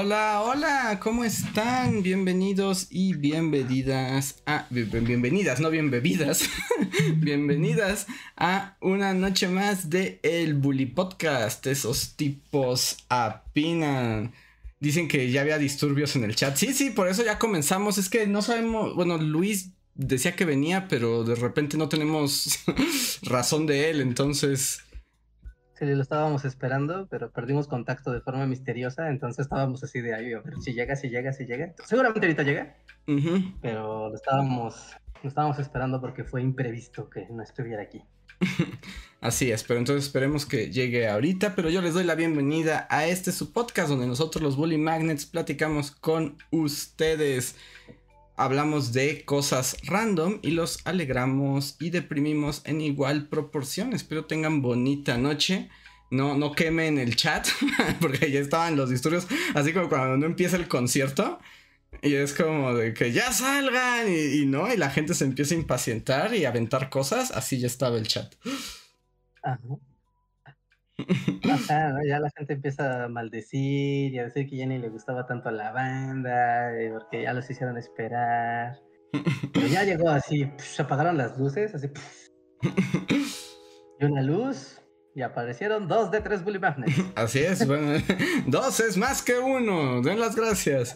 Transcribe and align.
Hola, 0.00 0.42
hola, 0.42 1.00
¿cómo 1.02 1.24
están? 1.24 2.04
Bienvenidos 2.04 2.86
y 2.88 3.14
bienvenidas 3.14 4.36
a... 4.46 4.64
Bienvenidas, 4.70 5.58
no 5.58 5.70
bien 5.70 5.90
bebidas. 5.90 6.48
bienvenidas 7.16 8.06
a 8.36 8.76
una 8.80 9.12
noche 9.12 9.48
más 9.48 9.90
de 9.90 10.20
El 10.22 10.54
Bully 10.54 10.86
Podcast. 10.86 11.66
Esos 11.66 12.14
tipos 12.14 12.98
apinan. 13.08 14.32
Dicen 14.78 15.08
que 15.08 15.32
ya 15.32 15.40
había 15.40 15.58
disturbios 15.58 16.14
en 16.14 16.22
el 16.22 16.36
chat. 16.36 16.56
Sí, 16.56 16.74
sí, 16.74 16.90
por 16.90 17.08
eso 17.08 17.24
ya 17.24 17.40
comenzamos. 17.40 17.98
Es 17.98 18.08
que 18.08 18.28
no 18.28 18.40
sabemos... 18.40 18.94
Bueno, 18.94 19.18
Luis 19.18 19.70
decía 19.96 20.36
que 20.36 20.44
venía, 20.44 20.86
pero 20.86 21.24
de 21.24 21.34
repente 21.34 21.76
no 21.76 21.88
tenemos 21.88 22.60
razón 23.22 23.66
de 23.66 23.90
él, 23.90 24.00
entonces... 24.00 24.78
Sí, 25.78 25.84
lo 25.84 26.02
estábamos 26.02 26.44
esperando, 26.44 27.06
pero 27.08 27.30
perdimos 27.30 27.68
contacto 27.68 28.10
de 28.10 28.20
forma 28.20 28.46
misteriosa, 28.46 29.10
entonces 29.10 29.46
estábamos 29.46 29.84
así 29.84 30.00
de 30.00 30.12
ahí, 30.12 30.32
pero 30.42 30.60
si 30.60 30.72
llega, 30.72 30.96
si 30.96 31.08
llega, 31.08 31.32
si 31.32 31.46
llega. 31.46 31.72
Seguramente 31.84 32.26
ahorita 32.26 32.42
llega, 32.42 32.76
pero 33.62 34.08
lo 34.08 34.14
estábamos, 34.16 34.96
lo 35.22 35.28
estábamos 35.28 35.60
esperando 35.60 36.00
porque 36.00 36.24
fue 36.24 36.42
imprevisto 36.42 37.08
que 37.08 37.28
no 37.30 37.44
estuviera 37.44 37.82
aquí. 37.82 38.02
Así 39.20 39.52
es, 39.52 39.62
pero 39.62 39.78
entonces 39.78 40.06
esperemos 40.06 40.46
que 40.46 40.70
llegue 40.72 41.08
ahorita, 41.08 41.54
pero 41.54 41.70
yo 41.70 41.80
les 41.80 41.94
doy 41.94 42.02
la 42.02 42.16
bienvenida 42.16 42.88
a 42.90 43.06
este 43.06 43.30
su 43.30 43.52
podcast 43.52 43.88
donde 43.88 44.08
nosotros 44.08 44.42
los 44.42 44.56
Bully 44.56 44.78
Magnets 44.78 45.26
platicamos 45.26 45.92
con 45.92 46.38
ustedes. 46.50 47.54
Hablamos 48.38 48.92
de 48.92 49.24
cosas 49.24 49.76
random 49.82 50.38
y 50.42 50.52
los 50.52 50.78
alegramos 50.86 51.74
y 51.80 51.90
deprimimos 51.90 52.62
en 52.64 52.80
igual 52.80 53.28
proporción. 53.28 53.92
Espero 53.92 54.26
tengan 54.26 54.62
bonita 54.62 55.18
noche. 55.18 55.70
No, 56.12 56.38
no 56.38 56.52
quemen 56.52 56.98
el 56.98 57.16
chat, 57.16 57.48
porque 58.00 58.30
ya 58.30 58.38
estaban 58.38 58.76
los 58.76 58.90
disturbios, 58.90 59.26
así 59.54 59.72
como 59.72 59.88
cuando 59.88 60.16
no 60.16 60.26
empieza 60.26 60.54
el 60.54 60.68
concierto. 60.68 61.40
Y 62.00 62.14
es 62.14 62.32
como 62.32 62.74
de 62.74 62.94
que 62.94 63.10
ya 63.10 63.32
salgan 63.32 64.06
y, 64.08 64.46
no, 64.46 64.72
y 64.72 64.76
la 64.76 64.90
gente 64.90 65.14
se 65.14 65.24
empieza 65.24 65.56
a 65.56 65.58
impacientar 65.58 66.32
y 66.32 66.44
aventar 66.44 66.90
cosas, 66.90 67.32
así 67.32 67.58
ya 67.58 67.66
estaba 67.66 67.98
el 67.98 68.06
chat. 68.06 68.36
Ajá. 69.42 69.58
Ya 72.06 72.18
la 72.18 72.30
gente 72.36 72.54
empieza 72.54 73.04
a 73.04 73.08
maldecir 73.08 74.12
y 74.12 74.18
a 74.18 74.24
decir 74.24 74.48
que 74.48 74.56
ya 74.56 74.66
ni 74.66 74.78
le 74.78 74.88
gustaba 74.88 75.26
tanto 75.26 75.48
a 75.48 75.52
la 75.52 75.72
banda, 75.72 76.74
eh, 76.78 76.90
porque 76.92 77.22
ya 77.22 77.32
los 77.32 77.48
hicieron 77.48 77.76
esperar. 77.78 78.78
Pero 79.54 79.66
ya 79.66 79.84
llegó 79.84 80.10
así, 80.10 80.50
se 80.58 80.82
apagaron 80.82 81.16
las 81.16 81.38
luces, 81.38 81.74
así. 81.74 81.88
y 84.00 84.04
una 84.04 84.22
luz, 84.22 84.82
y 85.14 85.22
aparecieron 85.22 85.88
dos 85.88 86.10
de 86.10 86.20
tres 86.20 86.44
Bully 86.44 86.58
Magnets. 86.58 86.92
Así 87.16 87.40
es, 87.40 87.66
bueno, 87.66 88.00
dos 88.46 88.80
es 88.80 88.96
más 88.96 89.22
que 89.22 89.38
uno, 89.38 90.02
den 90.02 90.20
las 90.20 90.36
gracias. 90.36 90.94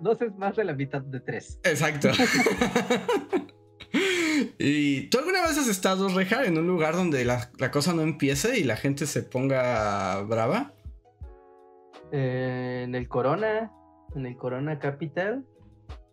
dos 0.00 0.20
es 0.20 0.34
más 0.36 0.56
de 0.56 0.64
la 0.64 0.74
mitad 0.74 1.02
de 1.02 1.20
tres. 1.20 1.58
Exacto. 1.64 2.10
¿Y 4.64 5.08
tú 5.08 5.18
alguna 5.18 5.42
vez 5.42 5.58
has 5.58 5.66
estado, 5.66 6.08
Reja, 6.08 6.44
en 6.44 6.56
un 6.56 6.68
lugar 6.68 6.94
donde 6.94 7.24
la, 7.24 7.50
cosa 7.72 7.94
no 7.94 8.02
empiece 8.02 8.60
y 8.60 8.62
la 8.62 8.76
gente 8.76 9.06
se 9.06 9.24
ponga 9.24 10.22
brava? 10.22 10.72
Eh, 12.12 12.82
en 12.84 12.94
el 12.94 13.08
Corona, 13.08 13.72
en 14.14 14.24
el 14.24 14.36
Corona 14.36 14.78
Capital, 14.78 15.44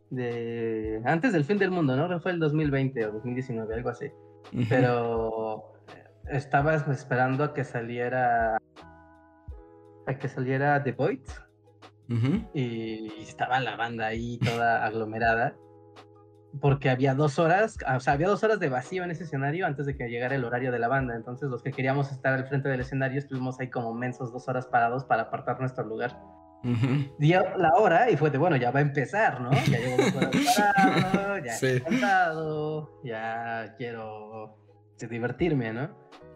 de 0.10 1.00
antes 1.06 1.32
del 1.32 1.46
fin 1.46 1.60
del 1.60 1.70
mundo, 1.70 1.96
¿no? 1.96 2.20
Fue 2.22 2.32
el 2.32 2.40
2020 2.40 3.06
o 3.06 3.12
2019, 3.12 3.76
algo 3.76 3.90
así. 3.90 4.08
Pero 4.68 5.74
estabas 6.32 6.88
esperando 6.88 7.44
a 7.44 7.54
que 7.54 7.64
saliera 7.64 8.58
a 10.08 10.18
que 10.18 10.28
saliera 10.28 10.84
The 10.84 10.94
Void 10.94 11.22
y 12.56 13.22
estaba 13.22 13.60
la 13.60 13.76
banda 13.76 14.08
ahí 14.08 14.40
toda 14.40 14.84
aglomerada 14.84 15.56
porque 16.60 16.90
había 16.90 17.14
dos 17.14 17.40
horas, 17.40 17.78
ah, 17.86 17.98
o 17.98 18.00
sea, 18.00 18.14
había 18.14 18.28
dos 18.28 18.44
horas 18.44 18.60
de 18.60 18.70
vacío 18.70 19.04
en 19.04 19.12
ese 19.12 19.24
escenario 19.24 19.66
antes 19.66 19.86
de 19.86 19.96
que 19.96 20.08
llegara 20.10 20.36
el 20.36 20.44
horario 20.44 20.72
de 20.72 20.80
la 20.80 20.88
banda. 20.88 21.16
Entonces, 21.16 21.50
los 21.50 21.62
que 21.62 21.72
queríamos 21.72 22.12
estar 22.12 22.34
al 22.34 22.48
frente 22.48 22.70
del 22.70 22.82
escenario 22.82 23.20
estuvimos 23.20 23.60
ahí 23.60 23.70
como 23.70 23.94
mensos 23.94 24.32
dos 24.32 24.48
horas 24.48 24.66
parados 24.66 25.06
para 25.06 25.24
apartar 25.24 25.60
nuestro 25.60 25.86
lugar. 25.86 26.20
Dio 27.20 27.58
la 27.58 27.70
hora 27.76 28.10
y 28.10 28.18
fue 28.18 28.30
de 28.30 28.38
bueno, 28.38 28.58
ya 28.58 28.72
va 28.72 28.80
a 28.80 28.82
empezar, 28.82 29.40
¿no? 29.40 29.52
Ya 29.52 29.78
llevo 29.78 30.04
dos 30.04 30.16
horas 30.16 30.56
parado, 30.58 31.38
ya 31.38 31.58
he 31.62 31.82
cantado, 31.82 33.02
ya 33.04 33.76
quiero 33.78 34.58
divertirme, 35.10 35.72
¿no? 35.72 35.90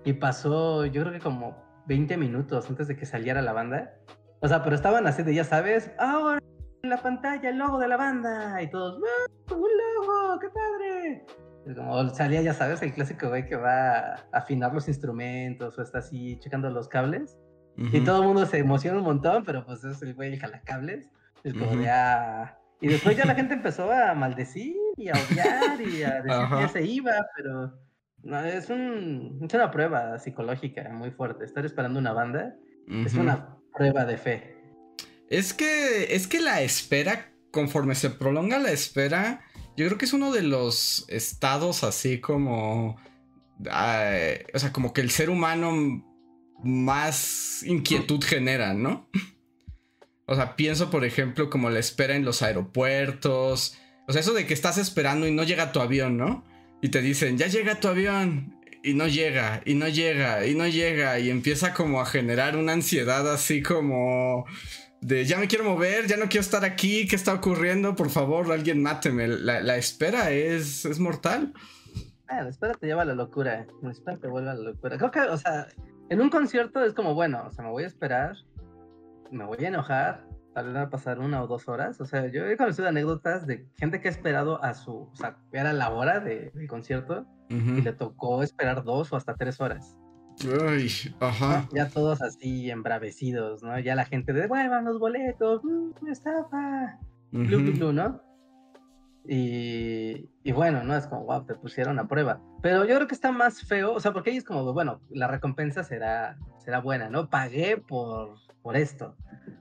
Y 0.05 0.13
pasó, 0.13 0.85
yo 0.85 1.01
creo 1.01 1.13
que 1.13 1.19
como 1.19 1.57
20 1.87 2.15
minutos 2.15 2.69
antes 2.69 2.87
de 2.87 2.95
que 2.95 3.05
saliera 3.05 3.41
la 3.41 3.51
banda. 3.51 3.95
O 4.39 4.47
sea, 4.47 4.63
pero 4.63 4.75
estaban 4.75 5.07
así 5.07 5.23
de, 5.23 5.33
ya 5.33 5.43
sabes, 5.43 5.91
ahora 5.97 6.39
en 6.83 6.89
la 6.89 7.01
pantalla 7.01 7.49
el 7.49 7.57
logo 7.57 7.79
de 7.79 7.87
la 7.87 7.95
banda 7.95 8.61
y 8.61 8.69
todos, 8.69 9.01
¡un 9.51 9.57
logo! 9.57 10.39
¡Qué 10.39 10.49
padre! 10.49 11.25
como 11.77 12.09
salía, 12.09 12.41
ya 12.41 12.53
sabes, 12.53 12.81
el 12.81 12.93
clásico 12.93 13.29
güey 13.29 13.47
que 13.47 13.55
va 13.55 14.15
a 14.15 14.15
afinar 14.33 14.73
los 14.73 14.89
instrumentos 14.89 15.79
o 15.79 15.81
está 15.81 15.99
así 15.99 16.37
checando 16.39 16.69
los 16.69 16.89
cables. 16.89 17.39
Y 17.77 18.01
todo 18.01 18.21
el 18.21 18.27
mundo 18.27 18.45
se 18.45 18.57
emociona 18.57 18.97
un 18.97 19.05
montón, 19.05 19.45
pero 19.45 19.65
pues 19.65 19.83
es 19.85 20.01
el 20.01 20.13
güey 20.13 20.37
jala 20.37 20.61
cables. 20.61 21.09
Es 21.45 21.53
como 21.53 21.77
de, 21.77 21.89
ah... 21.89 22.59
Y 22.81 22.89
después 22.89 23.15
ya 23.15 23.23
la 23.23 23.33
gente 23.33 23.53
empezó 23.53 23.89
a 23.89 24.13
maldecir 24.13 24.75
y 24.97 25.07
a 25.07 25.13
odiar 25.13 25.81
y 25.81 26.03
a 26.03 26.21
decir 26.21 26.49
que 26.49 26.61
ya 26.61 26.67
se 26.67 26.85
iba, 26.85 27.13
pero 27.37 27.73
no, 28.23 28.39
es, 28.41 28.69
un, 28.69 29.39
es 29.41 29.53
una 29.53 29.71
prueba 29.71 30.19
psicológica 30.19 30.89
muy 30.89 31.11
fuerte. 31.11 31.45
Estar 31.45 31.65
esperando 31.65 31.97
una 31.97 32.11
banda 32.11 32.55
es 32.87 33.13
una 33.15 33.55
prueba 33.73 34.03
de 34.03 34.17
fe. 34.17 34.52
Es 35.33 35.51
que, 35.51 36.13
es 36.13 36.27
que 36.27 36.39
la 36.39 36.61
espera, 36.61 37.33
conforme 37.49 37.95
se 37.95 38.11
prolonga 38.11 38.59
la 38.59 38.71
espera, 38.71 39.41
yo 39.75 39.87
creo 39.87 39.97
que 39.97 40.05
es 40.05 40.13
uno 40.13 40.31
de 40.31 40.43
los 40.43 41.05
estados 41.07 41.83
así 41.83 42.19
como... 42.19 42.97
o 43.59 44.59
sea, 44.59 44.71
como 44.71 44.93
que 44.93 45.01
el 45.01 45.09
ser 45.09 45.31
humano 45.31 46.05
más 46.63 47.63
inquietud 47.63 48.23
genera, 48.23 48.75
¿no? 48.75 49.09
O 50.25 50.35
sea, 50.35 50.55
pienso, 50.55 50.89
por 50.89 51.03
ejemplo, 51.03 51.49
como 51.49 51.69
la 51.69 51.79
espera 51.79 52.15
en 52.15 52.23
los 52.23 52.41
aeropuertos. 52.41 53.77
O 54.07 54.13
sea, 54.13 54.21
eso 54.21 54.31
de 54.31 54.47
que 54.47 54.53
estás 54.53 54.77
esperando 54.77 55.27
y 55.27 55.31
no 55.31 55.43
llega 55.43 55.73
tu 55.73 55.81
avión, 55.81 56.15
¿no? 56.15 56.45
Y 56.81 56.89
te 56.89 57.01
dicen, 57.01 57.37
ya 57.37 57.47
llega 57.47 57.81
tu 57.81 57.89
avión. 57.89 58.55
Y 58.83 58.93
no 58.93 59.07
llega, 59.07 59.61
y 59.65 59.73
no 59.73 59.89
llega, 59.89 60.47
y 60.47 60.55
no 60.55 60.65
llega. 60.65 61.19
Y 61.19 61.29
empieza 61.29 61.73
como 61.73 61.99
a 61.99 62.05
generar 62.05 62.55
una 62.55 62.71
ansiedad 62.71 63.29
así 63.31 63.61
como 63.61 64.45
de 65.03 65.25
ya 65.25 65.37
me 65.37 65.47
quiero 65.47 65.65
mover, 65.65 66.07
ya 66.07 66.17
no 66.17 66.25
quiero 66.25 66.41
estar 66.41 66.63
aquí, 66.63 67.07
¿qué 67.07 67.15
está 67.15 67.33
ocurriendo? 67.33 67.95
Por 67.95 68.09
favor, 68.09 68.51
alguien 68.51 68.81
máteme. 68.81 69.27
La, 69.27 69.75
espera 69.77 70.31
es, 70.31 70.85
es 70.85 70.99
mortal. 70.99 71.53
Ah, 72.27 72.41
la 72.41 72.49
espera 72.49 72.73
te 72.73 72.87
lleva 72.87 73.01
a 73.01 73.05
la 73.05 73.13
locura, 73.13 73.67
la 73.81 73.91
espera 73.91 74.17
te 74.17 74.27
vuelve 74.27 74.49
a 74.49 74.53
la 74.55 74.71
locura. 74.71 74.97
Creo 74.97 75.11
que, 75.11 75.19
o 75.19 75.37
sea, 75.37 75.67
en 76.09 76.21
un 76.21 76.29
concierto 76.29 76.83
es 76.83 76.93
como, 76.93 77.13
bueno, 77.13 77.45
o 77.47 77.51
sea, 77.51 77.65
me 77.65 77.71
voy 77.71 77.83
a 77.83 77.87
esperar, 77.87 78.35
me 79.29 79.45
voy 79.45 79.63
a 79.65 79.67
enojar, 79.67 80.25
tal 80.53 80.67
vez 80.67 80.75
va 80.75 80.81
a 80.83 80.89
pasar 80.89 81.19
una 81.19 81.43
o 81.43 81.47
dos 81.47 81.67
horas. 81.67 81.99
O 81.99 82.05
sea, 82.05 82.27
yo 82.27 82.45
he 82.45 82.55
conocido 82.55 82.87
anécdotas 82.87 83.45
de 83.45 83.67
gente 83.77 83.99
que 83.99 84.07
ha 84.07 84.11
esperado 84.11 84.63
a 84.63 84.73
su, 84.73 85.09
o 85.11 85.15
sea, 85.15 85.37
era 85.51 85.73
la 85.73 85.91
hora 85.91 86.19
de, 86.19 86.51
del 86.53 86.67
concierto 86.67 87.25
y 87.49 87.81
le 87.81 87.93
tocó 87.93 88.41
esperar 88.41 88.83
dos 88.83 89.13
o 89.13 89.15
hasta 89.15 89.35
tres 89.35 89.61
horas. 89.61 89.95
Ay, 90.67 90.89
ajá. 91.19 91.67
Ya 91.73 91.89
todos 91.89 92.21
así 92.21 92.69
embravecidos, 92.69 93.63
¿no? 93.63 93.77
Ya 93.79 93.95
la 93.95 94.05
gente 94.05 94.33
devuelvan 94.33 94.85
los 94.85 94.99
boletos, 94.99 95.63
mmm, 95.63 96.07
estafa, 96.09 96.99
uh 97.31 97.37
¿no? 97.37 98.21
Y, 99.25 100.29
y, 100.43 100.51
bueno, 100.51 100.83
¿no? 100.83 100.95
Es 100.97 101.07
como, 101.07 101.23
wow, 101.25 101.45
te 101.45 101.55
pusieron 101.55 101.97
a 101.97 102.07
prueba. 102.07 102.41
Pero 102.61 102.85
yo 102.85 102.95
creo 102.95 103.07
que 103.07 103.15
está 103.15 103.31
más 103.31 103.63
feo, 103.63 103.93
o 103.93 103.99
sea, 103.99 104.11
porque 104.11 104.31
ahí 104.31 104.37
es 104.37 104.43
como, 104.43 104.73
bueno, 104.73 105.01
la 105.09 105.27
recompensa 105.27 105.83
será, 105.83 106.37
será 106.57 106.79
buena, 106.79 107.09
¿no? 107.09 107.29
Pagué 107.29 107.77
por, 107.77 108.35
por 108.61 108.75
esto. 108.75 109.15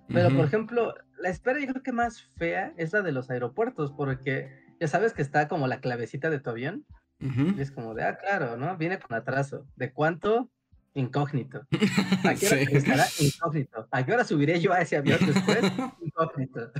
Pero, 0.08 0.30
por 0.34 0.44
ejemplo, 0.44 0.94
la 1.18 1.30
espera 1.30 1.60
yo 1.60 1.68
creo 1.68 1.82
que 1.82 1.92
más 1.92 2.22
fea 2.36 2.74
es 2.76 2.92
la 2.92 3.02
de 3.02 3.12
los 3.12 3.30
aeropuertos, 3.30 3.92
porque 3.92 4.50
ya 4.80 4.88
sabes 4.88 5.14
que 5.14 5.22
está 5.22 5.48
como 5.48 5.68
la 5.68 5.80
clavecita 5.80 6.28
de 6.28 6.40
tu 6.40 6.50
avión. 6.50 6.84
Y 7.20 7.60
es 7.60 7.70
como 7.70 7.94
de, 7.94 8.02
ah, 8.02 8.18
claro, 8.18 8.56
¿no? 8.56 8.76
Viene 8.76 8.98
con 8.98 9.16
atraso. 9.16 9.64
¿De 9.76 9.92
cuánto? 9.92 10.50
Incógnito. 10.94 11.66
¿A 12.24 12.34
qué 12.34 12.46
hora 12.46 12.60
estará? 12.60 13.06
Incógnito. 13.18 13.88
¿A 13.90 14.04
qué 14.04 14.12
hora 14.12 14.24
subiré 14.24 14.60
yo 14.60 14.72
a 14.72 14.80
ese 14.80 14.96
avión 14.96 15.18
después? 15.24 15.58
Incógnito. 16.04 16.70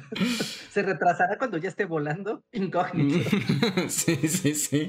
¿Se 0.70 0.82
retrasará 0.82 1.38
cuando 1.38 1.56
ya 1.56 1.68
esté 1.68 1.84
volando? 1.84 2.44
Incógnito. 2.52 3.30
Sí, 3.88 4.16
sí, 4.28 4.54
sí. 4.54 4.88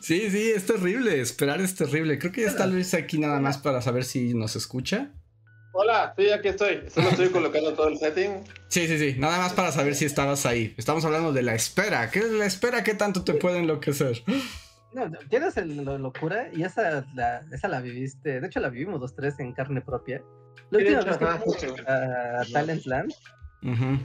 Sí, 0.00 0.30
sí, 0.30 0.50
es 0.54 0.66
terrible. 0.66 1.20
Esperar 1.20 1.60
es 1.60 1.74
terrible. 1.74 2.18
Creo 2.18 2.32
que 2.32 2.42
ya 2.42 2.48
está 2.48 2.66
Luis 2.66 2.94
aquí 2.94 3.18
nada 3.18 3.40
más 3.40 3.58
para 3.58 3.82
saber 3.82 4.04
si 4.04 4.34
nos 4.34 4.56
escucha. 4.56 5.12
Hola, 5.72 6.14
sí, 6.16 6.30
aquí 6.30 6.48
estoy. 6.48 6.80
Solo 6.88 7.10
estoy 7.10 7.28
colocando 7.28 7.74
todo 7.74 7.88
el 7.88 7.98
setting. 7.98 8.44
Sí, 8.68 8.86
sí, 8.86 8.98
sí. 8.98 9.16
Nada 9.18 9.38
más 9.38 9.52
para 9.52 9.72
saber 9.72 9.94
si 9.94 10.06
estabas 10.06 10.46
ahí. 10.46 10.74
Estamos 10.78 11.04
hablando 11.04 11.32
de 11.32 11.42
la 11.42 11.54
espera. 11.54 12.10
¿Qué 12.10 12.20
es 12.20 12.30
la 12.30 12.46
espera? 12.46 12.82
¿Qué 12.82 12.94
tanto 12.94 13.24
te 13.24 13.34
puede 13.34 13.58
enloquecer? 13.58 14.22
No, 14.96 15.10
tienes 15.28 15.54
la 15.58 15.98
locura 15.98 16.48
y 16.54 16.62
esa 16.62 17.04
la, 17.14 17.42
esa 17.52 17.68
la 17.68 17.80
viviste. 17.82 18.40
De 18.40 18.46
hecho, 18.46 18.60
la 18.60 18.70
vivimos 18.70 18.98
los 18.98 19.14
tres 19.14 19.38
en 19.40 19.52
carne 19.52 19.82
propia. 19.82 20.22
La 20.70 20.78
última 20.78 21.00
vez 21.02 21.18
que 21.18 21.82
a 21.86 22.42
Talentland, 22.50 23.12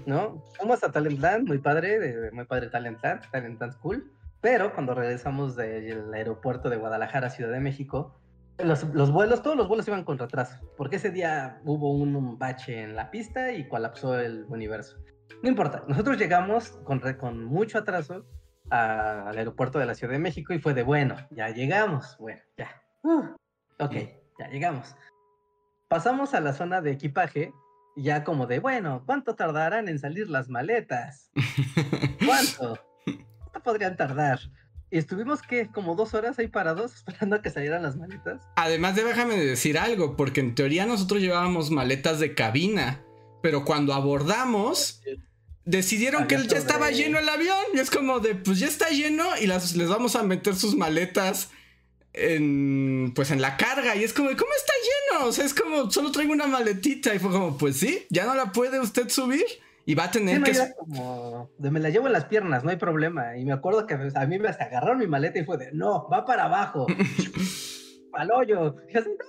¿no? 0.06 0.44
Fuimos 0.58 0.84
a 0.84 0.92
Talentland, 0.92 1.48
muy 1.48 1.60
padre, 1.60 2.30
muy 2.34 2.44
padre 2.44 2.68
Talentland, 2.68 3.22
Talentland 3.32 3.72
School. 3.72 4.12
Pero 4.42 4.74
cuando 4.74 4.94
regresamos 4.94 5.56
del 5.56 6.14
aeropuerto 6.14 6.70
de 6.70 6.76
Guadalajara 6.76 7.28
a 7.28 7.30
Ciudad 7.30 7.54
de 7.54 7.62
México, 7.62 8.20
los, 8.58 8.84
los, 8.94 9.14
vuelos, 9.14 9.42
todos 9.42 9.56
los 9.56 9.70
vuelos 9.70 9.88
iban 9.88 10.04
con 10.04 10.18
retraso, 10.18 10.58
porque 10.76 10.98
ese 10.98 11.10
día 11.10 11.62
hubo 11.64 11.94
un, 11.94 12.38
bache 12.38 12.82
en 12.82 12.98
la 12.98 13.12
pista 13.12 13.54
y 13.54 13.70
colapsó 13.70 14.20
el 14.20 14.44
universo. 14.50 14.98
No 15.42 15.48
importa, 15.48 15.86
nosotros 15.88 16.18
llegamos 16.18 16.72
con, 16.84 17.00
con 17.14 17.46
mucho 17.46 17.78
atraso 17.78 18.26
al 18.72 19.38
aeropuerto 19.38 19.80
de 19.80 19.86
la 19.86 19.96
Ciudad 19.96 20.14
de 20.14 20.20
México 20.20 20.54
y 20.54 20.60
fue 20.60 20.74
de, 20.74 20.84
bueno, 20.84 21.18
ya 21.32 21.50
llegamos, 21.50 22.16
bueno, 22.20 22.42
ya. 22.58 22.82
Uh, 23.04 23.36
ok, 23.80 23.94
ya 24.40 24.48
llegamos. 24.50 24.96
Pasamos 25.90 26.34
a 26.34 26.40
la 26.40 26.54
zona 26.54 26.82
de 26.82 26.92
equipaje, 26.92 27.54
ya 27.98 28.24
como 28.24 28.48
de, 28.48 28.60
bueno, 28.60 29.04
¿cuánto 29.06 29.36
tardarán 29.36 29.90
en 29.90 30.00
salir 30.00 30.30
las 30.30 30.48
maletas? 30.48 31.32
¿Cuánto? 32.26 32.80
¿Cuánto 33.40 33.62
podrían 33.62 33.98
tardar? 33.98 34.40
Y 34.90 34.98
estuvimos 34.98 35.42
que 35.42 35.68
como 35.68 35.96
dos 35.96 36.14
horas 36.14 36.40
ahí 36.40 36.48
parados 36.48 36.96
esperando 36.96 37.36
a 37.36 37.42
que 37.42 37.50
salieran 37.50 37.84
las 37.84 37.98
maletas. 37.98 38.42
Además, 38.56 38.96
déjame 38.96 39.36
decir 39.36 39.78
algo, 39.78 40.16
porque 40.16 40.40
en 40.40 40.56
teoría 40.56 40.86
nosotros 40.86 41.20
llevábamos 41.20 41.72
maletas 41.72 42.22
de 42.22 42.36
cabina, 42.36 43.04
pero 43.42 43.66
cuando 43.66 43.94
abordamos 43.94 45.02
decidieron 45.72 46.28
que 46.28 46.38
ya 46.48 46.58
estaba 46.58 46.92
lleno 46.92 47.18
el 47.18 47.28
avión 47.28 47.58
y 47.74 47.80
es 47.80 47.90
como 47.90 48.20
de 48.20 48.36
pues 48.36 48.60
ya 48.60 48.68
está 48.68 48.90
lleno 48.90 49.26
y 49.42 49.48
las, 49.48 49.76
les 49.76 49.90
vamos 49.90 50.16
a 50.16 50.24
meter 50.24 50.56
sus 50.56 50.76
maletas 50.76 51.50
en 52.14 53.14
pues 53.16 53.32
en 53.32 53.42
la 53.42 53.58
carga 53.58 53.96
y 53.96 54.04
es 54.04 54.14
como 54.14 54.30
¿cómo 54.30 54.52
está 54.56 54.74
lleno? 54.84 55.28
O 55.28 55.32
sea, 55.32 55.46
es 55.46 55.54
como 55.54 55.90
solo 55.90 56.12
traigo 56.12 56.34
una 56.34 56.48
maletita 56.48 57.16
y 57.16 57.20
fue 57.20 57.32
como 57.32 57.58
pues 57.58 57.78
sí, 57.78 58.06
ya 58.10 58.26
no 58.26 58.36
la 58.36 58.52
puede 58.52 58.80
usted 58.80 59.10
subir 59.10 59.46
y 59.86 59.96
va 59.96 60.06
a 60.06 60.12
tener 60.12 60.44
que 60.44 60.54
como 60.78 61.50
de 61.58 61.72
me 61.72 61.80
la 61.80 61.90
llevo 61.90 62.08
en 62.08 62.14
las 62.14 62.26
piernas, 62.26 62.64
no 62.64 62.70
hay 62.70 62.78
problema 62.78 63.38
y 63.38 63.46
me 63.46 63.54
acuerdo 63.54 63.88
que 63.88 63.94
a 63.94 64.26
mí 64.28 64.40
me 64.40 64.50
agarraron 64.50 65.00
mi 65.00 65.08
maleta 65.08 65.40
y 65.40 65.46
fue 65.46 65.58
de 65.58 65.72
no, 65.72 66.08
va 66.10 66.26
para 66.26 66.46
abajo. 66.46 66.86
al 68.14 68.32
hoyo. 68.32 68.76
Y 68.90 68.98
así, 68.98 69.10
no, 69.10 69.26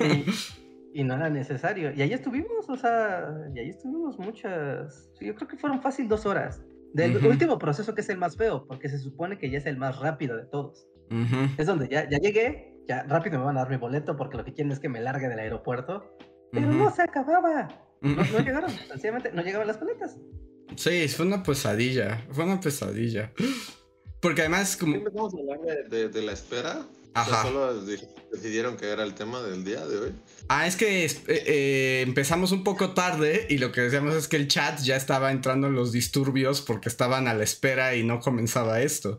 maleta. 0.00 0.14
y 0.14 0.56
no 1.04 1.14
era 1.14 1.30
necesario. 1.30 1.92
Y 1.94 2.02
ahí 2.02 2.12
estuvimos, 2.12 2.68
o 2.68 2.76
sea, 2.76 3.28
y 3.54 3.58
ahí 3.58 3.70
estuvimos 3.70 4.18
muchas, 4.18 5.10
yo 5.20 5.34
creo 5.34 5.48
que 5.48 5.56
fueron 5.56 5.82
fácil 5.82 6.08
dos 6.08 6.26
horas. 6.26 6.62
Del 6.94 7.24
último 7.26 7.58
proceso 7.58 7.94
que 7.94 8.00
es 8.00 8.08
el 8.08 8.16
más 8.16 8.36
feo, 8.36 8.66
porque 8.66 8.88
se 8.88 8.98
supone 8.98 9.38
que 9.38 9.50
ya 9.50 9.58
es 9.58 9.66
el 9.66 9.76
más 9.76 9.98
rápido 9.98 10.36
de 10.36 10.46
todos. 10.46 10.86
Es 11.58 11.66
donde 11.66 11.88
ya, 11.88 12.08
ya 12.08 12.18
llegué, 12.18 12.74
ya 12.88 13.02
rápido 13.02 13.38
me 13.38 13.44
van 13.44 13.56
a 13.58 13.60
dar 13.60 13.70
mi 13.70 13.76
boleto 13.76 14.16
porque 14.16 14.38
lo 14.38 14.44
que 14.44 14.54
quieren 14.54 14.72
es 14.72 14.78
que 14.78 14.88
me 14.88 15.00
largue 15.00 15.28
del 15.28 15.38
aeropuerto. 15.38 16.16
Pero 16.52 16.72
no 16.72 16.90
se 16.90 17.02
acababa. 17.02 17.68
No, 18.00 18.22
llegaron, 18.38 18.70
sencillamente 18.70 19.30
no 19.32 19.42
llegaban 19.42 19.66
las 19.66 19.78
paletas. 19.78 20.16
Sí, 20.76 21.06
fue 21.08 21.26
una 21.26 21.42
pesadilla, 21.42 22.24
fue 22.30 22.44
una 22.44 22.60
pesadilla. 22.60 23.32
Porque 24.20 24.42
además 24.42 24.76
como... 24.76 24.94
¿Empezamos 24.94 25.34
a 25.34 25.38
hablar 25.38 25.88
de, 25.88 26.08
de 26.08 26.22
la 26.22 26.32
espera? 26.32 26.86
Ajá. 27.16 27.42
solo 27.42 27.72
decidieron 28.30 28.76
que 28.76 28.90
era 28.90 29.02
el 29.02 29.14
tema 29.14 29.42
del 29.42 29.64
día 29.64 29.86
de 29.86 29.98
hoy. 29.98 30.14
Ah, 30.48 30.66
es 30.66 30.76
que 30.76 31.06
eh, 31.06 31.12
eh, 31.28 32.02
empezamos 32.06 32.52
un 32.52 32.62
poco 32.62 32.92
tarde 32.92 33.46
y 33.48 33.56
lo 33.56 33.72
que 33.72 33.80
decíamos 33.80 34.14
es 34.14 34.28
que 34.28 34.36
el 34.36 34.48
chat 34.48 34.80
ya 34.80 34.96
estaba 34.96 35.32
entrando 35.32 35.68
en 35.68 35.74
los 35.74 35.92
disturbios 35.92 36.60
porque 36.60 36.90
estaban 36.90 37.26
a 37.26 37.34
la 37.34 37.42
espera 37.42 37.94
y 37.94 38.04
no 38.04 38.20
comenzaba 38.20 38.82
esto. 38.82 39.18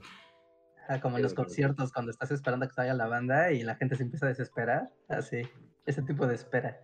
Ah, 0.87 1.01
como 1.01 1.17
en 1.17 1.23
los 1.23 1.33
conciertos 1.33 1.91
cuando 1.91 2.11
estás 2.11 2.29
esperando 2.31 2.65
a 2.65 2.69
que 2.69 2.75
salga 2.75 2.93
la 2.93 3.07
banda 3.07 3.51
y 3.51 3.63
la 3.63 3.75
gente 3.75 3.95
se 3.95 4.03
empieza 4.03 4.27
a 4.27 4.29
desesperar. 4.29 4.89
Así, 5.09 5.41
ese 5.85 6.03
tipo 6.03 6.27
de 6.27 6.35
espera. 6.35 6.79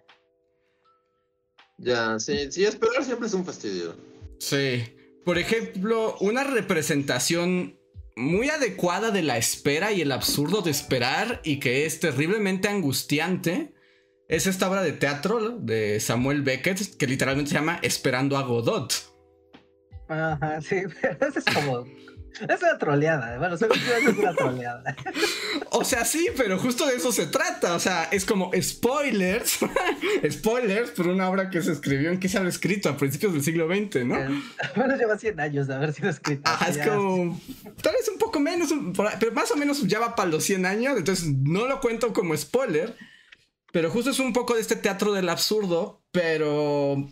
Ya, 1.78 2.20
sí, 2.20 2.52
sí, 2.52 2.66
esperar 2.66 3.04
siempre 3.04 3.28
es 3.28 3.34
un 3.34 3.46
fastidio. 3.46 3.96
Sí. 4.40 4.98
Por 5.24 5.38
ejemplo, 5.38 6.18
una 6.20 6.44
representación 6.44 7.78
muy 8.16 8.50
adecuada 8.50 9.12
de 9.12 9.24
la 9.24 9.38
espera 9.38 9.92
y 9.92 10.02
el 10.02 10.12
absurdo 10.12 10.62
de 10.62 10.72
esperar 10.72 11.42
y 11.44 11.60
que 11.60 11.86
es 11.86 12.00
terriblemente 12.00 12.68
angustiante 12.68 13.74
es 14.28 14.48
esta 14.48 14.70
obra 14.70 14.82
de 14.84 14.94
teatro 14.94 15.58
de 15.60 16.00
Samuel 16.00 16.42
Beckett 16.42 16.98
que 16.98 17.08
literalmente 17.08 17.50
se 17.50 17.56
llama 17.56 17.80
Esperando 17.82 18.38
a 18.38 18.44
Godot. 18.44 18.94
Ajá, 20.08 20.62
sí, 20.62 20.76
es 21.36 21.46
como 21.54 21.86
es 22.42 22.62
una 22.62 22.78
troleada, 22.78 23.38
bueno, 23.38 23.56
es 23.56 23.62
una 23.62 24.34
troleada. 24.34 24.96
O 25.76 25.84
sea, 25.84 26.06
sí, 26.06 26.28
pero 26.38 26.60
justo 26.60 26.86
de 26.86 26.96
eso 26.96 27.12
se 27.12 27.26
trata. 27.26 27.74
O 27.76 27.80
sea, 27.80 28.04
es 28.12 28.26
como 28.26 28.52
spoilers, 28.62 29.60
spoilers 30.32 30.92
por 30.92 31.08
una 31.08 31.30
obra 31.30 31.50
que 31.50 31.62
se 31.64 31.72
escribió 31.72 32.12
en 32.12 32.20
que 32.20 32.30
se 32.30 32.38
había 32.38 32.50
escrito 32.50 32.90
a 32.90 32.98
principios 32.98 33.34
del 33.34 33.44
siglo 33.44 33.68
XX, 33.68 34.06
¿no? 34.06 34.16
Bueno, 34.76 34.96
lleva 34.96 35.18
100 35.18 35.40
años 35.40 35.68
de 35.68 35.74
haber 35.74 35.94
sido 35.94 36.10
escrito. 36.10 36.44
Ajá, 36.46 36.70
es 36.70 36.78
como, 36.78 37.42
tal 37.82 37.94
vez 37.94 38.08
un 38.08 38.20
poco 38.20 38.40
menos, 38.40 38.70
pero 39.20 39.32
más 39.32 39.50
o 39.52 39.56
menos 39.56 39.82
ya 39.88 40.00
va 40.00 40.16
para 40.16 40.30
los 40.30 40.44
100 40.44 40.66
años, 40.66 40.98
entonces 40.98 41.28
no 41.28 41.68
lo 41.68 41.80
cuento 41.82 42.14
como 42.14 42.38
spoiler. 42.38 42.96
Pero 43.72 43.90
justo 43.90 44.12
es 44.12 44.20
un 44.20 44.34
poco 44.34 44.54
de 44.54 44.62
este 44.62 44.76
teatro 44.76 45.14
del 45.14 45.30
absurdo, 45.30 46.04
pero 46.12 47.10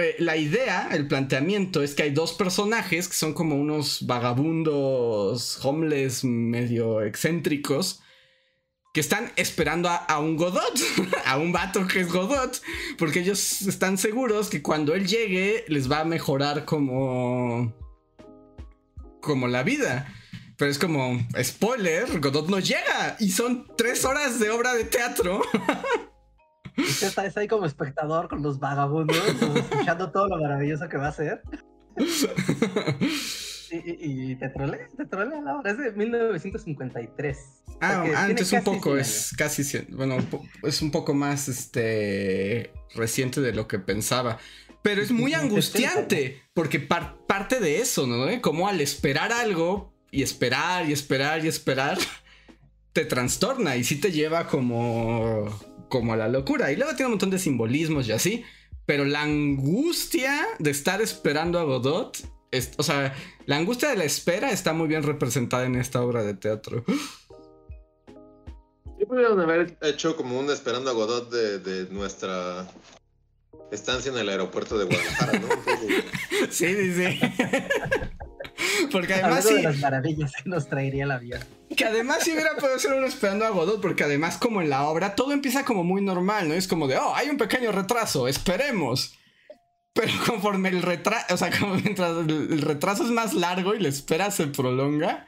eh, 0.00 0.16
la 0.18 0.36
idea, 0.36 0.88
el 0.92 1.06
planteamiento 1.06 1.82
es 1.82 1.94
que 1.94 2.04
hay 2.04 2.10
dos 2.10 2.32
personajes 2.32 3.08
que 3.08 3.14
son 3.14 3.34
como 3.34 3.56
unos 3.56 4.06
vagabundos 4.06 5.64
homeless 5.64 6.24
medio 6.24 7.02
excéntricos 7.02 8.00
que 8.92 9.00
están 9.00 9.30
esperando 9.36 9.88
a, 9.88 10.18
un 10.18 10.36
Godot, 10.36 10.78
a 11.24 11.38
un 11.38 11.52
vato 11.52 11.86
que 11.86 12.00
es 12.00 12.12
Godot, 12.12 12.60
porque 12.98 13.20
ellos 13.20 13.62
están 13.62 13.98
seguros 13.98 14.50
que 14.50 14.62
cuando 14.62 14.94
él 14.94 15.06
llegue 15.06 15.64
les 15.68 15.90
va 15.90 16.00
a 16.00 16.04
mejorar 16.04 16.64
como 16.64 17.72
como 19.20 19.48
la 19.48 19.62
vida. 19.62 20.12
Pero 20.56 20.70
es 20.70 20.78
como, 20.78 21.26
spoiler, 21.42 22.20
Godot 22.20 22.48
no 22.48 22.58
llega 22.58 23.16
y 23.18 23.30
son 23.30 23.66
tres 23.76 24.04
horas 24.04 24.38
de 24.40 24.50
obra 24.50 24.74
de 24.74 24.84
teatro. 24.84 25.42
Usted 26.76 27.08
está, 27.08 27.40
ahí 27.40 27.48
como 27.48 27.66
espectador 27.66 28.28
con 28.28 28.42
los 28.42 28.58
vagabundos, 28.58 29.16
escuchando 29.56 30.10
todo 30.10 30.28
lo 30.28 30.38
maravilloso 30.38 30.88
que 30.88 30.96
va 30.96 31.08
a 31.08 31.12
ser. 31.12 31.42
Y, 33.72 34.34
te 34.34 34.48
trolea, 34.48 34.88
te 34.96 35.06
trolea 35.06 35.40
la 35.40 35.56
hora. 35.56 35.70
Es 35.70 35.78
de 35.78 35.92
1953. 35.92 37.38
Ah, 37.80 38.04
antes 38.16 38.52
un 38.52 38.64
poco, 38.64 38.96
es 38.96 39.32
casi, 39.36 39.62
bueno, 39.90 40.16
es 40.64 40.82
un 40.82 40.90
poco 40.90 41.14
más 41.14 41.48
este 41.48 42.72
reciente 42.94 43.40
de 43.40 43.52
lo 43.52 43.68
que 43.68 43.78
pensaba. 43.78 44.38
Pero 44.82 45.00
es 45.00 45.12
muy 45.12 45.34
angustiante, 45.34 46.42
porque 46.52 46.80
parte 46.80 47.60
de 47.60 47.80
eso, 47.80 48.06
¿no? 48.06 48.26
Como 48.42 48.66
al 48.66 48.80
esperar 48.80 49.32
algo, 49.32 49.94
y 50.10 50.22
esperar, 50.22 50.88
y 50.88 50.92
esperar, 50.92 51.44
y 51.44 51.48
esperar, 51.48 51.98
te 52.92 53.04
trastorna 53.04 53.76
y 53.76 53.84
sí 53.84 53.96
te 53.96 54.10
lleva 54.10 54.46
como 54.46 55.46
como 55.90 56.14
a 56.14 56.16
la 56.16 56.28
locura. 56.28 56.72
Y 56.72 56.76
luego 56.76 56.94
tiene 56.94 57.08
un 57.08 57.12
montón 57.12 57.28
de 57.28 57.38
simbolismos 57.38 58.08
y 58.08 58.12
así. 58.12 58.44
Pero 58.86 59.04
la 59.04 59.22
angustia 59.22 60.46
de 60.58 60.70
estar 60.70 61.02
esperando 61.02 61.58
a 61.58 61.64
Godot, 61.64 62.16
o 62.78 62.82
sea, 62.82 63.14
la 63.44 63.56
angustia 63.56 63.90
de 63.90 63.96
la 63.96 64.04
espera 64.04 64.50
está 64.50 64.72
muy 64.72 64.88
bien 64.88 65.02
representada 65.02 65.66
en 65.66 65.76
esta 65.76 66.00
obra 66.02 66.24
de 66.24 66.34
teatro. 66.34 66.82
Yo 68.98 69.06
podrían 69.06 69.38
haber 69.38 69.76
hecho 69.82 70.16
como 70.16 70.40
un 70.40 70.50
esperando 70.50 70.90
a 70.90 70.94
Godot 70.94 71.30
de, 71.30 71.86
nuestra 71.90 72.66
estancia 73.70 74.10
en 74.10 74.18
el 74.18 74.28
aeropuerto 74.28 74.78
de 74.78 74.86
Guadalajara, 74.86 75.38
¿no? 75.38 75.48
sí, 76.50 76.74
sí, 76.74 76.94
sí. 76.94 77.20
Porque 78.90 79.14
además 79.14 79.44
sí. 79.44 79.54
De 79.54 79.62
las 79.62 79.78
maravillas 79.78 80.32
que 80.32 80.48
nos 80.48 80.68
traería 80.68 81.06
la 81.06 81.18
vida. 81.18 81.40
Que 81.76 81.84
además 81.84 82.24
si 82.24 82.32
hubiera 82.32 82.56
podido 82.56 82.78
ser 82.78 82.94
uno 82.94 83.06
esperando 83.06 83.44
a 83.44 83.50
Godot, 83.50 83.80
porque 83.80 84.04
además 84.04 84.38
como 84.38 84.60
en 84.60 84.70
la 84.70 84.84
obra 84.88 85.14
todo 85.14 85.32
empieza 85.32 85.64
como 85.64 85.84
muy 85.84 86.02
normal, 86.02 86.48
¿no? 86.48 86.54
Es 86.54 86.68
como 86.68 86.88
de, 86.88 86.96
oh, 86.96 87.14
hay 87.14 87.28
un 87.28 87.36
pequeño 87.36 87.72
retraso, 87.72 88.28
esperemos. 88.28 89.14
Pero 89.92 90.12
conforme 90.26 90.68
el 90.68 90.82
retraso, 90.82 91.34
o 91.34 91.36
sea, 91.36 91.50
como 91.58 91.74
mientras 91.74 92.16
el 92.28 92.62
retraso 92.62 93.04
es 93.04 93.10
más 93.10 93.34
largo 93.34 93.74
y 93.74 93.80
la 93.80 93.88
espera 93.88 94.30
se 94.30 94.46
prolonga, 94.46 95.26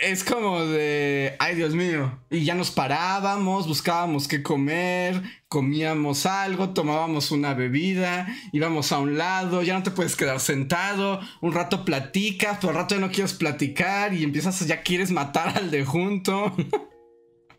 es 0.00 0.24
como 0.24 0.64
de, 0.64 1.36
ay 1.38 1.54
Dios 1.54 1.74
mío, 1.74 2.18
y 2.30 2.44
ya 2.44 2.54
nos 2.54 2.70
parábamos, 2.70 3.68
buscábamos 3.68 4.28
qué 4.28 4.42
comer, 4.42 5.22
comíamos 5.48 6.26
algo, 6.26 6.70
tomábamos 6.70 7.30
una 7.30 7.54
bebida, 7.54 8.26
íbamos 8.52 8.92
a 8.92 8.98
un 8.98 9.18
lado, 9.18 9.62
ya 9.62 9.74
no 9.74 9.82
te 9.82 9.90
puedes 9.90 10.16
quedar 10.16 10.40
sentado, 10.40 11.20
un 11.40 11.52
rato 11.52 11.84
platicas, 11.84 12.58
pero 12.60 12.70
al 12.70 12.76
rato 12.76 12.94
ya 12.94 13.00
no 13.00 13.10
quieres 13.10 13.34
platicar 13.34 14.14
y 14.14 14.24
empiezas, 14.24 14.66
ya 14.66 14.82
quieres 14.82 15.10
matar 15.10 15.56
al 15.56 15.70
de 15.70 15.84
junto. 15.84 16.54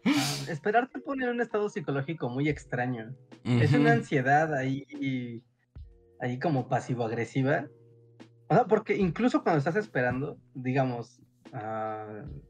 Ah, 0.06 0.36
esperar 0.50 0.90
te 0.90 1.00
pone 1.00 1.24
en 1.24 1.32
un 1.32 1.42
estado 1.42 1.70
psicológico 1.70 2.30
muy 2.30 2.50
extraño. 2.50 3.16
Es 3.46 3.72
una 3.74 3.94
ansiedad 3.94 4.54
ahí, 4.54 5.44
ahí 6.20 6.40
como 6.40 6.68
pasivo-agresiva. 6.68 7.68
porque 8.68 8.98
incluso 8.98 9.44
cuando 9.44 9.60
estás 9.60 9.78
esperando, 9.78 10.38
digamos, 10.54 11.23
uh, 11.54 12.44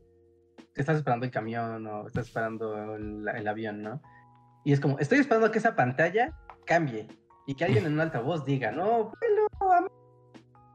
estás 0.75 0.98
esperando 0.98 1.25
el 1.25 1.31
camión 1.31 1.86
o 1.88 2.07
estás 2.07 2.27
esperando 2.27 2.95
el, 2.95 3.48
avión, 3.48 3.81
¿no? 3.81 4.01
Y 4.65 4.74
es 4.74 4.79
como, 4.79 4.98
estoy 5.00 5.19
esperando 5.19 5.51
que 5.51 5.60
esa 5.60 5.75
pantalla 5.75 6.33
cambie 6.65 7.07
y 7.48 7.55
que 7.55 7.65
alguien 7.65 7.86
en 7.86 7.93
un 7.93 8.00
altavoz 8.00 8.45
diga, 8.45 8.72
no, 8.72 9.12
vuelo, 9.19 9.89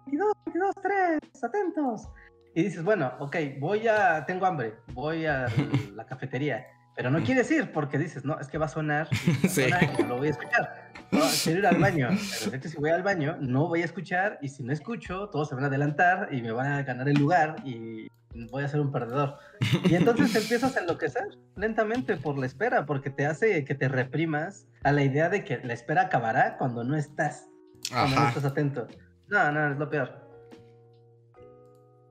22, 0.06 0.32
22, 0.46 0.74
3, 0.82 1.44
atentos. 1.44 2.08
Y 2.54 2.64
dices, 2.64 2.82
bueno, 2.82 3.12
ok, 3.18 3.36
voy 3.60 3.86
a, 3.88 4.24
tengo 4.26 4.46
hambre, 4.46 4.78
voy 4.92 5.26
a 5.26 5.46
la 5.94 6.06
cafetería, 6.06 6.66
pero 6.96 7.10
no 7.10 7.22
quieres 7.22 7.50
ir 7.50 7.72
porque 7.72 7.98
dices, 7.98 8.24
no, 8.24 8.38
es 8.40 8.48
que 8.48 8.58
va 8.58 8.66
a 8.66 8.70
sonar, 8.70 9.08
sí. 9.48 9.66
no 10.00 10.06
lo 10.06 10.16
voy 10.18 10.28
a 10.28 10.30
escuchar. 10.30 10.88
No, 11.10 11.20
quiero 11.42 11.60
ir 11.60 11.66
al 11.66 11.78
baño, 11.78 12.08
pero 12.50 12.68
si 12.68 12.76
voy 12.76 12.90
al 12.90 13.02
baño, 13.02 13.38
no 13.40 13.66
voy 13.66 13.80
a 13.80 13.86
escuchar 13.86 14.38
y 14.42 14.48
si 14.48 14.62
no 14.62 14.74
escucho, 14.74 15.30
todos 15.30 15.48
se 15.48 15.54
van 15.54 15.64
a 15.64 15.68
adelantar 15.68 16.28
y 16.32 16.42
me 16.42 16.52
van 16.52 16.66
a 16.66 16.82
ganar 16.82 17.08
el 17.08 17.16
lugar 17.16 17.56
y 17.64 18.08
voy 18.50 18.64
a 18.64 18.68
ser 18.68 18.80
un 18.80 18.92
perdedor. 18.92 19.36
Y 19.84 19.94
entonces 19.94 20.34
empiezas 20.34 20.76
a 20.76 20.80
enloquecer 20.80 21.24
lentamente 21.56 22.16
por 22.16 22.38
la 22.38 22.46
espera, 22.46 22.86
porque 22.86 23.10
te 23.10 23.26
hace 23.26 23.64
que 23.64 23.74
te 23.74 23.88
reprimas 23.88 24.66
a 24.84 24.92
la 24.92 25.02
idea 25.02 25.28
de 25.28 25.44
que 25.44 25.58
la 25.58 25.72
espera 25.72 26.02
acabará 26.02 26.56
cuando 26.58 26.84
no 26.84 26.96
estás, 26.96 27.48
cuando 27.90 28.16
no 28.16 28.28
estás 28.28 28.44
atento. 28.44 28.86
No, 29.28 29.52
no, 29.52 29.72
es 29.72 29.78
lo 29.78 29.90
peor. 29.90 30.28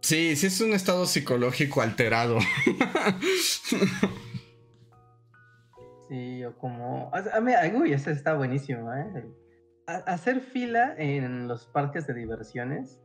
Sí, 0.01 0.35
sí 0.35 0.47
es 0.47 0.61
un 0.61 0.73
estado 0.73 1.05
psicológico 1.05 1.81
alterado. 1.81 2.39
sí, 6.09 6.43
o 6.43 6.57
como... 6.57 7.11
A 7.13 7.41
mí, 7.41 7.53
uy, 7.73 7.93
ese 7.93 8.11
está 8.11 8.33
buenísimo, 8.33 8.93
¿eh? 8.93 9.25
hacer 9.87 10.41
fila 10.41 10.95
en 10.97 11.47
los 11.47 11.65
parques 11.67 12.05
de 12.07 12.13
diversiones 12.13 12.99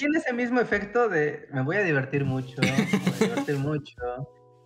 tiene 0.00 0.18
ese 0.18 0.32
mismo 0.32 0.60
efecto 0.60 1.10
de 1.10 1.46
me 1.52 1.62
voy 1.62 1.76
a 1.76 1.82
divertir 1.82 2.24
mucho, 2.24 2.56
me 2.62 2.70
voy 2.70 2.80
a 2.80 3.24
divertir 3.24 3.56
mucho. 3.58 3.94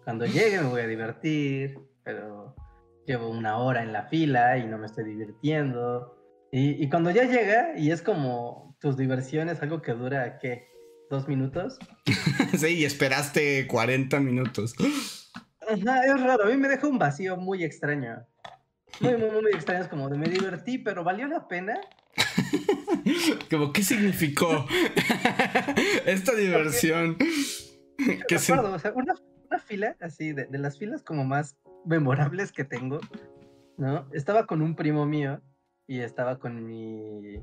Cuando 0.05 0.27
llegue 0.27 0.61
me 0.61 0.69
voy 0.69 0.83
a 0.83 0.87
divertir, 0.87 1.77
pero 2.05 2.55
llevo 3.05 3.31
una 3.31 3.59
hora 3.59 3.83
en 3.83 3.93
la 3.93 4.05
fila 4.05 4.57
y 4.59 4.67
no 4.67 4.79
me 4.79 4.87
estoy 4.87 5.05
divirtiendo. 5.05 6.17
Y, 6.53 6.89
cuando 6.89 7.11
ya 7.11 7.25
llega 7.25 7.77
y 7.77 7.91
es 7.91 8.01
como 8.01 8.77
tus 8.81 8.97
diversiones, 8.97 9.61
algo 9.61 9.83
que 9.83 9.93
dura, 9.93 10.39
¿qué? 10.39 10.69
¿Dos 11.11 11.27
minutos? 11.27 11.81
sí, 12.57 12.79
y 12.79 12.85
esperaste 12.85 13.67
40 13.67 14.21
minutos. 14.21 14.77
Ajá, 15.69 16.07
es 16.07 16.21
raro, 16.21 16.45
a 16.45 16.47
mí 16.47 16.57
me 16.57 16.69
deja 16.69 16.87
un 16.87 16.99
vacío 16.99 17.37
muy 17.37 17.65
extraño. 17.65 18.25
Muy, 19.01 19.17
muy, 19.17 19.31
muy 19.31 19.51
extraño, 19.53 19.83
es 19.83 19.89
como 19.89 20.09
de 20.09 20.17
me 20.17 20.29
divertí, 20.29 20.79
pero 20.79 21.03
¿valió 21.03 21.27
la 21.27 21.49
pena? 21.49 21.81
Como, 23.51 23.73
¿qué 23.73 23.83
significó 23.83 24.67
esta 26.07 26.35
diversión? 26.35 27.17
¿Qué 28.29 28.37
o 28.37 28.39
sea, 28.39 28.93
una, 28.95 29.15
fila 29.59 29.97
así, 30.01 30.33
de, 30.33 30.49
las 30.59 30.79
filas 30.79 31.03
como 31.03 31.25
más 31.25 31.57
memorables 31.85 32.51
que 32.53 32.65
tengo, 32.65 32.99
¿no? 33.77 34.09
Estaba 34.13 34.47
con 34.47 34.63
un 34.63 34.75
primo 34.75 35.07
mío 35.07 35.41
y 35.87 36.01
estaba 36.01 36.39
con 36.39 36.65
mi. 36.67 37.35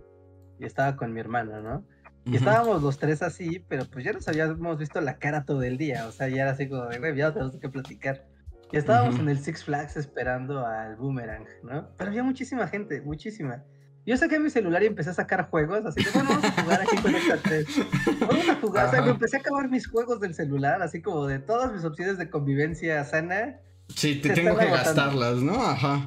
y 0.59 0.65
estaba 0.65 0.95
con 0.97 1.13
mi 1.13 1.19
hermano, 1.19 1.61
¿no? 1.61 1.85
Y 2.25 2.35
estábamos 2.35 2.83
los 2.83 2.99
tres 2.99 3.23
así, 3.23 3.65
pero 3.67 3.85
pues 3.85 4.05
ya 4.05 4.13
nos 4.13 4.27
habíamos 4.27 4.77
visto 4.77 5.01
la 5.01 5.17
cara 5.17 5.43
todo 5.43 5.63
el 5.63 5.77
día, 5.77 6.07
o 6.07 6.11
sea, 6.11 6.27
ya 6.27 6.43
era 6.43 6.51
así 6.51 6.69
como 6.69 6.85
de, 6.85 6.99
güey, 6.99 7.15
ya 7.15 7.33
tenemos 7.33 7.57
que 7.57 7.69
platicar. 7.69 8.27
Y 8.71 8.77
estábamos 8.77 9.19
en 9.19 9.27
el 9.27 9.39
Six 9.39 9.65
Flags 9.65 9.97
esperando 9.97 10.65
al 10.65 10.95
Boomerang, 10.95 11.45
¿no? 11.63 11.89
Pero 11.97 12.09
había 12.09 12.23
muchísima 12.23 12.67
gente, 12.67 13.01
muchísima. 13.01 13.63
Yo 14.05 14.17
saqué 14.17 14.39
mi 14.39 14.49
celular 14.49 14.81
y 14.81 14.87
empecé 14.87 15.11
a 15.11 15.13
sacar 15.13 15.49
juegos, 15.49 15.85
así 15.85 16.03
que 16.03 16.09
bueno, 16.11 16.29
vamos 16.29 16.45
a 16.45 16.61
jugar 16.61 16.81
aquí 16.81 16.97
con 16.97 17.15
esta 17.15 17.37
tres. 17.37 17.67
Vamos 18.19 18.49
a 18.49 18.55
jugar, 18.55 18.87
o 18.87 18.91
sea, 18.91 19.01
me 19.03 19.11
empecé 19.11 19.37
a 19.37 19.39
acabar 19.41 19.69
mis 19.69 19.87
juegos 19.87 20.19
del 20.19 20.33
celular, 20.33 20.81
así 20.81 21.01
como 21.01 21.27
de 21.27 21.37
todas 21.37 21.71
mis 21.71 21.83
opciones 21.83 22.17
de 22.17 22.29
convivencia 22.29 23.03
sana. 23.05 23.59
Sí, 23.89 24.15
te 24.19 24.31
tengo 24.31 24.57
que 24.57 24.65
gastarlas, 24.65 25.37
¿no? 25.37 25.53
Ajá. 25.53 26.03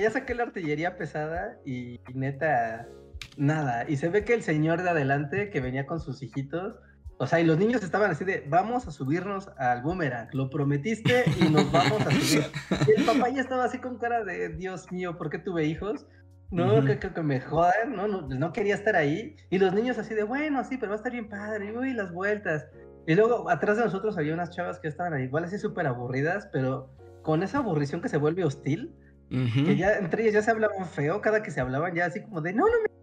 Ya 0.00 0.10
saqué 0.10 0.34
la 0.34 0.44
artillería 0.44 0.96
pesada 0.96 1.58
y, 1.66 2.00
neta, 2.14 2.88
nada. 3.36 3.84
Y 3.88 3.98
se 3.98 4.08
ve 4.08 4.24
que 4.24 4.32
el 4.32 4.42
señor 4.42 4.82
de 4.82 4.88
adelante 4.88 5.50
que 5.50 5.60
venía 5.60 5.86
con 5.86 6.00
sus 6.00 6.22
hijitos, 6.22 6.76
o 7.18 7.26
sea, 7.26 7.40
y 7.40 7.44
los 7.44 7.58
niños 7.58 7.82
estaban 7.82 8.10
así 8.10 8.24
de, 8.24 8.44
vamos 8.48 8.86
a 8.86 8.90
subirnos 8.90 9.50
al 9.58 9.82
boomerang, 9.82 10.28
lo 10.32 10.48
prometiste 10.48 11.24
y 11.40 11.50
nos 11.50 11.70
vamos 11.70 12.00
a 12.06 12.10
subir. 12.10 12.44
Y 12.86 13.00
el 13.00 13.04
papá 13.04 13.28
ya 13.28 13.42
estaba 13.42 13.64
así 13.64 13.78
con 13.78 13.98
cara 13.98 14.24
de, 14.24 14.48
Dios 14.50 14.90
mío, 14.90 15.18
¿por 15.18 15.28
qué 15.28 15.38
tuve 15.38 15.66
hijos? 15.66 16.06
No, 16.50 16.84
que, 16.84 16.98
que, 16.98 17.22
me 17.22 17.40
jodan, 17.40 17.96
¿no? 17.96 18.06
¿no? 18.06 18.52
quería 18.52 18.74
estar 18.74 18.94
ahí. 18.94 19.36
Y 19.50 19.58
los 19.58 19.74
niños 19.74 19.98
así 19.98 20.14
de, 20.14 20.22
bueno, 20.22 20.62
sí, 20.64 20.76
pero 20.76 20.90
va 20.90 20.94
a 20.94 20.98
estar 20.98 21.12
bien 21.12 21.28
padre, 21.28 21.76
uy, 21.76 21.92
las 21.92 22.12
vueltas. 22.12 22.68
Y 23.06 23.14
luego 23.14 23.50
atrás 23.50 23.78
de 23.78 23.84
nosotros 23.84 24.16
había 24.16 24.34
unas 24.34 24.50
chavas 24.50 24.78
que 24.78 24.88
estaban 24.88 25.20
igual 25.20 25.44
así 25.44 25.58
súper 25.58 25.86
aburridas, 25.86 26.48
pero 26.52 26.90
con 27.22 27.42
esa 27.42 27.58
aburrición 27.58 28.00
que 28.00 28.08
se 28.08 28.16
vuelve 28.16 28.44
hostil, 28.44 28.94
que 29.28 29.76
ya 29.76 29.96
entre 29.98 30.22
ellas 30.22 30.34
ya 30.34 30.42
se 30.42 30.50
hablaban 30.52 30.86
feo, 30.86 31.20
cada 31.20 31.42
que 31.42 31.50
se 31.50 31.60
hablaban 31.60 31.94
ya 31.94 32.06
así 32.06 32.22
como 32.22 32.40
de, 32.40 32.52
no, 32.52 32.64
no 32.64 32.74
me... 32.82 32.96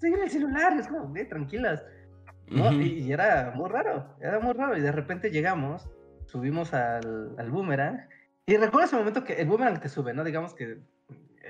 Sigue 0.00 0.16
en 0.16 0.22
el 0.22 0.30
celular, 0.30 0.72
es 0.78 0.88
como, 0.88 1.12
de 1.12 1.24
tranquilas. 1.26 1.84
¿no? 2.48 2.72
y, 2.72 3.12
era 3.12 3.52
muy 3.54 3.68
raro, 3.68 4.16
era 4.20 4.40
muy 4.40 4.52
raro. 4.54 4.76
Y 4.76 4.80
de 4.80 4.90
repente 4.90 5.30
llegamos, 5.30 5.88
subimos 6.26 6.74
al, 6.74 7.34
al 7.38 7.50
boomerang, 7.50 8.00
y 8.46 8.56
recuerdo 8.56 8.86
ese 8.86 8.96
momento 8.96 9.22
que 9.22 9.34
el 9.34 9.46
boomerang 9.46 9.80
te 9.80 9.88
sube, 9.88 10.12
¿no? 10.12 10.24
Digamos 10.24 10.54
que 10.54 10.80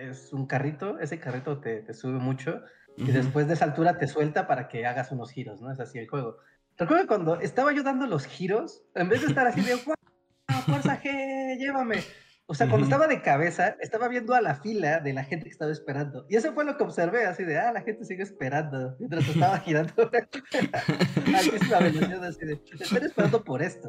es 0.09 0.33
un 0.33 0.47
carrito, 0.47 0.99
ese 0.99 1.19
carrito 1.19 1.61
te, 1.61 1.93
sube 1.95 2.19
mucho 2.19 2.63
y 2.97 3.11
después 3.11 3.47
de 3.47 3.55
esa 3.55 3.65
altura 3.65 3.99
te 3.99 4.07
suelta 4.07 4.47
para 4.47 4.69
que 4.69 4.87
hagas 4.87 5.11
unos 5.13 5.31
giros, 5.31 5.61
¿no? 5.61 5.73
Es 5.73 5.81
así 5.81 5.99
el 5.99 6.09
juego. 6.09 6.39
Recuerdo 6.77 7.07
cuando 7.07 7.41
estaba 7.41 7.73
yo 7.73 7.83
dando 7.83 8.07
los 8.07 8.27
giros, 8.27 8.83
en 8.95 9.09
vez 9.09 9.23
de 9.23 9.29
estar 9.29 9.47
así 9.47 9.61
de, 9.61 9.77
¡Fuerza 9.77 11.01
G, 11.01 11.59
llévame! 11.59 12.03
O 12.47 12.55
sea, 12.55 12.69
cuando 12.69 12.85
estaba 12.85 13.07
de 13.07 13.23
cabeza, 13.23 13.77
estaba 13.81 14.09
viendo 14.09 14.35
a 14.35 14.41
la 14.41 14.57
fila 14.57 14.99
de 14.99 15.13
la 15.13 15.23
gente 15.23 15.45
que 15.45 15.53
estaba 15.53 15.71
esperando. 15.71 16.27
Y 16.29 16.35
eso 16.35 16.53
fue 16.53 16.65
lo 16.65 16.77
que 16.77 16.83
observé, 16.83 17.25
así 17.25 17.45
de, 17.45 17.57
ah, 17.61 17.71
la 17.73 17.81
gente 17.83 18.05
sigue 18.05 18.25
esperando. 18.25 18.97
Mientras 18.99 19.29
estaba 19.29 19.59
girando 19.65 19.93
a 20.03 20.11
la 21.71 21.79
velocidad, 21.79 22.25
así 22.25 22.45
de, 22.45 22.61
estoy 22.81 23.05
esperando 23.05 23.45
por 23.45 23.63
esto. 23.63 23.89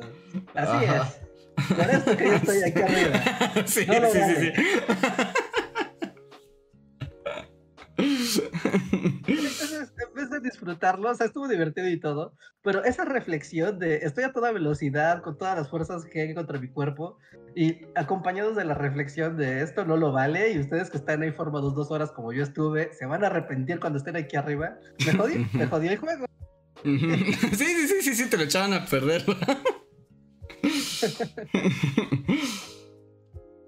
Así 0.54 0.86
es. 0.86 1.32
Por 1.76 1.90
esto 1.90 2.16
que 2.16 2.28
yo 2.28 2.34
estoy 2.36 2.62
aquí 2.62 2.82
arriba. 2.82 3.20
Sí, 3.66 3.86
sí, 3.86 3.94
sí, 4.12 4.36
sí. 4.36 4.54
Entonces, 9.28 9.94
en 10.08 10.14
vez 10.14 10.30
de 10.30 10.40
disfrutarlo, 10.40 11.10
o 11.10 11.16
sea, 11.16 11.28
estuvo 11.28 11.48
divertido 11.48 11.88
y 11.90 12.00
todo, 12.00 12.34
pero 12.62 12.84
esa 12.84 13.06
reflexión 13.06 13.80
de 13.80 13.98
estoy 13.98 14.24
a 14.24 14.34
toda 14.34 14.52
velocidad, 14.52 15.22
con 15.22 15.38
todas 15.38 15.58
las 15.58 15.70
fuerzas 15.70 16.06
que 16.06 16.22
hay 16.22 16.34
contra 16.34 16.60
mi 16.60 16.70
cuerpo, 16.70 17.18
y 17.56 17.86
acompañados 17.96 18.56
de 18.56 18.66
la 18.66 18.74
reflexión 18.74 19.38
de 19.38 19.62
esto 19.62 19.86
no 19.86 19.98
lo 19.98 20.12
vale, 20.12 20.52
y 20.52 20.60
ustedes 20.60 20.90
que 20.90 20.98
están 20.98 21.22
ahí 21.22 21.32
formados 21.32 21.76
dos 21.76 21.92
horas 21.92 22.12
como 22.12 22.32
yo 22.34 22.44
estuve, 22.44 22.94
se 22.94 23.06
van 23.06 23.24
a 23.24 23.28
arrepentir 23.28 23.80
cuando 23.80 23.98
estén 23.98 24.16
aquí 24.16 24.36
arriba, 24.36 24.78
me 25.06 25.14
jodí, 25.14 25.48
me 25.54 25.68
jodí 25.68 25.88
el 25.88 25.98
juego. 25.98 26.26
Sí, 26.84 26.98
sí, 26.98 27.88
sí, 27.88 28.02
sí, 28.02 28.16
sí, 28.16 28.28
te 28.28 28.38
lo 28.38 28.44
echaban 28.44 28.74
a 28.74 28.86
perder. 28.86 29.24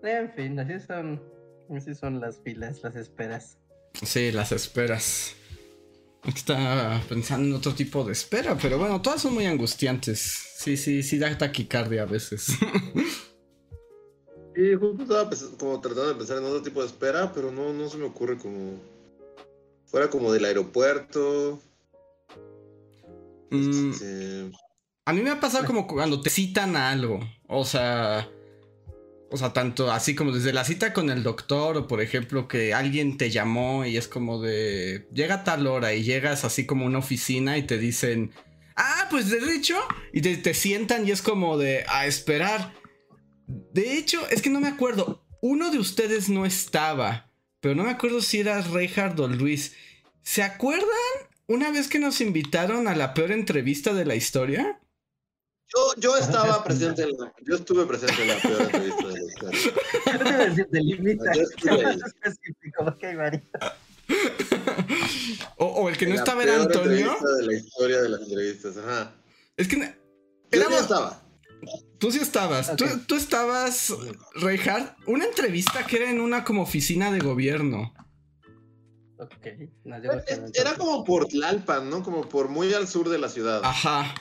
en 0.01 0.33
fin, 0.33 0.59
así 0.59 0.79
son, 0.79 1.21
así 1.77 1.93
son 1.93 2.19
las 2.19 2.41
filas, 2.41 2.81
las 2.81 2.95
esperas. 2.95 3.59
Sí, 4.01 4.31
las 4.31 4.51
esperas. 4.51 5.35
Está 6.25 7.01
pensando 7.09 7.47
en 7.47 7.53
otro 7.53 7.73
tipo 7.73 8.03
de 8.03 8.13
espera, 8.13 8.57
pero 8.59 8.77
bueno, 8.77 9.01
todas 9.01 9.21
son 9.21 9.33
muy 9.33 9.45
angustiantes. 9.45 10.53
Sí, 10.57 10.77
sí, 10.77 11.03
sí, 11.03 11.17
da 11.17 11.37
taquicardia 11.37 12.03
a 12.03 12.05
veces. 12.05 12.47
Sí, 14.55 14.75
justo 14.75 15.01
estaba 15.01 15.29
como 15.57 15.81
tratando 15.81 16.09
de 16.09 16.15
pensar 16.15 16.37
en 16.37 16.45
otro 16.45 16.61
tipo 16.61 16.81
de 16.81 16.85
espera, 16.85 17.31
pero 17.33 17.51
no, 17.51 17.73
no 17.73 17.89
se 17.89 17.97
me 17.97 18.05
ocurre 18.05 18.37
como. 18.37 18.79
Fuera 19.87 20.09
como 20.11 20.31
del 20.31 20.45
aeropuerto. 20.45 21.59
Mm, 23.49 23.91
este, 23.91 24.51
a 25.05 25.13
mí 25.13 25.21
me 25.21 25.31
ha 25.31 25.39
pasado 25.39 25.65
como 25.65 25.87
cuando 25.87 26.21
te 26.21 26.29
citan 26.29 26.75
a 26.75 26.91
algo. 26.91 27.19
O 27.47 27.65
sea, 27.65 28.29
o 29.33 29.37
sea, 29.37 29.51
tanto 29.51 29.91
así 29.91 30.13
como 30.13 30.31
desde 30.31 30.53
la 30.53 30.63
cita 30.63 30.93
con 30.93 31.09
el 31.09 31.23
doctor, 31.23 31.75
o 31.75 31.87
por 31.87 32.01
ejemplo, 32.01 32.47
que 32.47 32.75
alguien 32.75 33.17
te 33.17 33.31
llamó 33.31 33.83
y 33.83 33.97
es 33.97 34.07
como 34.07 34.39
de. 34.39 35.07
Llega 35.11 35.43
tal 35.43 35.65
hora 35.65 35.95
y 35.95 36.03
llegas 36.03 36.45
así 36.45 36.67
como 36.67 36.85
a 36.85 36.87
una 36.87 36.99
oficina 36.99 37.57
y 37.57 37.63
te 37.63 37.79
dicen. 37.79 38.31
Ah, 38.75 39.07
pues 39.09 39.31
derecho. 39.31 39.75
Y 40.13 40.21
te, 40.21 40.37
te 40.37 40.53
sientan 40.53 41.07
y 41.07 41.11
es 41.11 41.23
como 41.23 41.57
de 41.57 41.83
a 41.87 42.05
esperar. 42.05 42.73
De 43.47 43.97
hecho, 43.97 44.21
es 44.29 44.43
que 44.43 44.51
no 44.51 44.59
me 44.59 44.67
acuerdo. 44.67 45.25
Uno 45.41 45.71
de 45.71 45.79
ustedes 45.79 46.29
no 46.29 46.45
estaba. 46.45 47.31
Pero 47.59 47.73
no 47.73 47.85
me 47.85 47.91
acuerdo 47.91 48.21
si 48.21 48.39
era 48.39 48.61
Reinhard 48.61 49.19
o 49.19 49.27
Luis. 49.27 49.73
¿Se 50.21 50.43
acuerdan 50.43 50.87
una 51.47 51.71
vez 51.71 51.87
que 51.87 51.97
nos 51.97 52.21
invitaron 52.21 52.87
a 52.87 52.95
la 52.95 53.15
peor 53.15 53.31
entrevista 53.31 53.95
de 53.95 54.05
la 54.05 54.15
historia? 54.15 54.79
Yo, 55.75 55.93
yo 55.97 56.17
estaba 56.17 56.63
presente 56.63 57.03
en 57.03 57.17
la, 57.17 57.33
yo 57.45 57.55
estuve 57.55 57.85
presente 57.85 58.21
en 58.21 58.27
la 58.27 58.37
peor 58.41 58.61
entrevista 58.61 59.07
de 59.07 59.13
la 59.13 59.23
historia. 59.25 60.53
Yo 60.55 60.67
te. 60.67 60.79
Yo. 60.85 60.97
O, 65.57 65.65
o 65.65 65.89
el 65.89 65.97
que 65.97 66.05
no 66.05 66.13
La 66.15 66.19
estaba 66.19 66.43
era 66.43 66.61
Antonio. 66.61 67.13
entrevista 67.13 67.29
de 67.37 67.45
la 67.45 67.53
historia 67.53 68.01
de 68.01 68.09
las 68.09 68.21
entrevistas, 68.21 68.77
ajá. 68.77 69.13
Es 69.55 69.67
que 69.67 69.77
Yo 69.77 69.83
éramos- 70.51 70.75
ya 70.77 70.81
estaba. 70.81 71.21
tú 71.99 72.11
sí 72.11 72.19
estabas. 72.19 72.75
Tú, 72.75 72.85
tú 73.07 73.15
estabas, 73.15 73.93
Reinhard. 74.35 74.95
Una 75.07 75.25
entrevista 75.25 75.85
que 75.87 75.97
era 75.97 76.09
en 76.11 76.19
una 76.19 76.43
como 76.43 76.63
oficina 76.63 77.11
de 77.11 77.19
gobierno. 77.19 77.93
Ok. 79.17 79.47
No, 79.85 80.01
yo 80.03 80.13
no, 80.15 80.21
Era 80.53 80.75
como 80.75 81.03
por 81.05 81.27
Tlalpan, 81.27 81.89
¿no? 81.89 82.03
Como 82.03 82.27
por 82.27 82.49
muy 82.49 82.73
al 82.73 82.87
sur 82.87 83.07
de 83.09 83.17
la 83.19 83.29
ciudad. 83.29 83.61
Ajá. 83.63 84.13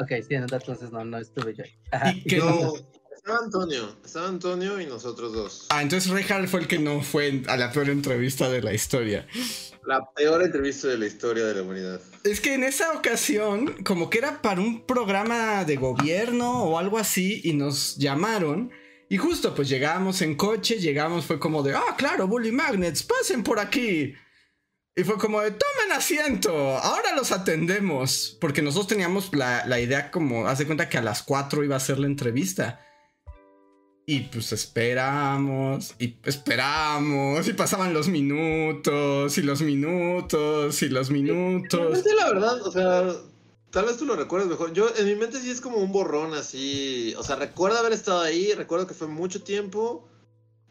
Ok, 0.00 0.10
sí, 0.26 0.34
entonces 0.34 0.90
no, 0.90 1.04
no 1.04 1.18
estuve 1.18 1.54
yo. 1.54 1.64
Ajá. 1.90 2.12
Y 2.12 2.36
No, 2.36 2.74
estaba 3.14 3.38
Antonio, 3.38 3.96
estaba 4.04 4.28
Antonio 4.28 4.80
y 4.80 4.86
nosotros 4.86 5.32
dos. 5.32 5.66
Ah, 5.70 5.82
entonces 5.82 6.10
Reinhard 6.10 6.46
fue 6.46 6.60
el 6.60 6.68
que 6.68 6.78
no 6.78 7.00
fue 7.00 7.42
a 7.46 7.56
la 7.56 7.72
peor 7.72 7.88
entrevista 7.88 8.50
de 8.50 8.60
la 8.60 8.74
historia. 8.74 9.26
La 9.86 10.04
peor 10.14 10.42
entrevista 10.42 10.88
de 10.88 10.98
la 10.98 11.06
historia 11.06 11.44
de 11.46 11.54
la 11.54 11.62
humanidad. 11.62 12.00
Es 12.22 12.40
que 12.40 12.54
en 12.54 12.64
esa 12.64 12.92
ocasión, 12.92 13.82
como 13.84 14.10
que 14.10 14.18
era 14.18 14.42
para 14.42 14.60
un 14.60 14.84
programa 14.84 15.64
de 15.64 15.76
gobierno 15.76 16.64
o 16.64 16.78
algo 16.78 16.98
así, 16.98 17.40
y 17.44 17.54
nos 17.54 17.96
llamaron. 17.96 18.70
Y 19.08 19.16
justo, 19.16 19.54
pues 19.54 19.68
llegamos 19.68 20.20
en 20.22 20.34
coche, 20.34 20.78
llegamos, 20.78 21.24
fue 21.24 21.38
como 21.38 21.62
de, 21.62 21.74
ah, 21.74 21.94
claro, 21.96 22.26
Bully 22.26 22.52
Magnets, 22.52 23.02
pasen 23.02 23.42
por 23.42 23.58
aquí. 23.58 24.14
Y 24.96 25.02
fue 25.02 25.18
como 25.18 25.40
de, 25.40 25.50
tomen 25.50 25.92
asiento, 25.92 26.78
ahora 26.78 27.16
los 27.16 27.32
atendemos. 27.32 28.36
Porque 28.40 28.62
nosotros 28.62 28.88
teníamos 28.88 29.34
la, 29.34 29.66
la 29.66 29.80
idea 29.80 30.10
como, 30.10 30.46
haz 30.46 30.58
de 30.58 30.66
cuenta 30.66 30.88
que 30.88 30.98
a 30.98 31.02
las 31.02 31.22
4 31.22 31.64
iba 31.64 31.76
a 31.76 31.80
ser 31.80 31.98
la 31.98 32.06
entrevista. 32.06 32.80
Y 34.06 34.20
pues 34.20 34.52
esperamos, 34.52 35.94
y 35.98 36.18
esperamos, 36.24 37.48
y 37.48 37.54
pasaban 37.54 37.94
los 37.94 38.08
minutos, 38.08 39.38
y 39.38 39.42
los 39.42 39.62
minutos, 39.62 40.82
y 40.82 40.88
los 40.90 41.10
minutos. 41.10 41.80
Realmente, 41.80 42.14
la 42.14 42.28
verdad, 42.28 42.62
o 42.62 42.70
sea, 42.70 43.14
tal 43.70 43.86
vez 43.86 43.96
tú 43.96 44.04
lo 44.04 44.14
recuerdes 44.14 44.48
mejor. 44.48 44.74
Yo, 44.74 44.90
en 44.94 45.06
mi 45.06 45.14
mente 45.14 45.40
sí 45.40 45.50
es 45.50 45.62
como 45.62 45.78
un 45.78 45.90
borrón 45.90 46.34
así. 46.34 47.14
O 47.16 47.22
sea, 47.22 47.36
recuerdo 47.36 47.78
haber 47.78 47.94
estado 47.94 48.20
ahí, 48.20 48.52
recuerdo 48.52 48.86
que 48.86 48.92
fue 48.92 49.08
mucho 49.08 49.42
tiempo, 49.42 50.06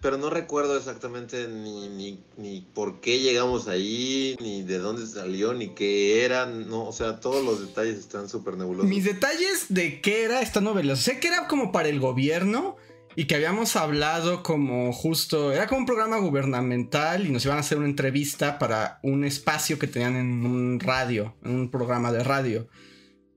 pero 0.03 0.17
no 0.17 0.29
recuerdo 0.29 0.77
exactamente 0.77 1.47
ni, 1.47 1.87
ni, 1.87 2.21
ni 2.35 2.59
por 2.59 2.99
qué 2.99 3.21
llegamos 3.21 3.69
ahí, 3.69 4.35
ni 4.41 4.61
de 4.61 4.77
dónde 4.77 5.07
salió, 5.07 5.53
ni 5.53 5.69
qué 5.69 6.25
era. 6.25 6.45
No, 6.45 6.83
o 6.83 6.91
sea, 6.91 7.21
todos 7.21 7.43
los 7.43 7.65
detalles 7.65 7.99
están 7.99 8.27
súper 8.27 8.57
nebulosos. 8.57 8.89
Mis 8.89 9.05
detalles 9.05 9.67
de 9.69 10.01
qué 10.01 10.25
era 10.25 10.41
esta 10.41 10.59
novela. 10.59 10.97
Sé 10.97 11.21
que 11.21 11.29
era 11.29 11.47
como 11.47 11.71
para 11.71 11.87
el 11.87 12.01
gobierno 12.01 12.75
y 13.15 13.27
que 13.27 13.35
habíamos 13.35 13.77
hablado 13.77 14.43
como 14.43 14.91
justo, 14.91 15.53
era 15.53 15.67
como 15.67 15.79
un 15.79 15.85
programa 15.85 16.17
gubernamental 16.17 17.25
y 17.25 17.29
nos 17.29 17.45
iban 17.45 17.57
a 17.57 17.61
hacer 17.61 17.77
una 17.77 17.87
entrevista 17.87 18.59
para 18.59 18.99
un 19.03 19.23
espacio 19.23 19.79
que 19.79 19.87
tenían 19.87 20.17
en 20.17 20.45
un 20.45 20.81
radio, 20.81 21.37
en 21.45 21.55
un 21.55 21.71
programa 21.71 22.11
de 22.11 22.25
radio. 22.25 22.67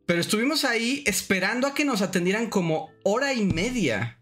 Pero 0.04 0.20
estuvimos 0.20 0.64
ahí 0.64 1.04
esperando 1.06 1.68
a 1.68 1.74
que 1.74 1.84
nos 1.84 2.02
atendieran 2.02 2.50
como 2.50 2.90
hora 3.04 3.34
y 3.34 3.44
media. 3.44 4.15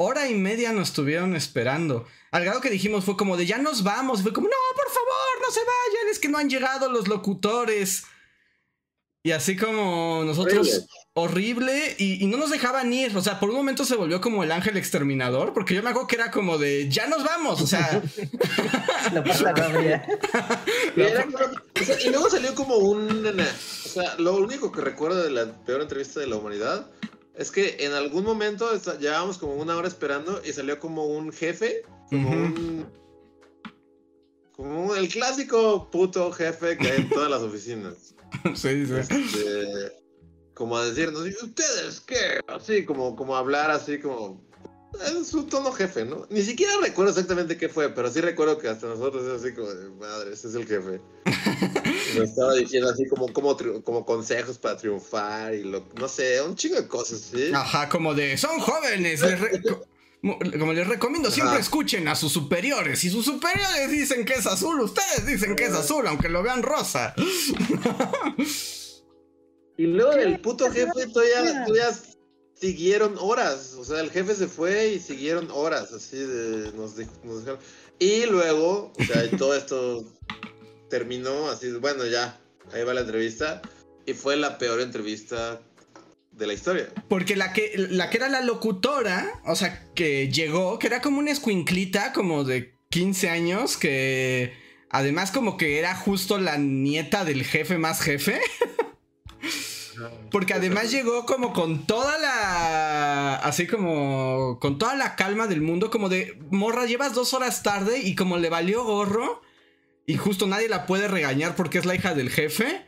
Hora 0.00 0.28
y 0.28 0.34
media 0.34 0.72
nos 0.72 0.90
estuvieron 0.90 1.34
esperando. 1.34 2.06
Al 2.30 2.44
grado 2.44 2.60
que 2.60 2.70
dijimos 2.70 3.04
fue 3.04 3.16
como 3.16 3.36
de 3.36 3.46
ya 3.46 3.58
nos 3.58 3.82
vamos. 3.82 4.22
Fue 4.22 4.32
como, 4.32 4.46
no, 4.46 4.54
por 4.76 4.88
favor, 4.88 5.46
no 5.46 5.52
se 5.52 5.60
vayan, 5.60 6.08
es 6.10 6.18
que 6.20 6.28
no 6.28 6.38
han 6.38 6.48
llegado 6.48 6.88
los 6.90 7.08
locutores. 7.08 8.04
Y 9.24 9.32
así 9.32 9.56
como 9.56 10.22
nosotros, 10.24 10.86
horrible, 11.14 11.96
y, 11.98 12.22
y 12.22 12.28
no 12.28 12.36
nos 12.38 12.50
dejaban 12.50 12.92
ir. 12.92 13.16
O 13.16 13.20
sea, 13.20 13.40
por 13.40 13.50
un 13.50 13.56
momento 13.56 13.84
se 13.84 13.96
volvió 13.96 14.20
como 14.20 14.44
el 14.44 14.52
ángel 14.52 14.76
exterminador, 14.76 15.52
porque 15.52 15.74
yo 15.74 15.82
me 15.82 15.90
acuerdo 15.90 16.06
que 16.06 16.14
era 16.14 16.30
como 16.30 16.56
de 16.58 16.88
ya 16.88 17.08
nos 17.08 17.24
vamos. 17.24 17.60
O 17.60 17.66
sea, 17.66 18.00
La 19.12 19.24
puerta 19.24 19.52
no 19.52 19.64
abría. 19.64 20.06
Y, 20.96 21.00
era 21.00 21.24
como- 21.24 21.38
o 21.38 21.84
sea, 21.84 22.00
y 22.00 22.08
luego 22.10 22.30
salió 22.30 22.54
como 22.54 22.76
un. 22.76 23.26
O 23.26 23.88
sea, 23.88 24.14
lo 24.18 24.36
único 24.36 24.70
que 24.70 24.80
recuerdo 24.80 25.24
de 25.24 25.30
la 25.30 25.46
peor 25.64 25.82
entrevista 25.82 26.20
de 26.20 26.28
la 26.28 26.36
humanidad 26.36 26.86
es 27.38 27.52
que 27.52 27.76
en 27.78 27.92
algún 27.92 28.24
momento 28.24 28.68
llevábamos 28.98 29.38
como 29.38 29.54
una 29.54 29.76
hora 29.76 29.86
esperando 29.86 30.42
y 30.44 30.52
salió 30.52 30.80
como 30.80 31.06
un 31.06 31.32
jefe, 31.32 31.82
como 32.10 32.30
Ujú. 32.30 32.38
un. 32.38 32.86
Como 34.56 34.96
el 34.96 35.08
clásico 35.08 35.88
puto 35.88 36.32
jefe 36.32 36.76
que 36.76 36.88
hay 36.88 37.02
en 37.02 37.08
todas 37.08 37.30
las 37.30 37.42
oficinas. 37.42 38.16
sí, 38.56 38.86
sí. 38.86 38.94
Este, 38.94 39.92
como 40.52 40.76
a 40.76 40.84
decirnos, 40.84 41.28
¿y 41.28 41.30
ustedes 41.30 42.00
qué? 42.00 42.40
Así, 42.48 42.84
como, 42.84 43.14
como 43.14 43.36
hablar 43.36 43.70
así 43.70 44.00
como. 44.00 44.44
Es 45.20 45.28
su 45.28 45.44
tono 45.44 45.70
jefe, 45.72 46.04
¿no? 46.04 46.26
Ni 46.30 46.42
siquiera 46.42 46.72
recuerdo 46.82 47.10
exactamente 47.10 47.56
qué 47.56 47.68
fue, 47.68 47.90
pero 47.94 48.10
sí 48.10 48.20
recuerdo 48.20 48.58
que 48.58 48.68
hasta 48.68 48.86
nosotros 48.86 49.24
es 49.26 49.42
así 49.42 49.54
como 49.54 49.68
de, 49.68 49.90
madre, 49.90 50.32
ese 50.32 50.48
es 50.48 50.54
el 50.54 50.66
jefe. 50.66 51.00
Nos 52.16 52.30
estaba 52.30 52.54
diciendo 52.54 52.88
así 52.88 53.06
como, 53.06 53.32
como, 53.32 53.56
tri- 53.56 53.82
como 53.82 54.04
consejos 54.06 54.58
para 54.58 54.76
triunfar 54.78 55.54
y 55.54 55.62
lo, 55.64 55.86
no 56.00 56.08
sé, 56.08 56.40
un 56.42 56.56
chingo 56.56 56.76
de 56.80 56.88
cosas, 56.88 57.20
¿sí? 57.32 57.50
Ajá, 57.54 57.88
como 57.88 58.14
de 58.14 58.36
son 58.38 58.58
jóvenes. 58.60 59.20
les 59.20 59.38
re- 59.38 59.62
como 60.58 60.72
les 60.72 60.86
recomiendo, 60.88 61.30
siempre 61.30 61.52
Ajá. 61.52 61.60
escuchen 61.60 62.08
a 62.08 62.16
sus 62.16 62.32
superiores. 62.32 62.98
Si 62.98 63.08
sus 63.10 63.24
superiores 63.24 63.90
dicen 63.90 64.24
que 64.24 64.32
es 64.34 64.46
azul, 64.46 64.80
ustedes 64.80 65.26
dicen 65.26 65.54
que 65.54 65.66
es 65.66 65.74
azul, 65.74 66.06
aunque 66.08 66.28
lo 66.28 66.42
vean 66.42 66.62
rosa. 66.62 67.14
Y 69.76 69.86
luego 69.86 70.12
el 70.14 70.40
puto 70.40 70.68
jefe 70.72 71.06
todavía, 71.12 71.64
todavía 71.64 71.90
siguieron 72.60 73.16
horas. 73.18 73.74
O 73.78 73.84
sea, 73.84 74.00
el 74.00 74.10
jefe 74.10 74.34
se 74.34 74.48
fue 74.48 74.88
y 74.88 75.00
siguieron 75.00 75.48
horas, 75.50 75.92
así 75.92 76.16
de. 76.16 76.72
Nos, 76.72 76.96
dejaron. 76.96 77.58
Y 77.98 78.26
luego, 78.26 78.92
o 78.98 79.04
sea, 79.04 79.28
todo 79.36 79.54
esto 79.54 80.04
terminó 80.88 81.50
así, 81.50 81.70
bueno, 81.72 82.06
ya, 82.06 82.40
ahí 82.72 82.84
va 82.84 82.94
la 82.94 83.02
entrevista. 83.02 83.62
Y 84.06 84.14
fue 84.14 84.36
la 84.36 84.56
peor 84.56 84.80
entrevista 84.80 85.60
de 86.32 86.46
la 86.46 86.54
historia. 86.54 86.88
Porque 87.08 87.36
la 87.36 87.52
que, 87.52 87.72
la 87.90 88.08
que 88.08 88.16
era 88.16 88.28
la 88.28 88.40
locutora, 88.40 89.40
o 89.44 89.54
sea, 89.54 89.90
que 89.94 90.30
llegó, 90.32 90.78
que 90.78 90.86
era 90.86 91.02
como 91.02 91.18
una 91.18 91.30
escuinclita, 91.30 92.12
como 92.12 92.44
de 92.44 92.74
15 92.88 93.28
años, 93.28 93.76
que 93.76 94.54
además 94.88 95.30
como 95.30 95.58
que 95.58 95.78
era 95.78 95.94
justo 95.94 96.38
la 96.38 96.56
nieta 96.56 97.24
del 97.24 97.44
jefe 97.44 97.76
más 97.76 98.00
jefe. 98.00 98.40
Porque 100.30 100.54
además 100.54 100.90
llegó 100.90 101.26
como 101.26 101.52
con 101.52 101.86
toda 101.86 102.18
la. 102.18 103.36
Así 103.36 103.66
como. 103.66 104.58
Con 104.60 104.78
toda 104.78 104.94
la 104.96 105.16
calma 105.16 105.46
del 105.46 105.60
mundo. 105.60 105.90
Como 105.90 106.08
de. 106.08 106.38
Morra, 106.50 106.86
llevas 106.86 107.14
dos 107.14 107.34
horas 107.34 107.62
tarde 107.62 107.98
y 107.98 108.14
como 108.14 108.38
le 108.38 108.50
valió 108.50 108.84
gorro. 108.84 109.42
Y 110.06 110.16
justo 110.16 110.46
nadie 110.46 110.68
la 110.68 110.86
puede 110.86 111.08
regañar 111.08 111.54
porque 111.54 111.78
es 111.78 111.84
la 111.86 111.94
hija 111.94 112.14
del 112.14 112.30
jefe. 112.30 112.86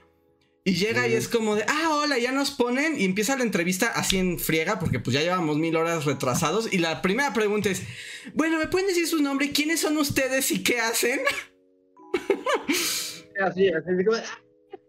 Y 0.64 0.74
llega 0.74 1.08
y 1.08 1.14
es 1.14 1.28
como 1.28 1.56
de. 1.56 1.64
Ah, 1.68 1.90
hola, 1.92 2.18
ya 2.18 2.32
nos 2.32 2.50
ponen. 2.50 3.00
Y 3.00 3.04
empieza 3.04 3.36
la 3.36 3.44
entrevista 3.44 3.88
así 3.88 4.18
en 4.18 4.38
friega. 4.38 4.78
Porque 4.78 5.00
pues 5.00 5.14
ya 5.14 5.20
llevamos 5.22 5.56
mil 5.56 5.76
horas 5.76 6.04
retrasados. 6.04 6.72
Y 6.72 6.78
la 6.78 7.02
primera 7.02 7.32
pregunta 7.32 7.70
es: 7.70 7.82
Bueno, 8.34 8.58
¿me 8.58 8.68
pueden 8.68 8.88
decir 8.88 9.06
su 9.06 9.20
nombre? 9.22 9.52
¿Quiénes 9.52 9.80
son 9.80 9.96
ustedes 9.96 10.50
y 10.50 10.62
qué 10.62 10.80
hacen? 10.80 11.20
Así, 13.40 13.68
así 13.68 14.04
como, 14.04 14.18
"Ah, 14.18 14.40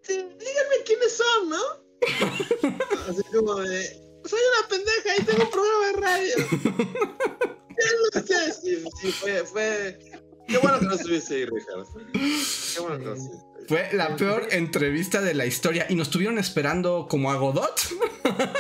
díganme 0.07 0.83
quiénes 0.85 1.15
son, 1.15 1.49
¿no? 1.49 1.80
Así 3.09 3.23
como 3.33 3.55
de, 3.55 3.83
soy 4.25 4.39
una 4.59 4.67
pendeja 4.67 5.17
y 5.17 5.23
tengo 5.23 5.43
un 5.43 5.51
programa 5.51 5.85
de 5.85 5.93
radio. 5.93 6.35
¿Quién 7.81 7.95
ustedes? 8.15 8.59
Sí, 8.61 8.83
sí, 9.01 9.11
fue, 9.11 9.43
fue. 9.45 9.99
Qué 10.47 10.57
bueno 10.57 10.79
que 10.79 10.85
no 10.85 10.93
estuviste 10.93 11.35
ahí, 11.35 11.45
Richard. 11.45 11.85
Qué 12.13 12.79
bueno 12.81 12.99
que 12.99 13.05
no 13.05 13.13
estuviste 13.13 13.37
ahí. 13.37 13.65
Fue 13.67 13.89
la 13.93 14.15
peor 14.15 14.47
entrevista 14.51 15.21
de 15.21 15.33
la 15.33 15.45
historia. 15.45 15.85
Y 15.89 15.95
nos 15.95 16.07
estuvieron 16.07 16.37
esperando 16.37 17.07
como 17.09 17.31
a 17.31 17.35
Godot. 17.35 17.79
Ah, 18.25 18.53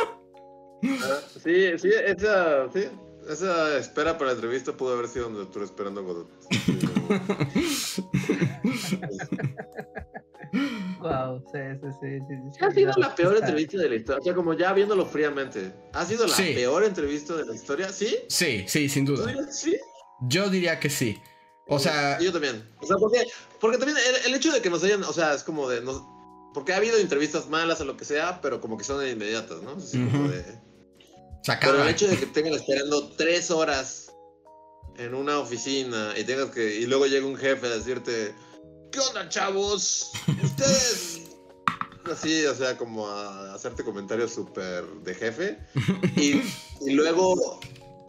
Sí, 1.43 1.77
sí, 1.77 1.91
esa, 2.05 2.71
sí, 2.71 2.85
esa 3.29 3.77
espera 3.77 4.17
para 4.17 4.31
la 4.31 4.35
entrevista 4.35 4.73
pudo 4.73 4.93
haber 4.93 5.07
sido 5.07 5.25
donde 5.25 5.43
estuve 5.43 5.65
esperando 5.65 6.01
a 6.01 6.03
Godot. 6.03 6.27
Wow, 11.01 11.43
sí, 11.51 11.59
sí, 11.81 11.87
sí. 11.99 12.19
sí, 12.27 12.35
sí, 12.53 12.59
¿Qué 12.59 12.65
ha 12.65 12.71
sido 12.71 12.93
la 12.97 13.15
peor 13.15 13.33
Está- 13.35 13.47
entrevista 13.47 13.77
de 13.77 13.89
la 13.89 13.95
historia? 13.95 14.19
O 14.21 14.23
sea, 14.23 14.35
como 14.35 14.53
ya 14.53 14.73
viéndolo 14.73 15.05
fríamente. 15.05 15.73
¿Ha 15.93 16.05
sido 16.05 16.27
la 16.27 16.35
Sí. 16.35 16.53
peor 16.53 16.83
entrevista 16.83 17.35
de 17.35 17.45
la 17.45 17.55
historia? 17.55 17.91
¿Sí? 17.91 18.17
Sí, 18.27 18.65
sí, 18.67 18.87
sin 18.89 19.05
¿Tú 19.05 19.15
duda. 19.15 19.51
sí? 19.51 19.75
Yo 20.21 20.49
diría 20.49 20.79
que 20.79 20.89
sí. 20.89 21.19
O 21.67 21.79
sea, 21.79 22.19
Yo 22.19 22.31
también. 22.31 22.63
O 22.81 22.85
sea, 22.85 22.97
porque, 22.97 23.25
porque 23.59 23.77
también 23.77 23.97
el, 23.97 24.27
el 24.31 24.35
hecho 24.35 24.51
de 24.51 24.61
que 24.61 24.69
nos 24.69 24.83
hayan, 24.83 25.03
o 25.03 25.13
sea, 25.13 25.33
es 25.33 25.43
como 25.43 25.67
de, 25.69 25.81
nos, 25.81 26.03
Porque 26.53 26.73
ha 26.73 26.77
habido 26.77 26.97
entrevistas 26.97 27.47
malas 27.47 27.79
o 27.81 27.85
lo 27.85 27.95
que 27.95 28.03
sea, 28.03 28.41
pero 28.41 28.59
como 28.59 28.77
que 28.77 28.83
son 28.83 29.07
inmediatas, 29.07 29.61
¿no? 29.63 29.71
Así 29.71 29.97
como 30.11 30.27
de... 30.27 30.43
Pero 31.61 31.81
el 31.81 31.89
hecho 31.89 32.07
de 32.07 32.17
que 32.17 32.25
tengan 32.27 32.53
esperando 32.53 33.07
tres 33.17 33.49
horas 33.49 34.11
en 34.97 35.15
una 35.15 35.39
oficina 35.39 36.13
y 36.17 36.23
tengas 36.23 36.51
que. 36.51 36.75
Y 36.75 36.85
luego 36.85 37.07
llega 37.07 37.25
un 37.25 37.35
jefe 37.35 37.65
a 37.65 37.69
decirte. 37.71 38.33
¿Qué 38.91 38.99
onda, 38.99 39.29
chavos? 39.29 40.11
Ustedes. 40.43 41.21
Así, 42.11 42.45
o 42.45 42.53
sea, 42.53 42.77
como 42.77 43.07
a 43.07 43.53
hacerte 43.53 43.83
comentarios 43.83 44.33
súper 44.33 44.83
de 45.03 45.15
jefe. 45.15 45.57
Y, 46.17 46.41
luego. 46.91 47.59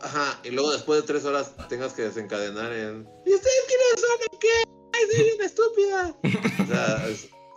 Ajá, 0.01 0.40
y 0.42 0.51
luego 0.51 0.73
después 0.73 1.03
de 1.03 1.07
tres 1.07 1.25
horas 1.25 1.53
tengas 1.68 1.92
que 1.92 2.03
desencadenar 2.03 2.73
en. 2.73 3.07
¿Y 3.25 3.35
ustedes 3.35 3.61
quiénes 3.68 4.01
son 4.01 4.38
qué? 4.40 4.49
¡Ay, 4.95 5.03
soy 5.11 5.25
bien 5.25 5.42
estúpida! 5.42 6.16
O 6.62 6.66
sea, 6.66 7.07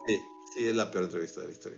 sí, 0.05 0.21
sí, 0.53 0.67
es 0.67 0.75
la 0.75 0.91
peor 0.91 1.05
entrevista 1.05 1.41
de 1.41 1.47
la 1.47 1.53
historia. 1.53 1.77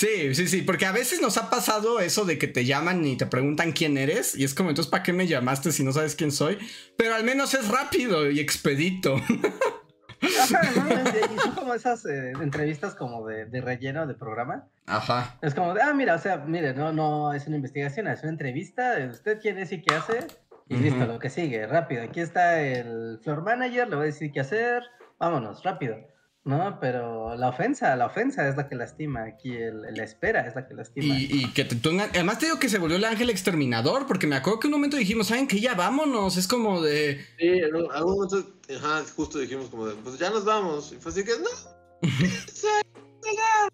Sí, 0.00 0.34
sí, 0.34 0.48
sí, 0.48 0.62
porque 0.62 0.86
a 0.86 0.92
veces 0.92 1.20
nos 1.20 1.36
ha 1.36 1.50
pasado 1.50 2.00
eso 2.00 2.24
de 2.24 2.38
que 2.38 2.46
te 2.46 2.64
llaman 2.64 3.06
y 3.06 3.16
te 3.16 3.26
preguntan 3.26 3.72
quién 3.72 3.98
eres 3.98 4.34
y 4.34 4.44
es 4.44 4.54
como, 4.54 4.70
entonces, 4.70 4.90
¿para 4.90 5.02
qué 5.02 5.12
me 5.12 5.26
llamaste 5.26 5.72
si 5.72 5.82
no 5.82 5.92
sabes 5.92 6.14
quién 6.14 6.32
soy? 6.32 6.56
Pero 6.96 7.14
al 7.14 7.24
menos 7.24 7.52
es 7.52 7.68
rápido 7.68 8.30
y 8.30 8.40
expedito. 8.40 9.16
Ajá, 10.22 10.60
¿no? 10.76 10.90
Y 11.34 11.38
son 11.38 11.52
como 11.52 11.74
esas 11.74 12.04
eh, 12.06 12.32
entrevistas 12.40 12.94
como 12.94 13.26
de, 13.26 13.46
de 13.46 13.60
relleno 13.60 14.06
de 14.06 14.14
programa. 14.14 14.68
Ajá. 14.86 15.36
Es 15.40 15.54
como 15.54 15.74
de, 15.74 15.82
ah, 15.82 15.92
mira, 15.94 16.14
o 16.14 16.18
sea, 16.18 16.38
mire, 16.38 16.74
no, 16.74 16.92
no 16.92 17.32
es 17.32 17.46
una 17.46 17.56
investigación, 17.56 18.08
es 18.08 18.22
una 18.22 18.32
entrevista, 18.32 18.96
usted 19.10 19.38
quién 19.40 19.58
es 19.58 19.72
y 19.72 19.82
qué 19.82 19.94
hace, 19.94 20.26
y 20.68 20.74
Ujú. 20.74 20.82
listo, 20.84 21.06
lo 21.06 21.18
que 21.18 21.30
sigue, 21.30 21.66
rápido. 21.66 22.02
Aquí 22.02 22.20
está 22.20 22.60
el 22.60 23.18
floor 23.22 23.42
manager, 23.42 23.88
le 23.88 23.96
voy 23.96 24.04
a 24.04 24.06
decir 24.06 24.32
qué 24.32 24.40
hacer, 24.40 24.82
vámonos, 25.18 25.62
rápido. 25.62 25.96
No, 26.42 26.78
pero 26.80 27.36
la 27.36 27.50
ofensa, 27.50 27.94
la 27.96 28.06
ofensa 28.06 28.48
es 28.48 28.56
la 28.56 28.66
que 28.66 28.74
lastima, 28.74 29.24
aquí 29.24 29.54
el, 29.54 29.82
la 29.94 30.04
espera 30.04 30.46
es 30.46 30.54
la 30.54 30.66
que 30.66 30.72
lastima. 30.74 31.14
Y, 31.18 31.28
y 31.30 31.52
que 31.52 31.64
te 31.64 31.76
pongan. 31.76 32.08
Además, 32.14 32.38
te 32.38 32.46
digo 32.46 32.58
que 32.58 32.70
se 32.70 32.78
volvió 32.78 32.96
el 32.96 33.04
ángel 33.04 33.28
exterminador, 33.28 34.06
porque 34.06 34.26
me 34.26 34.36
acuerdo 34.36 34.58
que 34.60 34.66
un 34.68 34.72
momento 34.72 34.96
dijimos, 34.96 35.26
¿saben 35.26 35.46
qué? 35.46 35.60
Ya 35.60 35.74
vámonos. 35.74 36.38
Es 36.38 36.48
como 36.48 36.80
de. 36.80 37.20
Sí, 37.38 37.46
en 37.46 37.74
algún 37.92 38.14
momento, 38.14 38.42
ajá, 38.74 39.04
justo 39.14 39.38
dijimos 39.38 39.68
como 39.68 39.86
de, 39.86 39.94
pues 39.96 40.18
ya 40.18 40.30
nos 40.30 40.46
vamos. 40.46 40.92
Y 40.92 40.96
fue 40.96 41.12
así 41.12 41.24
que, 41.24 41.32
no, 41.32 42.08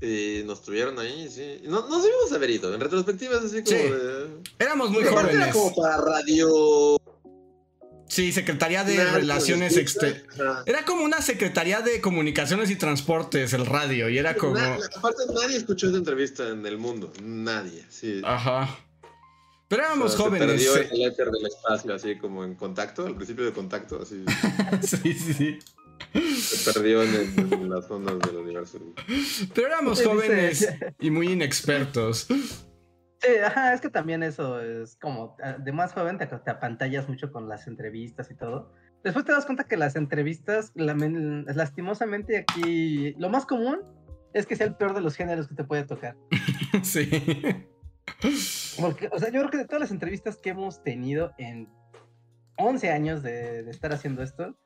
Y 0.00 0.42
nos 0.44 0.60
tuvieron 0.62 0.98
ahí, 0.98 1.28
sí. 1.30 1.60
No, 1.64 1.88
nos 1.88 2.02
debimos 2.02 2.32
haber 2.32 2.50
ido. 2.50 2.74
En 2.74 2.80
retrospectiva 2.80 3.36
es 3.38 3.44
así 3.44 3.62
como 3.62 3.78
Sí. 3.78 3.88
de... 3.90 4.26
Éramos 4.58 4.90
muy 4.90 5.02
aparte 5.04 5.32
Era 5.32 5.52
jóvenes. 5.52 5.54
como 5.54 5.74
para 5.74 5.96
radio... 5.98 6.96
Sí, 8.08 8.32
Secretaría 8.32 8.84
de 8.84 9.04
Relaciones. 9.12 9.76
Exteriores. 9.76 10.24
Era 10.66 10.84
como 10.84 11.04
una 11.04 11.20
Secretaría 11.22 11.80
de 11.80 12.00
Comunicaciones 12.00 12.70
y 12.70 12.76
Transportes, 12.76 13.52
el 13.54 13.66
radio, 13.66 14.08
y 14.08 14.18
era 14.18 14.34
como. 14.36 14.56
Aparte, 14.58 15.22
nadie 15.34 15.56
escuchó 15.56 15.88
esa 15.88 15.96
entrevista 15.98 16.48
en 16.48 16.64
el 16.66 16.78
mundo. 16.78 17.12
Nadie, 17.22 17.84
sí. 17.88 18.20
Ajá. 18.24 18.78
Pero 19.68 19.82
O 19.82 19.86
éramos 19.86 20.10
sea, 20.12 20.18
se 20.18 20.24
jóvenes. 20.24 20.46
perdió 20.48 20.74
sí. 20.74 20.80
el 20.92 21.02
éter 21.10 21.30
del 21.30 21.46
espacio, 21.46 21.94
así 21.94 22.16
como 22.18 22.44
en 22.44 22.54
contacto, 22.54 23.06
al 23.06 23.16
principio 23.16 23.44
de 23.46 23.52
contacto, 23.52 24.00
así. 24.02 24.22
sí, 24.82 25.12
sí, 25.14 25.32
sí. 25.34 25.58
se 26.40 26.72
perdió 26.72 27.02
en, 27.02 27.14
el- 27.14 27.52
en 27.54 27.70
las 27.70 27.90
ondas 27.90 28.18
del 28.20 28.36
universo. 28.36 28.78
Pero 29.54 29.66
éramos 29.68 30.02
jóvenes 30.02 30.68
y 31.00 31.10
muy 31.10 31.28
inexpertos. 31.32 32.26
Sí, 33.24 33.38
ajá, 33.38 33.72
es 33.72 33.80
que 33.80 33.88
también 33.88 34.22
eso 34.22 34.60
es 34.60 34.96
como, 34.96 35.36
ah, 35.42 35.56
de 35.58 35.72
más 35.72 35.92
joven 35.92 36.18
te, 36.18 36.26
te 36.26 36.50
apantallas 36.50 37.08
mucho 37.08 37.32
con 37.32 37.48
las 37.48 37.66
entrevistas 37.66 38.30
y 38.30 38.34
todo. 38.34 38.72
Después 39.02 39.24
te 39.24 39.32
das 39.32 39.46
cuenta 39.46 39.64
que 39.64 39.76
las 39.76 39.96
entrevistas, 39.96 40.72
lastimosamente 40.74 42.38
aquí, 42.38 43.14
lo 43.18 43.28
más 43.28 43.46
común 43.46 43.80
es 44.32 44.46
que 44.46 44.56
sea 44.56 44.66
el 44.66 44.76
peor 44.76 44.94
de 44.94 45.00
los 45.00 45.14
géneros 45.14 45.48
que 45.48 45.54
te 45.54 45.64
puede 45.64 45.84
tocar. 45.84 46.16
Sí. 46.82 47.08
Porque, 48.80 49.08
o 49.12 49.18
sea, 49.18 49.30
yo 49.30 49.40
creo 49.40 49.50
que 49.50 49.58
de 49.58 49.64
todas 49.64 49.80
las 49.80 49.90
entrevistas 49.92 50.36
que 50.36 50.50
hemos 50.50 50.82
tenido 50.82 51.32
en 51.38 51.68
11 52.58 52.90
años 52.90 53.22
de, 53.22 53.62
de 53.62 53.70
estar 53.70 53.92
haciendo 53.92 54.22
esto, 54.22 54.56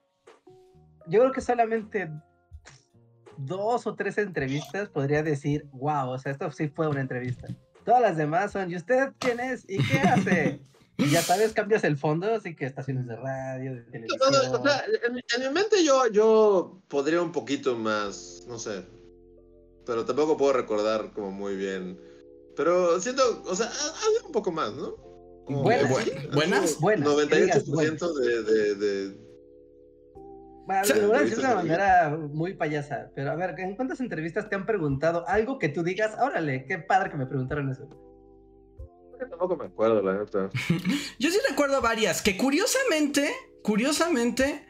yo 1.06 1.20
creo 1.20 1.32
que 1.32 1.40
solamente 1.40 2.10
dos 3.36 3.86
o 3.86 3.94
tres 3.94 4.16
entrevistas 4.18 4.88
podría 4.88 5.22
decir, 5.22 5.66
wow, 5.72 6.10
o 6.10 6.18
sea, 6.18 6.32
esto 6.32 6.50
sí 6.50 6.68
fue 6.68 6.88
una 6.88 7.00
entrevista. 7.00 7.46
Todas 7.88 8.02
las 8.02 8.18
demás 8.18 8.52
son, 8.52 8.70
¿y 8.70 8.76
usted 8.76 9.12
quién 9.18 9.40
es? 9.40 9.64
¿Y 9.66 9.78
qué 9.78 9.98
hace? 10.00 10.60
Y 11.00 11.10
ya 11.10 11.22
sabes, 11.22 11.52
cambias 11.52 11.84
el 11.84 11.96
fondo, 11.96 12.34
así 12.34 12.56
que 12.56 12.66
estaciones 12.66 13.06
de 13.06 13.14
radio, 13.14 13.72
de 13.76 13.82
televisión. 13.82 14.18
No, 14.32 14.42
no, 14.50 14.58
o 14.58 14.62
sea, 14.64 14.84
en, 15.06 15.14
mi- 15.14 15.20
en 15.36 15.42
mi 15.44 15.54
mente 15.54 15.84
yo, 15.84 16.08
yo 16.08 16.82
podría 16.88 17.22
un 17.22 17.30
poquito 17.30 17.76
más, 17.76 18.42
no 18.48 18.58
sé. 18.58 18.82
Pero 19.86 20.04
tampoco 20.04 20.36
puedo 20.36 20.52
recordar 20.54 21.12
como 21.12 21.30
muy 21.30 21.54
bien. 21.54 21.98
Pero 22.56 23.00
siento, 23.00 23.22
o 23.46 23.54
sea, 23.54 23.66
ha- 23.66 24.06
había 24.08 24.26
un 24.26 24.32
poco 24.32 24.50
más, 24.50 24.72
¿no? 24.74 24.96
Como- 25.46 25.62
Buenas. 25.62 26.04
sí, 26.04 26.10
¿Buenas? 26.34 26.80
Buenas, 26.80 27.08
que 27.28 27.42
digas 27.42 27.64
98% 27.68 28.14
de, 28.18 28.42
de, 28.42 28.74
de... 28.74 29.27
Bueno, 30.68 30.84
sea, 30.84 30.96
lo 30.96 31.08
voy 31.08 31.16
a 31.16 31.20
decir 31.20 31.38
de 31.38 31.44
una 31.44 31.54
manera 31.54 32.18
muy 32.34 32.52
payasa, 32.52 33.10
pero 33.16 33.30
a 33.30 33.36
ver, 33.36 33.58
¿en 33.58 33.74
cuántas 33.74 34.00
entrevistas 34.00 34.50
te 34.50 34.54
han 34.54 34.66
preguntado 34.66 35.26
algo 35.26 35.58
que 35.58 35.70
tú 35.70 35.82
digas, 35.82 36.14
órale, 36.20 36.66
qué 36.68 36.78
padre 36.78 37.08
que 37.10 37.16
me 37.16 37.24
preguntaron 37.24 37.70
eso? 37.70 37.88
Tampoco 39.18 39.56
me 39.56 39.64
acuerdo, 39.64 40.02
la 40.02 40.18
neta. 40.18 40.50
Yo 41.18 41.30
sí 41.30 41.38
recuerdo 41.48 41.80
varias 41.80 42.20
que 42.20 42.36
curiosamente, 42.36 43.30
curiosamente, 43.62 44.66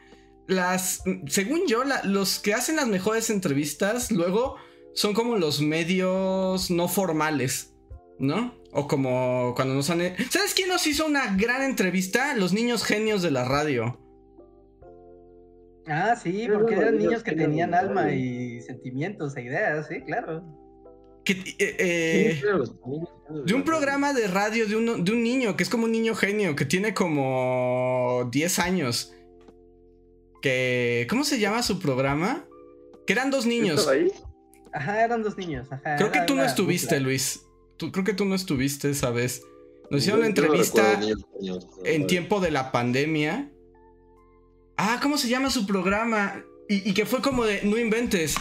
las, 0.47 1.03
según 1.27 1.67
yo, 1.67 1.83
la- 1.83 2.05
los 2.05 2.39
que 2.39 2.55
hacen 2.55 2.77
las 2.77 2.87
mejores 2.87 3.29
entrevistas 3.29 4.13
luego 4.13 4.55
son 4.95 5.15
como 5.15 5.37
los 5.37 5.61
medios 5.61 6.71
no 6.71 6.87
formales, 6.87 7.75
¿no? 8.21 8.55
O 8.71 8.87
como 8.87 9.53
cuando 9.57 9.75
nos 9.75 9.91
han... 9.91 9.99
¿Sabes 10.31 10.55
quién 10.55 10.69
nos 10.69 10.87
hizo 10.87 11.07
una 11.07 11.35
gran 11.37 11.63
entrevista? 11.63 12.35
Los 12.37 12.53
niños 12.53 12.85
genios 12.85 13.21
de 13.23 13.33
la 13.33 13.45
radio. 13.45 13.99
Ah, 15.89 16.17
sí, 16.17 16.47
porque 16.53 16.75
eran 16.75 16.95
niños 16.97 17.05
niños 17.09 17.23
que 17.23 17.33
tenían 17.33 17.75
alma 17.75 18.13
y 18.13 18.61
sentimientos 18.61 19.37
e 19.37 19.43
ideas, 19.43 19.87
sí, 19.89 20.01
claro. 20.03 20.45
Que, 21.25 21.33
eh, 21.59 21.77
eh, 21.79 22.41
de 23.45 23.55
un 23.55 23.63
programa 23.63 24.13
de 24.15 24.29
radio 24.29 24.67
de, 24.67 24.77
uno- 24.77 24.97
de 24.99 25.13
un 25.13 25.23
niño, 25.23 25.57
que 25.57 25.63
es 25.63 25.69
como 25.69 25.85
un 25.85 25.93
niño 25.93 26.15
genio, 26.15 26.57
que 26.57 26.65
tiene 26.65 26.95
como 26.95 28.29
10 28.33 28.59
años. 28.59 29.13
Que... 30.41 31.07
¿Cómo 31.11 31.25
se 31.25 31.39
llama 31.39 31.63
su 31.63 31.79
programa? 31.79 32.47
Que 33.07 33.13
eran 33.13 33.31
dos 33.31 33.45
niños. 33.47 33.81
¿Estaba 33.81 33.97
ahí? 33.97 34.11
Ajá, 34.73 35.05
eran 35.05 35.23
dos 35.23 35.37
niños, 35.37 35.67
ajá. 35.71 35.97
Creo 35.97 36.13
que 36.13 36.21
tú 36.27 36.35
no 36.35 36.45
estuviste. 36.45 37.01
Luis. 37.01 37.43
Tú, 37.77 37.91
creo 37.93 38.05
que 38.05 38.15
tú 38.15 38.25
no 38.25 38.35
estuviste 38.35 38.91
esa 38.91 39.11
vez. 39.11 39.43
Nos 39.91 40.01
hicieron 40.03 40.21
una 40.21 40.29
entrevista 40.29 41.01
en 41.85 42.07
tiempo 42.07 42.41
de 42.41 42.51
la 42.51 42.71
pandemia. 42.73 43.51
Ah, 44.79 45.01
¿cómo 45.03 45.19
se 45.19 45.29
llama 45.29 45.51
su 45.51 45.67
programa? 45.67 46.45
Y, 46.69 46.89
y 46.89 46.95
que 46.95 47.05
fue 47.05 47.21
como 47.21 47.45
de, 47.45 47.63
no 47.65 47.77
inventes. 47.79 48.37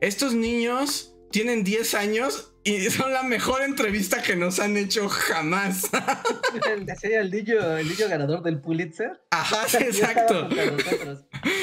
Estos 0.00 0.34
niños 0.34 1.14
tienen 1.30 1.64
10 1.64 1.94
años 1.94 2.52
y 2.62 2.78
son 2.90 3.12
la 3.12 3.22
mejor 3.22 3.62
entrevista 3.62 4.22
que 4.22 4.36
nos 4.36 4.60
han 4.60 4.76
hecho 4.76 5.08
jamás. 5.08 5.88
El, 6.70 6.86
sí, 7.00 7.08
el 7.08 7.30
niño, 7.30 7.76
el 7.76 7.88
niño 7.88 8.08
ganador 8.08 8.42
del 8.42 8.60
Pulitzer. 8.60 9.20
Ajá, 9.30 9.64
exacto. 9.78 10.48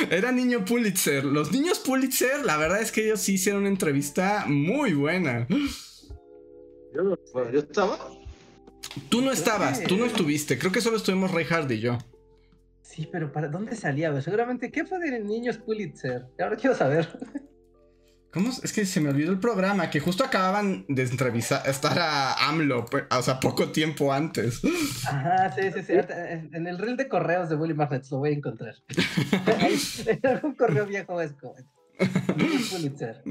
Era 0.10 0.32
niño 0.32 0.66
Pulitzer. 0.66 1.24
Los 1.24 1.52
niños 1.52 1.80
Pulitzer, 1.80 2.44
la 2.46 2.58
verdad 2.58 2.82
es 2.82 2.92
que 2.92 3.06
ellos 3.06 3.22
sí 3.22 3.34
hicieron 3.34 3.62
una 3.62 3.70
entrevista 3.70 4.46
muy 4.48 4.94
buena. 4.94 5.48
Yo, 6.94 7.18
yo 7.52 7.60
estaba. 7.60 8.00
Tú 9.10 9.22
no 9.22 9.32
estabas, 9.32 9.84
tú 9.84 9.98
no 9.98 10.06
estuviste. 10.06 10.58
Creo 10.58 10.72
que 10.72 10.82
solo 10.82 10.98
estuvimos 10.98 11.32
Reinhardt 11.32 11.70
y 11.72 11.80
yo. 11.80 11.98
Sí, 12.86 13.10
pero 13.12 13.32
¿para 13.32 13.48
dónde 13.48 13.76
salía? 13.76 14.22
Seguramente, 14.22 14.72
¿qué 14.72 14.86
fue 14.86 15.00
de 15.00 15.20
niños 15.20 15.58
Pulitzer? 15.58 16.28
Ahora 16.40 16.56
quiero 16.56 16.76
saber. 16.76 17.08
¿Cómo? 18.32 18.50
Es 18.50 18.72
que 18.74 18.86
se 18.86 19.02
me 19.02 19.10
olvidó 19.10 19.32
el 19.32 19.40
programa, 19.40 19.90
que 19.90 20.00
justo 20.02 20.24
acababan 20.24 20.86
de 20.88 21.04
entrevistar, 21.04 21.68
estar 21.68 21.98
a 21.98 22.50
AMLO, 22.50 22.86
pues, 22.86 23.06
o 23.10 23.22
sea, 23.22 23.40
poco 23.40 23.72
tiempo 23.72 24.12
antes. 24.12 24.62
Ajá, 25.08 25.52
sí, 25.54 25.72
sí, 25.74 25.82
sí. 25.84 25.94
ahorita, 25.94 26.32
En 26.32 26.68
el 26.68 26.78
reel 26.78 26.98
de 26.98 27.08
correos 27.08 27.50
de 27.50 27.56
Willy 27.56 27.74
Magnets 27.74 28.12
lo 28.12 28.20
voy 28.20 28.32
a 28.32 28.34
encontrar. 28.34 28.76
En 30.06 30.20
algún 30.28 30.56
correo 30.56 30.86
viejo 30.86 31.20
es 31.22 31.34
como. 31.34 31.56
Niños 32.36 32.70
Pulitzer. 32.72 33.24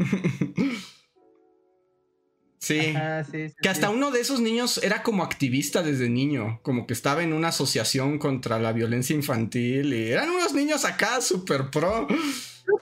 Sí. 2.65 2.79
Ajá, 2.79 3.25
sí, 3.25 3.51
sí, 3.51 3.55
Que 3.61 3.69
hasta 3.69 3.89
sí. 3.89 3.95
uno 3.95 4.11
de 4.11 4.21
esos 4.21 4.41
niños 4.41 4.81
era 4.83 5.03
como 5.03 5.23
activista 5.23 5.83
desde 5.83 6.09
niño, 6.09 6.61
como 6.63 6.87
que 6.87 6.95
estaba 6.95 7.23
en 7.23 7.35
una 7.35 7.49
asociación 7.49 8.19
contra 8.19 8.59
la 8.59 8.73
violencia 8.73 9.15
infantil 9.15 9.93
y 9.93 10.11
eran 10.11 10.31
unos 10.31 10.55
niños 10.55 10.87
acá 10.87 11.21
super 11.21 11.71
pro. 11.71 12.09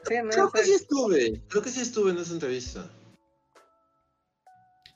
Sí, 0.07 0.15
no, 0.23 0.31
Creo 0.31 0.51
que 0.53 0.65
sí 0.65 0.73
estuve. 0.73 1.43
Creo 1.49 1.63
que 1.63 1.71
sí 1.71 1.81
estuve 1.81 2.13
en 2.13 2.19
esa 2.19 2.33
entrevista. 2.33 2.89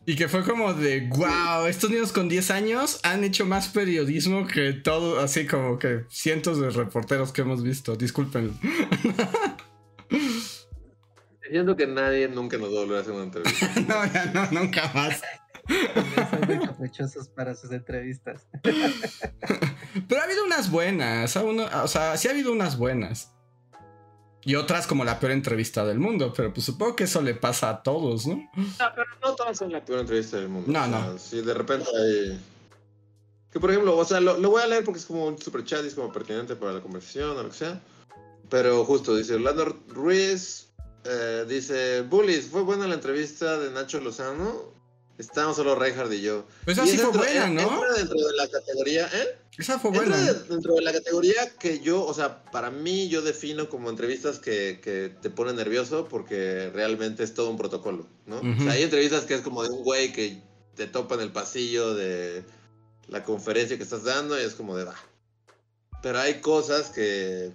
Y 0.08 0.14
que 0.14 0.28
fue 0.28 0.44
como 0.44 0.72
de, 0.72 1.08
wow, 1.08 1.66
estos 1.66 1.90
niños 1.90 2.12
con 2.12 2.28
10 2.28 2.52
años 2.52 3.00
han 3.02 3.24
hecho 3.24 3.44
más 3.44 3.66
periodismo 3.66 4.46
que 4.46 4.72
todo, 4.72 5.18
así 5.18 5.46
como 5.46 5.80
que 5.80 6.04
cientos 6.08 6.60
de 6.60 6.70
reporteros 6.70 7.32
que 7.32 7.40
hemos 7.40 7.64
visto. 7.64 7.96
Disculpen. 7.96 8.56
Siento 11.50 11.76
que 11.76 11.86
nadie 11.86 12.28
nunca 12.28 12.58
nos 12.58 12.70
va 12.70 12.78
a 12.78 12.80
volver 12.80 12.98
a 12.98 13.00
hacer 13.00 13.12
una 13.12 13.24
entrevista. 13.24 13.70
no, 13.88 14.12
ya 14.12 14.26
no, 14.26 14.50
nunca 14.60 14.90
más. 14.94 15.20
Son 16.30 16.40
muy 16.46 16.66
caprichosos 16.66 17.28
para 17.28 17.54
sus 17.54 17.70
entrevistas. 17.72 18.46
Pero 18.62 20.20
ha 20.20 20.24
habido 20.24 20.44
unas 20.44 20.70
buenas. 20.70 21.36
O 21.36 21.88
sea, 21.88 22.16
sí 22.16 22.28
ha 22.28 22.30
habido 22.30 22.52
unas 22.52 22.78
buenas. 22.78 23.32
Y 24.44 24.54
otras 24.54 24.86
como 24.86 25.04
la 25.04 25.18
peor 25.18 25.32
entrevista 25.32 25.84
del 25.84 25.98
mundo. 25.98 26.32
Pero 26.34 26.52
pues 26.52 26.64
supongo 26.66 26.94
que 26.94 27.04
eso 27.04 27.20
le 27.20 27.34
pasa 27.34 27.68
a 27.70 27.82
todos, 27.82 28.26
¿no? 28.26 28.36
No, 28.54 28.92
pero 28.94 29.06
no 29.22 29.34
todas 29.34 29.58
son 29.58 29.72
la 29.72 29.84
peor 29.84 30.00
entrevista 30.00 30.36
del 30.36 30.48
mundo. 30.48 30.70
No, 30.70 30.86
no. 30.86 31.18
Si 31.18 31.40
de 31.42 31.52
repente 31.52 31.86
hay. 31.98 32.40
Que 33.50 33.58
por 33.58 33.70
ejemplo, 33.70 33.96
o 33.96 34.04
sea, 34.04 34.20
lo, 34.20 34.36
voy 34.50 34.62
a 34.62 34.66
leer 34.66 34.84
porque 34.84 35.00
es 35.00 35.06
como 35.06 35.26
un 35.26 35.38
super 35.38 35.64
chat 35.64 35.82
y 35.82 35.88
es 35.88 35.94
como 35.94 36.12
pertinente 36.12 36.54
para 36.56 36.74
la 36.74 36.80
conversación 36.80 37.30
o 37.30 37.42
lo 37.42 37.48
que 37.48 37.56
sea. 37.56 37.80
Pero 38.48 38.84
justo, 38.84 39.16
dice 39.16 39.34
Orlando 39.34 39.76
Ruiz, 39.88 40.65
eh, 41.08 41.44
dice, 41.48 42.02
Bullies, 42.02 42.46
fue 42.46 42.62
buena 42.62 42.86
la 42.86 42.94
entrevista 42.94 43.58
de 43.58 43.70
Nacho 43.70 44.00
Lozano. 44.00 44.74
Estábamos 45.18 45.56
solo 45.56 45.74
Reinhardt 45.74 46.12
y 46.12 46.20
yo. 46.20 46.44
Pues 46.66 46.78
así 46.78 46.98
fue 46.98 47.10
buena, 47.10 47.48
¿no? 47.48 47.62
Entra 47.62 47.92
dentro 47.94 48.18
de 48.18 48.36
la 48.36 48.48
categoría, 48.48 49.08
¿eh? 49.14 49.38
Esa 49.56 49.78
fue 49.78 49.90
buena. 49.90 50.16
dentro 50.48 50.74
de 50.74 50.82
la 50.82 50.92
categoría 50.92 51.48
que 51.58 51.80
yo, 51.80 52.04
o 52.04 52.12
sea, 52.12 52.44
para 52.44 52.70
mí 52.70 53.08
yo 53.08 53.22
defino 53.22 53.70
como 53.70 53.88
entrevistas 53.88 54.38
que, 54.38 54.80
que 54.82 55.14
te 55.22 55.30
ponen 55.30 55.56
nervioso 55.56 56.06
porque 56.06 56.70
realmente 56.74 57.22
es 57.24 57.32
todo 57.32 57.48
un 57.48 57.56
protocolo, 57.56 58.06
¿no? 58.26 58.40
O 58.40 58.62
sea, 58.62 58.72
hay 58.72 58.82
entrevistas 58.82 59.24
que 59.24 59.34
es 59.34 59.40
como 59.40 59.62
de 59.62 59.70
un 59.70 59.82
güey 59.82 60.12
que 60.12 60.42
te 60.74 60.86
topa 60.86 61.14
en 61.14 61.22
el 61.22 61.32
pasillo 61.32 61.94
de 61.94 62.44
la 63.08 63.24
conferencia 63.24 63.78
que 63.78 63.82
estás 63.82 64.04
dando 64.04 64.38
y 64.38 64.44
es 64.44 64.54
como 64.54 64.76
de, 64.76 64.84
va. 64.84 64.96
Pero 66.02 66.18
hay 66.18 66.40
cosas 66.40 66.90
que 66.90 67.52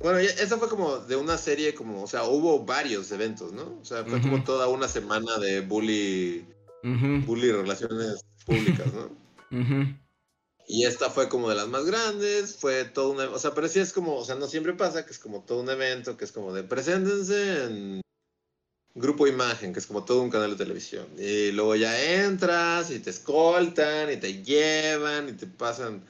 bueno, 0.00 0.18
eso 0.18 0.58
fue 0.58 0.68
como 0.68 0.98
de 0.98 1.16
una 1.16 1.38
serie 1.38 1.74
como, 1.74 2.02
o 2.02 2.06
sea, 2.06 2.24
hubo 2.24 2.64
varios 2.64 3.10
eventos, 3.12 3.52
¿no? 3.52 3.78
O 3.80 3.84
sea, 3.84 4.04
fue 4.04 4.20
como 4.20 4.42
toda 4.44 4.68
una 4.68 4.88
semana 4.88 5.38
de 5.38 5.60
bully, 5.60 6.46
bully 6.82 7.52
relaciones 7.52 8.24
públicas, 8.44 8.86
¿no? 8.92 9.24
Y 10.66 10.86
esta 10.86 11.10
fue 11.10 11.28
como 11.28 11.50
de 11.50 11.56
las 11.56 11.68
más 11.68 11.84
grandes, 11.84 12.56
fue 12.56 12.84
todo 12.84 13.10
un, 13.10 13.20
o 13.20 13.38
sea, 13.38 13.52
pero 13.52 13.68
sí 13.68 13.80
es 13.80 13.92
como, 13.92 14.16
o 14.16 14.24
sea, 14.24 14.34
no 14.34 14.46
siempre 14.46 14.72
pasa 14.72 15.04
que 15.04 15.12
es 15.12 15.18
como 15.18 15.42
todo 15.42 15.60
un 15.60 15.68
evento, 15.68 16.16
que 16.16 16.24
es 16.24 16.32
como 16.32 16.54
de 16.54 16.62
preséntense 16.62 17.64
en 17.64 18.00
Grupo 18.94 19.26
Imagen, 19.26 19.72
que 19.72 19.80
es 19.80 19.86
como 19.86 20.04
todo 20.04 20.22
un 20.22 20.30
canal 20.30 20.52
de 20.52 20.64
televisión. 20.64 21.06
Y 21.18 21.52
luego 21.52 21.76
ya 21.76 22.24
entras 22.24 22.90
y 22.90 23.00
te 23.00 23.10
escoltan 23.10 24.10
y 24.10 24.16
te 24.16 24.42
llevan 24.42 25.28
y 25.28 25.32
te 25.32 25.46
pasan 25.46 26.02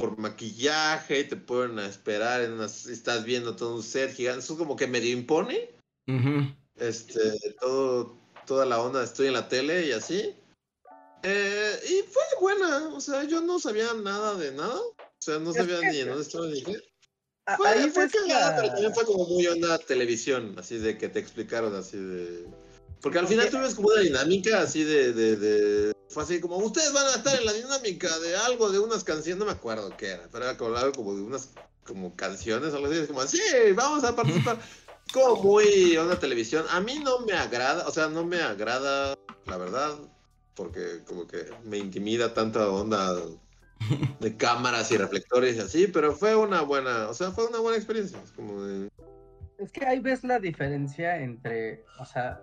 por 0.00 0.18
maquillaje 0.18 1.20
y 1.20 1.24
te 1.24 1.36
a 1.78 1.86
esperar 1.86 2.40
en 2.40 2.52
unas, 2.52 2.86
estás 2.86 3.24
viendo 3.24 3.54
todo 3.54 3.76
un 3.76 3.82
set 3.82 4.14
gigante, 4.14 4.40
eso 4.40 4.56
como 4.56 4.74
que 4.74 4.86
medio 4.86 5.12
impone. 5.12 5.70
Este, 6.76 7.20
todo, 7.60 8.16
toda 8.46 8.64
la 8.64 8.80
onda, 8.80 9.04
estoy 9.04 9.26
en 9.26 9.34
la 9.34 9.48
tele 9.48 9.86
y 9.86 9.92
así. 9.92 10.34
Eh, 11.22 11.80
y 11.86 12.02
fue 12.10 12.22
buena, 12.40 12.88
o 12.88 13.00
sea, 13.00 13.24
yo 13.24 13.42
no 13.42 13.58
sabía 13.58 13.92
nada 13.92 14.34
de 14.36 14.52
nada, 14.52 14.80
o 14.80 14.96
sea, 15.18 15.38
no 15.38 15.52
sabía 15.52 15.78
ni 15.82 15.98
en 15.98 16.08
dónde 16.08 16.22
estaba 16.22 16.46
ni 16.46 16.62
qué. 16.62 16.80
Fue, 17.56 17.90
fue 17.90 18.08
cagada, 18.08 18.56
pero 18.56 18.68
también 18.68 18.94
fue 18.94 19.04
como 19.04 19.26
muy 19.26 19.46
onda 19.46 19.76
televisión, 19.78 20.54
así 20.58 20.78
de 20.78 20.96
que 20.96 21.10
te 21.10 21.18
explicaron 21.18 21.74
así 21.74 21.98
de... 21.98 22.48
Porque 23.00 23.18
al 23.18 23.26
final 23.26 23.48
tuvimos 23.48 23.74
como 23.74 23.88
una 23.88 24.00
dinámica 24.00 24.60
así 24.60 24.84
de, 24.84 25.12
de 25.12 25.92
fue 26.10 26.24
así 26.24 26.40
como, 26.40 26.56
ustedes 26.56 26.92
van 26.92 27.06
a 27.06 27.16
estar 27.16 27.38
en 27.38 27.46
la 27.46 27.52
dinámica 27.52 28.18
de 28.18 28.36
algo, 28.36 28.70
de 28.70 28.80
unas 28.80 29.04
canciones, 29.04 29.38
no 29.38 29.46
me 29.46 29.52
acuerdo 29.52 29.96
qué 29.96 30.08
era, 30.08 30.28
pero 30.30 30.44
era 30.44 30.56
como 30.56 30.76
algo 30.76 30.92
como 30.92 31.14
de 31.14 31.22
unas 31.22 31.50
como 31.84 32.14
canciones, 32.16 32.74
algo 32.74 32.86
así, 32.86 32.98
es 32.98 33.06
como, 33.06 33.22
sí, 33.22 33.40
vamos 33.74 34.04
a 34.04 34.14
participar. 34.14 34.58
como 35.12 35.42
muy 35.42 35.96
una 35.96 36.18
televisión. 36.18 36.64
A 36.70 36.80
mí 36.80 37.00
no 37.02 37.20
me 37.20 37.32
agrada, 37.32 37.86
o 37.86 37.90
sea, 37.90 38.08
no 38.08 38.24
me 38.24 38.40
agrada, 38.40 39.16
la 39.46 39.56
verdad, 39.56 39.96
porque 40.54 41.02
como 41.06 41.26
que 41.26 41.46
me 41.64 41.78
intimida 41.78 42.34
tanta 42.34 42.68
onda 42.68 43.14
de 44.20 44.36
cámaras 44.36 44.90
y 44.90 44.96
reflectores 44.96 45.56
y 45.56 45.60
así, 45.60 45.86
pero 45.86 46.14
fue 46.14 46.34
una 46.34 46.62
buena, 46.62 47.08
o 47.08 47.14
sea, 47.14 47.30
fue 47.30 47.46
una 47.46 47.58
buena 47.60 47.76
experiencia. 47.76 48.20
Es 48.22 48.32
como 48.32 48.62
de... 48.64 48.88
Es 49.58 49.70
que 49.72 49.84
ahí 49.84 50.00
ves 50.00 50.24
la 50.24 50.38
diferencia 50.38 51.18
entre, 51.20 51.84
o 51.98 52.04
sea, 52.04 52.42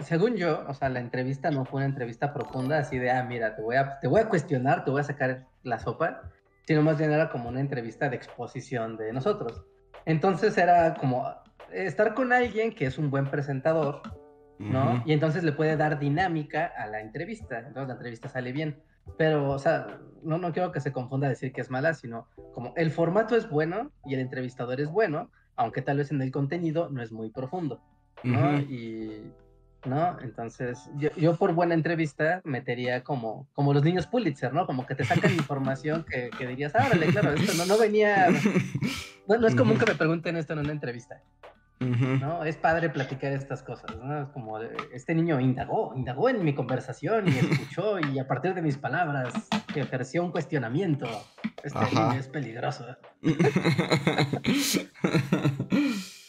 según 0.00 0.36
yo, 0.36 0.64
o 0.68 0.74
sea, 0.74 0.88
la 0.88 1.00
entrevista 1.00 1.50
no 1.50 1.64
fue 1.64 1.78
una 1.78 1.86
entrevista 1.86 2.32
profunda, 2.32 2.78
así 2.78 2.98
de, 2.98 3.10
ah, 3.10 3.22
mira, 3.24 3.56
te 3.56 3.62
voy 3.62 3.76
a, 3.76 3.98
te 4.00 4.08
voy 4.08 4.20
a 4.20 4.28
cuestionar, 4.28 4.84
te 4.84 4.90
voy 4.90 5.00
a 5.00 5.04
sacar 5.04 5.46
la 5.62 5.78
sopa, 5.78 6.22
sino 6.66 6.82
más 6.82 6.98
bien 6.98 7.12
era 7.12 7.30
como 7.30 7.48
una 7.48 7.60
entrevista 7.60 8.08
de 8.08 8.16
exposición 8.16 8.96
de 8.96 9.12
nosotros. 9.12 9.64
Entonces 10.04 10.56
era 10.58 10.94
como 10.94 11.26
estar 11.72 12.14
con 12.14 12.32
alguien 12.32 12.74
que 12.74 12.86
es 12.86 12.98
un 12.98 13.10
buen 13.10 13.26
presentador, 13.30 14.02
¿no? 14.58 15.02
Y 15.06 15.12
entonces 15.12 15.44
le 15.44 15.52
puede 15.52 15.76
dar 15.76 15.98
dinámica 15.98 16.72
a 16.76 16.86
la 16.86 17.00
entrevista, 17.00 17.58
entonces 17.58 17.88
la 17.88 17.94
entrevista 17.94 18.28
sale 18.28 18.52
bien. 18.52 18.82
Pero, 19.16 19.50
o 19.50 19.58
sea, 19.58 19.98
no, 20.22 20.38
no 20.38 20.52
quiero 20.52 20.72
que 20.72 20.80
se 20.80 20.92
confunda 20.92 21.28
decir 21.28 21.52
que 21.52 21.60
es 21.60 21.70
mala, 21.70 21.94
sino 21.94 22.28
como 22.52 22.74
el 22.76 22.90
formato 22.90 23.36
es 23.36 23.48
bueno 23.48 23.90
y 24.04 24.14
el 24.14 24.20
entrevistador 24.20 24.80
es 24.80 24.90
bueno, 24.90 25.30
aunque 25.56 25.82
tal 25.82 25.98
vez 25.98 26.10
en 26.10 26.20
el 26.20 26.30
contenido 26.30 26.88
no 26.90 27.02
es 27.02 27.10
muy 27.12 27.30
profundo, 27.30 27.80
¿no? 28.22 28.58
Y 28.58 29.32
¿no? 29.84 30.18
Entonces, 30.20 30.90
yo, 31.16 31.36
por 31.36 31.52
buena 31.54 31.74
entrevista 31.74 32.40
metería 32.44 33.02
como, 33.04 33.48
como 33.52 33.72
los 33.72 33.82
niños 33.82 34.06
Pulitzer, 34.06 34.52
¿no? 34.52 34.66
Como 34.66 34.86
que 34.86 34.94
te 34.94 35.04
sacan 35.04 35.32
información 35.32 36.04
que, 36.08 36.30
que 36.36 36.46
dirías, 36.46 36.74
ah, 36.74 36.88
claro, 37.10 37.32
esto 37.32 37.54
no, 37.54 37.66
no 37.66 37.78
venía, 37.78 38.28
no, 39.28 39.46
es 39.46 39.54
común 39.54 39.78
que 39.78 39.86
me 39.86 39.94
pregunten 39.94 40.36
esto 40.36 40.52
en 40.54 40.60
una 40.60 40.72
entrevista, 40.72 41.22
¿no? 41.80 42.44
Es 42.44 42.56
padre 42.56 42.90
platicar 42.90 43.32
estas 43.32 43.62
cosas, 43.62 43.96
¿no? 43.96 44.22
Es 44.22 44.28
como, 44.30 44.58
este 44.92 45.14
niño 45.14 45.38
indagó, 45.40 45.94
indagó 45.94 46.28
en 46.28 46.44
mi 46.44 46.54
conversación 46.54 47.28
y 47.28 47.38
escuchó 47.38 48.00
y 48.00 48.18
a 48.18 48.26
partir 48.26 48.54
de 48.54 48.62
mis 48.62 48.76
palabras 48.76 49.32
ejerció 49.74 50.24
un 50.24 50.32
cuestionamiento. 50.32 51.06
Este 51.62 51.78
niño 51.78 52.12
es 52.12 52.28
peligroso. 52.28 52.84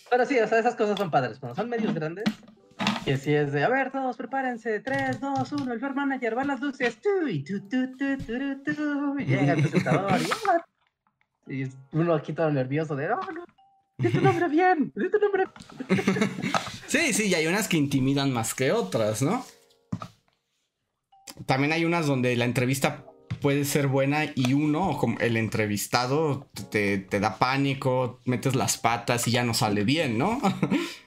Pero 0.09 0.25
sí, 0.25 0.39
o 0.39 0.47
sea, 0.47 0.59
esas 0.59 0.75
cosas 0.75 0.97
son 0.97 1.11
padres. 1.11 1.39
Cuando 1.39 1.55
son 1.55 1.69
medios 1.69 1.93
grandes, 1.93 2.25
que 3.05 3.17
si 3.17 3.33
es 3.33 3.51
de, 3.51 3.63
a 3.63 3.69
ver, 3.69 3.91
todos 3.91 4.17
prepárense, 4.17 4.79
3, 4.79 5.19
2, 5.19 5.51
1, 5.51 5.73
el 5.73 5.79
fair 5.79 5.95
manager, 5.95 6.35
van 6.35 6.47
las 6.47 6.61
luces, 6.61 6.97
y, 7.29 7.43
llega 7.43 9.53
el 9.53 9.61
presentador, 9.61 10.19
y, 11.47 11.65
uno 11.91 12.13
aquí 12.13 12.33
todo 12.33 12.51
nervioso 12.51 12.95
de, 12.95 13.11
oh, 13.11 13.31
no, 13.31 13.45
di 13.97 14.09
tu 14.09 14.21
nombre 14.21 14.47
bien, 14.47 14.91
di 14.95 15.09
tu 15.09 15.19
nombre. 15.19 15.45
sí, 16.87 17.13
sí, 17.13 17.27
y 17.27 17.33
hay 17.33 17.47
unas 17.47 17.67
que 17.67 17.77
intimidan 17.77 18.31
más 18.31 18.53
que 18.53 18.71
otras, 18.71 19.21
¿no? 19.21 19.45
También 21.45 21.73
hay 21.73 21.85
unas 21.85 22.05
donde 22.05 22.35
la 22.35 22.45
entrevista 22.45 23.05
puede 23.41 23.65
ser 23.65 23.87
buena 23.87 24.25
y 24.35 24.53
uno, 24.53 24.99
el 25.19 25.37
entrevistado, 25.37 26.47
te, 26.69 26.97
te 26.97 27.19
da 27.19 27.37
pánico, 27.37 28.19
metes 28.25 28.55
las 28.55 28.77
patas 28.77 29.27
y 29.27 29.31
ya 29.31 29.43
no 29.43 29.53
sale 29.53 29.83
bien, 29.83 30.17
¿no? 30.17 30.41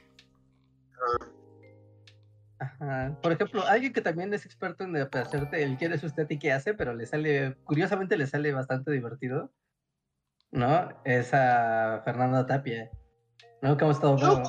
Por 3.23 3.33
ejemplo, 3.33 3.67
alguien 3.67 3.93
que 3.93 4.01
también 4.01 4.33
es 4.35 4.45
experto 4.45 4.85
en 4.85 4.97
hacerte 4.97 5.63
el 5.63 5.77
quién 5.77 5.93
es 5.93 6.03
usted 6.03 6.29
y 6.31 6.39
qué 6.39 6.53
hace, 6.53 6.75
pero 6.75 6.95
le 6.95 7.07
sale, 7.07 7.57
curiosamente 7.65 8.17
le 8.17 8.27
sale 8.27 8.53
bastante 8.53 8.91
divertido, 8.91 9.51
¿no? 10.51 10.89
Es 11.05 11.33
a 11.33 12.03
Fernanda 12.05 12.47
Tapia. 12.47 12.91
¿No? 13.61 13.79
¿Cómo 13.79 13.93
estado? 13.93 14.17
No, 14.17 14.45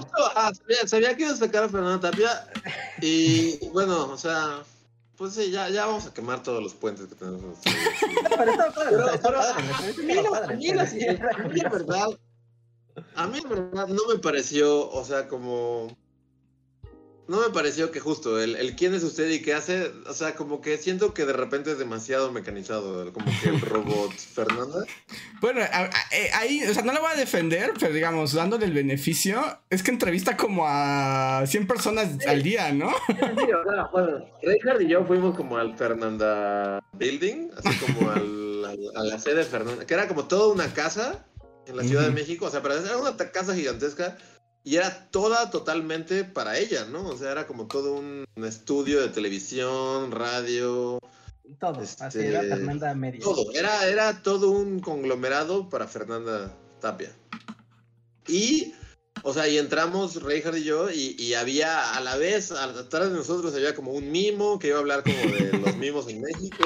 sabía, 0.88 1.16
que 1.16 1.24
iba 1.24 1.32
a 1.32 1.36
sacar 1.36 1.66
a 1.66 1.70
Fernanda 1.70 2.10
Tapia 2.10 2.30
y 3.00 3.70
bueno, 3.70 4.12
o 4.12 4.18
sea, 4.18 4.64
pues 5.18 5.34
sí, 5.34 5.52
ya, 5.52 5.70
ya 5.70 5.86
vamos 5.86 6.08
a 6.08 6.14
quemar 6.14 6.42
todos 6.42 6.64
los 6.64 6.74
puentes 6.74 7.08
que 7.08 7.16
tenemos. 7.16 7.60
pero 8.38 8.52
está 8.52 8.72
padre, 8.72 8.98
pero, 9.22 9.40
a 10.36 10.48
mí 10.54 10.68
la 10.72 11.70
verdad, 11.70 12.08
a 13.16 13.28
mí 13.28 13.40
la 13.42 13.50
verdad 13.50 13.88
no 13.88 14.02
me 14.12 14.20
pareció, 14.20 14.90
o 14.90 15.06
sea, 15.06 15.28
como 15.28 15.96
no 17.28 17.40
me 17.40 17.54
pareció 17.54 17.90
que 17.92 18.00
justo 18.00 18.42
el, 18.42 18.56
el, 18.58 18.76
quién 18.76 18.94
es 18.94 19.04
usted 19.04 19.30
y 19.30 19.42
qué 19.42 19.54
hace, 19.54 19.92
o 20.08 20.14
sea, 20.14 20.36
como 20.36 20.60
que 20.60 20.78
siento 20.78 21.14
que 21.14 21.26
de 21.26 21.32
repente 21.32 21.72
es 21.72 21.78
demasiado 21.78 22.32
mecanizado, 22.32 23.12
como 23.14 23.26
que 23.42 23.50
el 23.50 23.62
robot 23.62 24.12
Fernanda. 24.34 24.86
Bueno, 25.40 25.62
eh, 25.62 26.30
ahí, 26.34 26.64
o 26.64 26.74
sea, 26.74 26.84
no 26.84 26.92
lo 26.92 27.00
voy 27.00 27.12
a 27.14 27.18
defender, 27.18 27.72
pero 27.80 27.94
digamos, 27.94 28.34
dándole 28.34 28.66
el 28.66 28.74
beneficio, 28.74 29.42
es 29.70 29.84
que 29.84 29.92
entrevista 29.92 30.36
como 30.36 30.66
a 30.68 31.44
100 31.46 31.68
personas 31.68 32.10
al 32.28 32.44
día, 32.44 32.74
¿no? 32.74 32.92
Sí, 33.08 33.14
o 33.18 33.72
sea, 33.72 33.86
bueno, 33.94 34.26
Richard 34.42 34.82
y 34.82 34.88
yo 34.88 35.06
fuimos 35.06 35.36
como 35.38 35.58
al 35.58 35.78
Fernanda 35.78 36.84
Building, 36.94 37.52
así 37.56 37.80
como 37.80 38.12
al, 38.12 38.66
a 38.96 39.04
la 39.04 39.18
sede 39.18 39.36
de 39.36 39.44
Fernanda, 39.46 39.86
que 39.86 39.94
era 39.94 40.10
como 40.10 40.26
toda 40.26 40.54
una 40.54 40.74
casa 40.74 41.26
en 41.68 41.78
la 41.78 41.84
Ciudad 41.84 42.04
de 42.04 42.12
México, 42.12 42.46
o 42.46 42.50
sea, 42.50 42.62
pero 42.62 42.76
era 42.76 42.98
una 42.98 43.16
casa 43.16 43.56
gigantesca 43.56 44.18
y 44.64 44.78
era 44.78 45.10
toda 45.10 45.50
totalmente 45.50 46.24
para 46.24 46.58
ella, 46.58 46.86
¿no? 46.86 47.08
O 47.08 47.18
sea, 47.18 47.32
era 47.32 47.48
como 47.48 47.68
todo 47.68 47.96
un 47.96 48.26
estudio 48.44 49.02
de 49.02 49.10
televisión, 49.10 50.12
radio. 50.12 51.00
Todo, 51.60 51.80
así 51.80 52.20
era 52.20 52.42
este, 52.42 52.56
Fernanda 52.56 52.94
Media. 52.94 53.20
Todo, 53.22 53.52
era, 53.54 53.88
era 53.88 54.22
todo 54.22 54.52
un 54.52 54.80
conglomerado 54.80 55.70
para 55.70 55.88
Fernanda 55.88 56.56
Tapia. 56.80 57.12
Y 58.28 58.74
o 59.26 59.34
sea, 59.34 59.48
y 59.48 59.58
entramos 59.58 60.22
Reinhardt 60.22 60.58
y 60.58 60.64
yo, 60.64 60.90
y, 60.92 61.34
había 61.34 61.96
a 61.96 62.02
la 62.02 62.18
vez, 62.18 62.52
atrás 62.52 63.10
de 63.10 63.16
nosotros 63.16 63.56
había 63.56 63.74
como 63.74 63.92
un 63.92 64.12
mimo 64.12 64.60
que 64.60 64.68
iba 64.68 64.78
a 64.78 64.82
hablar 64.82 65.04
como 65.04 65.16
de 65.16 65.52
los 65.66 65.78
mimos 65.78 66.10
en 66.10 66.22
México, 66.22 66.66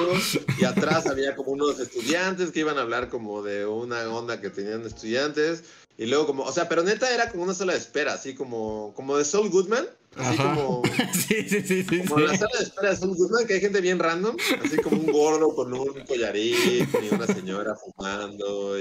y 0.58 0.64
atrás 0.64 1.06
había 1.06 1.36
como 1.36 1.52
unos 1.52 1.78
estudiantes 1.78 2.50
que 2.50 2.60
iban 2.60 2.76
a 2.76 2.80
hablar 2.80 3.10
como 3.10 3.42
de 3.42 3.64
una 3.64 4.08
onda 4.08 4.40
que 4.40 4.50
tenían 4.50 4.84
estudiantes, 4.84 5.62
y 5.98 6.06
luego 6.06 6.28
como, 6.28 6.44
o 6.44 6.52
sea, 6.52 6.68
pero 6.68 6.84
neta 6.84 7.12
era 7.12 7.28
como 7.28 7.42
una 7.42 7.54
sala 7.54 7.72
de 7.72 7.80
espera, 7.80 8.14
así 8.14 8.32
como, 8.32 8.92
como 8.94 9.18
de 9.18 9.24
Saul 9.24 9.50
Goodman. 9.50 9.84
Así 10.14 10.36
como. 10.36 10.82
sí, 11.12 11.48
sí, 11.48 11.60
sí, 11.60 11.82
sí. 11.82 12.04
Como 12.04 12.20
la 12.20 12.38
sala 12.38 12.52
de 12.56 12.64
espera 12.64 12.90
de 12.90 12.96
Saul 12.96 13.16
Goodman, 13.16 13.46
que 13.48 13.54
hay 13.54 13.60
gente 13.60 13.80
bien 13.80 13.98
random, 13.98 14.36
así 14.64 14.76
como 14.76 14.96
un 15.00 15.10
gordo 15.10 15.52
con 15.56 15.74
un 15.74 16.04
collarín 16.06 16.54
y 17.02 17.14
una 17.14 17.26
señora 17.26 17.74
fumando. 17.74 18.76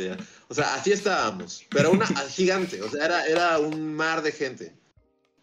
O 0.47 0.53
sea, 0.53 0.75
así 0.75 0.91
estábamos. 0.91 1.65
Pero 1.71 1.89
una 1.89 2.05
gigante, 2.05 2.83
o 2.83 2.89
sea, 2.89 3.05
era, 3.05 3.25
era 3.25 3.59
un 3.59 3.95
mar 3.95 4.21
de 4.21 4.31
gente. 4.31 4.73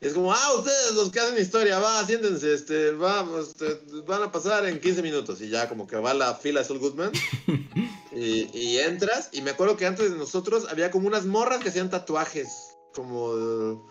Y 0.01 0.07
es 0.07 0.15
como, 0.15 0.33
ah, 0.33 0.53
ustedes 0.59 0.95
los 0.95 1.11
que 1.11 1.21
hacen 1.21 1.41
historia, 1.41 1.79
va, 1.79 2.05
siéntense, 2.05 2.53
este, 2.53 2.91
vamos, 2.93 3.49
este, 3.49 3.81
van 4.07 4.23
a 4.23 4.33
pasar 4.33 4.67
en 4.67 4.81
15 4.81 5.03
minutos. 5.03 5.41
Y 5.41 5.49
ya 5.49 5.69
como 5.69 5.87
que 5.87 5.97
va 5.97 6.13
la 6.15 6.35
fila 6.35 6.61
de 6.61 6.67
Saul 6.67 6.81
Goodman. 6.81 7.13
Y, 8.17 8.79
entras, 8.79 9.31
y 9.33 9.43
me 9.43 9.51
acuerdo 9.51 9.77
que 9.77 9.87
antes 9.87 10.11
de 10.11 10.17
nosotros 10.17 10.69
había 10.71 10.91
como 10.91 11.09
unas 11.09 11.27
morras 11.27 11.61
que 11.61 11.71
hacían 11.71 11.91
tatuajes, 11.91 12.77
como... 12.95 13.85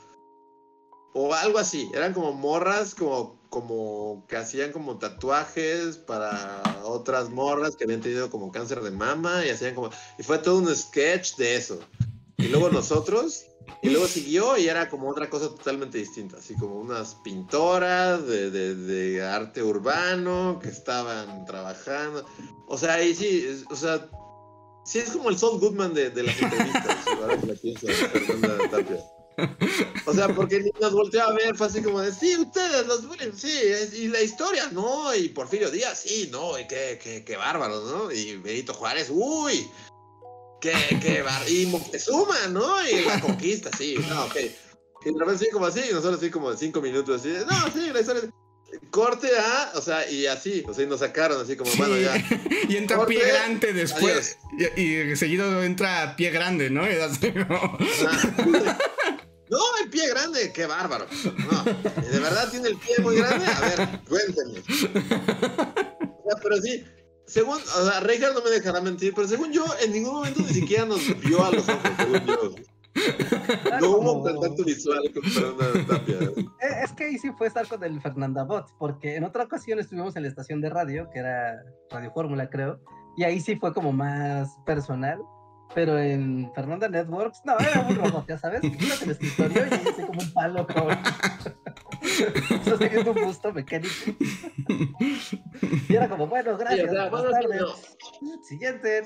o 1.14 1.34
algo 1.34 1.60
así, 1.60 1.90
eran 1.94 2.14
como 2.14 2.32
morras 2.32 2.96
como, 2.96 3.42
como 3.50 4.26
que 4.30 4.38
hacían 4.38 4.72
como 4.72 4.98
tatuajes 4.98 5.98
para 5.98 6.64
otras 6.86 7.30
morras 7.30 7.76
que 7.76 7.84
habían 7.84 8.02
tenido 8.02 8.30
como 8.30 8.52
cáncer 8.52 8.82
de 8.82 8.92
mama 8.92 9.46
y 9.46 9.50
hacían 9.50 9.76
como... 9.76 9.90
Y 10.18 10.24
fue 10.24 10.38
todo 10.38 10.60
un 10.60 10.74
sketch 10.74 11.36
de 11.36 11.58
eso. 11.58 11.80
Y 12.38 12.48
luego 12.48 12.70
nosotros, 12.70 13.46
y 13.82 13.90
luego 13.90 14.08
siguió 14.08 14.58
y 14.58 14.68
era 14.68 14.90
como 14.90 15.10
otra 15.10 15.30
cosa 15.30 15.50
totalmente 15.50 15.98
distinta, 15.98 16.38
así 16.38 16.56
como 16.56 16.76
unas 16.76 17.16
pintoras 17.16 18.26
de, 18.28 18.52
de, 18.52 19.24
arte 19.24 19.62
urbano 19.62 20.60
que 20.62 20.70
estaban 20.70 21.46
trabajando. 21.46 22.26
O 22.68 22.78
sea, 22.78 23.04
y 23.04 23.14
sí, 23.16 23.64
o 23.70 23.76
sea, 23.76 24.10
sí 24.86 25.00
es 25.00 25.12
como 25.12 25.30
el 25.30 25.38
Saul 25.38 25.60
Goodman 25.60 25.94
de, 25.94 26.10
de 26.10 26.24
las 26.24 26.42
entrevistas, 26.42 27.08
ahora 27.22 27.38
que 27.38 27.48
la 27.48 27.54
pienso. 27.56 27.88
O 30.06 30.14
sea, 30.14 30.28
porque 30.34 30.72
nos 30.80 30.94
volteó 30.94 31.24
a 31.24 31.34
ver, 31.34 31.56
fue 31.56 31.68
así 31.68 31.82
como 31.82 32.02
de, 32.02 32.12
sí, 32.12 32.38
ustedes, 32.38 32.86
los 32.86 33.02
sí, 33.36 33.52
y 33.96 34.08
la 34.08 34.22
historia, 34.22 34.70
no, 34.72 35.14
y 35.16 35.30
Porfirio 35.30 35.72
Díaz, 35.72 36.02
sí, 36.06 36.30
no, 36.32 36.60
y 36.60 36.68
qué, 36.68 37.00
qué, 37.02 37.24
qué 37.24 37.38
bárbaro, 37.38 37.82
¿no? 37.86 38.12
Y 38.12 38.38
Benito 38.38 38.74
Juárez, 38.74 39.10
uy, 39.10 39.68
qué, 40.64 40.98
qué 41.02 41.22
bárbaro, 41.22 41.50
y 41.50 41.66
Moctezuma, 41.66 42.48
¿no? 42.50 42.88
Y 42.88 43.04
la 43.04 43.20
conquista, 43.20 43.70
sí, 43.78 43.98
no, 44.08 44.26
ok. 44.26 44.36
Y 45.06 45.12
de 45.12 45.20
repente 45.20 45.46
sí, 45.46 45.52
como 45.52 45.66
así, 45.66 45.82
y 45.90 45.94
nosotros 45.94 46.20
así 46.20 46.32
como 46.32 46.52
de 46.52 46.58
cinco 46.58 46.82
minutos, 46.82 47.20
así, 47.20 47.30
no, 47.30 47.72
sí, 47.74 47.92
la 47.92 48.00
historia 48.00 48.22
corte 48.90 49.28
a, 49.38 49.74
o 49.76 49.82
sea, 49.82 50.10
y 50.10 50.26
así, 50.26 50.64
o 50.68 50.74
sea, 50.74 50.86
y 50.86 50.88
nos 50.88 51.02
sacaron 51.02 51.42
así 51.42 51.58
como, 51.58 51.70
bueno, 51.76 51.98
ya. 51.98 52.16
y 52.70 52.78
entra 52.78 53.06
pie 53.06 53.28
grande 53.28 53.74
después. 53.74 54.38
Y, 54.78 55.16
seguido 55.16 55.62
entra 55.64 56.16
pie 56.16 56.32
grande, 56.32 56.70
¿no? 56.70 56.90
Y 56.90 56.96
así, 56.96 57.32
¿no? 57.32 57.78
No, 59.50 59.60
el 59.84 59.90
pie 59.90 60.10
grande, 60.10 60.52
qué 60.54 60.66
bárbaro. 60.66 61.06
No, 61.52 61.64
¿de 61.64 62.20
verdad 62.20 62.50
tiene 62.50 62.70
el 62.70 62.78
pie 62.78 62.98
muy 63.00 63.18
grande? 63.18 63.46
A 63.46 63.60
ver, 63.60 64.00
cuéntenme. 64.08 64.60
O 64.60 66.30
sea, 66.30 66.40
pero 66.42 66.62
sí, 66.62 66.84
según, 67.26 67.58
o 67.58 67.86
sea, 67.86 68.00
Reinhardt 68.02 68.36
no 68.36 68.44
me 68.44 68.50
dejará 68.50 68.82
mentir, 68.82 69.14
pero 69.16 69.28
según 69.28 69.52
yo, 69.52 69.66
en 69.84 69.92
ningún 69.92 70.16
momento 70.16 70.42
ni 70.42 70.50
siquiera 70.50 70.86
nos 70.86 71.02
vio 71.22 71.44
a 71.44 71.52
los 71.52 71.68
ojos, 71.68 71.92
según 71.98 72.26
yo. 72.26 72.56
No 73.82 73.90
hubo 73.90 74.24
contacto 74.24 74.64
visual 74.64 75.12
con 75.14 75.24
Fernanda 75.24 75.86
Tapia. 75.88 76.20
Es 76.84 76.92
que 76.94 77.06
ahí 77.06 77.18
sí 77.18 77.32
fue 77.38 77.48
estar 77.48 77.68
con 77.68 77.84
el 77.84 78.00
Fernanda 78.02 78.44
Bot, 78.44 78.68
porque 78.78 79.16
en 79.16 79.24
otra 79.24 79.44
ocasión 79.46 79.80
estuvimos 79.80 80.16
en 80.16 80.24
la 80.24 80.30
estación 80.30 80.62
de 80.62 80.70
radio, 80.70 81.10
que 81.12 81.20
era 81.20 81.64
Radio 81.90 82.12
Fórmula, 82.12 82.50
creo, 82.50 82.80
y 83.18 83.24
ahí 83.24 83.40
sí 83.40 83.56
fue 83.56 83.74
como 83.74 83.92
más 83.92 84.50
personal. 84.66 85.20
Pero 85.76 85.98
en 85.98 86.52
Fernanda 86.54 86.88
Networks, 86.88 87.42
no, 87.46 87.58
era 87.58 87.88
un 87.90 87.96
robot, 87.96 88.28
ya 88.28 88.38
sabes. 88.38 88.62
El 88.64 89.10
escritorio 89.10 89.66
y 89.66 89.74
así 89.74 90.04
como 90.06 90.22
un 90.22 90.32
palo 90.34 90.68
con. 90.68 90.88
Eso 92.66 92.78
teniendo 92.78 93.12
un 93.12 93.24
gusto 93.24 93.52
mecánico. 93.54 93.94
Y 95.90 95.96
era 95.96 96.10
como, 96.10 96.28
bueno, 96.28 96.58
gracias. 96.58 96.90
Sí, 96.90 96.96
buenas 97.10 97.32
tardes. 97.32 97.62
No. 98.22 98.44
Siguiente. 98.44 99.04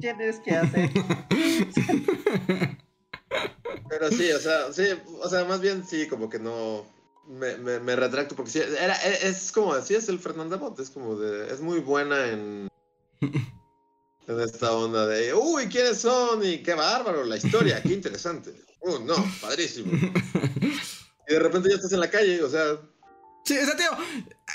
¿Tienes 0.00 0.40
que 0.40 0.52
hacer? 0.52 0.90
Pero 3.88 4.10
sí, 4.10 4.32
o 4.32 4.38
sea, 4.38 4.72
sí, 4.72 4.84
o 5.20 5.28
sea, 5.28 5.44
más 5.44 5.60
bien 5.60 5.84
sí, 5.86 6.08
como 6.08 6.28
que 6.30 6.38
no. 6.38 6.86
Me, 7.26 7.58
me, 7.58 7.94
retracto 7.94 8.34
porque 8.34 8.50
sí, 8.50 8.58
era, 8.58 8.96
e, 9.04 9.28
es, 9.28 9.52
como, 9.52 9.78
sí 9.82 9.94
es 9.94 10.08
el 10.08 10.18
Fernanda 10.18 10.56
Bot, 10.56 10.80
es 10.80 10.88
como 10.88 11.14
de, 11.16 11.52
es 11.52 11.60
muy 11.60 11.80
buena 11.80 12.26
en, 12.26 12.70
en 13.20 14.40
esta 14.40 14.72
onda 14.72 15.06
de, 15.06 15.34
uy, 15.34 15.66
¿quiénes 15.66 15.98
son? 15.98 16.42
Y 16.42 16.62
qué 16.62 16.72
bárbaro, 16.72 17.24
la 17.24 17.36
historia, 17.36 17.82
qué 17.82 17.92
interesante. 17.92 18.54
Uh, 18.80 18.98
no, 19.00 19.14
padrísimo. 19.42 19.92
Y 21.28 21.34
de 21.34 21.38
repente 21.38 21.68
ya 21.68 21.76
estás 21.76 21.92
en 21.92 22.00
la 22.00 22.10
calle, 22.10 22.42
o 22.42 22.50
sea... 22.50 22.80
Sí, 23.44 23.56
o 23.56 23.64
sea, 23.64 23.76
Teo, 23.76 23.96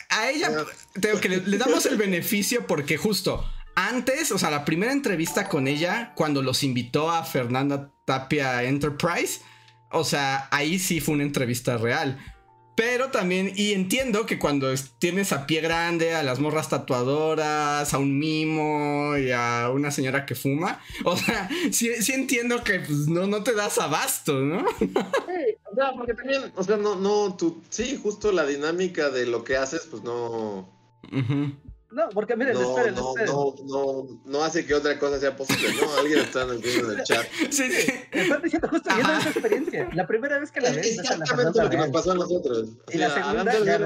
a 0.09 0.29
ella, 0.29 0.65
Teo, 0.99 1.19
que 1.19 1.29
le 1.29 1.57
damos 1.57 1.85
el 1.85 1.97
beneficio 1.97 2.67
porque 2.67 2.97
justo 2.97 3.43
antes, 3.75 4.31
o 4.31 4.37
sea, 4.37 4.51
la 4.51 4.65
primera 4.65 4.91
entrevista 4.91 5.49
con 5.49 5.67
ella, 5.67 6.13
cuando 6.15 6.41
los 6.41 6.63
invitó 6.63 7.09
a 7.09 7.23
Fernanda 7.23 7.91
Tapia 8.05 8.63
Enterprise, 8.63 9.41
o 9.91 10.03
sea, 10.03 10.47
ahí 10.51 10.79
sí 10.79 10.99
fue 10.99 11.15
una 11.15 11.23
entrevista 11.23 11.77
real. 11.77 12.19
Pero 12.75 13.11
también, 13.11 13.53
y 13.55 13.73
entiendo 13.73 14.25
que 14.25 14.39
cuando 14.39 14.73
tienes 14.97 15.31
a 15.31 15.45
pie 15.45 15.61
grande, 15.61 16.15
a 16.15 16.23
las 16.23 16.39
morras 16.39 16.69
tatuadoras, 16.69 17.93
a 17.93 17.97
un 17.99 18.17
mimo 18.17 19.15
y 19.15 19.31
a 19.31 19.69
una 19.71 19.91
señora 19.91 20.25
que 20.25 20.33
fuma, 20.33 20.81
o 21.03 21.15
sea, 21.15 21.49
sí, 21.71 21.91
entiendo 22.13 22.63
que 22.63 22.79
pues, 22.79 23.07
no, 23.07 23.27
no 23.27 23.43
te 23.43 23.53
das 23.53 23.77
abasto, 23.77 24.39
¿no? 24.39 24.65
Sí, 24.79 25.55
o 25.73 25.75
sea, 25.75 25.91
porque 25.97 26.13
también, 26.13 26.51
o 26.55 26.63
sea, 26.63 26.77
no, 26.77 26.95
no, 26.95 27.35
tú, 27.35 27.61
sí, 27.69 27.99
justo 28.01 28.31
la 28.31 28.45
dinámica 28.45 29.09
de 29.09 29.25
lo 29.25 29.43
que 29.43 29.57
haces, 29.57 29.87
pues 29.89 30.03
no. 30.03 30.69
No, 31.91 32.09
porque 32.09 32.35
miren, 32.35 32.53
no, 32.53 32.61
esperen, 32.61 32.95
no, 32.95 33.09
esperen. 33.09 33.33
No, 33.33 33.55
no, 33.65 34.21
no 34.25 34.43
hace 34.43 34.65
que 34.65 34.73
otra 34.73 34.97
cosa 34.99 35.19
sea 35.19 35.35
posible, 35.35 35.69
¿no? 35.79 35.93
Alguien 35.99 36.19
está 36.19 36.43
en 36.43 36.49
el 36.51 37.03
chat. 37.03 37.25
Sí, 37.51 37.71
sí. 37.71 37.93
Están 38.11 38.41
diciendo 38.41 38.67
justo 38.67 38.89
viendo 38.95 39.13
esa 39.13 39.29
experiencia. 39.29 39.89
La 39.93 40.07
primera 40.07 40.39
vez 40.39 40.51
que 40.51 40.61
la 40.61 40.71
ves. 40.71 40.99
Exactamente 40.99 41.61
lo 41.61 41.69
que 41.69 41.77
nos 41.77 41.89
pasó 41.89 42.11
a 42.11 42.15
nosotros. 42.15 42.69
Y 42.91 42.97
la 42.97 43.09
segunda 43.09 43.59
ya 43.63 43.79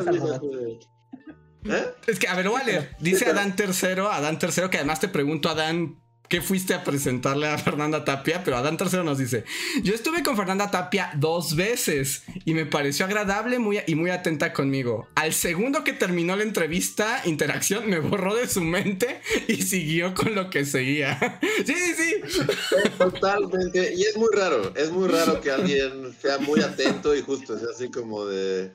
¿Eh? 1.70 1.96
Es 2.08 2.20
que, 2.20 2.28
a 2.28 2.36
ver, 2.36 2.50
vale, 2.50 2.96
dice 3.00 3.30
Adán 3.30 3.56
Tercero, 3.56 4.10
Adán 4.10 4.40
Tercero, 4.40 4.70
que 4.70 4.78
además 4.78 5.02
te 5.02 5.10
pregunto, 5.10 5.50
Adán, 5.50 6.02
¿qué 6.30 6.42
fuiste 6.42 6.74
a 6.74 6.84
presentarle 6.84 7.48
a 7.48 7.58
Fernanda 7.58 8.06
Tapia? 8.06 8.44
Pero 8.44 8.58
Adán 8.58 8.78
Tercero 8.78 9.04
nos 9.04 9.18
dice, 9.18 9.44
yo 9.84 9.94
estuve 9.94 10.24
con 10.24 10.36
Fernanda 10.36 10.72
Tapia 10.72 11.12
dos 11.16 11.56
veces 11.56 12.24
y 12.46 12.54
me 12.54 12.66
pareció 12.66 13.06
agradable 13.06 13.60
muy, 13.60 13.80
y 13.86 13.96
muy 13.96 14.10
atenta 14.10 14.54
conmigo. 14.54 15.08
Al 15.16 15.34
segundo 15.34 15.84
que 15.84 15.94
terminó 15.94 16.36
la 16.36 16.44
entrevista, 16.44 17.22
interacción, 17.26 17.90
me 17.90 18.00
borró 18.00 18.36
de 18.36 18.48
su 18.48 18.62
mente 18.62 19.22
y 19.48 19.62
siguió 19.62 20.14
con 20.14 20.36
lo 20.36 20.50
que 20.50 20.66
seguía. 20.66 21.40
sí, 21.66 21.76
sí. 21.76 22.46
Totalmente. 22.98 23.94
Y 23.96 24.04
es 24.04 24.18
muy 24.18 24.30
raro, 24.34 24.74
es 24.76 24.92
muy 24.92 25.08
raro 25.08 25.42
que 25.42 25.52
alguien 25.52 26.16
sea 26.22 26.38
muy 26.40 26.62
atento 26.62 27.16
y 27.16 27.22
justo 27.22 27.58
sea 27.58 27.70
así 27.74 27.90
como 27.90 28.26
de... 28.26 28.72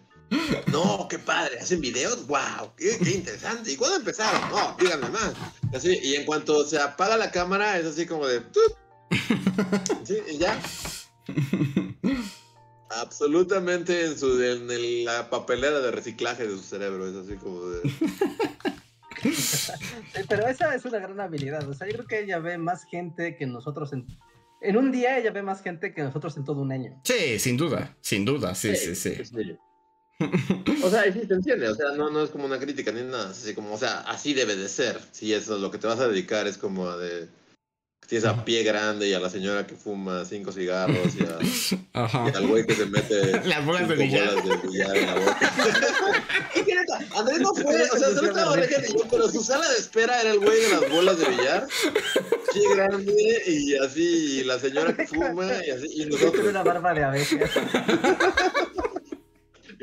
No, 0.70 1.06
qué 1.08 1.18
padre, 1.18 1.58
hacen 1.58 1.80
videos, 1.80 2.26
wow, 2.26 2.72
qué, 2.76 2.96
interesante. 3.14 3.72
¿Y 3.72 3.76
cuándo 3.76 3.96
empezaron? 3.96 4.40
No, 4.50 4.76
díganme 4.78 5.08
más. 5.10 5.34
Así, 5.74 5.98
y 6.02 6.14
en 6.14 6.24
cuanto 6.24 6.64
se 6.64 6.78
apaga 6.78 7.16
la 7.16 7.30
cámara, 7.30 7.78
es 7.78 7.86
así 7.86 8.06
como 8.06 8.26
de. 8.26 8.42
Sí, 10.04 10.16
y 10.30 10.38
ya. 10.38 10.58
Absolutamente 12.90 14.06
en 14.06 14.18
su 14.18 14.42
en 14.42 15.04
la 15.04 15.30
papelera 15.30 15.80
de 15.80 15.90
reciclaje 15.90 16.46
de 16.46 16.56
su 16.56 16.62
cerebro, 16.62 17.06
es 17.08 17.16
así 17.16 17.36
como 17.36 17.68
de. 17.68 17.90
Pero 20.28 20.46
esa 20.46 20.74
es 20.74 20.84
una 20.84 20.98
gran 20.98 21.20
habilidad. 21.20 21.68
O 21.68 21.74
sea, 21.74 21.86
yo 21.86 21.94
creo 21.94 22.06
que 22.06 22.20
ella 22.20 22.38
ve 22.38 22.58
más 22.58 22.84
gente 22.84 23.36
que 23.36 23.46
nosotros 23.46 23.92
en. 23.92 24.06
En 24.60 24.76
un 24.76 24.92
día 24.92 25.18
ella 25.18 25.32
ve 25.32 25.42
más 25.42 25.62
gente 25.62 25.92
que 25.92 26.02
nosotros 26.02 26.36
en 26.36 26.44
todo 26.44 26.60
un 26.62 26.70
año. 26.70 27.00
Sí, 27.04 27.38
sin 27.38 27.56
duda, 27.56 27.96
sin 28.00 28.24
duda, 28.24 28.54
sí, 28.54 28.76
sí, 28.76 28.94
sí. 28.94 29.16
sí. 29.24 29.58
O 30.82 30.90
sea, 30.90 31.04
sí 31.12 31.20
se 31.26 31.34
entiende, 31.34 31.68
o 31.68 31.74
sea, 31.74 31.92
no, 31.96 32.10
no 32.10 32.22
es 32.22 32.30
como 32.30 32.44
una 32.44 32.58
crítica 32.58 32.92
ni 32.92 33.02
nada, 33.02 33.30
así 33.30 33.54
como, 33.54 33.74
o 33.74 33.78
sea, 33.78 34.00
así 34.00 34.34
debe 34.34 34.56
de 34.56 34.68
ser. 34.68 34.98
Si 35.12 35.32
eso 35.32 35.56
es 35.56 35.60
lo 35.60 35.70
que 35.70 35.78
te 35.78 35.86
vas 35.86 36.00
a 36.00 36.08
dedicar, 36.08 36.46
es 36.46 36.58
como 36.58 36.88
a 36.88 36.96
de. 36.96 37.28
Tienes 38.08 38.28
a 38.28 38.44
pie 38.44 38.62
grande 38.62 39.08
y 39.08 39.14
a 39.14 39.20
la 39.20 39.30
señora 39.30 39.66
que 39.66 39.74
fuma 39.74 40.24
cinco 40.24 40.52
cigarros 40.52 41.14
y, 41.14 41.22
a, 41.22 41.38
y 42.32 42.36
al 42.36 42.46
güey 42.46 42.66
que 42.66 42.74
se 42.74 42.84
mete 42.84 43.40
las 43.46 43.64
bolas 43.64 43.88
de 43.88 43.94
billar. 43.94 44.42
De 44.42 44.56
billar 44.68 44.96
en 44.96 45.06
la 45.06 45.14
boca. 45.14 45.52
Andrés 47.16 47.40
no 47.40 47.54
fue, 47.54 47.90
o 47.90 47.96
sea, 47.96 48.10
solo 48.10 48.28
estaba 48.28 48.54
pero 49.10 49.30
su 49.30 49.42
sala 49.42 49.68
de 49.68 49.76
espera 49.76 50.20
era 50.20 50.32
el 50.32 50.40
güey 50.40 50.60
de 50.60 50.68
las 50.68 50.90
bolas 50.90 51.18
de 51.18 51.28
billar. 51.28 51.66
así 52.50 52.60
grande 52.74 53.42
y 53.46 53.76
así, 53.76 54.40
y 54.40 54.44
la 54.44 54.58
señora 54.58 54.94
que 54.94 55.06
fuma 55.06 55.46
y 55.66 55.70
así, 55.70 56.02
y 56.02 56.06
nosotros. 56.06 56.46
Una 56.46 56.62
barba 56.62 56.92
de 56.92 57.04
abejas. 57.04 57.50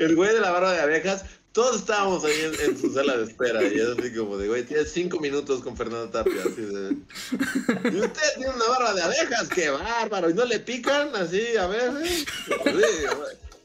El 0.00 0.16
güey 0.16 0.32
de 0.32 0.40
la 0.40 0.50
barba 0.50 0.72
de 0.72 0.80
abejas, 0.80 1.24
todos 1.52 1.76
estábamos 1.76 2.24
ahí 2.24 2.50
en, 2.62 2.78
su 2.78 2.90
sala 2.92 3.18
de 3.18 3.24
espera 3.24 3.62
y 3.62 3.78
es 3.78 3.88
así 3.98 4.14
como 4.14 4.38
de, 4.38 4.48
güey, 4.48 4.64
tienes 4.64 4.90
cinco 4.90 5.20
minutos 5.20 5.62
con 5.62 5.76
Fernando 5.76 6.08
Tapia, 6.08 6.40
así 6.40 6.62
de... 6.62 6.96
Y 7.92 8.00
usted 8.00 8.22
tiene 8.36 8.50
una 8.54 8.66
barba 8.66 8.94
de 8.94 9.02
abejas, 9.02 9.48
qué 9.50 9.68
bárbaro, 9.68 10.30
y 10.30 10.34
no 10.34 10.46
le 10.46 10.58
pican 10.60 11.14
así 11.14 11.42
a. 11.58 11.68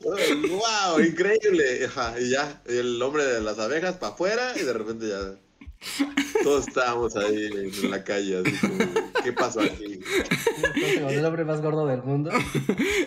Sí, 0.05 0.49
wow, 0.49 0.99
increíble. 0.99 1.89
Y 2.19 2.29
ya, 2.29 2.61
el 2.65 3.01
hombre 3.01 3.23
de 3.25 3.39
las 3.39 3.57
abejas 3.57 3.95
para 3.95 4.13
afuera 4.13 4.53
y 4.57 4.63
de 4.63 4.73
repente 4.73 5.07
ya 5.07 5.36
todos 6.43 6.67
estábamos 6.67 7.15
ahí 7.15 7.49
en 7.81 7.91
la 7.91 8.03
calle, 8.03 8.39
así 8.39 8.51
como, 8.57 8.77
¿qué 9.23 9.33
pasó 9.33 9.61
aquí? 9.61 9.99
el 11.09 11.25
hombre 11.25 11.45
más 11.45 11.61
gordo 11.61 11.86
del 11.88 12.03
mundo. 12.03 12.31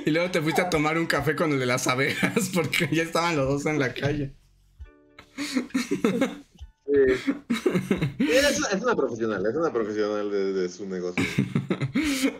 Y 0.05 0.11
luego 0.11 0.31
te 0.31 0.41
fuiste 0.43 0.63
a 0.63 0.71
tomar 0.71 0.99
un 0.99 1.07
café 1.07 1.37
con 1.37 1.53
el 1.53 1.59
de 1.59 1.67
las 1.67 1.87
abejas 1.87 2.51
porque 2.55 2.89
ya 2.93 3.03
estaban 3.03 3.37
los 3.37 3.49
dos 3.49 3.67
en 3.67 3.79
la 3.79 3.93
calle. 3.93 4.35
Sí. 5.37 7.15
Sí, 8.19 8.31
es, 8.31 8.61
es 8.73 8.83
una 8.83 8.97
profesional, 8.97 9.45
es 9.45 9.55
una 9.55 9.71
profesional 9.71 10.31
de, 10.31 10.53
de 10.55 10.69
su 10.71 10.89
negocio. 10.89 11.23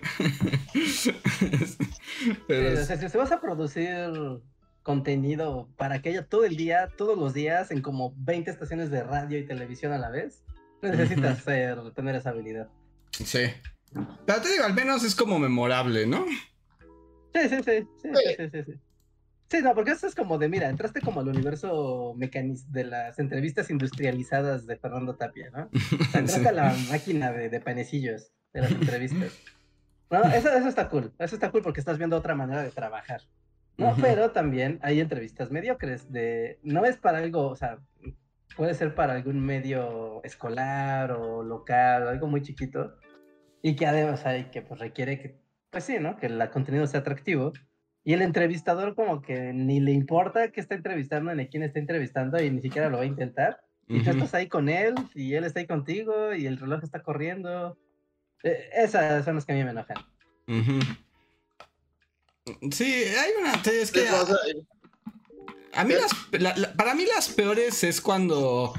Pero 2.47 2.77
Sí, 2.77 2.83
o 2.83 2.85
sea, 2.87 3.09
si 3.09 3.17
vas 3.19 3.33
a 3.33 3.41
producir 3.41 3.89
contenido 4.89 5.69
para 5.77 6.01
que 6.01 6.09
haya 6.09 6.25
todo 6.27 6.47
el 6.47 6.57
día, 6.57 6.89
todos 6.97 7.19
los 7.19 7.35
días, 7.35 7.71
en 7.71 7.83
como 7.83 8.15
20 8.17 8.51
estaciones 8.51 8.91
de 8.91 9.03
radio 9.03 9.39
y 9.39 9.45
televisión 9.47 9.93
a 9.93 9.99
la 9.99 10.09
vez, 10.09 10.43
necesitas 10.81 11.41
ser, 11.45 11.79
tener 11.93 12.17
esa 12.17 12.31
habilidad. 12.31 12.69
sí. 13.13 13.41
Pero 14.27 14.41
te 14.43 14.51
digo, 14.53 14.65
al 14.65 14.75
menos 14.75 15.03
es 15.05 15.15
como 15.15 15.39
memorable, 15.39 16.07
¿no? 16.07 16.25
Sí, 17.35 17.49
sí, 17.49 17.57
sí, 17.65 17.87
sí, 18.03 18.09
sí, 18.15 18.35
sí, 18.37 18.51
sí, 18.51 18.63
sí. 18.65 18.73
Sí, 19.51 19.63
no, 19.63 19.75
porque 19.75 19.91
eso 19.93 20.07
es 20.07 20.15
como 20.15 20.37
de, 20.39 20.49
mira, 20.49 20.69
entraste 20.69 21.01
como 21.01 21.21
al 21.21 21.29
universo 21.29 22.15
mecaniz 22.17 22.71
de 22.71 22.85
las 22.85 23.19
entrevistas 23.19 23.71
industrializadas 23.71 24.67
de 24.67 24.77
Fernando 24.77 25.17
Tapia, 25.17 25.51
¿no? 25.51 25.71
O 26.01 26.05
sea, 26.11 26.21
entraste 26.21 26.43
Sí. 26.43 26.47
a 26.49 26.53
la 26.53 26.75
máquina 26.91 27.33
de, 27.33 27.49
de 27.51 27.61
panecillos 27.61 28.31
de 28.55 28.61
las 28.63 28.71
entrevistas. 28.73 29.33
No, 30.11 30.23
eso, 30.25 30.51
eso 30.51 30.69
está 30.69 30.89
cool, 30.89 31.13
eso 31.19 31.35
está 31.35 31.51
cool 31.51 31.63
porque 31.63 31.81
estás 31.81 31.97
viendo 31.99 32.17
otra 32.17 32.35
manera 32.35 32.63
de 32.63 32.71
trabajar. 32.71 33.23
No, 33.79 33.95
pero 34.01 34.33
también 34.33 34.81
hay 34.83 35.01
entrevistas 35.01 35.53
mediocres 35.53 36.11
de, 36.11 36.59
no 36.63 36.85
es 36.85 36.97
para 36.97 37.19
algo, 37.19 37.49
o 37.49 37.55
sea, 37.55 37.79
puede 38.57 38.75
ser 38.75 38.97
para 38.97 39.15
algún 39.15 39.41
medio 39.41 40.21
escolar 40.25 41.13
o 41.13 41.45
local, 41.45 42.03
o 42.03 42.09
algo 42.09 42.27
muy 42.27 42.43
chiquito, 42.43 42.97
y 43.63 43.77
que 43.77 43.87
además 43.87 44.27
hay 44.27 44.47
que 44.47 44.63
pues 44.63 44.81
requiere 44.81 45.21
que, 45.21 45.41
pues 45.71 45.85
sí, 45.85 45.99
¿no? 46.01 46.17
Que 46.17 46.27
el 46.27 46.51
contenido 46.51 46.87
sea 46.89 47.01
atractivo. 47.01 47.53
Y 48.05 48.15
el 48.15 48.23
entrevistador 48.23 48.95
como 48.95 49.21
que 49.21 49.53
ni 49.53 49.81
le 49.81 49.93
importa 49.93 50.51
que 50.51 50.61
está 50.61 50.75
entrevistando 50.75 51.35
ni 51.35 51.47
quién 51.49 51.63
está 51.63 51.79
entrevistando 51.79 52.43
y 52.43 52.51
ni 52.51 52.63
siquiera 52.63 52.89
lo 52.89 52.97
va 52.97 53.03
a 53.03 53.07
intentar. 53.07 53.61
Y 53.87 54.03
tú 54.03 54.11
estás 54.11 54.35
ahí 54.35 54.49
con 54.49 54.69
él 54.69 54.95
y 55.15 55.35
él 55.35 55.45
está 55.45 55.61
ahí 55.61 55.67
contigo 55.67 56.35
y 56.35 56.47
el 56.47 56.59
reloj 56.59 56.83
está 56.83 57.03
corriendo. 57.03 57.79
Eh, 58.43 58.71
esas 58.75 59.25
son 59.25 59.37
las 59.37 59.45
que 59.45 59.53
a 59.53 59.57
mí 59.57 59.65
me 59.65 59.71
enojan. 59.71 59.99
Ujú. 60.47 60.81
Sí, 62.73 62.85
hay 62.85 63.31
una. 63.41 63.55
Es 63.65 63.91
que 63.93 64.07
a 65.75 65.85
mí 65.85 65.95
las, 65.95 66.11
la- 66.41 66.57
la- 66.57 66.73
para 66.75 66.95
mí 66.95 67.05
las 67.07 67.29
peores 67.29 67.85
es 67.85 68.01
cuando 68.01 68.73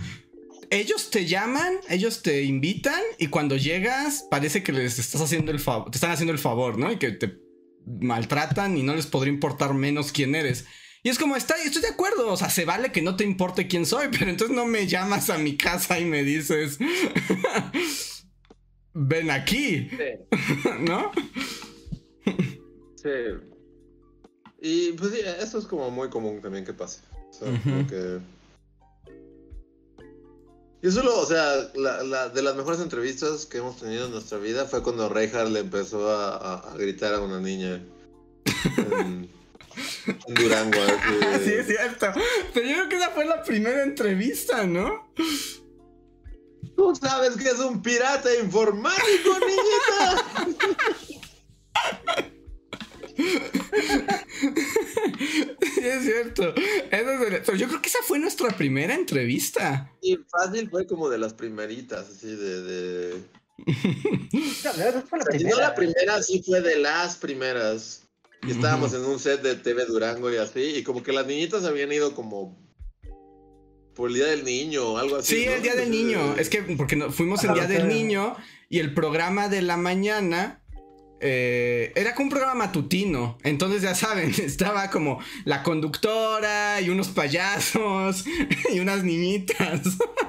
ellos 0.69 1.09
te 1.09 1.25
llaman, 1.25 1.73
ellos 1.89 2.21
te 2.21 2.43
invitan 2.43 3.01
y 3.17 3.27
cuando 3.27 3.55
llegas 3.55 4.25
parece 4.29 4.63
que 4.63 4.71
les 4.71 4.99
estás 4.99 5.21
haciendo 5.21 5.51
el 5.51 5.59
favor, 5.59 5.89
te 5.91 5.97
están 5.97 6.11
haciendo 6.11 6.33
el 6.33 6.39
favor, 6.39 6.77
¿no? 6.77 6.91
Y 6.91 6.97
que 6.97 7.11
te 7.11 7.37
maltratan 7.85 8.77
y 8.77 8.83
no 8.83 8.95
les 8.95 9.07
podría 9.07 9.33
importar 9.33 9.73
menos 9.73 10.11
quién 10.11 10.35
eres. 10.35 10.65
Y 11.01 11.09
es 11.09 11.17
como, 11.17 11.37
está, 11.37 11.55
estoy 11.63 11.81
de 11.81 11.87
acuerdo, 11.87 12.29
o 12.31 12.35
sea, 12.37 12.49
se 12.49 12.65
vale 12.65 12.91
que 12.91 13.01
no 13.01 13.15
te 13.15 13.23
importe 13.23 13.67
quién 13.67 13.85
soy, 13.85 14.07
pero 14.11 14.29
entonces 14.29 14.55
no 14.55 14.65
me 14.65 14.85
llamas 14.85 15.29
a 15.29 15.37
mi 15.37 15.55
casa 15.55 15.97
y 15.99 16.05
me 16.05 16.23
dices, 16.23 16.77
ven 18.93 19.31
aquí, 19.31 19.89
Sí, 19.89 20.37
¿no? 20.81 21.11
sí. 22.95 23.09
Y 24.61 24.91
pues 24.93 25.11
sí, 25.13 25.19
eso 25.39 25.57
es 25.57 25.65
como 25.65 25.89
muy 25.89 26.09
común 26.09 26.41
también 26.41 26.65
que 26.65 26.73
pase. 26.73 26.99
O 27.29 27.33
sea, 27.33 27.47
como 27.63 27.79
Ujú. 27.81 27.87
que... 27.87 28.19
Y 30.81 30.91
solo, 30.91 31.19
o 31.19 31.25
sea, 31.25 31.69
la, 31.75 32.03
la- 32.03 32.29
de 32.29 32.41
las 32.41 32.55
mejores 32.55 32.79
entrevistas 32.79 33.45
que 33.45 33.57
hemos 33.57 33.77
tenido 33.79 34.05
en 34.05 34.11
nuestra 34.11 34.37
vida 34.37 34.65
fue 34.65 34.81
cuando 34.81 35.09
Reinhardt 35.09 35.49
le 35.51 35.59
empezó 35.59 36.09
a, 36.09 36.37
a- 36.37 36.71
a 36.71 36.77
gritar 36.77 37.13
a 37.13 37.19
una 37.21 37.39
niña 37.41 37.81
en, 38.77 39.29
en 40.27 40.33
Durango. 40.35 40.79
así 40.81 41.15
de- 41.19 41.43
Sí, 41.43 41.51
es 41.53 41.67
cierto. 41.67 42.07
Pero 42.53 42.65
yo 42.67 42.75
creo 42.75 42.89
que 42.89 42.95
esa 42.95 43.09
fue 43.11 43.25
la 43.25 43.43
primera 43.43 43.83
entrevista, 43.83 44.65
¿no? 44.65 45.11
Tú 46.77 46.95
sabes 46.95 47.35
que 47.35 47.49
es 47.49 47.59
un 47.59 47.81
pirata 47.81 48.33
informático, 48.35 49.37
niñita. 49.39 50.67
Sí, 54.39 55.81
es 55.81 56.03
cierto. 56.03 56.53
Eso 56.55 57.53
es 57.53 57.59
yo 57.59 57.67
creo 57.67 57.81
que 57.81 57.89
esa 57.89 57.99
fue 58.03 58.19
nuestra 58.19 58.49
primera 58.49 58.95
entrevista. 58.95 59.91
Y 60.01 60.17
fácil 60.29 60.69
fue 60.69 60.87
como 60.87 61.09
de 61.09 61.17
las 61.17 61.33
primeritas, 61.33 62.09
así 62.09 62.27
de... 62.35 62.61
de... 62.61 63.23
No, 63.65 65.01
fue 65.07 65.19
la 65.19 65.25
no 65.25 65.31
primera. 65.31 65.57
la 65.57 65.75
primera, 65.75 66.23
sí 66.23 66.41
fue 66.45 66.61
de 66.61 66.77
las 66.77 67.17
primeras. 67.17 68.03
Y 68.47 68.51
estábamos 68.51 68.93
en 68.93 69.03
un 69.03 69.19
set 69.19 69.41
de 69.41 69.55
TV 69.55 69.85
Durango 69.85 70.31
y 70.31 70.37
así, 70.37 70.61
y 70.77 70.83
como 70.83 71.03
que 71.03 71.11
las 71.11 71.27
niñitas 71.27 71.65
habían 71.65 71.91
ido 71.91 72.15
como 72.15 72.57
por 73.95 74.09
el 74.09 74.15
Día 74.15 74.27
del 74.27 74.45
Niño 74.45 74.93
o 74.93 74.97
algo 74.97 75.17
así. 75.17 75.35
Sí, 75.41 75.45
¿no? 75.45 75.51
el 75.51 75.61
día 75.61 75.75
del 75.75 75.91
niño. 75.91 76.35
Es 76.37 76.47
que 76.47 76.61
porque 76.61 76.95
no- 76.95 77.11
fuimos 77.11 77.43
el 77.43 77.53
día 77.53 77.67
del 77.67 77.89
niño 77.89 78.37
y 78.69 78.79
el 78.79 78.93
programa 78.93 79.49
de 79.49 79.61
la 79.61 79.75
mañana 79.75 80.58
eh, 81.21 81.91
era 81.95 82.15
como 82.15 82.25
un 82.25 82.29
programa 82.29 82.55
matutino. 82.55 83.37
Entonces 83.43 83.81
ya 83.81 83.95
saben, 83.95 84.29
estaba 84.43 84.89
como 84.89 85.19
la 85.45 85.63
conductora 85.63 86.81
y 86.81 86.89
unos 86.89 87.09
payasos 87.09 88.25
y 88.73 88.79
unas 88.79 89.03
niñitas 89.03 89.81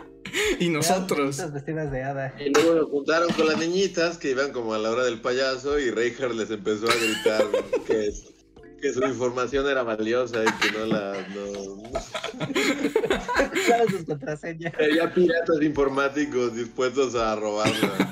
y 0.59 0.69
nosotros. 0.69 1.39
Esas 1.39 1.53
vestidas 1.53 1.91
de 1.91 2.03
hada. 2.03 2.35
Y 2.39 2.51
luego 2.51 2.75
nos 2.75 2.91
juntaron 2.91 3.33
con 3.33 3.47
las 3.47 3.59
niñitas 3.59 4.19
que 4.19 4.31
iban 4.31 4.53
como 4.53 4.75
a 4.75 4.79
la 4.79 4.91
hora 4.91 5.05
del 5.05 5.21
payaso 5.21 5.79
y 5.79 5.91
Reinhardt 5.91 6.35
les 6.35 6.51
empezó 6.51 6.89
a 6.89 6.95
gritar 6.95 7.45
que, 7.87 8.11
que 8.81 8.93
su 8.93 9.03
información 9.05 9.69
era 9.69 9.83
valiosa 9.83 10.43
y 10.43 10.53
que 10.61 10.79
no 10.79 10.87
la... 10.87 11.27
No... 11.35 11.81
Sus 13.89 14.05
contraseñas. 14.05 14.73
Había 14.75 15.13
piratas 15.13 15.63
informáticos 15.63 16.55
dispuestos 16.55 17.15
a 17.15 17.35
robarla. 17.37 18.11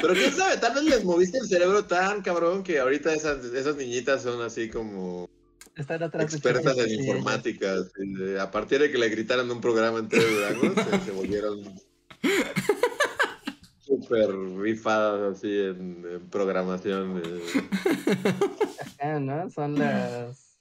Pero 0.00 0.14
quién 0.14 0.32
sabe, 0.32 0.56
tal 0.58 0.74
vez 0.74 0.84
les 0.84 1.04
moviste 1.04 1.38
el 1.38 1.46
cerebro 1.48 1.84
tan 1.84 2.22
cabrón 2.22 2.62
que 2.62 2.78
ahorita 2.78 3.12
esas, 3.14 3.44
esas 3.46 3.76
niñitas 3.76 4.22
son 4.22 4.40
así 4.42 4.68
como 4.68 5.28
Están 5.76 6.02
atrás 6.02 6.30
de 6.30 6.36
expertas 6.36 6.78
en 6.78 6.88
sí, 6.88 6.94
informática. 6.96 7.74
de- 7.96 8.40
a 8.40 8.50
partir 8.50 8.80
de 8.80 8.90
que 8.90 8.98
le 8.98 9.08
gritaran 9.08 9.50
un 9.50 9.60
programa 9.60 9.98
en 9.98 10.08
TV 10.08 10.24
Durango, 10.24 10.74
se, 10.82 11.04
se 11.04 11.10
volvieron 11.12 11.80
súper 13.80 14.28
rifadas 14.60 15.36
así 15.38 15.48
en, 15.50 16.04
en 16.10 16.28
programación. 16.30 17.22
eh. 17.24 19.18
¿no? 19.20 19.50
Son 19.50 19.78
las. 19.78 20.58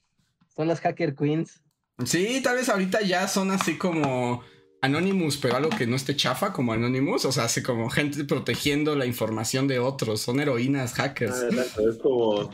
Son 0.55 0.67
las 0.67 0.79
hacker 0.81 1.15
queens. 1.15 1.61
Sí, 2.05 2.41
tal 2.43 2.55
vez 2.55 2.69
ahorita 2.69 3.01
ya 3.01 3.27
son 3.27 3.51
así 3.51 3.77
como 3.77 4.43
Anonymous, 4.81 5.37
pero 5.37 5.55
algo 5.55 5.69
que 5.69 5.87
no 5.87 5.95
esté 5.95 6.15
chafa 6.15 6.53
como 6.53 6.73
Anonymous. 6.73 7.25
O 7.25 7.31
sea, 7.31 7.45
así 7.45 7.63
como 7.63 7.89
gente 7.89 8.23
protegiendo 8.25 8.95
la 8.95 9.05
información 9.05 9.67
de 9.67 9.79
otros. 9.79 10.21
Son 10.21 10.39
heroínas 10.39 10.93
hackers. 10.93 11.35
Ah, 11.35 11.47
exacto, 11.49 11.89
es 11.89 11.97
como 11.97 12.51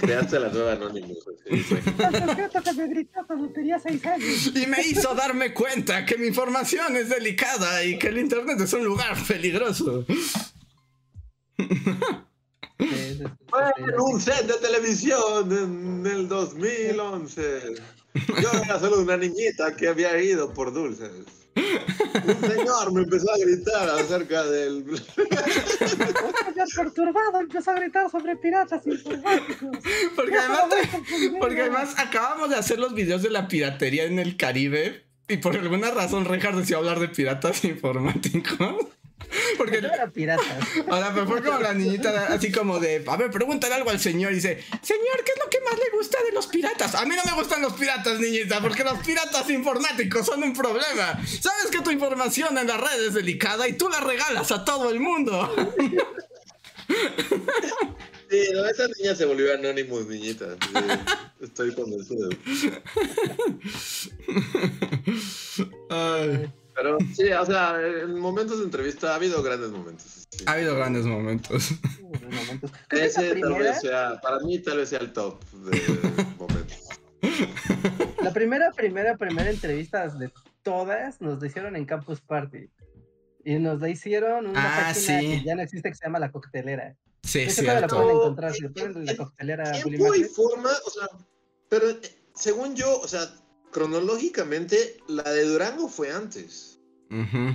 creaste 0.00 0.38
la 0.38 0.48
nueva 0.48 0.72
Anonymous. 0.72 1.18
Y 4.54 4.66
me 4.66 4.80
hizo 4.82 5.14
darme 5.14 5.52
cuenta 5.52 6.06
que 6.06 6.16
mi 6.16 6.28
información 6.28 6.96
es 6.96 7.08
delicada 7.08 7.84
y 7.84 7.98
que 7.98 8.08
el 8.08 8.18
internet 8.18 8.60
es 8.60 8.72
un 8.72 8.84
lugar 8.84 9.16
peligroso. 9.26 10.04
Fue 13.48 13.62
en 13.76 14.00
un 14.00 14.20
set 14.20 14.46
de 14.46 14.54
televisión 14.54 15.52
en 15.52 16.06
el 16.06 16.28
2011. 16.28 17.74
Yo 18.42 18.50
era 18.64 18.78
solo 18.78 19.00
una 19.00 19.16
niñita 19.16 19.74
que 19.76 19.88
había 19.88 20.20
ido 20.22 20.52
por 20.52 20.72
dulces. 20.72 21.41
Un 21.54 22.50
señor 22.50 22.92
me 22.92 23.02
empezó 23.02 23.30
a 23.32 23.38
gritar 23.38 23.88
acerca 23.90 24.44
del... 24.44 24.84
Un 24.84 24.96
señor 26.54 26.68
perturbado 26.74 27.40
empezó 27.40 27.70
a 27.70 27.74
gritar 27.74 28.10
sobre 28.10 28.36
piratas 28.36 28.86
informáticos. 28.86 29.78
Porque 30.16 30.36
además, 30.36 30.64
porque 31.40 31.60
además 31.62 31.94
acabamos 31.98 32.50
de 32.50 32.56
hacer 32.56 32.78
los 32.78 32.94
videos 32.94 33.22
de 33.22 33.30
la 33.30 33.48
piratería 33.48 34.04
en 34.04 34.18
el 34.18 34.36
Caribe 34.36 35.04
y 35.28 35.38
por 35.38 35.56
alguna 35.56 35.90
razón 35.90 36.24
Reinhardt 36.24 36.56
decidió 36.56 36.78
hablar 36.78 37.00
de 37.00 37.08
piratas 37.08 37.64
informáticos. 37.64 38.86
Porque 39.56 39.80
No 39.80 39.92
era 39.92 40.08
piratas. 40.08 40.46
Ahora, 40.88 41.12
pero 41.14 41.26
fue 41.26 41.42
como 41.42 41.60
la 41.60 41.74
niñita, 41.74 42.26
así 42.28 42.50
como 42.50 42.78
de, 42.78 43.04
a 43.06 43.16
ver, 43.16 43.30
pregúntale 43.30 43.74
algo 43.74 43.90
al 43.90 44.00
señor. 44.00 44.32
Y 44.32 44.36
dice, 44.36 44.62
señor, 44.82 45.24
¿qué 45.24 45.32
es 45.32 45.44
lo 45.44 45.50
que 45.50 45.60
más 45.60 45.78
le 45.78 45.96
gusta 45.96 46.18
de 46.24 46.32
los 46.32 46.46
piratas? 46.46 46.94
A 46.94 47.04
mí 47.04 47.14
no 47.16 47.24
me 47.24 47.40
gustan 47.40 47.62
los 47.62 47.74
piratas, 47.74 48.18
niñita, 48.18 48.60
porque 48.60 48.84
los 48.84 48.98
piratas 48.98 49.48
informáticos 49.50 50.26
son 50.26 50.42
un 50.42 50.52
problema. 50.52 51.20
Sabes 51.26 51.70
que 51.70 51.80
tu 51.80 51.90
información 51.90 52.56
en 52.58 52.66
la 52.66 52.76
red 52.76 53.06
es 53.06 53.14
delicada 53.14 53.68
y 53.68 53.74
tú 53.74 53.88
la 53.88 54.00
regalas 54.00 54.50
a 54.52 54.64
todo 54.64 54.90
el 54.90 55.00
mundo. 55.00 55.54
Sí, 58.32 58.48
no, 58.54 58.64
esa 58.64 58.88
niña 58.98 59.14
se 59.14 59.26
volvió 59.26 59.52
Anonymous, 59.52 60.06
niñita. 60.06 60.56
Sí, 60.62 60.72
estoy 61.42 61.74
convencido. 61.74 62.30
Sí, 67.32 67.38
o 67.40 67.46
sea, 67.46 67.80
en 67.80 68.18
momentos 68.18 68.58
de 68.58 68.64
entrevista 68.64 69.12
ha 69.12 69.14
habido 69.16 69.42
grandes 69.42 69.70
momentos. 69.70 70.26
sí. 70.30 70.44
ha 70.46 70.52
habido 70.52 70.74
grandes 70.76 71.04
momentos. 71.06 71.70
Momentos. 72.00 72.70
Creo 72.88 73.02
que 73.02 73.06
esa 73.06 73.22
Ese 73.26 73.40
tal 73.40 73.54
vez 73.54 73.80
sea, 73.80 74.20
para 74.22 74.38
mí 74.40 74.58
tal 74.60 74.78
vez 74.78 74.88
sea 74.88 75.00
el 75.00 75.12
top 75.12 75.42
de 75.52 75.80
momentos. 76.38 76.78
la 78.22 78.32
primera, 78.32 78.70
primera, 78.72 79.16
primera 79.16 79.50
entrevista 79.50 80.08
de 80.08 80.30
todas 80.62 81.20
nos 81.20 81.40
la 81.40 81.46
hicieron 81.46 81.76
en 81.76 81.84
Campus 81.86 82.20
Party. 82.20 82.68
Y 83.44 83.56
nos 83.58 83.80
la 83.80 83.88
hicieron 83.88 84.46
una 84.46 84.60
Ah, 84.62 84.84
página 84.92 85.20
sí. 85.20 85.26
que 85.26 85.42
ya 85.44 85.54
no 85.56 85.62
existe 85.62 85.88
que 85.88 85.94
se 85.96 86.04
llama 86.04 86.20
La 86.20 86.30
Coctelera. 86.30 86.96
Sí, 87.24 87.46
todavía 87.46 87.80
la 87.80 87.88
pueden 87.88 88.10
encontrar. 88.10 88.52
Si 88.52 88.68
ponen 88.68 89.04
La 89.04 89.16
Coctelera 89.16 89.72
Tiempo 89.72 90.14
y 90.14 90.24
forma, 90.24 90.70
o 90.86 90.90
sea, 90.90 91.08
pero 91.68 91.90
eh, 91.90 92.00
según 92.34 92.76
yo, 92.76 93.00
o 93.00 93.08
sea, 93.08 93.28
cronológicamente, 93.72 94.98
la 95.08 95.22
de 95.24 95.44
Durango 95.44 95.88
fue 95.88 96.12
antes. 96.12 96.71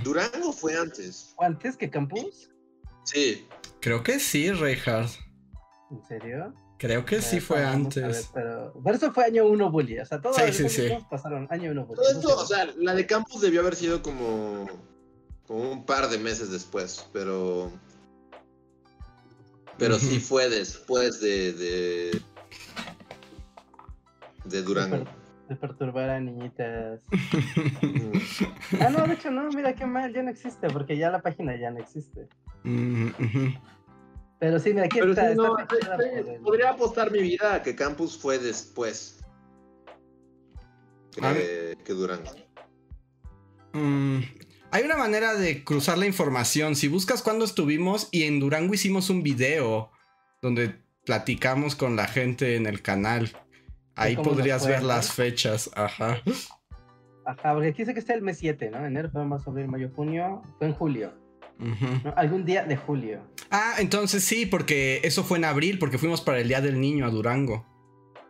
Durango 0.04 0.52
fue 0.52 0.76
antes. 0.76 1.34
¿o 1.36 1.42
antes 1.44 1.76
que 1.76 1.90
Campus? 1.90 2.50
Sí. 3.04 3.46
Creo 3.80 4.02
que 4.02 4.18
sí, 4.20 4.50
Reinhardt. 4.52 5.10
¿En 5.90 6.04
serio? 6.06 6.54
Creo 6.78 7.04
que 7.04 7.20
sí 7.20 7.38
Ah, 7.38 7.40
fue 7.40 7.62
vamos 7.64 7.96
a 7.96 8.00
ver, 8.00 8.04
antes. 8.06 8.30
pero 8.32 8.72
por 8.84 8.94
eso 8.94 9.12
fue 9.12 9.24
año 9.24 9.46
1 9.46 9.70
Bully. 9.70 9.98
O 9.98 10.06
sea, 10.06 10.20
todos 10.20 10.36
Sí, 10.36 10.42
los 10.46 10.56
sí, 10.56 10.68
sí. 10.68 10.88
pasaron 11.10 11.48
año 11.50 11.72
1 11.72 11.86
Bully. 11.86 11.96
Todo 12.00 12.10
esto, 12.10 12.36
o 12.36 12.46
sea, 12.46 12.66
la 12.76 12.94
de 12.94 13.06
Campus 13.06 13.40
debió 13.40 13.60
haber 13.60 13.74
sido 13.74 14.00
como, 14.02 14.68
como 15.46 15.72
un 15.72 15.84
par 15.84 16.08
de 16.08 16.18
meses 16.18 16.50
después, 16.52 17.08
pero. 17.12 17.72
Pero 19.76 19.98
sí 19.98 20.20
fue 20.20 20.48
después 20.48 21.20
de. 21.20 21.52
de, 21.52 22.22
de 24.44 24.62
Durango. 24.62 25.04
De 25.48 25.56
perturbar 25.56 26.10
a 26.10 26.20
niñitas. 26.20 27.02
Ah, 28.80 28.90
no, 28.90 29.06
de 29.06 29.14
hecho 29.14 29.30
no, 29.30 29.48
mira 29.50 29.74
qué 29.74 29.86
mal, 29.86 30.12
ya 30.12 30.22
no 30.22 30.30
existe, 30.30 30.68
porque 30.68 30.96
ya 30.96 31.10
la 31.10 31.20
página 31.22 31.56
ya 31.56 31.70
no 31.70 31.78
existe. 31.78 32.28
Pero 34.38 34.58
sí, 34.58 34.70
mira, 34.74 34.84
aquí 34.86 34.98
Pero 35.00 35.12
está, 35.12 35.34
no, 35.34 35.56
por 35.56 36.04
el- 36.04 36.40
podría 36.40 36.70
apostar 36.70 37.10
mi 37.10 37.20
vida 37.20 37.54
a 37.54 37.62
que 37.62 37.74
Campus 37.74 38.16
fue 38.18 38.38
después 38.38 39.20
que, 41.12 41.76
que 41.84 41.92
Durango. 41.92 42.30
Mm, 43.72 44.18
hay 44.70 44.84
una 44.84 44.96
manera 44.96 45.34
de 45.34 45.64
cruzar 45.64 45.98
la 45.98 46.06
información. 46.06 46.76
Si 46.76 46.88
buscas 46.88 47.22
cuándo 47.22 47.44
estuvimos 47.44 48.08
y 48.12 48.24
en 48.24 48.38
Durango 48.40 48.74
hicimos 48.74 49.10
un 49.10 49.22
video 49.22 49.90
donde 50.42 50.76
platicamos 51.04 51.74
con 51.74 51.96
la 51.96 52.06
gente 52.06 52.54
en 52.56 52.66
el 52.66 52.82
canal. 52.82 53.32
Ahí 53.98 54.16
podrías 54.16 54.66
ver 54.66 54.82
las 54.82 55.12
fechas. 55.12 55.70
Ajá. 55.74 56.22
Ajá, 57.26 57.52
porque 57.52 57.68
aquí 57.68 57.82
dice 57.82 57.92
que 57.92 58.00
está 58.00 58.14
el 58.14 58.22
mes 58.22 58.38
7, 58.38 58.70
¿no? 58.70 58.86
Enero, 58.86 59.08
febrero, 59.08 59.28
marzo, 59.28 59.50
abril, 59.50 59.68
mayo, 59.68 59.90
junio. 59.94 60.42
Fue 60.58 60.68
en 60.68 60.74
julio. 60.74 61.12
Algún 62.16 62.44
día 62.44 62.64
de 62.64 62.76
julio. 62.76 63.20
Ah, 63.50 63.74
entonces 63.78 64.22
sí, 64.24 64.46
porque 64.46 65.00
eso 65.02 65.24
fue 65.24 65.38
en 65.38 65.44
abril, 65.44 65.78
porque 65.78 65.98
fuimos 65.98 66.20
para 66.20 66.38
el 66.38 66.48
Día 66.48 66.60
del 66.60 66.80
Niño 66.80 67.04
a 67.04 67.10
Durango. 67.10 67.66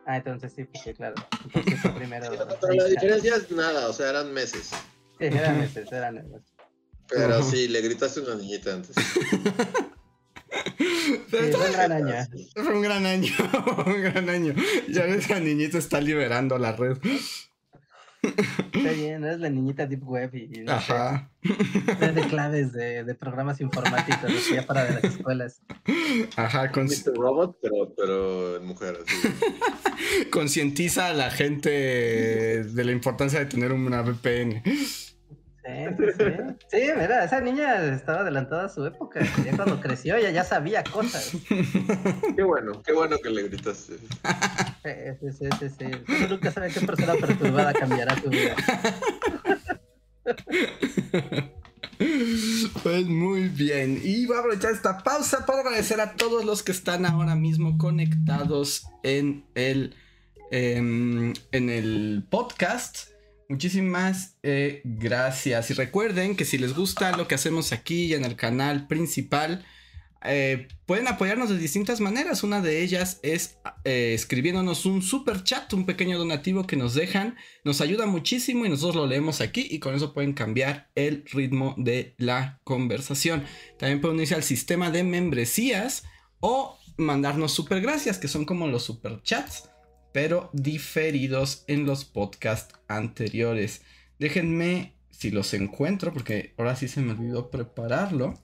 Ah, 0.06 0.16
entonces 0.16 0.52
sí, 0.56 0.64
porque 0.64 0.94
claro. 0.94 1.16
Entonces 1.44 1.80
fue 1.80 1.90
primero. 1.92 2.26
Pero 2.60 2.74
la 2.74 2.84
diferencia 2.86 3.36
es 3.36 3.50
nada, 3.50 3.88
o 3.88 3.92
sea, 3.92 4.08
eran 4.08 4.32
meses. 4.32 4.70
Sí, 5.18 5.26
eran 5.26 5.58
meses, 5.58 5.92
eran 5.92 6.14
meses. 6.14 6.54
Pero 7.10 7.42
sí, 7.42 7.68
le 7.68 7.82
gritaste 7.82 8.20
a 8.20 8.22
una 8.22 8.34
niñita 8.36 8.74
antes. 8.74 8.96
Fue 11.28 11.50
un 11.50 11.72
gran 11.72 11.92
año. 11.92 12.14
Fue 12.54 12.74
un 12.74 12.82
gran 12.82 13.06
año, 13.06 13.32
un 13.86 14.02
gran 14.02 14.28
año. 14.28 14.54
Ya 14.88 15.04
ves, 15.04 15.28
la 15.30 15.40
niñita 15.40 15.78
está 15.78 16.00
liberando 16.00 16.58
la 16.58 16.72
red. 16.72 16.98
Está 18.20 18.90
bien, 18.92 19.24
eres 19.24 19.38
la 19.38 19.48
niñita 19.48 19.86
Deep 19.86 20.02
Web 20.02 20.34
y, 20.34 20.58
y 20.58 20.64
no 20.64 20.80
sé, 20.80 20.92
Ajá. 20.92 21.30
eres 22.00 22.14
de 22.16 22.22
claves 22.22 22.72
de, 22.72 23.04
de 23.04 23.14
programas 23.14 23.60
informáticos, 23.60 24.50
ya 24.50 24.66
para 24.66 24.84
de 24.84 24.94
las 24.94 25.04
escuelas. 25.04 25.62
Ajá, 26.36 26.72
con, 26.72 26.86
Mr. 26.86 27.14
Robot, 27.14 27.58
pero, 27.62 27.94
pero 27.96 28.56
en 28.56 28.66
mujer, 28.66 28.98
concientiza 30.32 31.08
a 31.08 31.14
la 31.14 31.30
gente 31.30 31.70
de 31.70 32.84
la 32.84 32.90
importancia 32.90 33.38
de 33.38 33.46
tener 33.46 33.72
una 33.72 34.02
VPN. 34.02 34.62
Sí, 35.68 35.84
sí, 35.98 36.12
sí. 36.16 36.24
Sí, 36.70 36.90
mira, 36.96 37.24
esa 37.24 37.40
niña 37.40 37.84
estaba 37.94 38.20
adelantada 38.20 38.64
a 38.66 38.68
su 38.70 38.86
época. 38.86 39.20
Ya 39.44 39.54
cuando 39.54 39.80
creció, 39.80 40.16
ella 40.16 40.30
ya 40.30 40.44
sabía 40.44 40.82
cosas. 40.82 41.32
Qué 42.36 42.42
bueno, 42.42 42.82
qué 42.82 42.92
bueno 42.92 43.18
que 43.22 43.28
le 43.28 43.42
gritaste. 43.48 43.98
Sí, 43.98 45.30
sí, 45.30 45.48
sí, 45.58 45.68
sí, 45.78 45.86
nunca 46.28 46.50
sabe 46.50 46.70
qué 46.70 46.80
persona 46.80 47.14
perturbada 47.14 47.72
cambiará 47.74 48.16
tu 48.16 48.30
vida. 48.30 48.56
Pues 52.82 53.06
muy 53.06 53.48
bien. 53.48 54.00
Y 54.02 54.26
voy 54.26 54.36
a 54.36 54.40
aprovechar 54.40 54.70
esta 54.70 55.02
pausa 55.02 55.44
para 55.44 55.60
agradecer 55.60 56.00
a 56.00 56.14
todos 56.14 56.44
los 56.44 56.62
que 56.62 56.72
están 56.72 57.04
ahora 57.04 57.34
mismo 57.34 57.76
conectados 57.76 58.86
en 59.02 59.44
el, 59.54 59.94
em, 60.50 61.34
en 61.50 61.70
el 61.70 62.24
podcast. 62.30 63.08
Muchísimas 63.48 64.36
eh, 64.42 64.82
gracias. 64.84 65.70
Y 65.70 65.74
recuerden 65.74 66.36
que 66.36 66.44
si 66.44 66.58
les 66.58 66.74
gusta 66.74 67.16
lo 67.16 67.26
que 67.26 67.34
hacemos 67.34 67.72
aquí 67.72 68.04
y 68.04 68.14
en 68.14 68.24
el 68.24 68.36
canal 68.36 68.86
principal, 68.86 69.64
eh, 70.22 70.68
pueden 70.84 71.08
apoyarnos 71.08 71.48
de 71.48 71.56
distintas 71.56 72.00
maneras. 72.00 72.42
Una 72.42 72.60
de 72.60 72.82
ellas 72.82 73.20
es 73.22 73.56
eh, 73.84 74.12
escribiéndonos 74.14 74.84
un 74.84 75.00
super 75.00 75.44
chat, 75.44 75.72
un 75.72 75.86
pequeño 75.86 76.18
donativo 76.18 76.66
que 76.66 76.76
nos 76.76 76.94
dejan. 76.94 77.36
Nos 77.64 77.80
ayuda 77.80 78.04
muchísimo 78.04 78.66
y 78.66 78.68
nosotros 78.68 78.96
lo 78.96 79.06
leemos 79.06 79.40
aquí 79.40 79.66
y 79.70 79.78
con 79.78 79.94
eso 79.94 80.12
pueden 80.12 80.34
cambiar 80.34 80.90
el 80.94 81.24
ritmo 81.32 81.74
de 81.78 82.14
la 82.18 82.60
conversación. 82.64 83.44
También 83.78 84.00
pueden 84.00 84.16
unirse 84.16 84.34
al 84.34 84.42
sistema 84.42 84.90
de 84.90 85.04
membresías 85.04 86.04
o 86.40 86.78
mandarnos 86.98 87.52
super 87.52 87.80
gracias, 87.80 88.18
que 88.18 88.28
son 88.28 88.44
como 88.44 88.66
los 88.66 88.82
super 88.82 89.22
chats, 89.22 89.67
pero 90.12 90.50
diferidos 90.52 91.64
en 91.66 91.86
los 91.86 92.04
podcasts 92.04 92.74
anteriores. 92.88 93.82
Déjenme 94.18 94.94
si 95.10 95.30
los 95.30 95.52
encuentro, 95.54 96.12
porque 96.12 96.54
ahora 96.56 96.76
sí 96.76 96.88
se 96.88 97.00
me 97.00 97.12
olvidó 97.12 97.50
prepararlo. 97.50 98.34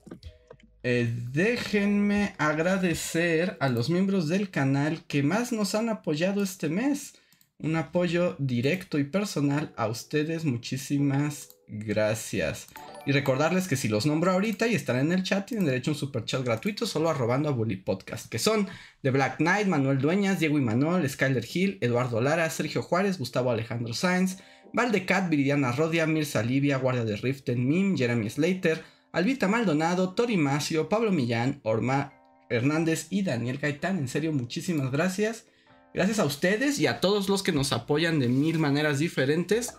Eh, 0.83 1.11
déjenme 1.31 2.35
agradecer 2.37 3.57
a 3.59 3.69
los 3.69 3.89
miembros 3.89 4.27
del 4.27 4.51
canal 4.51 5.03
que 5.07 5.23
más 5.23 5.51
nos 5.51 5.73
han 5.73 5.89
apoyado 5.89 6.43
este 6.43 6.69
mes. 6.69 7.15
Un 7.57 7.75
apoyo 7.75 8.35
directo 8.37 8.99
y 8.99 9.05
personal 9.05 9.73
a 9.77 9.87
ustedes. 9.87 10.45
Muchísimas 10.45 11.49
gracias. 11.67 12.67
Y 13.05 13.11
recordarles 13.11 13.67
que 13.67 13.75
si 13.75 13.87
los 13.87 14.07
nombro 14.07 14.31
ahorita 14.31 14.67
y 14.67 14.73
están 14.73 14.97
en 14.97 15.11
el 15.11 15.21
chat, 15.21 15.45
tienen 15.45 15.67
derecho 15.67 15.91
a 15.91 15.93
un 15.93 15.99
super 15.99 16.25
chat 16.25 16.43
gratuito 16.43 16.87
solo 16.87 17.09
arrobando 17.09 17.49
a 17.49 17.51
Bully 17.51 17.75
Podcast. 17.75 18.27
Que 18.29 18.39
son 18.39 18.67
The 19.03 19.11
Black 19.11 19.37
Knight, 19.37 19.67
Manuel 19.67 19.99
Dueñas, 19.99 20.39
Diego 20.39 20.57
Imanol, 20.57 21.07
Skyler 21.07 21.45
Hill, 21.51 21.77
Eduardo 21.81 22.19
Lara, 22.19 22.49
Sergio 22.49 22.81
Juárez, 22.81 23.19
Gustavo 23.19 23.51
Alejandro 23.51 23.93
Sáenz, 23.93 24.37
Valdecat, 24.73 25.29
Viridiana 25.29 25.71
Rodia, 25.71 26.07
Mirza 26.07 26.41
Livia, 26.41 26.77
Guardia 26.77 27.05
de 27.05 27.15
Riften, 27.15 27.67
Mim, 27.67 27.95
Jeremy 27.95 28.29
Slater, 28.29 28.83
Albita 29.11 29.47
Maldonado, 29.47 30.13
Tori 30.13 30.35
Macio, 30.35 30.89
Pablo 30.89 31.11
Millán, 31.11 31.61
Orma 31.63 32.13
Hernández 32.49 33.07
y 33.11 33.21
Daniel 33.21 33.59
Gaitán. 33.59 33.99
En 33.99 34.07
serio, 34.07 34.33
muchísimas 34.33 34.91
gracias. 34.91 35.45
Gracias 35.93 36.17
a 36.17 36.25
ustedes 36.25 36.79
y 36.79 36.87
a 36.87 36.99
todos 36.99 37.29
los 37.29 37.43
que 37.43 37.51
nos 37.51 37.71
apoyan 37.71 38.19
de 38.19 38.27
mil 38.29 38.57
maneras 38.57 38.97
diferentes. 38.97 39.77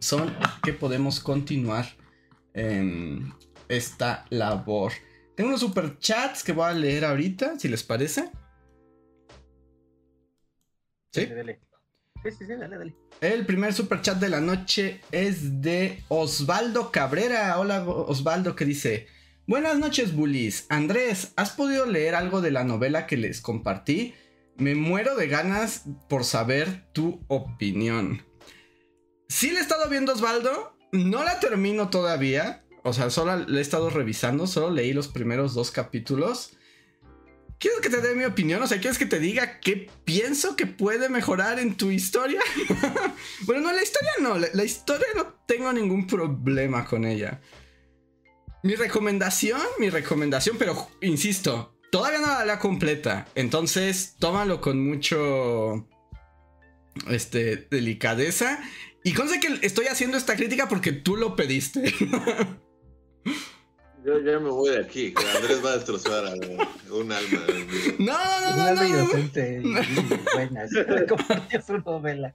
Son 0.00 0.36
que 0.62 0.72
podemos 0.72 1.20
continuar 1.20 1.86
em, 2.54 3.32
esta 3.68 4.24
labor. 4.30 4.92
Tengo 5.36 5.48
unos 5.48 5.60
super 5.60 5.98
chats 5.98 6.42
que 6.42 6.52
voy 6.52 6.70
a 6.70 6.72
leer 6.72 7.04
ahorita, 7.04 7.58
si 7.58 7.68
les 7.68 7.82
parece. 7.82 8.30
¿Sí? 11.12 11.26
Dale. 11.26 11.60
Sí, 12.22 12.30
sí, 12.30 12.46
sí, 12.46 12.52
dale, 12.54 12.78
dale. 12.78 12.96
El 13.20 13.44
primer 13.44 13.74
super 13.74 14.00
chat 14.00 14.18
de 14.18 14.28
la 14.28 14.40
noche 14.40 15.00
es 15.12 15.60
de 15.60 16.02
Osvaldo 16.08 16.90
Cabrera. 16.90 17.58
Hola 17.58 17.84
Osvaldo 17.84 18.56
que 18.56 18.64
dice, 18.64 19.08
buenas 19.46 19.78
noches 19.78 20.14
bullies. 20.14 20.66
Andrés, 20.68 21.32
¿has 21.36 21.50
podido 21.50 21.86
leer 21.86 22.14
algo 22.14 22.40
de 22.40 22.50
la 22.50 22.64
novela 22.64 23.06
que 23.06 23.16
les 23.16 23.40
compartí? 23.40 24.14
Me 24.56 24.74
muero 24.74 25.16
de 25.16 25.28
ganas 25.28 25.84
por 26.08 26.24
saber 26.24 26.86
tu 26.92 27.24
opinión. 27.28 28.22
Sí 29.28 29.50
le 29.50 29.58
he 29.58 29.62
estado 29.62 29.88
viendo 29.88 30.12
Osvaldo, 30.12 30.73
no 30.94 31.24
la 31.24 31.40
termino 31.40 31.90
todavía. 31.90 32.64
O 32.82 32.92
sea, 32.92 33.10
solo 33.10 33.36
le 33.36 33.58
he 33.58 33.62
estado 33.62 33.90
revisando, 33.90 34.46
solo 34.46 34.70
leí 34.70 34.92
los 34.92 35.08
primeros 35.08 35.54
dos 35.54 35.70
capítulos. 35.70 36.56
¿Quieres 37.58 37.80
que 37.80 37.88
te 37.88 38.00
dé 38.00 38.14
mi 38.14 38.24
opinión? 38.24 38.62
O 38.62 38.66
sea, 38.66 38.78
¿quieres 38.78 38.98
que 38.98 39.06
te 39.06 39.18
diga 39.18 39.58
qué 39.60 39.90
pienso 40.04 40.54
que 40.54 40.66
puede 40.66 41.08
mejorar 41.08 41.58
en 41.58 41.76
tu 41.76 41.90
historia? 41.90 42.40
bueno, 43.46 43.62
no, 43.62 43.72
la 43.72 43.82
historia 43.82 44.10
no. 44.20 44.36
La, 44.36 44.64
historia 44.64 45.06
no 45.16 45.34
tengo 45.46 45.72
ningún 45.72 46.06
problema 46.06 46.84
con 46.84 47.04
ella. 47.04 47.40
Mi 48.62 48.74
recomendación, 48.74 49.60
mi 49.78 49.88
recomendación, 49.88 50.56
pero 50.58 50.88
insisto, 51.00 51.78
todavía 51.90 52.20
no 52.20 52.26
la, 52.26 52.44
la 52.44 52.58
completa. 52.58 53.26
Entonces, 53.34 54.16
tómalo 54.18 54.60
con 54.60 54.86
mucho. 54.86 55.88
Este, 57.08 57.66
delicadeza. 57.70 58.62
Y 59.06 59.12
conste 59.12 59.38
que 59.38 59.66
estoy 59.66 59.86
haciendo 59.86 60.16
esta 60.16 60.34
crítica 60.34 60.66
porque 60.66 60.90
tú 60.90 61.16
lo 61.16 61.36
pediste. 61.36 61.94
Yo 64.04 64.18
ya 64.20 64.38
me 64.38 64.48
voy 64.48 64.70
de 64.70 64.80
aquí, 64.80 65.12
que 65.12 65.26
Andrés 65.36 65.64
va 65.64 65.72
a 65.72 65.76
destrozar 65.76 66.26
a 66.26 66.32
un 66.32 67.12
alma. 67.12 67.40
No, 67.98 68.40
no, 68.40 68.56
no, 68.56 68.74
no. 68.74 68.84
inocente 68.86 69.60
no. 69.62 69.80
y 69.82 71.06
compartió 71.08 71.62
su 71.62 71.78
novela. 71.78 72.34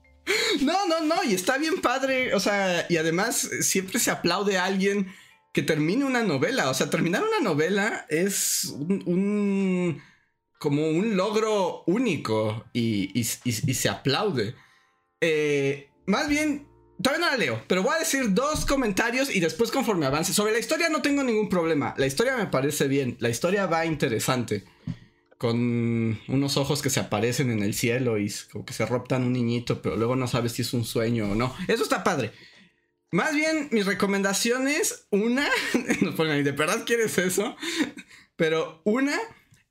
No, 0.62 0.86
no, 0.86 1.00
no, 1.00 1.24
y 1.24 1.34
está 1.34 1.58
bien 1.58 1.80
padre, 1.80 2.34
o 2.34 2.40
sea, 2.40 2.86
y 2.88 2.96
además 2.96 3.50
siempre 3.60 3.98
se 3.98 4.12
aplaude 4.12 4.56
a 4.56 4.64
alguien 4.64 5.12
que 5.52 5.62
termine 5.62 6.04
una 6.04 6.22
novela, 6.22 6.70
o 6.70 6.74
sea, 6.74 6.88
terminar 6.88 7.22
una 7.22 7.40
novela 7.40 8.06
es 8.08 8.72
un, 8.76 10.00
como 10.58 10.88
un 10.88 11.16
logro 11.16 11.82
único 11.86 12.64
y, 12.72 13.10
y, 13.18 13.20
y 13.22 13.74
se 13.74 13.88
aplaude. 13.88 14.54
Eh, 15.20 15.89
más 16.06 16.28
bien, 16.28 16.66
Todavía 17.02 17.24
no 17.24 17.32
la 17.32 17.38
leo, 17.38 17.64
pero 17.66 17.82
voy 17.82 17.94
a 17.96 18.00
decir 18.00 18.34
dos 18.34 18.66
comentarios 18.66 19.34
y 19.34 19.40
después 19.40 19.70
conforme 19.70 20.04
avance. 20.04 20.34
Sobre 20.34 20.52
la 20.52 20.58
historia 20.58 20.90
no 20.90 21.00
tengo 21.00 21.22
ningún 21.22 21.48
problema. 21.48 21.94
La 21.96 22.06
historia 22.06 22.36
me 22.36 22.46
parece 22.46 22.88
bien. 22.88 23.16
La 23.20 23.30
historia 23.30 23.66
va 23.66 23.86
interesante. 23.86 24.64
Con 25.38 26.20
unos 26.28 26.56
ojos 26.58 26.82
que 26.82 26.90
se 26.90 27.00
aparecen 27.00 27.50
en 27.50 27.62
el 27.62 27.72
cielo 27.72 28.18
y 28.18 28.30
como 28.52 28.66
que 28.66 28.74
se 28.74 28.84
roptan 28.84 29.24
un 29.24 29.32
niñito, 29.32 29.80
pero 29.80 29.96
luego 29.96 30.14
no 30.14 30.28
sabes 30.28 30.52
si 30.52 30.60
es 30.60 30.74
un 30.74 30.84
sueño 30.84 31.30
o 31.30 31.34
no. 31.34 31.54
Eso 31.68 31.82
está 31.82 32.04
padre. 32.04 32.32
Más 33.12 33.34
bien, 33.34 33.68
mis 33.72 33.86
recomendaciones, 33.86 35.06
una, 35.10 35.48
no 36.02 36.14
ponen 36.14 36.44
¿de 36.44 36.52
verdad 36.52 36.84
quieres 36.84 37.16
eso? 37.16 37.56
Pero 38.36 38.82
una 38.84 39.18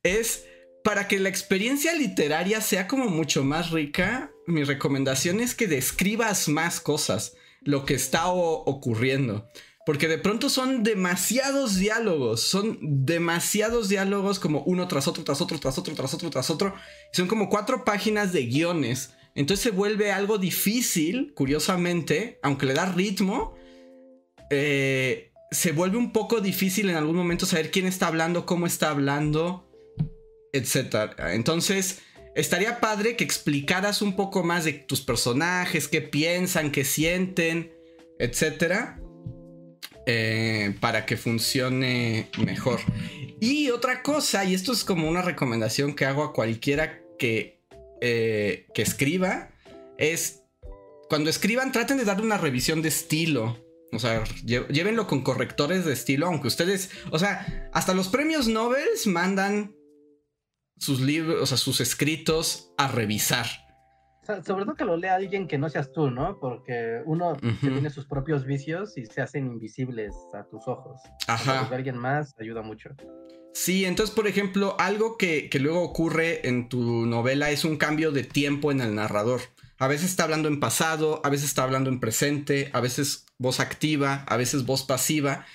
es 0.01 0.45
para 0.83 1.07
que 1.07 1.19
la 1.19 1.29
experiencia 1.29 1.93
literaria 1.93 2.59
sea 2.59 2.87
como 2.87 3.05
mucho 3.05 3.43
más 3.43 3.69
rica, 3.69 4.31
mi 4.49 4.63
recomendación 4.63 5.39
es 5.39 5.55
que 5.55 5.67
describas 5.67 6.49
más 6.49 6.79
cosas, 6.79 7.33
lo 7.61 7.85
que 7.85 7.93
está 7.93 8.27
ocurriendo. 8.27 9.47
Porque 9.85 10.07
de 10.07 10.17
pronto 10.17 10.49
son 10.49 10.83
demasiados 10.83 11.75
diálogos, 11.77 12.41
son 12.41 12.77
demasiados 12.81 13.89
diálogos 13.89 14.39
como 14.39 14.61
uno 14.63 14.87
tras 14.87 15.07
otro, 15.07 15.23
tras 15.23 15.41
otro, 15.41 15.59
tras 15.59 15.77
otro, 15.77 15.95
tras 15.95 16.13
otro, 16.13 16.29
tras 16.29 16.49
otro. 16.49 16.75
Son 17.11 17.27
como 17.27 17.49
cuatro 17.49 17.83
páginas 17.85 18.31
de 18.31 18.45
guiones. 18.45 19.13
Entonces 19.35 19.63
se 19.63 19.71
vuelve 19.71 20.11
algo 20.11 20.37
difícil, 20.37 21.33
curiosamente, 21.33 22.39
aunque 22.43 22.65
le 22.65 22.73
da 22.73 22.85
ritmo. 22.85 23.55
Eh, 24.51 25.31
se 25.49 25.71
vuelve 25.71 25.97
un 25.97 26.11
poco 26.11 26.41
difícil 26.41 26.89
en 26.89 26.95
algún 26.95 27.15
momento 27.15 27.45
saber 27.45 27.71
quién 27.71 27.87
está 27.87 28.07
hablando, 28.07 28.45
cómo 28.45 28.67
está 28.67 28.91
hablando 28.91 29.69
etcétera. 30.51 31.33
Entonces, 31.33 31.99
estaría 32.35 32.79
padre 32.79 33.15
que 33.15 33.23
explicaras 33.23 34.01
un 34.01 34.15
poco 34.15 34.43
más 34.43 34.65
de 34.65 34.73
tus 34.73 35.01
personajes, 35.01 35.87
qué 35.87 36.01
piensan, 36.01 36.71
qué 36.71 36.83
sienten, 36.83 37.71
etcétera, 38.19 38.99
eh, 40.05 40.75
para 40.79 41.05
que 41.05 41.17
funcione 41.17 42.29
mejor. 42.43 42.79
Y 43.39 43.69
otra 43.69 44.03
cosa, 44.03 44.43
y 44.45 44.53
esto 44.53 44.73
es 44.73 44.83
como 44.83 45.07
una 45.07 45.21
recomendación 45.21 45.95
que 45.95 46.05
hago 46.05 46.23
a 46.23 46.33
cualquiera 46.33 47.01
que, 47.17 47.61
eh, 48.01 48.67
que 48.73 48.81
escriba, 48.81 49.51
es 49.97 50.43
cuando 51.09 51.29
escriban 51.29 51.71
traten 51.71 51.97
de 51.97 52.05
dar 52.05 52.21
una 52.21 52.37
revisión 52.37 52.81
de 52.81 52.89
estilo. 52.89 53.65
O 53.91 53.97
sea, 53.97 54.23
llévenlo 54.45 55.07
con 55.07 55.23
correctores 55.23 55.83
de 55.83 55.93
estilo, 55.93 56.27
aunque 56.27 56.47
ustedes, 56.47 56.91
o 57.09 57.17
sea, 57.17 57.69
hasta 57.73 57.95
los 57.95 58.07
premios 58.07 58.47
Nobel 58.47 58.87
mandan 59.07 59.75
sus 60.79 61.01
libros, 61.01 61.41
o 61.41 61.45
sea, 61.45 61.57
sus 61.57 61.81
escritos 61.81 62.71
a 62.77 62.87
revisar. 62.87 63.45
sobre 64.25 64.65
todo 64.65 64.75
que 64.75 64.85
lo 64.85 64.97
lea 64.97 65.15
alguien 65.15 65.47
que 65.47 65.57
no 65.57 65.69
seas 65.69 65.91
tú, 65.91 66.09
¿no? 66.09 66.39
Porque 66.39 67.01
uno 67.05 67.35
tiene 67.61 67.89
sus 67.89 68.07
propios 68.07 68.45
vicios 68.45 68.97
y 68.97 69.05
se 69.05 69.21
hacen 69.21 69.47
invisibles 69.47 70.15
a 70.33 70.43
tus 70.45 70.67
ojos. 70.67 71.01
Ajá. 71.27 71.67
alguien 71.71 71.97
más 71.97 72.33
ayuda 72.39 72.61
mucho. 72.61 72.89
Sí, 73.53 73.85
entonces, 73.85 74.15
por 74.15 74.27
ejemplo, 74.27 74.75
algo 74.79 75.17
que, 75.17 75.49
que, 75.49 75.59
luego 75.59 75.81
ocurre 75.81 76.47
en 76.47 76.69
tu 76.69 77.05
novela 77.05 77.49
es 77.49 77.65
un 77.65 77.77
cambio 77.77 78.11
de 78.11 78.23
tiempo 78.23 78.71
en 78.71 78.79
el 78.79 78.95
narrador. 78.95 79.41
A 79.79 79.87
veces 79.87 80.11
está 80.11 80.23
hablando 80.23 80.47
en 80.47 80.59
pasado, 80.59 81.19
a 81.23 81.29
veces 81.29 81.47
está 81.47 81.63
hablando 81.63 81.89
en 81.89 81.99
presente, 81.99 82.69
a 82.73 82.79
veces 82.79 83.25
voz 83.37 83.59
activa, 83.59 84.23
a 84.27 84.37
veces 84.37 84.65
voz 84.65 84.83
pasiva. 84.83 85.45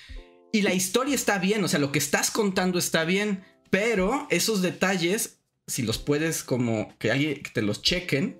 Y 0.51 0.61
la 0.61 0.73
historia 0.73 1.15
está 1.15 1.39
bien, 1.39 1.63
o 1.63 1.67
sea, 1.67 1.79
lo 1.79 1.91
que 1.91 1.99
estás 1.99 2.31
contando 2.31 2.79
está 2.79 3.05
bien, 3.05 3.43
pero 3.69 4.27
esos 4.29 4.61
detalles, 4.61 5.39
si 5.67 5.83
los 5.83 5.97
puedes 5.97 6.43
como 6.43 6.93
que 6.99 7.11
alguien 7.11 7.41
te 7.53 7.61
los 7.61 7.81
chequen, 7.81 8.39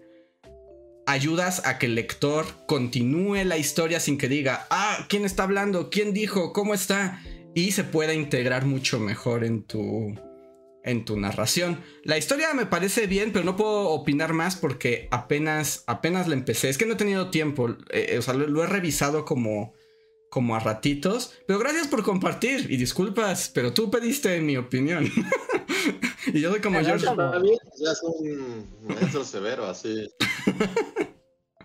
ayudas 1.05 1.61
a 1.65 1.77
que 1.77 1.85
el 1.85 1.95
lector 1.95 2.45
continúe 2.67 3.43
la 3.43 3.57
historia 3.57 3.99
sin 3.99 4.17
que 4.17 4.27
diga, 4.27 4.67
ah, 4.69 5.05
¿quién 5.09 5.25
está 5.25 5.43
hablando? 5.43 5.89
¿Quién 5.89 6.13
dijo? 6.13 6.53
¿Cómo 6.53 6.73
está? 6.73 7.21
Y 7.53 7.71
se 7.71 7.83
pueda 7.83 8.13
integrar 8.13 8.65
mucho 8.65 8.99
mejor 8.99 9.43
en 9.43 9.63
tu, 9.63 10.15
en 10.83 11.05
tu 11.05 11.19
narración. 11.19 11.81
La 12.03 12.17
historia 12.17 12.53
me 12.53 12.65
parece 12.65 13.07
bien, 13.07 13.31
pero 13.31 13.45
no 13.45 13.55
puedo 13.55 13.89
opinar 13.89 14.33
más 14.33 14.55
porque 14.55 15.07
apenas, 15.11 15.83
apenas 15.87 16.27
la 16.27 16.35
empecé. 16.35 16.69
Es 16.69 16.77
que 16.77 16.85
no 16.85 16.93
he 16.93 16.97
tenido 16.97 17.29
tiempo. 17.29 17.69
Eh, 17.91 18.07
eh, 18.09 18.17
o 18.17 18.21
sea, 18.21 18.33
lo, 18.33 18.63
he 18.63 18.67
revisado 18.67 19.25
como 19.25 19.73
como 20.35 20.53
a 20.53 20.59
ratitos. 20.59 21.31
Pero 21.47 21.59
gracias 21.59 21.87
por 21.87 22.03
compartir 22.03 22.69
y 22.69 22.75
disculpas, 22.75 23.49
pero 23.53 23.71
tú 23.71 23.89
pediste 23.89 24.41
mi 24.41 24.57
opinión. 24.57 25.09
y 26.33 26.41
yo 26.41 26.51
soy 26.51 26.59
como 26.59 26.81
George. 26.81 27.05
Ya 27.05 27.91
es 27.93 28.03
un 28.03 28.67
maestro 28.85 29.23
severo, 29.23 29.65
así. 29.65 30.09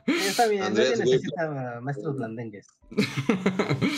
Está 0.06 0.46
bien, 0.46 0.62
Andrés, 0.62 1.00
nadie 1.00 1.16
necesita 1.16 1.80
maestros 1.82 2.16
blandengues. 2.16 2.68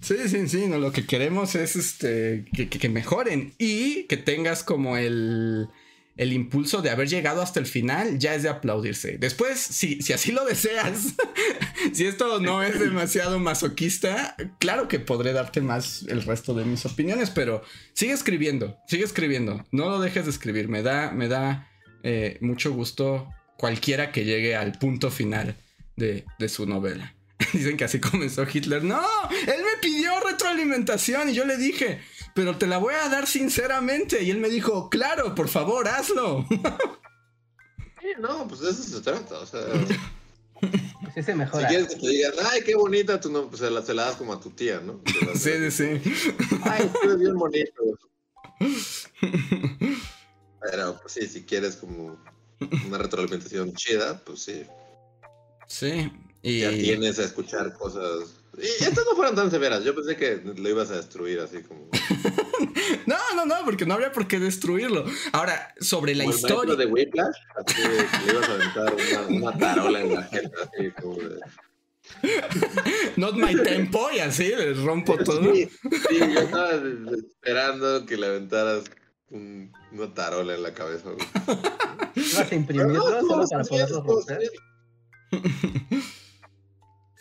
Sí, 0.00 0.16
sí, 0.26 0.48
sí, 0.48 0.66
no, 0.66 0.78
lo 0.78 0.90
que 0.90 1.06
queremos 1.06 1.54
es 1.54 1.76
este 1.76 2.44
que, 2.52 2.68
que 2.68 2.88
mejoren 2.88 3.54
y 3.56 4.08
que 4.08 4.16
tengas 4.16 4.64
como 4.64 4.96
el, 4.96 5.68
el 6.16 6.32
impulso 6.32 6.82
de 6.82 6.90
haber 6.90 7.08
llegado 7.08 7.42
hasta 7.42 7.60
el 7.60 7.66
final 7.66 8.18
ya 8.18 8.34
es 8.34 8.42
de 8.42 8.48
aplaudirse. 8.48 9.18
Después, 9.18 9.58
si, 9.58 10.02
si 10.02 10.12
así 10.12 10.32
lo 10.32 10.44
deseas, 10.44 11.14
si 11.92 12.04
esto 12.04 12.40
no 12.40 12.62
es 12.62 12.78
demasiado 12.78 13.38
masoquista, 13.38 14.36
claro 14.58 14.88
que 14.88 15.00
podré 15.00 15.32
darte 15.32 15.60
más 15.60 16.04
el 16.08 16.22
resto 16.22 16.54
de 16.54 16.64
mis 16.64 16.84
opiniones, 16.84 17.30
pero 17.30 17.62
sigue 17.94 18.12
escribiendo, 18.12 18.78
sigue 18.86 19.04
escribiendo, 19.04 19.64
no 19.70 19.88
lo 19.88 20.00
dejes 20.00 20.24
de 20.26 20.30
escribir, 20.30 20.68
me 20.68 20.82
da, 20.82 21.12
me 21.12 21.28
da 21.28 21.68
eh, 22.02 22.38
mucho 22.40 22.72
gusto 22.72 23.28
cualquiera 23.56 24.12
que 24.12 24.24
llegue 24.24 24.54
al 24.54 24.72
punto 24.72 25.10
final 25.10 25.56
de, 25.96 26.24
de 26.38 26.48
su 26.48 26.66
novela. 26.66 27.14
Dicen 27.52 27.76
que 27.76 27.84
así 27.84 28.00
comenzó 28.00 28.46
Hitler. 28.52 28.84
No, 28.84 29.02
él 29.30 29.62
me 29.62 29.80
pidió 29.80 30.12
retroalimentación 30.20 31.30
y 31.30 31.34
yo 31.34 31.44
le 31.44 31.56
dije, 31.56 32.00
pero 32.34 32.56
te 32.56 32.66
la 32.66 32.78
voy 32.78 32.94
a 32.94 33.08
dar 33.08 33.26
sinceramente. 33.26 34.22
Y 34.22 34.30
él 34.30 34.38
me 34.38 34.48
dijo, 34.48 34.88
claro, 34.90 35.34
por 35.34 35.48
favor, 35.48 35.88
hazlo. 35.88 36.46
Sí, 38.00 38.08
no, 38.18 38.48
pues 38.48 38.60
de 38.60 38.70
eso 38.70 38.82
se 38.82 39.00
trata, 39.00 39.38
o 39.38 39.46
sea. 39.46 39.60
Sí 41.14 41.22
se 41.22 41.34
mejora. 41.34 41.68
Si 41.68 41.74
quieres 41.74 41.94
que 41.94 42.00
te 42.00 42.08
digan, 42.08 42.32
ay, 42.50 42.62
qué 42.62 42.74
bonita 42.74 43.20
tu 43.20 43.30
no, 43.30 43.48
pues 43.48 43.60
se 43.60 43.70
la, 43.70 43.82
se 43.82 43.92
la 43.94 44.06
das 44.06 44.16
como 44.16 44.32
a 44.32 44.40
tu 44.40 44.50
tía, 44.50 44.80
¿no? 44.80 45.02
Sí, 45.34 45.70
sí, 45.70 46.00
sí. 46.00 46.00
Ay, 46.62 46.90
tú 47.02 47.18
bien 47.18 47.34
bonito. 47.34 47.82
Pero, 50.60 50.98
pues 51.00 51.14
sí, 51.14 51.26
si 51.26 51.42
quieres 51.42 51.76
como 51.76 52.16
una 52.86 52.98
retroalimentación 52.98 53.74
chida, 53.74 54.20
pues 54.24 54.42
sí. 54.42 54.64
Sí. 55.66 56.12
Y... 56.42 56.60
Ya 56.60 56.70
tienes 56.70 57.18
a 57.18 57.24
escuchar 57.24 57.72
cosas 57.74 58.41
estas 58.58 59.04
no 59.06 59.16
fueron 59.16 59.34
tan 59.34 59.50
severas. 59.50 59.82
Yo 59.84 59.94
pensé 59.94 60.16
que 60.16 60.42
lo 60.44 60.68
ibas 60.68 60.90
a 60.90 60.96
destruir 60.96 61.40
así 61.40 61.62
como. 61.62 61.88
no, 63.06 63.16
no, 63.34 63.46
no, 63.46 63.64
porque 63.64 63.86
no 63.86 63.94
habría 63.94 64.12
por 64.12 64.28
qué 64.28 64.38
destruirlo. 64.38 65.04
Ahora, 65.32 65.74
sobre 65.80 66.14
la 66.14 66.24
historia. 66.24 66.76
de 66.76 66.86
Whiplash, 66.86 67.36
así 67.56 67.82
que 67.82 67.88
le 67.88 68.32
ibas 68.32 68.48
a 68.48 68.54
aventar 68.54 68.94
una, 69.30 69.58
tarola 69.58 70.00
en 70.00 70.14
la 70.14 70.22
gente, 70.24 70.52
así 70.62 70.90
como 71.00 71.16
de. 71.16 71.40
Not 73.16 73.36
my 73.36 73.54
tempo, 73.62 74.10
y 74.14 74.18
así 74.18 74.48
le 74.48 74.74
rompo 74.74 75.16
todo. 75.16 75.54
Sí, 75.54 75.68
sí, 76.08 76.18
yo 76.18 76.40
estaba 76.40 76.72
esperando 76.74 78.04
que 78.04 78.16
le 78.16 78.26
aventaras 78.26 78.84
un, 79.30 79.72
una 79.92 80.12
tarola 80.12 80.54
en 80.54 80.62
la 80.62 80.74
cabeza. 80.74 81.10
¿Vas 81.46 82.52
a 82.52 82.54
imprimirlo 82.54 83.20
solo 83.22 83.48
para 83.48 83.64
poderlo 83.64 84.02
romper? 84.02 84.50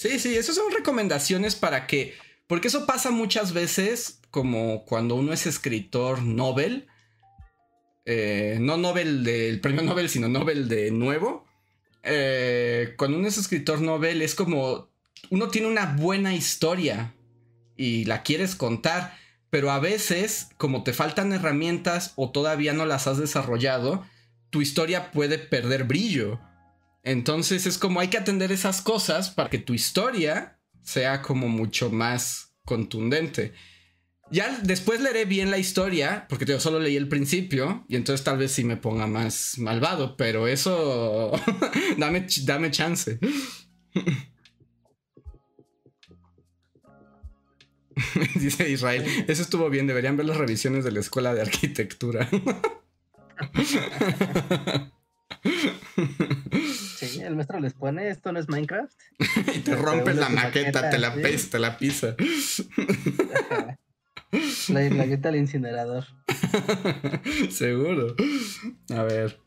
Sí, 0.01 0.17
sí, 0.17 0.35
esas 0.35 0.55
son 0.55 0.73
recomendaciones 0.73 1.53
para 1.53 1.85
que 1.85 2.15
Porque 2.47 2.69
eso 2.69 2.87
pasa 2.87 3.11
muchas 3.11 3.53
veces, 3.53 4.19
como 4.31 4.83
cuando 4.83 5.13
uno 5.13 5.31
es 5.31 5.45
escritor 5.45 6.23
Nobel. 6.23 6.87
Eh, 8.05 8.57
no 8.59 8.77
Nobel 8.77 9.23
del 9.23 9.61
premio 9.61 9.83
Nobel, 9.83 10.09
sino 10.09 10.27
Nobel 10.27 10.67
de 10.69 10.89
nuevo. 10.89 11.45
Eh, 12.01 12.95
cuando 12.97 13.19
uno 13.19 13.27
es 13.27 13.37
escritor 13.37 13.79
Nobel 13.79 14.23
es 14.23 14.33
como 14.33 14.89
uno 15.29 15.49
tiene 15.49 15.67
una 15.67 15.85
buena 15.95 16.33
historia 16.33 17.13
y 17.77 18.05
la 18.05 18.23
quieres 18.23 18.55
contar, 18.55 19.15
pero 19.51 19.69
a 19.69 19.77
veces, 19.77 20.49
como 20.57 20.83
te 20.83 20.93
faltan 20.93 21.31
herramientas 21.31 22.13
o 22.15 22.31
todavía 22.31 22.73
no 22.73 22.87
las 22.87 23.05
has 23.05 23.19
desarrollado, 23.19 24.03
tu 24.49 24.63
historia 24.63 25.11
puede 25.11 25.37
perder 25.37 25.83
brillo. 25.83 26.39
Entonces 27.03 27.65
es 27.65 27.77
como 27.77 27.99
hay 27.99 28.09
que 28.09 28.17
atender 28.17 28.51
esas 28.51 28.81
cosas 28.81 29.29
para 29.29 29.49
que 29.49 29.57
tu 29.57 29.73
historia 29.73 30.59
sea 30.83 31.21
como 31.21 31.47
mucho 31.47 31.89
más 31.89 32.53
contundente. 32.65 33.53
Ya 34.31 34.59
después 34.63 35.01
leeré 35.01 35.25
bien 35.25 35.51
la 35.51 35.57
historia, 35.57 36.25
porque 36.29 36.45
yo 36.45 36.59
solo 36.59 36.79
leí 36.79 36.95
el 36.95 37.09
principio, 37.09 37.83
y 37.89 37.97
entonces 37.97 38.23
tal 38.23 38.37
vez 38.37 38.53
sí 38.53 38.63
me 38.63 38.77
ponga 38.77 39.05
más 39.05 39.57
malvado, 39.57 40.15
pero 40.15 40.47
eso 40.47 41.31
dame, 41.97 42.25
dame 42.43 42.71
chance. 42.71 43.19
Dice 48.35 48.69
Israel, 48.69 49.03
eso 49.27 49.41
estuvo 49.41 49.69
bien, 49.69 49.85
deberían 49.85 50.15
ver 50.15 50.27
las 50.27 50.37
revisiones 50.37 50.85
de 50.85 50.91
la 50.91 51.01
escuela 51.01 51.33
de 51.33 51.41
arquitectura. 51.41 52.29
Sí, 57.07 57.21
el 57.21 57.35
maestro 57.35 57.59
les 57.59 57.73
pone, 57.73 58.09
esto 58.09 58.31
no 58.31 58.39
es 58.39 58.47
Minecraft. 58.47 58.93
y 59.55 59.59
te 59.59 59.75
rompe 59.75 60.13
la 60.13 60.29
maqueta, 60.29 60.89
te 60.89 60.97
la 60.97 61.13
pesta, 61.13 61.59
la 61.59 61.77
pisa. 61.77 62.15
la 64.69 64.89
maqueta 64.91 65.29
al 65.29 65.35
incinerador. 65.37 66.05
Seguro. 67.49 68.15
A 68.89 69.03
ver. 69.03 69.39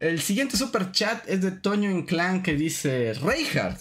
El 0.00 0.20
siguiente 0.20 0.56
super 0.56 0.92
chat 0.92 1.28
es 1.28 1.42
de 1.42 1.50
Toño 1.50 1.90
Inclán 1.90 2.42
que 2.42 2.54
dice: 2.54 3.14
Reinhardt, 3.14 3.80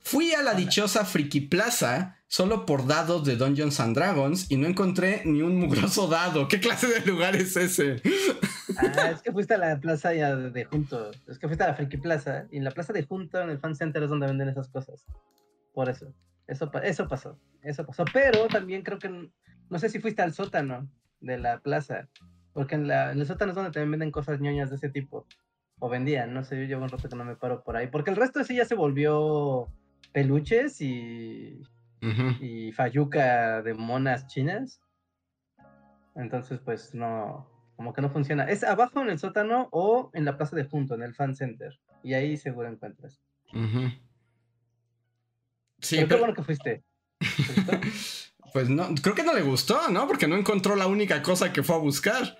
fui 0.00 0.32
a 0.32 0.42
la 0.42 0.54
dichosa 0.54 1.04
Friki 1.04 1.42
Plaza 1.42 2.16
solo 2.26 2.64
por 2.64 2.86
dados 2.86 3.24
de 3.24 3.36
Dungeons 3.36 3.78
and 3.78 3.94
Dragons 3.94 4.46
y 4.48 4.56
no 4.56 4.66
encontré 4.66 5.22
ni 5.24 5.42
un 5.42 5.56
mugroso 5.58 6.08
dado. 6.08 6.48
¿Qué 6.48 6.58
clase 6.60 6.88
de 6.88 7.00
lugar 7.00 7.36
es 7.36 7.54
ese? 7.56 8.00
Ah, 8.78 9.10
es 9.10 9.22
que 9.22 9.32
fuiste 9.32 9.54
a 9.54 9.58
la 9.58 9.80
plaza 9.80 10.14
ya 10.14 10.34
de 10.36 10.64
Junto. 10.64 11.10
Es 11.26 11.38
que 11.38 11.46
fuiste 11.46 11.64
a 11.64 11.68
la 11.68 11.74
Friki 11.74 11.96
Plaza 11.96 12.46
y 12.50 12.58
en 12.58 12.64
la 12.64 12.70
plaza 12.70 12.92
de 12.92 13.04
Junto, 13.04 13.40
en 13.40 13.50
el 13.50 13.58
Fan 13.58 13.74
Center, 13.74 14.02
es 14.02 14.10
donde 14.10 14.26
venden 14.26 14.48
esas 14.48 14.68
cosas. 14.68 15.06
Por 15.72 15.88
eso. 15.88 16.12
Eso, 16.46 16.70
eso 16.82 17.08
pasó. 17.08 17.38
Eso 17.62 17.86
pasó. 17.86 18.04
Pero 18.12 18.46
también 18.48 18.82
creo 18.82 18.98
que. 18.98 19.30
No 19.70 19.78
sé 19.78 19.88
si 19.88 20.00
fuiste 20.00 20.22
al 20.22 20.32
sótano 20.32 20.88
de 21.20 21.38
la 21.38 21.60
plaza. 21.60 22.08
Porque 22.52 22.74
en, 22.74 22.86
la, 22.86 23.12
en 23.12 23.20
el 23.20 23.26
sótano 23.26 23.52
es 23.52 23.56
donde 23.56 23.70
también 23.70 23.92
venden 23.92 24.10
cosas 24.10 24.40
ñoñas 24.40 24.70
de 24.70 24.76
ese 24.76 24.90
tipo. 24.90 25.26
O 25.78 25.88
vendían, 25.88 26.32
no 26.34 26.44
sé, 26.44 26.56
yo 26.60 26.64
llevo 26.64 26.84
un 26.84 26.90
rato 26.90 27.08
que 27.08 27.16
no 27.16 27.24
me 27.24 27.36
paro 27.36 27.62
por 27.64 27.76
ahí. 27.76 27.88
Porque 27.88 28.10
el 28.10 28.16
resto 28.16 28.44
sí 28.44 28.56
ya 28.56 28.64
se 28.64 28.74
volvió 28.74 29.68
peluches 30.12 30.80
y 30.80 31.62
y 32.40 32.72
Fayuca 32.72 33.62
de 33.62 33.74
monas 33.74 34.26
chinas. 34.26 34.80
Entonces, 36.14 36.60
pues 36.60 36.94
no, 36.94 37.48
como 37.82 37.94
que 37.94 38.00
no 38.00 38.10
funciona. 38.10 38.44
Es 38.44 38.62
abajo 38.62 39.00
en 39.00 39.10
el 39.10 39.18
sótano 39.18 39.68
o 39.72 40.12
en 40.14 40.24
la 40.24 40.36
plaza 40.36 40.54
de 40.54 40.62
junto, 40.62 40.94
en 40.94 41.02
el 41.02 41.16
fan 41.16 41.34
center. 41.34 41.80
Y 42.04 42.14
ahí 42.14 42.36
seguro 42.36 42.68
encuentras. 42.68 43.20
Sí, 45.80 45.96
pero, 45.96 46.08
qué 46.08 46.14
bueno 46.14 46.34
que 46.34 46.44
fuiste. 46.44 46.84
pues 48.52 48.68
no, 48.68 48.86
creo 49.02 49.16
que 49.16 49.24
no 49.24 49.34
le 49.34 49.42
gustó, 49.42 49.88
¿no? 49.90 50.06
Porque 50.06 50.28
no 50.28 50.36
encontró 50.36 50.76
la 50.76 50.86
única 50.86 51.22
cosa 51.22 51.52
que 51.52 51.64
fue 51.64 51.74
a 51.74 51.80
buscar. 51.80 52.38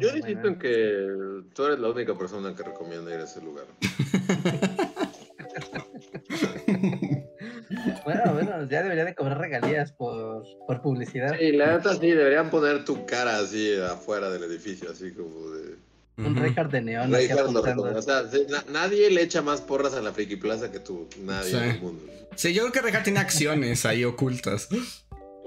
Yo 0.00 0.16
insisto 0.16 0.48
en 0.48 0.58
que 0.58 1.06
tú 1.54 1.66
eres 1.66 1.80
la 1.80 1.90
única 1.90 2.16
persona 2.16 2.54
que 2.54 2.62
recomienda 2.62 3.14
ir 3.14 3.20
a 3.20 3.24
ese 3.24 3.42
lugar. 3.42 3.66
bueno, 8.06 8.34
bueno, 8.54 8.70
ya 8.70 8.82
debería 8.82 9.04
de 9.04 9.14
cobrar 9.14 9.38
regalías 9.38 9.92
por, 9.92 10.44
por 10.66 10.82
publicidad. 10.82 11.36
Sí, 11.38 11.52
la 11.52 11.76
neta 11.76 11.94
sí, 11.94 12.10
deberían 12.10 12.50
poner 12.50 12.84
tu 12.84 13.04
cara 13.06 13.38
así 13.38 13.74
afuera 13.80 14.30
del 14.30 14.44
edificio, 14.44 14.90
así 14.90 15.12
como 15.12 15.50
de... 15.50 15.76
Un 16.16 16.36
Reinhardt 16.36 16.70
de 16.70 16.80
neón. 16.80 17.12
o 17.12 18.02
sea, 18.02 18.22
nadie 18.70 19.10
le 19.10 19.22
echa 19.22 19.42
más 19.42 19.60
porras 19.60 19.94
a 19.94 20.00
la 20.00 20.12
Friki 20.12 20.36
Plaza 20.36 20.70
que 20.70 20.78
tú, 20.78 21.08
nadie 21.20 21.56
en 21.56 21.70
el 21.70 21.80
mundo. 21.80 22.04
Sí, 22.36 22.54
yo 22.54 22.62
creo 22.62 22.72
que 22.72 22.80
Reinhardt 22.82 23.04
tiene 23.04 23.18
acciones 23.18 23.84
ahí 23.84 24.04
ocultas. 24.04 24.68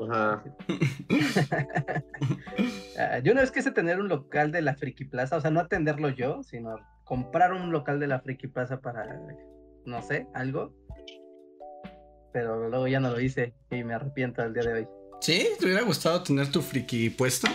Ajá. 0.10 0.44
Ah, 3.00 3.20
yo 3.20 3.32
una 3.32 3.42
vez 3.42 3.52
quise 3.52 3.70
tener 3.70 4.00
un 4.00 4.08
local 4.08 4.52
de 4.52 4.64
la 4.64 4.74
Friki 4.74 5.06
Plaza, 5.06 5.38
o 5.38 5.42
sea, 5.42 5.52
no 5.52 5.60
atenderlo 5.60 6.10
yo, 6.10 6.42
sino 6.42 6.76
comprar 7.04 7.54
un 7.54 7.72
local 7.72 8.00
de 8.00 8.08
la 8.08 8.22
Friki 8.22 8.48
Plaza 8.48 8.82
para, 8.82 9.22
no 9.86 10.02
sé, 10.02 10.26
algo 10.34 10.74
pero 12.38 12.70
luego 12.70 12.88
ya 12.88 13.00
no 13.00 13.10
lo 13.10 13.20
hice 13.20 13.56
y 13.72 13.84
me 13.84 13.96
arrepiento 13.96 14.44
al 14.44 14.54
día 14.54 14.62
de 14.62 14.74
hoy. 14.74 14.88
¿Sí? 15.22 15.48
¿Te 15.60 15.66
hubiera 15.66 15.82
gustado 15.82 16.22
tener 16.22 16.52
tu 16.52 16.62
friki 16.62 17.10
puesto? 17.10 17.48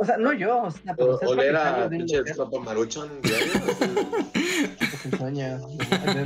O 0.00 0.04
sea, 0.04 0.16
no 0.16 0.32
yo, 0.32 0.64
o 0.64 0.70
sea, 0.70 0.96
pero 0.96 1.14
o, 1.14 1.28
oler 1.28 1.54
a 1.54 1.88
pinche 1.88 2.24
sopa 2.34 2.58
maruchan 2.58 3.08
diario. 3.22 3.52
es 4.80 5.04
un 5.04 5.18
sueño. 5.18 5.60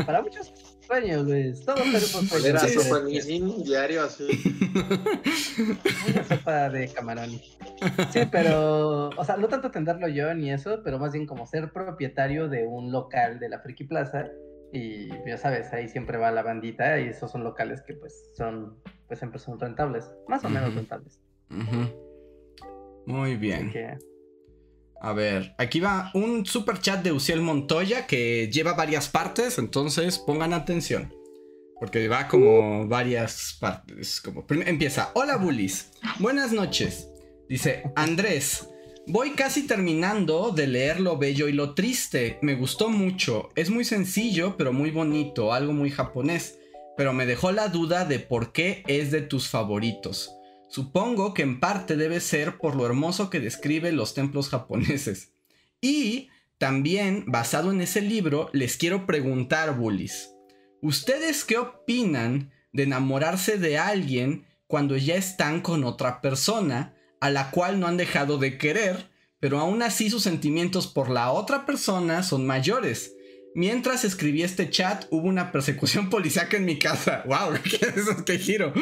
Para 0.07 0.23
muchos 0.23 0.51
sueños, 0.87 1.27
güey. 1.27 1.53
Todo 1.63 1.77
pero 1.93 2.07
por 2.31 2.41
Oler 2.41 2.57
a 2.57 2.69
sopa 2.69 3.01
diario 3.01 4.03
así. 4.03 4.29
Una 6.09 6.25
sopa 6.25 6.71
de 6.71 6.89
camarón. 6.89 7.39
Sí, 8.13 8.21
pero, 8.31 9.11
o 9.11 9.25
sea, 9.27 9.37
no 9.37 9.49
tanto 9.49 9.69
atenderlo 9.69 10.09
yo 10.09 10.33
ni 10.33 10.51
eso, 10.51 10.81
pero 10.83 10.99
más 10.99 11.13
bien 11.13 11.27
como 11.27 11.47
ser 11.47 11.71
propietario 11.71 12.49
de 12.49 12.67
un 12.67 12.93
local 12.93 13.39
de 13.39 13.51
la 13.51 13.59
Friki 13.59 13.85
Plaza 13.85 14.31
y 14.73 15.09
ya 15.27 15.37
sabes, 15.37 15.73
ahí 15.73 15.89
siempre 15.89 16.19
va 16.19 16.31
la 16.31 16.43
bandita 16.43 16.99
y 16.99 17.09
esos 17.09 17.31
son 17.31 17.45
locales 17.45 17.83
que 17.87 17.95
pues 17.95 18.33
son, 18.37 18.79
pues 19.07 19.19
siempre 19.19 19.39
son 19.39 19.61
rentables, 19.61 20.11
más 20.29 20.45
o 20.45 20.49
menos 20.49 20.75
rentables. 20.75 21.21
Muy 23.07 23.37
bien. 23.37 23.73
A 25.01 25.13
ver, 25.13 25.55
aquí 25.59 25.81
va 25.81 26.11
un 26.15 26.47
super 26.47 26.79
chat 26.79 27.03
de 27.03 27.13
Uciel 27.13 27.43
Montoya 27.43 28.07
que 28.07 28.49
lleva 28.49 28.75
varias 28.75 29.09
partes, 29.09 29.59
entonces 29.59 30.19
pongan 30.19 30.55
atención. 30.55 31.13
Porque 31.79 32.07
va 32.07 32.29
como 32.29 32.87
varias 32.87 33.59
partes. 33.61 34.21
Como 34.21 34.47
empieza. 34.49 35.11
Hola 35.15 35.37
bullies. 35.37 35.91
Buenas 36.21 36.53
noches. 36.53 37.11
Dice 37.49 37.83
Andrés. 37.97 38.72
Voy 39.09 39.31
casi 39.33 39.67
terminando 39.67 40.53
de 40.53 40.69
leer 40.69 41.01
Lo 41.01 41.19
Bello 41.19 41.49
y 41.49 41.53
lo 41.53 41.75
Triste. 41.75 42.39
Me 42.41 42.55
gustó 42.55 42.89
mucho. 42.89 43.49
Es 43.57 43.69
muy 43.69 43.85
sencillo, 43.85 44.57
pero 44.57 44.73
muy 44.73 44.93
bonito, 44.93 45.53
algo 45.53 45.73
muy 45.73 45.91
japonés. 45.91 46.61
Pero 46.97 47.13
me 47.13 47.27
dejó 47.27 47.51
la 47.51 47.67
duda 47.67 48.05
de 48.05 48.21
por 48.21 48.53
qué 48.53 48.85
es 48.87 49.11
de 49.11 49.21
tus 49.21 49.49
favoritos. 49.49 50.31
Supongo 50.69 51.35
que 51.35 51.43
en 51.43 51.59
parte 51.59 51.97
debe 51.97 52.21
ser 52.21 52.59
por 52.59 52.77
lo 52.77 52.87
hermoso 52.87 53.29
que 53.29 53.41
describe 53.41 53.91
los 53.91 54.15
templos 54.15 54.49
japoneses. 54.49 55.33
Y 55.81 56.29
también, 56.59 57.25
basado 57.27 57.73
en 57.73 57.81
ese 57.81 58.03
libro, 58.03 58.51
les 58.53 58.77
quiero 58.77 59.05
preguntar, 59.05 59.77
bullies. 59.77 60.31
¿Ustedes 60.81 61.45
qué 61.45 61.59
opinan 61.59 62.53
de 62.73 62.85
enamorarse 62.85 63.59
de 63.59 63.79
alguien 63.79 64.47
cuando 64.69 64.97
ya 64.97 65.17
están 65.17 65.61
con 65.61 65.83
otra 65.83 66.21
persona? 66.21 66.95
A 67.23 67.31
la 67.31 67.53
cual 67.53 67.79
no 67.79 67.87
han 67.87 67.97
dejado 67.97 68.37
de 68.37 68.59
querer, 68.59 69.09
pero 69.39 69.61
aún 69.61 69.81
así 69.81 70.11
sus 70.11 70.25
sentimientos 70.25 70.89
por 70.89 71.09
la 71.09 71.31
otra 71.31 71.67
persona 71.67 72.25
son 72.25 72.45
mayores. 72.49 73.15
Mientras 73.55 74.05
escribí 74.05 74.43
este 74.43 74.71
chat, 74.71 75.05
hubo 75.11 75.29
una 75.29 75.53
persecución 75.53 76.11
policiaca 76.11 76.57
en 76.57 76.65
mi 76.65 76.81
casa. 76.81 77.23
¡Wow! 77.27 77.53
¿Qué 77.63 77.77
es 77.77 77.97
eso? 77.97 78.25
¿Qué 78.25 78.39
giro? 78.41 78.73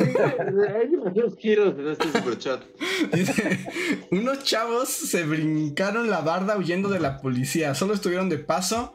Hay 0.00 0.88
demasiados 0.88 1.36
giros 1.38 1.78
en 1.78 1.86
este 1.86 2.10
superchat. 2.10 2.62
unos 4.10 4.42
chavos 4.42 4.88
se 4.88 5.22
brincaron 5.22 6.10
la 6.10 6.20
barda 6.20 6.58
huyendo 6.58 6.88
de 6.88 6.98
la 6.98 7.18
policía. 7.18 7.76
Solo 7.76 7.94
estuvieron 7.94 8.28
de 8.28 8.38
paso 8.38 8.92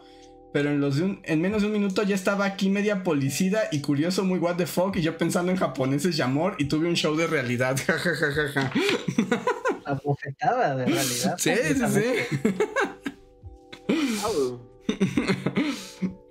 pero 0.53 0.69
en, 0.69 0.79
los 0.79 0.99
en 0.99 1.41
menos 1.41 1.63
de 1.63 1.67
un 1.67 1.73
minuto 1.73 2.03
ya 2.03 2.13
estaba 2.13 2.45
aquí 2.45 2.69
media 2.69 3.03
policida 3.03 3.63
y 3.71 3.81
curioso, 3.81 4.23
muy 4.23 4.37
what 4.37 4.55
the 4.55 4.67
fuck, 4.67 4.95
y 4.95 5.01
yo 5.01 5.17
pensando 5.17 5.51
en 5.51 5.57
japoneses 5.57 6.15
y 6.17 6.21
amor, 6.21 6.55
y 6.59 6.65
tuve 6.65 6.87
un 6.87 6.95
show 6.95 7.15
de 7.15 7.25
realidad. 7.25 7.75
Bofetada 10.03 10.75
de 10.75 10.85
realidad. 10.85 11.37
Sí, 11.39 11.53
sí, 11.55 11.73
sí. 11.75 11.81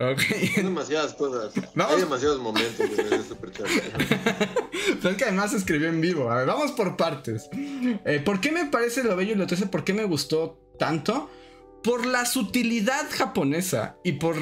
okay. 0.00 0.52
Hay 0.56 0.62
demasiadas 0.62 1.14
cosas. 1.14 1.52
Hay 1.76 2.00
demasiados 2.00 2.40
momentos. 2.40 2.88
Pero 5.00 5.10
es 5.10 5.16
que 5.16 5.24
además 5.24 5.52
escribió 5.52 5.88
en 5.88 6.00
vivo. 6.00 6.30
A 6.30 6.36
ver, 6.36 6.46
vamos 6.46 6.70
por 6.72 6.96
partes. 6.96 7.48
Eh, 7.52 8.22
¿Por 8.24 8.40
qué 8.40 8.52
me 8.52 8.66
parece 8.66 9.02
lo 9.02 9.16
bello 9.16 9.32
y 9.32 9.34
lo 9.34 9.46
triste? 9.46 9.66
¿Por 9.66 9.84
qué 9.84 9.92
me 9.92 10.04
gustó 10.04 10.58
tanto? 10.78 11.28
Por 11.82 12.06
la 12.06 12.26
sutilidad 12.26 13.08
japonesa 13.10 13.96
y 14.04 14.12
por 14.12 14.36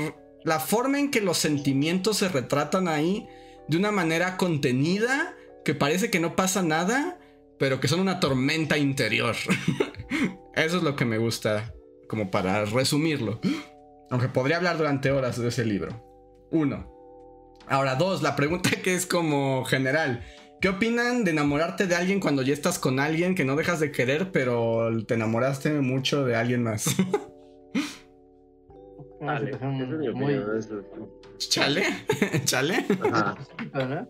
la 0.44 0.60
forma 0.60 0.98
en 0.98 1.10
que 1.10 1.20
los 1.20 1.38
sentimientos 1.38 2.18
se 2.18 2.28
retratan 2.28 2.88
ahí, 2.88 3.28
de 3.68 3.76
una 3.76 3.90
manera 3.90 4.36
contenida, 4.36 5.34
que 5.64 5.74
parece 5.74 6.10
que 6.10 6.20
no 6.20 6.36
pasa 6.36 6.62
nada, 6.62 7.18
pero 7.58 7.80
que 7.80 7.88
son 7.88 8.00
una 8.00 8.20
tormenta 8.20 8.78
interior. 8.78 9.36
Eso 10.54 10.78
es 10.78 10.82
lo 10.82 10.96
que 10.96 11.04
me 11.04 11.18
gusta, 11.18 11.74
como 12.08 12.30
para 12.30 12.64
resumirlo. 12.64 13.40
Aunque 14.10 14.28
podría 14.28 14.56
hablar 14.56 14.78
durante 14.78 15.10
horas 15.10 15.38
de 15.40 15.48
ese 15.48 15.64
libro. 15.64 16.48
Uno. 16.50 16.90
Ahora, 17.68 17.94
dos, 17.94 18.22
la 18.22 18.34
pregunta 18.34 18.70
que 18.82 18.94
es 18.94 19.06
como 19.06 19.64
general. 19.64 20.24
¿Qué 20.60 20.68
opinan 20.68 21.24
de 21.24 21.30
enamorarte 21.30 21.86
de 21.86 21.94
alguien 21.94 22.20
cuando 22.20 22.42
ya 22.42 22.52
estás 22.52 22.78
con 22.78 23.00
alguien 23.00 23.34
que 23.34 23.46
no 23.46 23.56
dejas 23.56 23.80
de 23.80 23.90
querer, 23.90 24.30
pero 24.30 24.90
te 25.06 25.14
enamoraste 25.14 25.80
mucho 25.80 26.26
de 26.26 26.36
alguien 26.36 26.62
más? 26.62 26.84
Vale, 29.20 29.58
muy... 30.14 30.40
¿Chale? 31.38 31.84
¿Chale? 32.44 32.84
Ajá. 33.10 33.38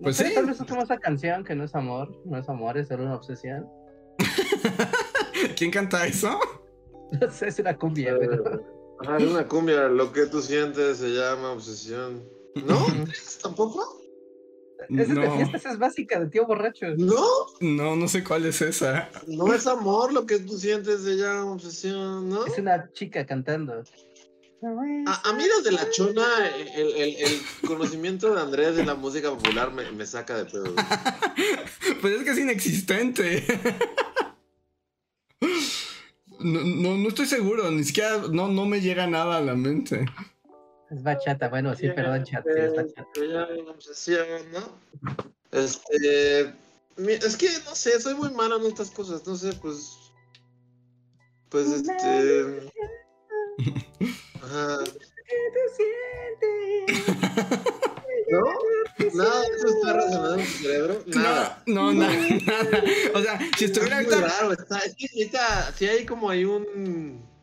pues 0.00 0.16
sí. 0.16 0.32
Tal 0.34 0.46
vez 0.46 0.58
es 0.60 0.66
como 0.66 0.82
esa 0.82 0.98
canción 0.98 1.44
que 1.44 1.54
no 1.54 1.64
es 1.64 1.74
amor, 1.74 2.18
no 2.24 2.38
es 2.38 2.48
amor, 2.48 2.78
es 2.78 2.88
solo 2.88 3.04
una 3.04 3.16
obsesión. 3.16 3.68
¿Quién 5.56 5.70
canta 5.70 6.06
eso? 6.06 6.38
No 7.20 7.30
sé, 7.30 7.48
es 7.48 7.58
una 7.58 7.76
cumbia, 7.76 8.16
pero... 8.18 8.96
Ajá, 9.00 9.18
es 9.18 9.24
una 9.24 9.46
cumbia, 9.46 9.88
lo 9.88 10.10
que 10.12 10.24
tú 10.26 10.40
sientes 10.40 10.96
se 10.98 11.10
llama 11.10 11.50
obsesión. 11.52 12.22
¿No? 12.54 12.86
¿Tampoco? 13.42 14.00
Es 14.88 15.08
no. 15.08 15.20
de 15.20 15.50
es 15.54 15.78
básica, 15.78 16.20
de 16.20 16.26
tío 16.26 16.46
borracho. 16.46 16.86
¿No? 16.96 17.24
No, 17.60 17.96
no 17.96 18.08
sé 18.08 18.22
cuál 18.22 18.44
es 18.46 18.60
esa. 18.60 19.08
No 19.26 19.52
es 19.54 19.66
amor 19.66 20.12
lo 20.12 20.26
que 20.26 20.40
tú 20.40 20.58
sientes 20.58 21.02
se 21.02 21.16
llama 21.16 21.52
obsesión, 21.52 22.28
¿no? 22.28 22.44
Es 22.44 22.58
una 22.58 22.90
chica 22.92 23.24
cantando. 23.24 23.82
A, 25.06 25.32
mí 25.34 25.44
desde 25.44 25.72
la 25.72 25.90
chona, 25.90 26.24
el, 26.74 26.88
el, 26.94 27.16
el, 27.16 27.40
conocimiento 27.66 28.34
de 28.34 28.40
Andrés 28.40 28.76
de 28.76 28.84
la 28.84 28.94
música 28.94 29.28
popular 29.28 29.70
me, 29.70 29.90
me 29.92 30.06
saca 30.06 30.38
de 30.38 30.46
pedo. 30.46 30.74
pues 32.00 32.14
es 32.14 32.24
que 32.24 32.30
es 32.30 32.38
inexistente. 32.38 33.44
No, 36.40 36.60
no, 36.60 36.98
no, 36.98 37.08
estoy 37.08 37.24
seguro, 37.24 37.70
ni 37.70 37.84
siquiera 37.84 38.18
no, 38.30 38.48
no 38.48 38.66
me 38.66 38.82
llega 38.82 39.06
nada 39.06 39.38
a 39.38 39.40
la 39.40 39.54
mente. 39.54 40.04
Es 40.94 41.02
bachata, 41.02 41.48
bueno, 41.48 41.74
sí, 41.74 41.88
perdón, 41.88 42.24
chat, 42.24 42.44
sí, 42.44 42.50
es 42.56 42.76
bachata. 42.76 43.08
¿no? 44.52 44.78
Este. 45.50 46.54
Es 46.96 47.36
que, 47.36 47.48
no 47.64 47.74
sé, 47.74 48.00
soy 48.00 48.14
muy 48.14 48.30
malo 48.30 48.60
en 48.60 48.66
estas 48.66 48.90
cosas, 48.90 49.26
no 49.26 49.34
sé, 49.34 49.52
pues. 49.54 50.12
Pues 51.48 51.66
este. 51.66 52.70
Ajá. 54.40 54.78
¿Qué 54.84 55.36
te 55.54 55.64
sientes? 56.86 57.16
¿No? 58.30 58.44
Nada 59.14 59.42
eso 59.56 59.68
está 59.68 59.92
relacionado 59.92 60.34
en 60.34 60.44
tu 60.44 60.50
cerebro. 60.50 61.02
Nada. 61.06 61.62
No, 61.66 61.92
no, 61.92 62.06
nada, 62.06 62.14
nada. 62.46 62.84
O 63.14 63.20
sea, 63.20 63.40
si 63.58 63.64
estuviera. 63.64 64.00
Es 64.00 64.06
muy 64.06 64.16
raro, 64.16 64.52
está, 64.52 64.78
es 64.78 64.94
que 64.94 65.06
está, 65.22 65.72
si 65.72 65.86
hay 65.86 66.06
como 66.06 66.30
hay 66.30 66.44
un 66.44 67.33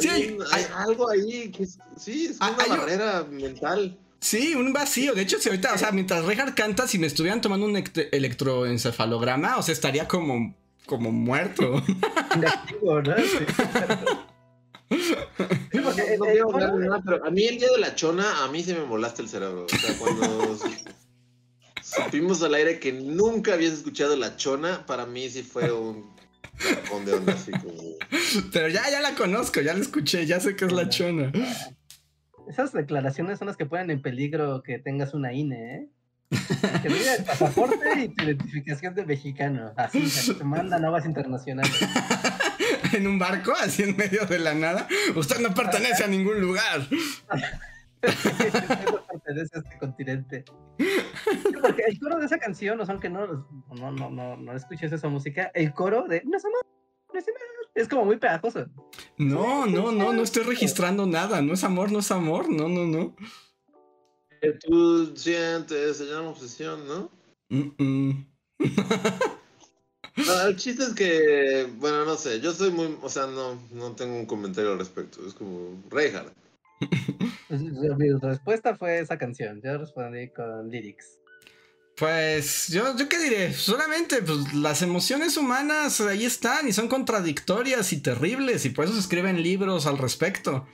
sí, 0.00 0.36
hay, 0.52 0.64
algo 0.74 1.10
ahí 1.10 1.50
que 1.50 1.66
sí, 1.96 2.26
es 2.26 2.38
una 2.40 2.76
barrera 2.76 3.26
mental. 3.30 3.98
Sí, 4.20 4.54
un 4.54 4.72
vacío. 4.72 5.14
De 5.14 5.22
hecho, 5.22 5.40
si 5.40 5.48
ahorita, 5.48 5.74
o 5.74 5.78
sea, 5.78 5.90
mientras 5.90 6.24
Reinhardt 6.24 6.54
canta, 6.54 6.86
si 6.86 6.98
me 6.98 7.08
estuvieran 7.08 7.40
tomando 7.40 7.66
un 7.66 7.82
electroencefalograma, 8.12 9.58
o 9.58 9.62
sea, 9.62 9.72
estaría 9.72 10.06
como, 10.06 10.54
como 10.86 11.10
muerto. 11.10 11.64
¿no? 11.64 11.82
pero 17.04 17.26
a 17.26 17.30
mí 17.30 17.44
el 17.44 17.58
día 17.58 17.72
de 17.72 17.78
la 17.78 17.96
chona, 17.96 18.44
a 18.44 18.48
mí 18.48 18.62
se 18.62 18.74
me 18.74 18.84
molaste 18.84 19.22
el 19.22 19.28
cerebro. 19.28 19.66
O 19.66 19.76
sea, 19.76 19.98
cuando 19.98 20.56
supimos 21.82 22.42
al 22.42 22.54
aire 22.54 22.78
que 22.78 22.92
nunca 22.92 23.54
habías 23.54 23.72
escuchado 23.72 24.14
la 24.16 24.36
chona, 24.36 24.86
para 24.86 25.06
mí 25.06 25.28
sí 25.30 25.42
fue 25.42 25.72
un 25.72 26.11
pero 28.52 28.68
ya, 28.68 28.88
ya 28.90 29.00
la 29.00 29.14
conozco, 29.14 29.60
ya 29.60 29.74
la 29.74 29.80
escuché, 29.80 30.26
ya 30.26 30.40
sé 30.40 30.56
que 30.56 30.66
es 30.66 30.72
la 30.72 30.88
chona. 30.88 31.32
Esas 32.48 32.72
declaraciones 32.72 33.38
son 33.38 33.48
las 33.48 33.56
que 33.56 33.66
ponen 33.66 33.90
en 33.90 34.02
peligro 34.02 34.62
que 34.62 34.78
tengas 34.78 35.14
una 35.14 35.32
INE, 35.32 35.74
¿eh? 35.74 35.88
Que 36.82 36.88
mira 36.88 37.14
el 37.14 37.24
pasaporte 37.24 38.00
y 38.00 38.08
tu 38.08 38.24
identificación 38.24 38.94
de 38.94 39.04
mexicano. 39.04 39.72
Así, 39.76 40.08
te 40.32 40.44
mandan 40.44 40.82
novas 40.82 41.04
internacionales. 41.04 41.72
en 42.92 43.06
un 43.06 43.18
barco, 43.18 43.52
así 43.60 43.82
en 43.82 43.96
medio 43.96 44.24
de 44.26 44.38
la 44.38 44.54
nada. 44.54 44.88
Usted 45.14 45.40
no 45.40 45.54
pertenece 45.54 46.04
a 46.04 46.08
ningún 46.08 46.40
lugar. 46.40 46.86
no 48.02 49.06
pertenece 49.06 49.56
a 49.56 49.60
este 49.60 49.78
continente. 49.78 50.44
Porque 51.60 51.82
el 51.86 51.98
coro 52.00 52.18
de 52.18 52.26
esa 52.26 52.38
canción, 52.38 52.80
o 52.80 52.84
sea, 52.84 52.92
aunque 52.94 53.08
no, 53.08 53.26
no, 53.74 53.92
no, 53.92 54.10
no, 54.10 54.36
no 54.36 54.56
escuches 54.56 54.92
esa 54.92 55.08
música, 55.08 55.50
el 55.54 55.72
coro 55.72 56.06
de 56.08 56.22
no 56.24 56.36
es 56.36 56.44
amor, 56.44 56.66
no 57.12 57.18
es 57.18 57.28
amor, 57.28 57.40
es 57.74 57.88
como 57.88 58.04
muy 58.04 58.16
pegajoso. 58.16 58.66
No, 59.16 59.66
no, 59.66 59.92
no, 59.92 60.12
no 60.12 60.22
estoy 60.22 60.42
registrando 60.44 61.06
nada. 61.06 61.40
No 61.40 61.54
es 61.54 61.64
amor, 61.64 61.90
no 61.92 62.00
es 62.00 62.10
amor, 62.10 62.48
no, 62.50 62.68
no, 62.68 62.86
no. 62.86 63.16
Tú 64.60 65.16
sientes, 65.16 65.98
se 65.98 66.06
llama 66.06 66.30
obsesión, 66.30 66.86
¿no? 66.88 67.10
el 70.46 70.56
chiste 70.56 70.82
es 70.84 70.94
que, 70.94 71.68
bueno, 71.78 72.04
no 72.04 72.16
sé, 72.16 72.40
yo 72.40 72.52
soy 72.52 72.70
muy, 72.70 72.96
o 73.02 73.08
sea, 73.08 73.26
no, 73.26 73.60
no 73.70 73.92
tengo 73.92 74.16
un 74.16 74.26
comentario 74.26 74.72
al 74.72 74.78
respecto. 74.78 75.24
Es 75.26 75.34
como 75.34 75.80
Reinhardt. 75.90 76.41
Mi 77.48 78.10
respuesta 78.20 78.76
fue 78.76 78.98
esa 79.00 79.18
canción. 79.18 79.60
Yo 79.62 79.78
respondí 79.78 80.28
con 80.28 80.70
lyrics. 80.70 81.18
Pues 81.96 82.68
yo, 82.68 82.96
yo 82.96 83.08
qué 83.08 83.18
diré, 83.18 83.52
solamente 83.52 84.22
pues, 84.22 84.54
las 84.54 84.80
emociones 84.80 85.36
humanas 85.36 86.00
ahí 86.00 86.24
están 86.24 86.66
y 86.66 86.72
son 86.72 86.88
contradictorias 86.88 87.92
y 87.92 88.00
terribles 88.00 88.64
y 88.64 88.70
por 88.70 88.86
eso 88.86 88.94
se 88.94 89.00
escriben 89.00 89.42
libros 89.42 89.86
al 89.86 89.98
respecto. 89.98 90.66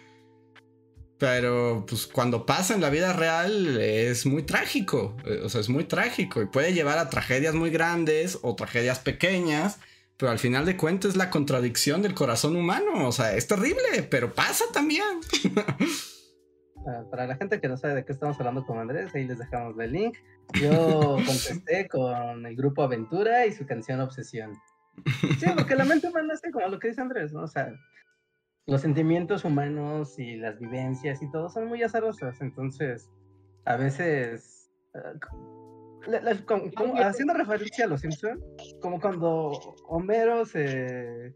Pero 1.18 1.84
pues 1.88 2.06
cuando 2.06 2.46
pasa 2.46 2.74
en 2.74 2.80
la 2.80 2.90
vida 2.90 3.12
real 3.12 3.80
es 3.80 4.24
muy 4.24 4.44
trágico, 4.44 5.16
eh, 5.26 5.40
o 5.44 5.48
sea, 5.48 5.60
es 5.60 5.68
muy 5.68 5.84
trágico 5.84 6.40
y 6.40 6.46
puede 6.46 6.72
llevar 6.72 6.98
a 6.98 7.10
tragedias 7.10 7.54
muy 7.54 7.70
grandes 7.70 8.38
o 8.42 8.54
tragedias 8.54 9.00
pequeñas, 9.00 9.80
pero 10.18 10.32
al 10.32 10.38
final 10.38 10.66
de 10.66 10.76
cuentas 10.76 11.12
es 11.12 11.16
la 11.16 11.30
contradicción 11.30 12.02
del 12.02 12.14
corazón 12.14 12.56
humano, 12.56 13.06
o 13.06 13.12
sea, 13.12 13.34
es 13.34 13.46
terrible, 13.46 14.02
pero 14.10 14.34
pasa 14.34 14.64
también. 14.72 15.20
Para 17.10 17.26
la 17.26 17.36
gente 17.36 17.60
que 17.60 17.68
no 17.68 17.76
sabe 17.76 17.94
de 17.96 18.04
qué 18.04 18.12
estamos 18.12 18.38
hablando 18.38 18.64
con 18.64 18.78
Andrés, 18.78 19.14
ahí 19.14 19.24
les 19.24 19.38
dejamos 19.38 19.78
el 19.78 19.92
link. 19.92 20.16
Yo 20.60 21.16
contesté 21.26 21.86
con 21.88 22.46
el 22.46 22.56
grupo 22.56 22.82
Aventura 22.82 23.46
y 23.46 23.52
su 23.52 23.66
canción 23.66 24.00
Obsesión. 24.00 24.54
Sí, 25.38 25.46
porque 25.54 25.76
la 25.76 25.84
mente 25.84 26.08
humana 26.08 26.34
es 26.34 26.40
como 26.52 26.66
lo 26.66 26.78
que 26.78 26.88
dice 26.88 27.00
Andrés, 27.00 27.32
¿no? 27.32 27.42
O 27.42 27.48
sea, 27.48 27.72
los 28.66 28.80
sentimientos 28.80 29.44
humanos 29.44 30.18
y 30.18 30.36
las 30.36 30.58
vivencias 30.58 31.22
y 31.22 31.30
todo 31.30 31.48
son 31.48 31.66
muy 31.68 31.82
azarosas, 31.82 32.40
entonces 32.40 33.08
a 33.64 33.76
veces, 33.76 34.70
eh, 36.14 37.04
haciendo 37.04 37.34
referencia 37.34 37.84
a 37.84 37.88
los 37.88 38.00
Simpsons, 38.00 38.40
como 38.80 39.00
cuando 39.00 39.52
Homero 39.88 40.44
se, 40.44 41.34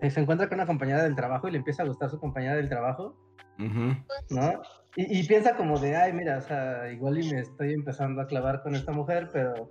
se 0.00 0.20
encuentra 0.20 0.48
con 0.48 0.58
una 0.58 0.66
compañera 0.66 1.02
del 1.02 1.14
trabajo 1.14 1.48
y 1.48 1.52
le 1.52 1.58
empieza 1.58 1.82
a 1.82 1.86
gustar 1.86 2.10
su 2.10 2.18
compañera 2.18 2.56
del 2.56 2.68
trabajo, 2.68 3.16
¿no? 3.58 4.62
Y, 4.96 5.26
piensa 5.28 5.56
como 5.56 5.78
de, 5.78 5.96
ay, 5.96 6.12
mira, 6.12 6.38
o 6.38 6.40
sea, 6.40 6.90
igual 6.90 7.22
y 7.22 7.32
me 7.32 7.40
estoy 7.40 7.72
empezando 7.72 8.20
a 8.20 8.26
clavar 8.26 8.62
con 8.62 8.74
esta 8.74 8.90
mujer, 8.90 9.28
pero, 9.32 9.70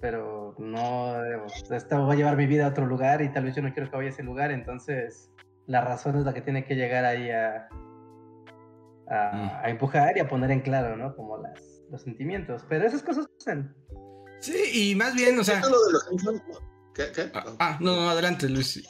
pero 0.00 0.54
no, 0.58 1.22
esto 1.70 2.06
va 2.06 2.12
a 2.12 2.16
llevar 2.16 2.36
mi 2.36 2.46
vida 2.46 2.66
a 2.66 2.68
otro 2.68 2.86
lugar 2.86 3.20
y 3.20 3.30
tal 3.30 3.44
vez 3.44 3.56
yo 3.56 3.62
no 3.62 3.72
quiero 3.74 3.90
que 3.90 3.96
vaya 3.96 4.08
a 4.08 4.12
ese 4.12 4.22
lugar, 4.22 4.50
entonces 4.50 5.30
la 5.66 5.82
razón 5.82 6.16
es 6.16 6.24
la 6.24 6.32
que 6.32 6.40
tiene 6.40 6.64
que 6.64 6.76
llegar 6.76 7.04
ahí 7.04 7.30
a, 7.30 7.68
a, 9.08 9.62
mm. 9.64 9.68
empujar 9.68 10.16
y 10.16 10.20
a 10.20 10.28
poner 10.28 10.50
en 10.50 10.60
claro, 10.60 10.96
¿no? 10.96 11.14
Como 11.14 11.38
las, 11.38 11.73
los 11.90 12.02
sentimientos, 12.02 12.62
pero 12.68 12.86
esas 12.86 13.02
cosas 13.02 13.26
pasan. 13.38 13.74
Sí, 14.40 14.90
y 14.90 14.94
más 14.94 15.14
bien, 15.14 15.38
o 15.38 15.44
sea... 15.44 15.62
¿Qué? 16.94 17.10
¿Qué? 17.12 17.30
Ah, 17.34 17.56
ah, 17.58 17.78
no, 17.80 17.96
no, 17.96 18.10
adelante, 18.10 18.48
Luis. 18.48 18.82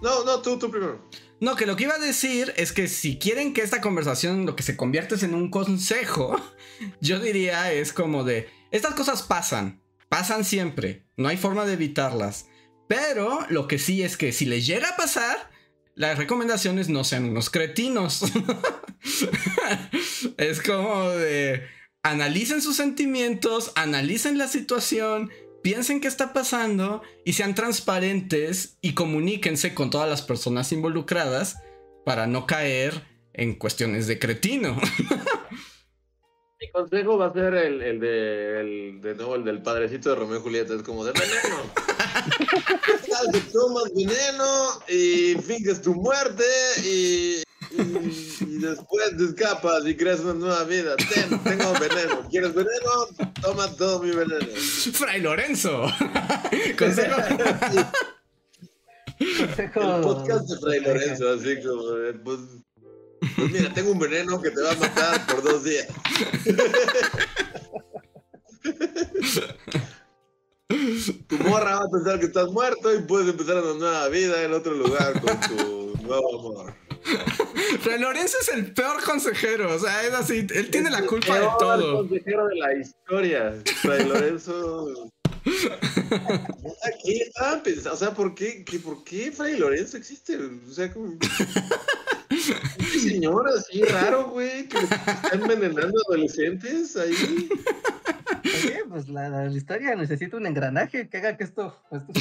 No, 0.00 0.24
no, 0.24 0.40
tú, 0.40 0.58
tú 0.58 0.70
primero. 0.70 1.08
No, 1.40 1.54
que 1.54 1.66
lo 1.66 1.76
que 1.76 1.84
iba 1.84 1.94
a 1.94 1.98
decir 1.98 2.52
es 2.56 2.72
que 2.72 2.88
si 2.88 3.18
quieren 3.18 3.52
que 3.52 3.62
esta 3.62 3.80
conversación 3.80 4.46
lo 4.46 4.56
que 4.56 4.62
se 4.62 4.76
convierta 4.76 5.14
en 5.24 5.34
un 5.34 5.50
consejo, 5.50 6.36
yo 7.00 7.20
diría 7.20 7.72
es 7.72 7.92
como 7.92 8.24
de, 8.24 8.48
estas 8.70 8.94
cosas 8.94 9.22
pasan, 9.22 9.82
pasan 10.08 10.44
siempre, 10.44 11.06
no 11.16 11.28
hay 11.28 11.36
forma 11.36 11.64
de 11.64 11.74
evitarlas. 11.74 12.48
Pero 12.88 13.40
lo 13.50 13.68
que 13.68 13.78
sí 13.78 14.02
es 14.02 14.16
que 14.16 14.32
si 14.32 14.46
les 14.46 14.66
llega 14.66 14.88
a 14.88 14.96
pasar, 14.96 15.50
las 15.98 16.16
recomendaciones 16.16 16.88
no 16.88 17.02
sean 17.02 17.24
unos 17.24 17.50
cretinos. 17.50 18.22
es 20.36 20.62
como 20.62 21.10
de, 21.10 21.64
analicen 22.04 22.62
sus 22.62 22.76
sentimientos, 22.76 23.72
analicen 23.74 24.38
la 24.38 24.46
situación, 24.46 25.32
piensen 25.60 26.00
qué 26.00 26.06
está 26.06 26.32
pasando 26.32 27.02
y 27.24 27.32
sean 27.32 27.56
transparentes 27.56 28.78
y 28.80 28.92
comuníquense 28.92 29.74
con 29.74 29.90
todas 29.90 30.08
las 30.08 30.22
personas 30.22 30.70
involucradas 30.70 31.56
para 32.04 32.28
no 32.28 32.46
caer 32.46 33.02
en 33.32 33.56
cuestiones 33.56 34.06
de 34.06 34.20
cretino. 34.20 34.80
Mi 36.60 36.70
consejo 36.70 37.16
va 37.16 37.26
a 37.26 37.32
ser 37.32 37.54
el, 37.54 37.80
el 37.82 38.00
de, 38.00 38.60
el, 38.60 39.00
de 39.00 39.14
nuevo, 39.14 39.36
el 39.36 39.44
del 39.44 39.62
padrecito 39.62 40.10
de 40.10 40.16
Romeo 40.16 40.38
y 40.38 40.42
Julieta. 40.42 40.74
Es 40.74 40.82
como 40.82 41.04
de 41.04 41.12
veneno. 41.12 41.62
que 43.32 43.40
tomas 43.52 43.92
veneno 43.94 44.80
y 44.88 45.34
finges 45.42 45.82
tu 45.82 45.94
muerte 45.94 46.44
y, 46.84 47.42
y, 47.72 48.58
después 48.60 49.16
te 49.16 49.24
escapas 49.24 49.86
y 49.86 49.96
creas 49.96 50.20
una 50.20 50.34
nueva 50.34 50.64
vida. 50.64 50.96
Ten, 50.96 51.38
tengo 51.44 51.72
veneno. 51.74 52.28
¿Quieres 52.28 52.54
veneno? 52.54 53.06
Toma 53.40 53.70
todo 53.76 54.02
mi 54.02 54.10
veneno. 54.10 54.46
Fray 54.92 55.20
Lorenzo. 55.20 55.82
consejo. 56.78 57.16
El 59.20 59.70
podcast 60.02 60.48
de 60.48 60.58
Fray 60.58 60.80
Lorenzo, 60.80 61.28
así 61.30 61.60
como, 61.62 61.82
pues, 62.24 62.38
pues 63.36 63.50
mira, 63.50 63.72
tengo 63.72 63.92
un 63.92 63.98
veneno 63.98 64.40
que 64.40 64.50
te 64.50 64.62
va 64.62 64.72
a 64.72 64.76
matar 64.76 65.26
por 65.26 65.42
dos 65.42 65.64
días. 65.64 65.88
Tu 71.26 71.38
morra 71.38 71.76
va 71.76 71.84
a 71.84 71.90
pensar 71.90 72.20
que 72.20 72.26
estás 72.26 72.48
muerto 72.50 72.94
y 72.94 73.02
puedes 73.02 73.28
empezar 73.28 73.62
una 73.62 73.74
nueva 73.74 74.08
vida 74.08 74.42
en 74.42 74.52
otro 74.52 74.74
lugar 74.74 75.20
con 75.20 75.40
tu 75.40 75.94
nuevo 76.02 76.38
amor. 76.38 76.74
Fray 77.80 77.98
Lorenzo 77.98 78.36
es 78.40 78.48
el 78.48 78.72
peor 78.72 79.02
consejero, 79.02 79.74
o 79.74 79.78
sea, 79.78 80.02
es 80.06 80.12
así, 80.12 80.46
él 80.50 80.70
tiene 80.70 80.90
la 80.90 81.02
culpa 81.06 81.34
de 81.34 81.40
peor 81.40 81.58
todo. 81.58 81.96
consejero 81.98 82.46
de 82.48 82.56
la 82.56 82.74
historia. 82.74 83.54
Fray 83.82 84.04
Lorenzo. 84.06 85.10
Aquí 85.44 87.20
estaban 87.22 87.62
pensando, 87.62 87.94
o 87.94 87.96
sea, 87.96 88.14
¿por 88.14 88.34
qué, 88.34 88.64
qué, 88.64 88.78
¿por 88.78 89.04
qué 89.04 89.32
Fray 89.32 89.58
Lorenzo 89.58 89.96
existe? 89.96 90.36
O 90.36 90.72
sea, 90.72 90.92
como. 90.92 91.06
Un 91.10 93.00
señor 93.00 93.48
así 93.48 93.82
raro, 93.82 94.30
güey, 94.30 94.68
que 94.68 94.78
está 94.78 95.30
envenenando 95.32 95.98
adolescentes 96.08 96.96
ahí. 96.96 97.48
Oye, 98.44 98.80
pues 98.88 99.08
la, 99.08 99.28
la 99.28 99.46
historia 99.50 99.94
necesita 99.96 100.36
un 100.36 100.46
engranaje 100.46 101.08
que 101.08 101.16
haga 101.16 101.36
que 101.36 101.44
esto, 101.44 101.80
esto. 101.90 102.12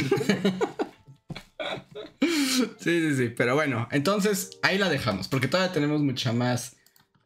Sí, 2.79 3.01
sí, 3.01 3.15
sí, 3.15 3.29
pero 3.29 3.55
bueno, 3.55 3.87
entonces 3.91 4.57
ahí 4.61 4.77
la 4.77 4.89
dejamos, 4.89 5.27
porque 5.27 5.47
todavía 5.47 5.73
tenemos 5.73 6.01
mucha 6.01 6.33
más 6.33 6.75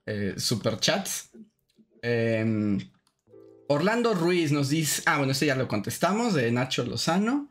eh, 0.06 0.34
superchats. 0.38 1.30
Em, 2.02 2.80
Orlando 3.72 4.14
Ruiz 4.14 4.52
nos 4.52 4.68
dice, 4.68 5.02
ah, 5.06 5.18
bueno, 5.18 5.32
este 5.32 5.46
ya 5.46 5.56
lo 5.56 5.70
contestamos, 5.70 6.34
de 6.34 6.52
Nacho 6.52 6.84
Lozano. 6.84 7.50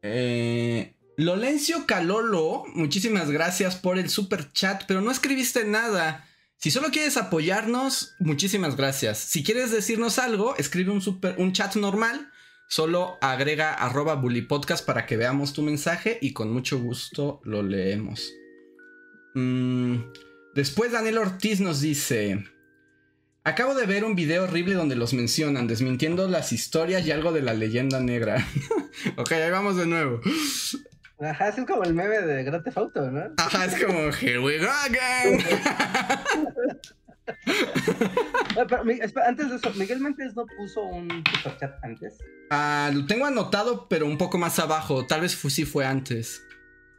Eh, 0.00 0.94
Lolencio 1.18 1.84
Calolo, 1.86 2.64
muchísimas 2.72 3.30
gracias 3.30 3.76
por 3.76 3.98
el 3.98 4.08
super 4.08 4.50
chat, 4.52 4.84
pero 4.88 5.02
no 5.02 5.10
escribiste 5.10 5.66
nada. 5.66 6.26
Si 6.56 6.70
solo 6.70 6.88
quieres 6.88 7.18
apoyarnos, 7.18 8.14
muchísimas 8.18 8.76
gracias. 8.76 9.18
Si 9.18 9.44
quieres 9.44 9.70
decirnos 9.70 10.18
algo, 10.18 10.56
escribe 10.56 10.90
un, 10.90 11.02
super, 11.02 11.34
un 11.36 11.52
chat 11.52 11.76
normal. 11.76 12.32
Solo 12.70 13.18
agrega 13.20 13.74
arroba 13.74 14.14
bullypodcast 14.14 14.86
para 14.86 15.04
que 15.04 15.18
veamos 15.18 15.52
tu 15.52 15.60
mensaje 15.60 16.18
y 16.22 16.32
con 16.32 16.50
mucho 16.50 16.78
gusto 16.80 17.42
lo 17.44 17.62
leemos. 17.62 18.32
Mm, 19.34 19.96
después 20.54 20.92
Daniel 20.92 21.18
Ortiz 21.18 21.60
nos 21.60 21.82
dice... 21.82 22.42
Acabo 23.42 23.74
de 23.74 23.86
ver 23.86 24.04
un 24.04 24.14
video 24.14 24.44
horrible 24.44 24.74
donde 24.74 24.96
los 24.96 25.14
mencionan, 25.14 25.66
desmintiendo 25.66 26.28
las 26.28 26.52
historias 26.52 27.06
y 27.06 27.10
algo 27.10 27.32
de 27.32 27.40
la 27.42 27.54
leyenda 27.54 27.98
negra. 28.00 28.46
ok, 29.16 29.32
ahí 29.32 29.50
vamos 29.50 29.76
de 29.76 29.86
nuevo. 29.86 30.20
Ajá, 31.20 31.48
es 31.48 31.56
como 31.66 31.82
el 31.84 31.94
meme 31.94 32.18
de 32.20 32.44
Grand 32.44 32.62
Theft 32.64 32.78
Auto, 32.78 33.10
¿no? 33.10 33.22
Ajá, 33.38 33.64
es 33.66 33.82
como, 33.84 33.98
here 34.12 34.38
we 34.40 34.58
go 34.58 34.68
again. 34.84 35.42
Ah, 38.58 38.64
pero, 38.68 38.84
mi- 38.84 38.98
espera, 39.00 39.28
antes 39.28 39.48
de 39.50 39.56
eso, 39.56 39.72
Miguel 39.76 40.00
Méndez 40.00 40.34
no 40.34 40.44
puso 40.58 40.82
un 40.82 41.08
superchat 41.32 41.72
antes. 41.84 42.18
Ah, 42.50 42.90
lo 42.92 43.06
tengo 43.06 43.24
anotado, 43.24 43.86
pero 43.88 44.06
un 44.06 44.18
poco 44.18 44.36
más 44.36 44.58
abajo. 44.58 45.06
Tal 45.06 45.20
vez 45.20 45.36
fu- 45.36 45.48
sí 45.48 45.64
fue 45.64 45.86
antes. 45.86 46.42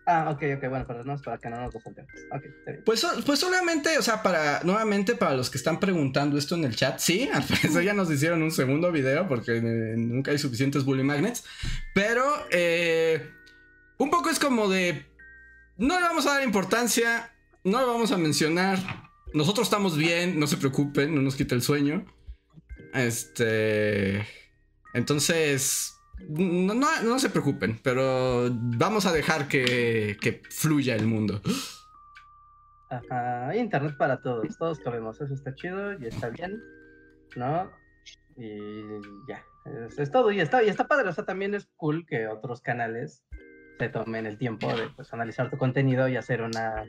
Ah, 0.05 0.31
ok, 0.31 0.43
ok, 0.57 0.69
bueno, 0.69 0.87
perdón, 0.87 1.21
para 1.23 1.37
que 1.37 1.49
no 1.49 1.61
nos 1.61 1.73
lo 1.73 1.79
saltemos. 1.79 2.11
Ok, 2.31 2.45
está 2.45 2.71
bien. 2.71 2.83
Pues, 2.83 3.05
pues 3.25 3.39
solamente, 3.39 3.97
o 3.97 4.01
sea, 4.01 4.23
para, 4.23 4.61
nuevamente 4.63 5.15
para 5.15 5.35
los 5.35 5.49
que 5.49 5.57
están 5.57 5.79
preguntando 5.79 6.37
esto 6.37 6.55
en 6.55 6.63
el 6.63 6.75
chat, 6.75 6.99
sí, 6.99 7.29
al 7.33 7.43
parecer 7.43 7.83
ya 7.83 7.93
nos 7.93 8.09
hicieron 8.09 8.41
un 8.41 8.51
segundo 8.51 8.91
video 8.91 9.27
porque 9.27 9.57
eh, 9.57 9.95
nunca 9.97 10.31
hay 10.31 10.39
suficientes 10.39 10.83
bully 10.85 11.03
magnets, 11.03 11.43
pero 11.93 12.25
eh, 12.49 13.29
un 13.97 14.09
poco 14.09 14.29
es 14.29 14.39
como 14.39 14.67
de, 14.69 15.05
no 15.77 15.99
le 15.99 16.07
vamos 16.07 16.25
a 16.25 16.33
dar 16.33 16.43
importancia, 16.43 17.31
no 17.63 17.79
lo 17.81 17.87
vamos 17.87 18.11
a 18.11 18.17
mencionar, 18.17 18.79
nosotros 19.33 19.67
estamos 19.67 19.97
bien, 19.97 20.39
no 20.39 20.47
se 20.47 20.57
preocupen, 20.57 21.13
no 21.13 21.21
nos 21.21 21.35
quita 21.35 21.53
el 21.53 21.61
sueño, 21.61 22.05
este, 22.93 24.25
entonces, 24.93 25.93
no, 26.29 26.73
no, 26.73 26.87
no 27.03 27.19
se 27.19 27.29
preocupen, 27.29 27.79
pero 27.83 28.49
vamos 28.51 29.05
a 29.05 29.11
dejar 29.11 29.47
que, 29.47 30.17
que 30.21 30.41
fluya 30.49 30.95
el 30.95 31.07
mundo. 31.07 31.41
Ajá, 32.89 33.47
hay 33.49 33.59
internet 33.59 33.95
para 33.97 34.21
todos, 34.21 34.57
todos 34.57 34.79
cabemos, 34.79 35.19
eso 35.21 35.33
está 35.33 35.55
chido 35.55 35.93
y 35.99 36.07
está 36.07 36.29
bien, 36.29 36.61
¿no? 37.37 37.71
Y 38.37 38.81
ya, 39.29 39.43
es, 39.87 39.97
es 39.97 40.11
todo 40.11 40.31
y 40.31 40.41
está, 40.41 40.61
y 40.63 40.67
está 40.67 40.87
padre, 40.87 41.07
o 41.07 41.13
sea, 41.13 41.23
también 41.25 41.53
es 41.53 41.67
cool 41.77 42.05
que 42.05 42.27
otros 42.27 42.59
canales 42.61 43.23
se 43.79 43.87
tomen 43.89 44.25
el 44.25 44.37
tiempo 44.37 44.67
de 44.75 44.89
pues, 44.95 45.13
analizar 45.13 45.49
tu 45.49 45.57
contenido 45.57 46.07
y 46.09 46.17
hacer 46.17 46.41
una, 46.41 46.83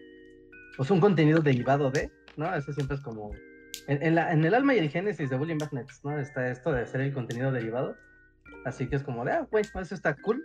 pues 0.76 0.91
un 0.91 1.01
contenido 1.01 1.41
derivado 1.41 1.91
de, 1.93 2.11
¿no? 2.37 2.53
Eso 2.55 2.72
siempre 2.72 2.97
es 2.97 3.03
como, 3.03 3.30
en, 3.87 4.03
en 4.03 4.14
la- 4.16 4.33
en 4.33 4.45
el 4.45 4.55
alma 4.55 4.74
y 4.74 4.78
el 4.78 4.91
génesis 4.91 5.30
de 5.30 5.37
Bullying 5.37 5.59
Magnets, 5.61 6.01
¿no? 6.05 6.18
Está 6.18 6.49
esto 6.51 6.72
de 6.72 6.83
hacer 6.83 7.01
el 7.01 7.14
contenido 7.14 7.53
derivado, 7.53 7.97
así 8.65 8.89
que 8.89 8.97
es 8.97 9.03
como 9.03 9.25
de, 9.25 9.33
ah, 9.33 9.49
güey, 9.51 9.65
eso 9.65 9.95
está 9.95 10.17
cool. 10.17 10.45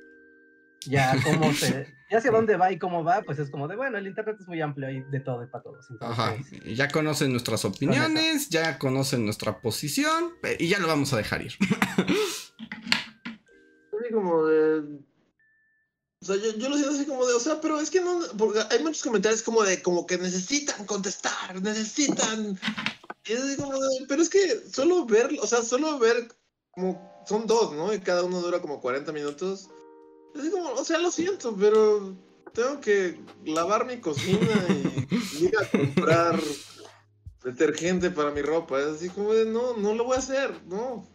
Ya 0.85 1.15
cómo 1.23 1.51
se, 1.53 1.93
ya 2.09 2.19
hacia 2.19 2.31
dónde 2.31 2.55
va 2.55 2.71
y 2.71 2.79
cómo 2.79 3.03
va, 3.03 3.21
pues 3.21 3.39
es 3.39 3.49
como 3.49 3.67
de, 3.67 3.75
bueno, 3.75 3.97
el 3.97 4.07
internet 4.07 4.37
es 4.39 4.47
muy 4.47 4.61
amplio 4.61 4.89
y 4.89 5.01
de 5.01 5.19
todo 5.19 5.43
y 5.43 5.47
para 5.47 5.63
todos. 5.63 5.85
Ajá, 5.99 6.35
entonces, 6.35 6.61
y 6.65 6.75
ya 6.75 6.87
conocen 6.87 7.31
nuestras 7.31 7.65
opiniones, 7.65 8.49
ya 8.49 8.77
conocen 8.77 9.25
nuestra 9.25 9.59
posición 9.59 10.33
eh, 10.43 10.55
y 10.59 10.67
ya 10.67 10.79
lo 10.79 10.87
vamos 10.87 11.11
a 11.13 11.17
dejar 11.17 11.41
ir. 11.41 11.53
Así 13.99 14.13
como 14.13 14.45
de. 14.45 14.99
O 16.21 16.25
sea, 16.25 16.35
yo, 16.37 16.55
yo 16.57 16.69
lo 16.69 16.75
siento 16.75 16.95
así 16.95 17.05
como 17.05 17.25
de, 17.27 17.33
o 17.35 17.39
sea, 17.39 17.61
pero 17.61 17.79
es 17.79 17.91
que 17.91 18.01
no, 18.01 18.19
porque 18.37 18.59
hay 18.71 18.81
muchos 18.81 19.03
comentarios 19.03 19.43
como 19.43 19.63
de, 19.63 19.83
como 19.83 20.07
que 20.07 20.17
necesitan 20.17 20.85
contestar, 20.85 21.61
necesitan. 21.61 22.59
Y 23.25 23.55
como 23.55 23.73
de, 23.73 24.05
pero 24.07 24.21
es 24.21 24.29
que 24.29 24.63
solo 24.71 25.05
ver, 25.05 25.29
o 25.39 25.45
sea, 25.45 25.61
solo 25.61 25.99
ver, 25.99 26.27
como, 26.71 27.16
son 27.27 27.45
dos, 27.47 27.73
¿no? 27.73 27.93
Y 27.93 27.99
cada 27.99 28.23
uno 28.23 28.41
dura 28.41 28.61
como 28.61 28.79
40 28.81 29.11
minutos. 29.11 29.69
Es 30.35 30.49
como, 30.49 30.71
o 30.71 30.85
sea, 30.85 30.97
lo 30.99 31.11
siento, 31.11 31.55
pero 31.59 32.15
tengo 32.53 32.79
que 32.79 33.19
lavar 33.45 33.85
mi 33.85 33.97
cocina 33.97 34.47
y 34.69 35.45
ir 35.45 35.53
a 35.57 35.69
comprar 35.69 36.39
detergente 37.43 38.09
para 38.11 38.31
mi 38.31 38.41
ropa. 38.41 38.79
Es 38.79 38.87
así 38.87 39.09
como 39.09 39.33
de, 39.33 39.45
no, 39.45 39.75
no 39.77 39.93
lo 39.95 40.05
voy 40.05 40.15
a 40.15 40.19
hacer, 40.19 40.51
no. 40.67 41.07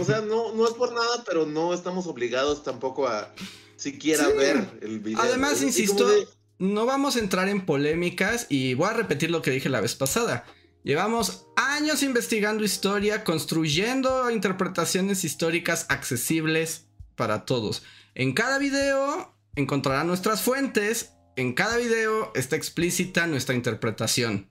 O 0.00 0.04
sea, 0.04 0.20
no, 0.20 0.52
no 0.52 0.66
es 0.66 0.74
por 0.74 0.92
nada, 0.92 1.22
pero 1.24 1.46
no 1.46 1.72
estamos 1.72 2.06
obligados 2.06 2.64
tampoco 2.64 3.06
a 3.06 3.32
siquiera 3.76 4.24
Sí. 4.24 4.32
ver 4.36 4.78
el 4.82 4.98
video. 4.98 5.20
Además, 5.22 5.62
insisto, 5.62 6.08
de, 6.08 6.26
no 6.58 6.86
vamos 6.86 7.16
a 7.16 7.20
entrar 7.20 7.48
en 7.48 7.64
polémicas 7.64 8.46
y 8.48 8.74
voy 8.74 8.88
a 8.88 8.94
repetir 8.94 9.30
lo 9.30 9.42
que 9.42 9.50
dije 9.52 9.68
la 9.68 9.80
vez 9.80 9.94
pasada. 9.94 10.44
Llevamos 10.82 11.46
años 11.56 12.02
investigando 12.02 12.64
historia, 12.64 13.22
construyendo 13.22 14.30
interpretaciones 14.30 15.24
históricas 15.24 15.86
accesibles 15.90 16.86
para 17.16 17.44
todos. 17.44 17.82
En 18.14 18.32
cada 18.32 18.58
video 18.58 19.34
encontrarán 19.56 20.06
nuestras 20.06 20.40
fuentes, 20.40 21.12
en 21.36 21.52
cada 21.52 21.76
video 21.76 22.32
está 22.34 22.56
explícita 22.56 23.26
nuestra 23.26 23.54
interpretación. 23.54 24.50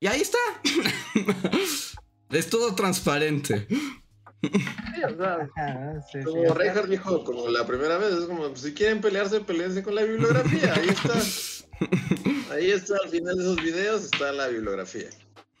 Y 0.00 0.08
ahí 0.08 0.22
está. 0.22 0.38
es 2.30 2.50
todo 2.50 2.74
transparente. 2.74 3.68
sí, 3.68 5.04
o 5.04 5.16
sea, 5.16 5.48
Ajá, 5.56 6.02
sí, 6.10 6.18
sí, 6.18 6.24
como 6.24 6.52
Reinhardt 6.52 6.90
dijo, 6.90 7.22
como 7.22 7.48
la 7.48 7.64
primera 7.64 7.96
vez, 7.98 8.12
es 8.12 8.24
como, 8.24 8.56
si 8.56 8.74
quieren 8.74 9.00
pelearse, 9.00 9.40
peleense 9.40 9.84
con 9.84 9.94
la 9.94 10.02
bibliografía. 10.02 10.74
Ahí 10.74 10.88
está. 10.88 11.14
Ahí 12.50 12.70
está, 12.70 12.96
al 13.02 13.10
final 13.10 13.36
de 13.36 13.42
esos 13.42 13.62
videos 13.62 14.04
está 14.04 14.32
la 14.32 14.48
bibliografía. 14.48 15.08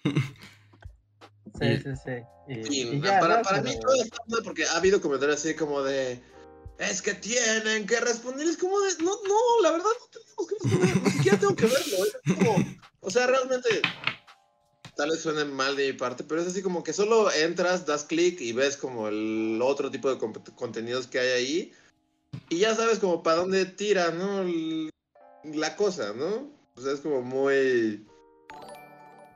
Sí, 0.04 1.76
sí, 1.82 1.96
sí. 2.04 2.10
Y, 2.48 2.64
Sí, 2.66 2.88
y 2.92 3.00
ya, 3.00 3.20
para, 3.20 3.36
¿no? 3.38 3.42
para 3.42 3.62
mí 3.62 3.70
todo 3.80 4.02
está 4.02 4.18
mal 4.26 4.42
porque 4.42 4.64
ha 4.66 4.76
habido 4.76 5.00
comentarios 5.00 5.38
así 5.38 5.54
como 5.54 5.82
de 5.82 6.20
es 6.78 7.00
que 7.00 7.14
tienen 7.14 7.86
que 7.86 8.00
responder, 8.00 8.46
es 8.48 8.56
como 8.56 8.80
de 8.80 8.90
no, 8.98 9.12
no, 9.28 9.62
la 9.62 9.70
verdad 9.70 9.86
no 9.86 10.06
tenemos 10.10 10.48
que 10.48 10.54
responder, 10.60 11.02
ni 11.02 11.10
siquiera 11.10 11.38
tengo 11.38 11.54
que 11.54 11.66
verlo, 11.66 12.04
es 12.04 12.34
como, 12.34 12.64
o 13.00 13.10
sea, 13.10 13.26
realmente 13.28 13.68
tal 14.96 15.10
vez 15.10 15.20
suene 15.20 15.44
mal 15.44 15.76
de 15.76 15.92
mi 15.92 15.98
parte, 15.98 16.24
pero 16.24 16.40
es 16.40 16.48
así 16.48 16.62
como 16.62 16.82
que 16.82 16.92
solo 16.92 17.30
entras, 17.30 17.86
das 17.86 18.04
clic 18.04 18.40
y 18.40 18.52
ves 18.52 18.76
como 18.76 19.08
el 19.08 19.60
otro 19.62 19.90
tipo 19.90 20.12
de 20.12 20.18
contenidos 20.56 21.06
que 21.06 21.20
hay 21.20 21.28
ahí 21.30 21.72
y 22.48 22.58
ya 22.58 22.74
sabes 22.74 22.98
como 22.98 23.22
para 23.22 23.36
dónde 23.38 23.64
tira, 23.66 24.10
¿no? 24.10 24.42
El- 24.42 24.90
la 25.44 25.76
cosa, 25.76 26.12
¿no? 26.12 26.50
O 26.74 26.80
sea, 26.80 26.92
es 26.92 27.00
como 27.00 27.22
muy 27.22 28.06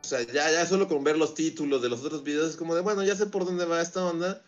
O 0.03 0.07
sea, 0.07 0.23
ya, 0.23 0.51
ya 0.51 0.67
solo 0.67 0.89
con 0.89 1.05
ver 1.05 1.19
los 1.19 1.35
títulos 1.35 1.83
de 1.83 1.89
los 1.89 2.05
otros 2.05 2.23
videos 2.23 2.51
es 2.51 2.57
como 2.57 2.75
de, 2.75 2.83
bueno, 2.83 3.03
ya 3.05 3.17
sé 3.17 3.27
por 3.27 3.45
dónde 3.45 3.65
va 3.65 3.83
esta 3.83 4.05
onda. 4.05 4.43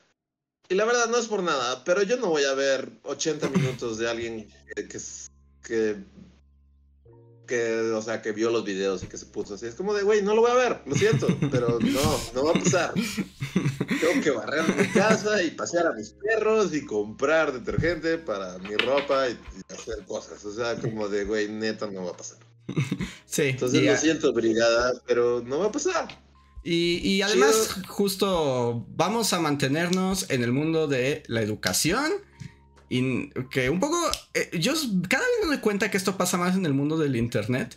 Y 0.68 0.74
la 0.74 0.84
verdad 0.84 1.09
no 1.09 1.16
es 1.16 1.26
por 1.26 1.42
nada, 1.42 1.82
pero 1.84 2.02
yo 2.02 2.18
no 2.18 2.28
voy 2.28 2.44
a 2.44 2.54
ver 2.54 2.90
80 3.04 3.48
minutos 3.48 3.98
de 3.98 4.09
alguien 4.09 4.48
que, 4.76 4.86
que, 4.86 4.98
que 5.62 5.96
que, 7.49 7.90
o 7.90 8.01
sea, 8.01 8.22
que 8.22 8.30
vio 8.30 8.51
los 8.51 8.64
videos 8.64 9.03
y 9.03 9.09
que 9.09 9.16
se 9.16 9.26
puso 9.26 9.55
así. 9.55 9.66
Es 9.66 9.74
como 9.74 9.92
de, 9.92 10.05
güey, 10.05 10.22
no 10.22 10.36
lo 10.36 10.42
voy 10.42 10.53
a 10.53 10.55
ver, 10.55 10.80
lo 10.86 10.94
siento, 10.94 11.26
pero 11.51 11.80
no, 11.80 12.20
no 12.34 12.44
va 12.44 12.53
a 12.53 12.55
pasar. 12.55 12.94
Tengo 12.94 14.22
que 14.22 14.30
barrer 14.30 14.62
mi 14.76 14.86
casa 14.88 15.42
y 15.42 15.51
pasear 15.51 15.88
a 15.88 15.92
mis 15.92 16.11
perros 16.11 16.72
y 16.72 16.86
comprar 16.86 17.53
detergente 17.53 18.18
para 18.18 18.59
mi 18.59 18.76
ropa 18.76 19.28
y, 19.28 19.36
hacer 19.72 20.05
cosas. 20.07 20.44
O 20.44 20.55
sea, 20.55 20.76
como 20.76 21.09
de, 21.09 21.24
güey, 21.24 21.49
neta, 21.49 21.88
no 21.88 22.05
va 22.05 22.12
a 22.12 22.16
pasar. 22.16 22.38
Sí. 23.26 23.42
Entonces 23.42 23.82
lo 23.82 23.96
siento, 23.99 24.32
brigada, 24.32 24.94
pero 25.07 25.42
no 25.44 25.59
va 25.59 25.66
a 25.66 25.72
pasar. 25.72 26.09
Y, 26.64 26.96
y 27.07 27.20
además, 27.20 27.76
justo 27.86 28.86
vamos 28.88 29.34
a 29.34 29.38
mantenernos 29.38 30.30
en 30.30 30.42
el 30.42 30.51
mundo 30.51 30.88
de 30.88 31.22
la 31.26 31.42
educación 31.42 32.11
y 32.89 33.30
que 33.51 33.70
un 33.70 33.80
poco, 33.80 33.99
eh, 34.34 34.51
yo 34.59 34.72
cada 35.09 35.24
vez 35.24 35.32
me 35.43 35.49
doy 35.49 35.59
cuenta 35.59 35.91
que 35.91 35.97
esto 35.97 36.16
pasa 36.16 36.39
más 36.39 36.57
en 36.57 36.66
el 36.66 36.74
mundo 36.74 36.97
del 36.97 37.16
Internet. 37.16 37.76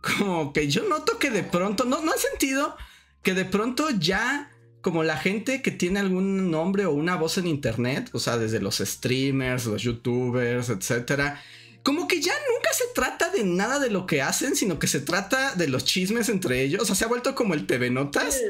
Como 0.00 0.52
que 0.52 0.68
yo 0.68 0.88
noto 0.88 1.18
que 1.18 1.30
de 1.30 1.42
pronto, 1.42 1.84
no, 1.84 2.00
no 2.02 2.12
han 2.12 2.18
sentido 2.18 2.76
que 3.22 3.34
de 3.34 3.44
pronto 3.44 3.90
ya 3.90 4.50
como 4.80 5.02
la 5.02 5.16
gente 5.16 5.60
que 5.60 5.70
tiene 5.70 6.00
algún 6.00 6.50
nombre 6.50 6.86
o 6.86 6.92
una 6.92 7.16
voz 7.16 7.36
en 7.38 7.46
Internet, 7.46 8.10
o 8.12 8.18
sea, 8.18 8.38
desde 8.38 8.60
los 8.60 8.78
streamers, 8.78 9.66
los 9.66 9.82
youtubers, 9.82 10.70
etcétera, 10.70 11.40
como 11.82 12.06
que 12.06 12.20
ya 12.20 12.32
nunca 12.54 12.70
se 12.72 12.84
trata 12.94 13.30
de 13.30 13.44
nada 13.44 13.78
de 13.78 13.90
lo 13.90 14.06
que 14.06 14.22
hacen, 14.22 14.56
sino 14.56 14.78
que 14.78 14.86
se 14.86 15.00
trata 15.00 15.54
de 15.54 15.68
los 15.68 15.84
chismes 15.84 16.28
entre 16.28 16.62
ellos. 16.62 16.82
O 16.82 16.84
sea, 16.84 16.94
se 16.94 17.04
ha 17.04 17.08
vuelto 17.08 17.34
como 17.34 17.54
el 17.54 17.66
TV 17.66 17.90
Notas. 17.90 18.40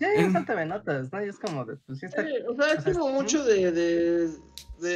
Ya, 0.00 0.08
ya 0.16 0.32
son 0.32 0.44
TV 0.44 0.66
Notas, 0.66 1.12
¿no? 1.12 1.24
Y 1.24 1.28
es 1.28 1.38
como 1.38 1.64
de, 1.64 1.76
pues, 1.86 2.02
está... 2.02 2.24
o 2.48 2.56
sea, 2.56 2.74
es 2.74 2.96
como 2.96 3.12
mucho 3.12 3.44
de 3.44 3.72
de, 3.72 4.30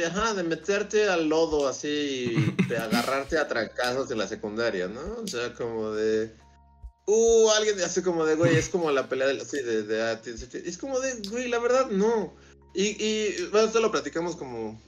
ajá, 0.05 0.33
de 0.33 0.43
meterte 0.43 1.07
al 1.09 1.29
lodo 1.29 1.67
así 1.67 2.53
de 2.67 2.77
agarrarte 2.77 3.37
a 3.37 3.47
trancazos 3.47 4.11
en 4.11 4.17
la 4.17 4.27
secundaria, 4.27 4.87
¿no? 4.87 5.01
O 5.23 5.27
sea, 5.27 5.53
como 5.53 5.91
de. 5.91 6.35
Uh, 7.05 7.49
alguien 7.57 7.79
hace 7.81 8.03
como 8.03 8.25
de, 8.25 8.35
güey, 8.35 8.55
es 8.55 8.69
como 8.69 8.91
la 8.91 9.09
pelea 9.09 9.27
de, 9.27 9.41
así 9.41 9.61
de, 9.61 9.83
de, 9.83 10.01
ah, 10.03 10.21
es 10.23 10.77
como 10.77 10.99
de, 10.99 11.15
güey, 11.29 11.49
la 11.49 11.57
verdad, 11.57 11.89
no. 11.89 12.35
Y, 12.73 13.03
y 13.03 13.47
bueno, 13.51 13.67
esto 13.67 13.79
lo 13.79 13.91
platicamos 13.91 14.35
como, 14.35 14.79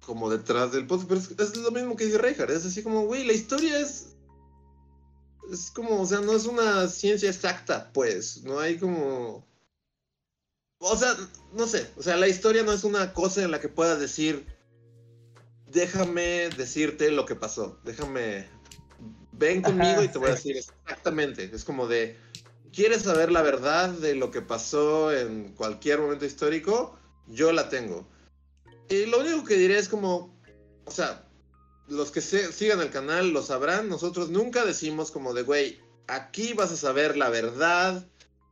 como 0.00 0.30
detrás 0.30 0.72
del 0.72 0.86
podcast, 0.86 1.28
pero 1.36 1.44
es, 1.44 1.56
lo 1.56 1.70
mismo 1.70 1.94
que 1.94 2.06
dice 2.06 2.16
Reinhardt, 2.16 2.50
es 2.50 2.64
así 2.64 2.82
como, 2.82 3.04
güey, 3.04 3.26
la 3.26 3.34
historia 3.34 3.78
es, 3.78 4.14
es 5.52 5.70
como, 5.70 6.00
o 6.00 6.06
sea, 6.06 6.20
no 6.20 6.32
es 6.32 6.46
una 6.46 6.88
ciencia 6.88 7.28
exacta, 7.28 7.90
pues, 7.92 8.42
no 8.44 8.58
hay 8.58 8.78
como, 8.78 9.46
o 10.78 10.96
sea, 10.96 11.16
no 11.52 11.66
sé, 11.66 11.90
o 11.96 12.02
sea, 12.02 12.16
la 12.16 12.28
historia 12.28 12.62
no 12.62 12.72
es 12.72 12.84
una 12.84 13.12
cosa 13.12 13.42
en 13.42 13.50
la 13.50 13.60
que 13.60 13.68
puedas 13.68 13.98
decir, 13.98 14.46
déjame 15.66 16.48
decirte 16.56 17.10
lo 17.10 17.26
que 17.26 17.34
pasó, 17.34 17.78
déjame, 17.84 18.48
ven 19.32 19.62
conmigo 19.62 20.02
y 20.02 20.08
te 20.08 20.18
voy 20.18 20.28
a 20.28 20.34
decir 20.34 20.56
exactamente, 20.56 21.50
es 21.52 21.64
como 21.64 21.86
de, 21.86 22.16
¿quieres 22.72 23.02
saber 23.02 23.32
la 23.32 23.42
verdad 23.42 23.90
de 23.90 24.14
lo 24.14 24.30
que 24.30 24.42
pasó 24.42 25.12
en 25.12 25.54
cualquier 25.54 26.00
momento 26.00 26.24
histórico? 26.24 26.98
Yo 27.26 27.52
la 27.52 27.68
tengo. 27.68 28.08
Y 28.88 29.06
lo 29.06 29.20
único 29.20 29.44
que 29.44 29.56
diré 29.56 29.78
es 29.78 29.88
como, 29.88 30.34
o 30.84 30.90
sea, 30.90 31.28
los 31.88 32.10
que 32.10 32.20
sigan 32.20 32.80
el 32.80 32.90
canal 32.90 33.30
lo 33.30 33.42
sabrán, 33.42 33.88
nosotros 33.88 34.30
nunca 34.30 34.64
decimos 34.64 35.10
como 35.10 35.34
de, 35.34 35.42
güey, 35.42 35.80
aquí 36.06 36.52
vas 36.54 36.72
a 36.72 36.76
saber 36.76 37.16
la 37.16 37.28
verdad 37.28 38.06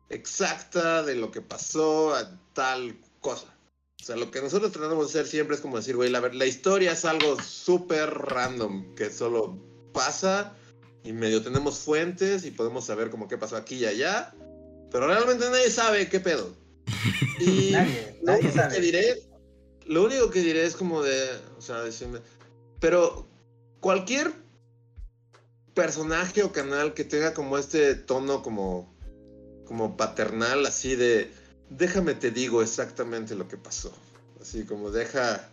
exacta 0.08 1.02
de 1.02 1.14
lo 1.14 1.30
que 1.30 1.40
pasó 1.40 2.14
a 2.14 2.38
tal 2.52 2.96
cosa. 3.20 3.52
O 4.00 4.04
sea, 4.04 4.16
lo 4.16 4.30
que 4.30 4.40
nosotros 4.40 4.72
tratamos 4.72 5.12
de 5.12 5.20
hacer 5.20 5.30
siempre 5.30 5.56
es 5.56 5.62
como 5.62 5.76
decir, 5.76 5.96
güey, 5.96 6.10
la, 6.10 6.20
la 6.20 6.46
historia 6.46 6.92
es 6.92 7.04
algo 7.04 7.40
súper 7.42 8.10
random, 8.10 8.94
que 8.94 9.10
solo 9.10 9.58
pasa 9.92 10.54
y 11.02 11.12
medio 11.12 11.42
tenemos 11.42 11.78
fuentes 11.78 12.44
y 12.44 12.50
podemos 12.50 12.84
saber 12.84 13.10
como 13.10 13.28
qué 13.28 13.38
pasó 13.38 13.56
aquí 13.56 13.76
y 13.76 13.86
allá, 13.86 14.34
pero 14.90 15.06
realmente 15.06 15.48
nadie 15.48 15.70
sabe 15.70 16.08
qué 16.08 16.20
pedo. 16.20 16.54
Y 17.38 17.72
nadie, 17.72 18.16
lo 18.22 18.38
único 18.38 18.68
que 18.68 18.80
diré, 18.80 19.22
lo 19.84 20.04
único 20.04 20.30
que 20.30 20.40
diré 20.40 20.64
es 20.64 20.74
como 20.74 21.02
de, 21.02 21.28
o 21.58 21.60
sea, 21.60 21.82
decirme, 21.82 22.20
pero 22.80 23.28
cualquier 23.80 24.32
personaje 25.74 26.42
o 26.42 26.52
canal 26.52 26.94
que 26.94 27.04
tenga 27.04 27.34
como 27.34 27.58
este 27.58 27.94
tono 27.94 28.42
como 28.42 28.95
como 29.66 29.96
paternal, 29.96 30.64
así 30.66 30.96
de, 30.96 31.30
déjame 31.70 32.14
te 32.14 32.30
digo 32.30 32.62
exactamente 32.62 33.34
lo 33.34 33.48
que 33.48 33.56
pasó. 33.56 33.92
Así 34.40 34.64
como 34.64 34.90
deja, 34.90 35.48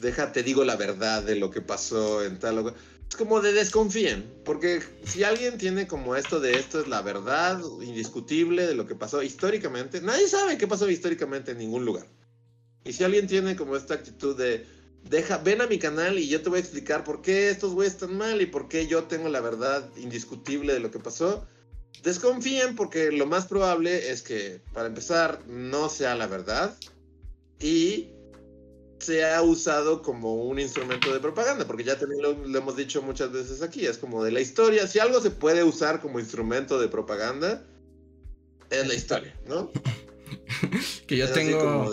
deja 0.00 0.32
te 0.32 0.42
digo 0.42 0.64
la 0.64 0.76
verdad 0.76 1.22
de 1.22 1.36
lo 1.36 1.50
que 1.50 1.60
pasó 1.60 2.24
en 2.24 2.38
tal 2.38 2.56
lugar. 2.56 2.74
Es 3.08 3.16
como 3.16 3.42
de 3.42 3.52
desconfíen, 3.52 4.24
porque 4.44 4.80
si 5.04 5.22
alguien 5.22 5.58
tiene 5.58 5.86
como 5.86 6.16
esto 6.16 6.40
de 6.40 6.54
esto 6.54 6.80
es 6.80 6.88
la 6.88 7.02
verdad 7.02 7.60
indiscutible 7.82 8.66
de 8.66 8.74
lo 8.74 8.86
que 8.86 8.94
pasó 8.94 9.22
históricamente, 9.22 10.00
nadie 10.00 10.28
sabe 10.28 10.56
qué 10.56 10.66
pasó 10.66 10.88
históricamente 10.88 11.50
en 11.50 11.58
ningún 11.58 11.84
lugar. 11.84 12.06
Y 12.84 12.94
si 12.94 13.04
alguien 13.04 13.26
tiene 13.26 13.54
como 13.54 13.76
esta 13.76 13.94
actitud 13.94 14.36
de, 14.36 14.64
deja, 15.08 15.38
ven 15.38 15.60
a 15.60 15.66
mi 15.66 15.78
canal 15.78 16.18
y 16.18 16.28
yo 16.28 16.40
te 16.40 16.48
voy 16.48 16.58
a 16.58 16.60
explicar 16.62 17.04
por 17.04 17.20
qué 17.22 17.50
estos 17.50 17.74
güeyes 17.74 17.94
están 17.94 18.16
mal 18.16 18.40
y 18.40 18.46
por 18.46 18.68
qué 18.68 18.86
yo 18.86 19.04
tengo 19.04 19.28
la 19.28 19.40
verdad 19.40 19.88
indiscutible 19.96 20.72
de 20.72 20.80
lo 20.80 20.90
que 20.90 20.98
pasó, 20.98 21.46
Desconfíen 22.02 22.74
porque 22.74 23.12
lo 23.12 23.26
más 23.26 23.46
probable 23.46 24.10
es 24.10 24.22
que, 24.22 24.60
para 24.72 24.88
empezar, 24.88 25.40
no 25.46 25.88
sea 25.88 26.14
la 26.14 26.26
verdad 26.26 26.76
y 27.60 28.08
sea 28.98 29.42
usado 29.42 30.02
como 30.02 30.44
un 30.44 30.58
instrumento 30.58 31.12
de 31.12 31.20
propaganda, 31.20 31.66
porque 31.66 31.84
ya 31.84 31.98
también 31.98 32.22
lo, 32.22 32.58
hemos 32.58 32.76
dicho 32.76 33.02
muchas 33.02 33.32
veces 33.32 33.62
aquí, 33.62 33.86
es 33.86 33.98
como 33.98 34.22
de 34.24 34.32
la 34.32 34.40
historia, 34.40 34.86
si 34.86 34.98
algo 34.98 35.20
se 35.20 35.30
puede 35.30 35.64
usar 35.64 36.00
como 36.00 36.20
instrumento 36.20 36.80
de 36.80 36.88
propaganda, 36.88 37.64
es 38.70 38.86
la 38.86 38.94
historia, 38.94 39.36
¿no? 39.46 39.70
que 41.06 41.16
yo 41.16 41.30
tengo 41.32 41.90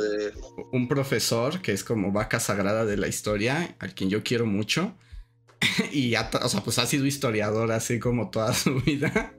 un 0.71 0.87
profesor 0.87 1.61
que 1.61 1.73
es 1.73 1.83
como 1.83 2.11
vaca 2.11 2.39
sagrada 2.39 2.85
de 2.85 2.97
la 2.97 3.07
historia, 3.07 3.75
al 3.79 3.93
quien 3.93 4.09
yo 4.09 4.23
quiero 4.23 4.45
mucho, 4.45 4.95
y 5.91 6.11
ya, 6.11 6.29
o 6.41 6.49
sea, 6.49 6.61
pues 6.61 6.79
ha 6.79 6.85
sido 6.85 7.05
historiador 7.05 7.71
así 7.71 7.99
como 7.99 8.29
toda 8.29 8.53
su 8.53 8.75
vida. 8.85 9.33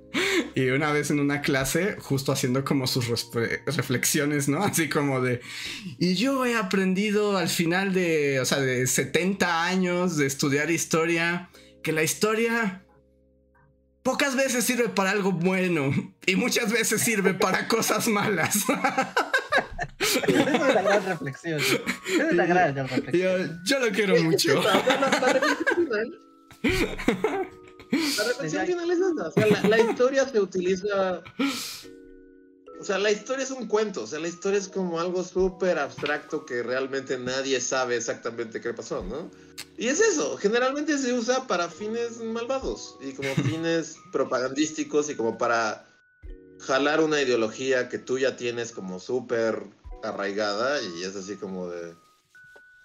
Y 0.55 0.68
una 0.70 0.92
vez 0.92 1.11
en 1.11 1.20
una 1.20 1.40
clase, 1.40 1.96
justo 1.98 2.32
haciendo 2.32 2.64
como 2.64 2.86
sus 2.86 3.07
reflexiones, 3.66 4.48
¿no? 4.48 4.62
Así 4.64 4.88
como 4.88 5.20
de, 5.20 5.40
y 5.98 6.14
yo 6.14 6.44
he 6.44 6.57
aprendido 6.57 7.36
al 7.36 7.48
final 7.48 7.92
de, 7.92 8.40
o 8.40 8.44
sea, 8.44 8.61
de 8.61 8.86
70 8.86 9.64
años 9.64 10.16
de 10.16 10.26
estudiar 10.26 10.70
historia, 10.70 11.51
que 11.82 11.92
la 11.92 12.03
historia 12.03 12.84
pocas 14.03 14.34
veces 14.34 14.64
sirve 14.64 14.88
para 14.88 15.11
algo 15.11 15.32
bueno 15.32 15.92
y 16.26 16.37
muchas 16.37 16.72
veces 16.72 17.00
sirve 17.03 17.34
para 17.34 17.68
cosas 17.68 18.08
malas. 18.08 18.57
Esa 20.00 20.26
es 20.26 20.75
la 20.75 20.83
gran 20.83 21.07
reflexión. 21.07 21.61
Esa 21.61 22.29
es 22.30 22.34
la 22.34 22.46
gran 22.46 22.75
reflexión. 22.75 23.61
Yo, 23.64 23.79
lo 23.79 23.91
quiero 23.91 24.22
mucho. 24.22 24.62
La 27.91 28.25
reflexión 28.25 28.67
final 28.67 28.91
es 28.91 28.99
esa. 28.99 29.29
O 29.29 29.33
sea, 29.33 29.68
la, 29.68 29.79
historia 29.80 30.29
se 30.29 30.41
utiliza. 30.41 31.22
O 32.80 32.84
sea, 32.84 32.99
la 32.99 33.11
historia 33.11 33.45
es 33.45 33.50
un 33.50 33.67
cuento. 33.67 34.03
O 34.03 34.07
sea, 34.07 34.21
la 34.21 34.29
historia 34.29 34.58
es 34.58 34.68
como 34.68 35.00
algo 35.00 35.25
súper 35.25 35.79
abstracto 35.79 36.46
que 36.46 36.62
realmente 36.62 37.18
nadie 37.18 37.61
sabe 37.61 37.96
exactamente 37.96 38.61
qué 38.61 38.72
pasó, 38.72 39.03
¿no? 39.03 39.30
Y 39.76 39.88
es 39.88 40.00
eso. 40.00 40.37
Generalmente 40.37 40.96
se 40.99 41.12
usa 41.12 41.46
para 41.46 41.68
fines 41.68 42.18
malvados 42.18 42.96
y 43.00 43.12
como 43.12 43.34
fines 43.46 43.96
propagandísticos 44.12 45.11
y 45.11 45.17
como 45.17 45.37
para 45.37 45.87
jalar 46.61 47.00
una 47.00 47.21
ideología 47.21 47.88
que 47.88 47.99
tú 47.99 48.18
ya 48.18 48.37
tienes 48.37 48.72
como 48.72 49.00
súper 49.00 49.62
arraigada 50.03 50.80
y 50.83 51.03
es 51.03 51.17
así 51.17 51.37
como 51.37 51.68
de. 51.68 51.95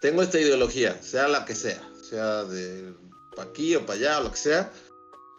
Tengo 0.01 0.21
esta 0.21 0.39
ideología, 0.39 1.01
sea 1.01 1.27
la 1.27 1.45
que 1.45 1.55
sea, 1.55 1.81
sea 2.07 2.43
de 2.43 2.93
pa' 3.35 3.43
aquí 3.43 3.75
o 3.75 3.85
para 3.85 3.99
allá 3.99 4.19
o 4.19 4.23
lo 4.23 4.31
que 4.31 4.37
sea 4.37 4.71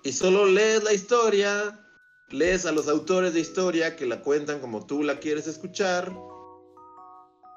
y 0.06 0.12
solo 0.12 0.46
lees 0.46 0.84
la 0.84 0.92
historia, 0.92 1.80
lees 2.28 2.64
a 2.64 2.70
los 2.70 2.86
autores 2.86 3.34
de 3.34 3.40
historia 3.40 3.96
que 3.96 4.06
la 4.06 4.20
cuentan 4.20 4.60
como 4.60 4.86
tú 4.86 5.02
la 5.02 5.18
quieres 5.18 5.48
escuchar 5.48 6.12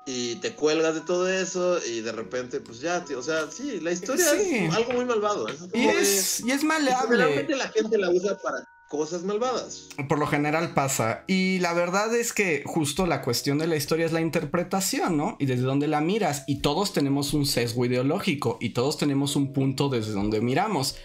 y 0.08 0.38
te 0.38 0.56
cuelgas 0.56 0.96
de 0.96 1.02
todo 1.02 1.30
eso 1.30 1.78
y 1.86 2.02
de 2.02 2.12
repente 2.12 2.60
pues 2.60 2.82
ya, 2.82 3.06
tío, 3.06 3.20
o 3.20 3.22
sea, 3.22 3.52
sí, 3.52 3.80
la 3.82 3.92
historia 3.92 4.26
es 4.34 4.74
algo 4.74 4.94
muy 4.94 5.06
malvado. 5.06 5.46
y, 5.76 5.86
es, 5.90 6.40
y 6.40 6.50
es 6.50 6.64
maleable. 6.64 7.18
Realmente 7.18 7.56
la 7.56 7.70
gente 7.70 8.00
la 8.00 8.10
usa 8.10 8.36
para 8.42 8.68
cosas 8.88 9.22
malvadas. 9.22 9.90
Por 10.08 10.18
lo 10.18 10.26
general 10.26 10.74
pasa. 10.74 11.26
Y 11.28 11.60
la 11.60 11.74
verdad 11.74 12.16
es 12.16 12.34
que 12.34 12.64
justo 12.66 13.06
la 13.06 13.22
cuestión 13.22 13.60
de 13.60 13.68
la 13.68 13.76
historia 13.76 14.08
es 14.08 14.12
la 14.12 14.22
interpretación, 14.22 15.16
¿no? 15.16 15.38
Y 15.40 15.46
desde 15.46 15.62
dónde 15.62 15.88
la 15.88 16.02
miras. 16.02 16.46
Y 16.48 16.64
todos 16.64 16.94
tenemos 16.94 17.36
un 17.36 17.46
sesgo 17.46 17.86
ideológico 17.86 18.58
y 18.60 18.72
todos 18.72 18.98
tenemos 18.98 19.36
un 19.36 19.54
punto 19.54 19.90
desde 19.90 20.14
donde 20.14 20.42
miramos. 20.42 20.96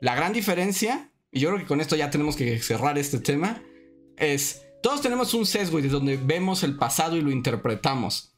La 0.00 0.14
gran 0.14 0.32
diferencia, 0.32 1.12
y 1.30 1.40
yo 1.40 1.48
creo 1.48 1.60
que 1.60 1.66
con 1.66 1.80
esto 1.80 1.96
ya 1.96 2.10
tenemos 2.10 2.36
que 2.36 2.60
cerrar 2.60 2.98
este 2.98 3.20
tema, 3.20 3.62
es, 4.16 4.62
todos 4.82 5.00
tenemos 5.00 5.34
un 5.34 5.46
sesgo 5.46 5.78
y 5.78 5.82
de 5.82 5.88
donde 5.88 6.16
vemos 6.16 6.62
el 6.62 6.76
pasado 6.76 7.16
y 7.16 7.22
lo 7.22 7.30
interpretamos. 7.30 8.34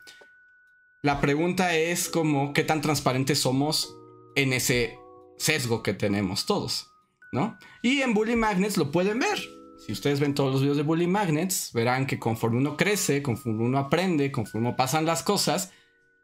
La 1.03 1.21
pregunta 1.21 1.77
es 1.77 2.09
como 2.09 2.53
qué 2.53 2.65
tan 2.65 2.81
transparentes 2.81 3.41
somos 3.41 3.97
en 4.35 4.53
ese 4.53 4.99
sesgo 5.39 5.83
que 5.83 5.95
tenemos 5.95 6.47
todos, 6.47 6.89
¿no? 7.33 7.59
Y 7.83 8.01
en 8.03 8.15
Bully 8.15 8.37
Magnets 8.37 8.77
lo 8.77 8.91
pueden 8.91 9.19
ver. 9.19 9.39
Si 9.79 9.93
ustedes 9.93 10.21
ven 10.21 10.35
todos 10.35 10.53
los 10.53 10.63
videos 10.63 10.77
de 10.77 10.83
Bully 10.83 11.07
Magnets, 11.07 11.73
verán 11.73 12.07
que 12.07 12.19
conforme 12.19 12.59
uno 12.59 12.77
crece, 12.77 13.23
conforme 13.23 13.65
uno 13.65 13.79
aprende, 13.79 14.33
conforme 14.33 14.73
pasan 14.73 15.05
las 15.05 15.23
cosas, 15.23 15.71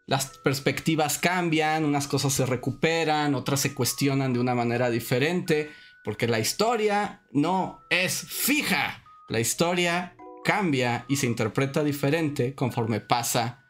las 0.06 0.38
perspectivas 0.38 1.18
cambian, 1.18 1.84
unas 1.84 2.08
cosas 2.08 2.32
se 2.32 2.46
recuperan, 2.46 3.34
otras 3.34 3.60
se 3.60 3.74
cuestionan 3.74 4.32
de 4.32 4.40
una 4.40 4.54
manera 4.54 4.90
diferente, 4.90 5.70
porque 6.04 6.26
la 6.26 6.40
historia 6.40 7.22
no 7.30 7.80
es 7.88 8.20
fija. 8.20 9.04
La 9.28 9.40
historia 9.40 10.16
cambia 10.44 11.06
y 11.08 11.16
se 11.16 11.26
interpreta 11.26 11.84
diferente 11.84 12.54
conforme 12.54 13.00
pasa 13.00 13.64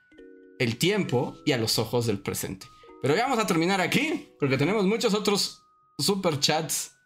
el 0.59 0.79
tiempo 0.79 1.37
y 1.45 1.53
a 1.53 1.59
los 1.59 1.79
ojos 1.79 2.07
del 2.07 2.21
presente. 2.21 2.67
Pero 3.03 3.17
ya 3.17 3.25
vamos 3.25 3.39
a 3.39 3.47
terminar 3.47 3.81
aquí, 3.81 4.31
porque 4.39 4.57
tenemos 4.57 4.87
muchos 4.87 5.13
otros 5.13 5.67
super 5.99 6.39
chats 6.39 6.97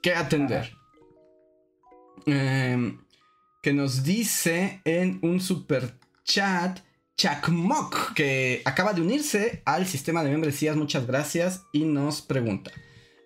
que 0.00 0.14
atender. 0.14 0.76
Em, 2.26 3.00
que 3.60 3.72
nos 3.72 4.02
dice 4.02 4.80
en 4.84 5.18
un 5.22 5.40
super 5.40 5.98
chat 6.24 6.80
Chakmok, 7.20 8.14
que 8.14 8.62
acaba 8.64 8.94
de 8.94 9.02
unirse 9.02 9.60
al 9.66 9.86
sistema 9.86 10.24
de 10.24 10.30
membresías, 10.30 10.74
muchas 10.74 11.06
gracias, 11.06 11.66
y 11.70 11.84
nos 11.84 12.22
pregunta, 12.22 12.70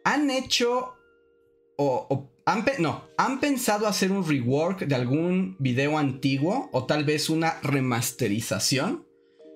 ¿han 0.02 0.30
hecho 0.30 0.96
o, 1.78 2.28
han, 2.44 2.64
no, 2.80 3.04
han 3.16 3.38
pensado 3.38 3.86
hacer 3.86 4.10
un 4.10 4.28
rework 4.28 4.80
de 4.80 4.96
algún 4.96 5.54
video 5.60 5.96
antiguo 5.96 6.70
o 6.72 6.86
tal 6.86 7.04
vez 7.04 7.30
una 7.30 7.60
remasterización? 7.62 9.06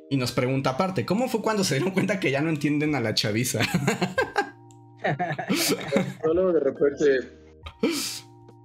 Y 0.09 0.17
nos 0.17 0.31
pregunta 0.31 0.71
aparte, 0.71 1.05
¿cómo 1.05 1.29
fue 1.29 1.43
cuando 1.43 1.65
se 1.65 1.75
dieron 1.75 1.93
cuenta 1.93 2.21
que 2.21 2.31
ya 2.31 2.41
no 2.41 2.49
entienden 2.49 2.95
a 2.95 3.01
la 3.01 3.15
chaviza? 3.15 3.59
Solo 6.23 6.53
de 6.53 6.61
repente 6.61 7.07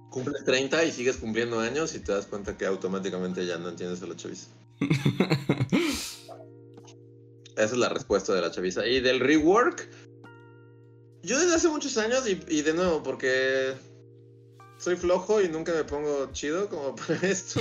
cumples 0.08 0.44
30 0.44 0.84
y 0.84 0.92
sigues 0.92 1.16
cumpliendo 1.16 1.58
años 1.58 1.96
y 1.96 1.98
te 1.98 2.12
das 2.12 2.26
cuenta 2.26 2.56
que 2.56 2.64
automáticamente 2.64 3.44
ya 3.44 3.58
no 3.58 3.70
entiendes 3.70 4.00
a 4.04 4.06
la 4.06 4.14
chaviza. 4.14 4.50
Esa 7.56 7.64
es 7.64 7.78
la 7.78 7.88
respuesta 7.88 8.34
de 8.34 8.40
la 8.40 8.50
chaviza. 8.50 8.86
Y 8.86 9.00
del 9.00 9.20
rework, 9.20 9.88
yo 11.22 11.38
desde 11.38 11.54
hace 11.54 11.68
muchos 11.68 11.96
años, 11.98 12.24
y, 12.26 12.62
de 12.62 12.74
nuevo, 12.74 13.02
porque 13.02 13.74
soy 14.78 14.96
flojo 14.96 15.40
y 15.40 15.48
nunca 15.48 15.72
me 15.72 15.84
pongo 15.84 16.30
chido 16.32 16.68
como 16.68 16.96
para 16.96 17.14
esto. 17.22 17.60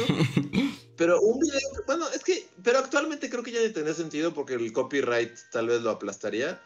Pero 0.95 1.21
un 1.21 1.39
video, 1.39 1.59
bueno, 1.85 2.05
es 2.09 2.23
que, 2.23 2.47
pero 2.63 2.79
actualmente 2.79 3.29
creo 3.29 3.43
que 3.43 3.51
ya 3.51 3.59
tendría 3.71 3.93
sentido 3.93 4.33
porque 4.33 4.55
el 4.55 4.73
copyright 4.73 5.31
tal 5.51 5.67
vez 5.67 5.81
lo 5.81 5.91
aplastaría. 5.91 6.61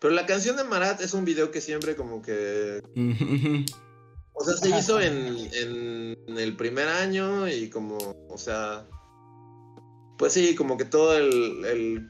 Pero 0.00 0.14
la 0.14 0.26
canción 0.26 0.56
de 0.56 0.64
Marat 0.64 1.00
es 1.00 1.14
un 1.14 1.24
video 1.24 1.52
que 1.52 1.60
siempre 1.60 1.94
como 1.94 2.22
que... 2.22 2.82
O 4.34 4.44
sea, 4.44 4.56
se 4.56 4.70
hizo 4.70 4.98
en, 4.98 5.36
en 5.52 6.38
el 6.38 6.56
primer 6.56 6.88
año 6.88 7.46
y 7.46 7.68
como, 7.68 7.98
o 8.30 8.38
sea, 8.38 8.88
pues 10.22 10.34
sí, 10.34 10.54
como 10.54 10.76
que 10.76 10.84
todo 10.84 11.18
el, 11.18 12.08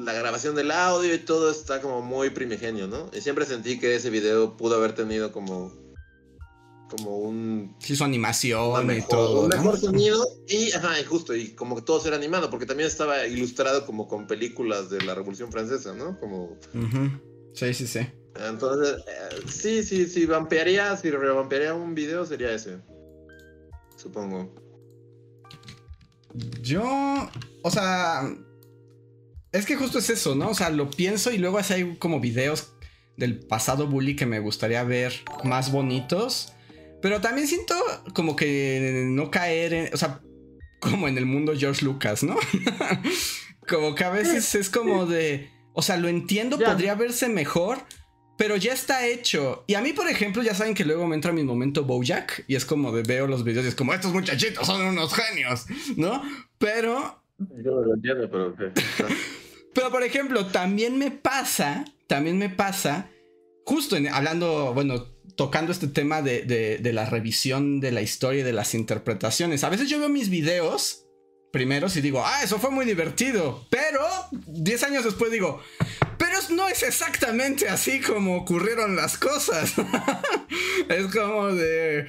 la 0.00 0.12
grabación 0.14 0.56
del 0.56 0.72
audio 0.72 1.14
y 1.14 1.18
todo 1.18 1.52
está 1.52 1.80
como 1.80 2.02
muy 2.02 2.30
primigenio, 2.30 2.88
¿no? 2.88 3.08
Y 3.16 3.20
siempre 3.20 3.46
sentí 3.46 3.78
que 3.78 3.94
ese 3.94 4.10
video 4.10 4.56
pudo 4.56 4.74
haber 4.74 4.96
tenido 4.96 5.30
como 5.30 5.72
como 6.90 7.18
un 7.18 7.76
sí 7.78 7.94
su 7.94 8.02
animación 8.02 8.90
y 8.90 9.02
todo 9.02 9.42
un 9.42 9.48
mejor 9.48 9.78
sonido 9.78 10.26
y 10.48 10.72
ajá 10.72 10.98
y 10.98 11.04
justo 11.04 11.36
y 11.36 11.50
como 11.50 11.76
que 11.76 11.82
todo 11.82 12.04
era 12.04 12.16
animado 12.16 12.50
porque 12.50 12.66
también 12.66 12.88
estaba 12.88 13.24
ilustrado 13.28 13.86
como 13.86 14.08
con 14.08 14.26
películas 14.26 14.90
de 14.90 15.00
la 15.04 15.14
Revolución 15.14 15.52
Francesa, 15.52 15.94
¿no? 15.94 16.18
Como 16.18 16.58
sí 17.54 17.72
sí 17.74 17.86
sí 17.86 18.08
entonces 18.34 19.04
eh, 19.06 19.36
sí 19.46 19.84
sí 19.84 20.06
sí 20.06 20.26
vampearía 20.26 20.96
si 20.96 21.12
revampearía 21.12 21.74
un 21.74 21.94
video 21.94 22.26
sería 22.26 22.52
ese 22.52 22.80
supongo 23.96 24.59
yo, 26.62 27.30
o 27.62 27.70
sea, 27.70 28.30
es 29.52 29.66
que 29.66 29.76
justo 29.76 29.98
es 29.98 30.10
eso, 30.10 30.34
¿no? 30.34 30.50
O 30.50 30.54
sea, 30.54 30.70
lo 30.70 30.90
pienso 30.90 31.32
y 31.32 31.38
luego 31.38 31.58
así 31.58 31.74
hay 31.74 31.96
como 31.96 32.20
videos 32.20 32.72
del 33.16 33.38
pasado 33.40 33.86
bully 33.86 34.16
que 34.16 34.26
me 34.26 34.38
gustaría 34.38 34.82
ver 34.84 35.12
más 35.44 35.72
bonitos. 35.72 36.52
Pero 37.02 37.20
también 37.20 37.48
siento 37.48 37.74
como 38.14 38.36
que 38.36 39.04
no 39.06 39.30
caer 39.30 39.72
en, 39.72 39.94
o 39.94 39.96
sea, 39.96 40.20
como 40.80 41.08
en 41.08 41.18
el 41.18 41.26
mundo 41.26 41.54
George 41.56 41.84
Lucas, 41.84 42.22
¿no? 42.22 42.36
como 43.68 43.94
que 43.94 44.04
a 44.04 44.10
veces 44.10 44.54
es 44.54 44.70
como 44.70 45.06
de, 45.06 45.50
o 45.72 45.82
sea, 45.82 45.96
lo 45.96 46.08
entiendo, 46.08 46.58
podría 46.58 46.94
verse 46.94 47.28
mejor, 47.28 47.78
pero 48.40 48.56
ya 48.56 48.72
está 48.72 49.06
hecho. 49.06 49.64
Y 49.66 49.74
a 49.74 49.82
mí, 49.82 49.92
por 49.92 50.08
ejemplo, 50.08 50.42
ya 50.42 50.54
saben 50.54 50.74
que 50.74 50.86
luego 50.86 51.06
me 51.06 51.14
entra 51.14 51.30
mi 51.30 51.44
momento 51.44 51.84
Bojack 51.84 52.46
y 52.48 52.54
es 52.54 52.64
como 52.64 52.90
de 52.90 53.02
veo 53.02 53.26
los 53.26 53.44
videos 53.44 53.66
y 53.66 53.68
es 53.68 53.74
como, 53.74 53.92
estos 53.92 54.14
muchachitos 54.14 54.66
son 54.66 54.80
unos 54.80 55.12
genios, 55.12 55.66
¿no? 55.98 56.22
Pero... 56.56 57.22
Yo 57.38 57.82
lo 57.82 57.92
entiendo, 57.92 58.30
pero... 58.30 58.56
pero, 59.74 59.90
por 59.90 60.02
ejemplo, 60.02 60.46
también 60.46 60.96
me 60.96 61.10
pasa, 61.10 61.84
también 62.06 62.38
me 62.38 62.48
pasa, 62.48 63.10
justo 63.66 63.96
en, 63.96 64.08
hablando, 64.08 64.72
bueno, 64.72 65.04
tocando 65.36 65.70
este 65.70 65.88
tema 65.88 66.22
de, 66.22 66.40
de 66.80 66.92
la 66.94 67.04
revisión 67.04 67.78
de 67.78 67.92
la 67.92 68.00
historia 68.00 68.40
y 68.40 68.44
de 68.44 68.54
las 68.54 68.74
interpretaciones. 68.74 69.64
A 69.64 69.68
veces 69.68 69.90
yo 69.90 69.98
veo 69.98 70.08
mis 70.08 70.30
videos 70.30 71.04
primero 71.50 71.88
si 71.88 72.00
digo, 72.00 72.22
ah, 72.24 72.42
eso 72.42 72.58
fue 72.58 72.70
muy 72.70 72.86
divertido. 72.86 73.66
Pero 73.70 74.00
10 74.46 74.82
años 74.84 75.04
después 75.04 75.30
digo, 75.30 75.60
pero 76.20 76.38
no 76.50 76.68
es 76.68 76.82
exactamente 76.82 77.66
así 77.70 77.98
como 77.98 78.36
ocurrieron 78.36 78.94
las 78.94 79.16
cosas. 79.16 79.72
es 80.90 81.06
como 81.06 81.46
de... 81.48 82.08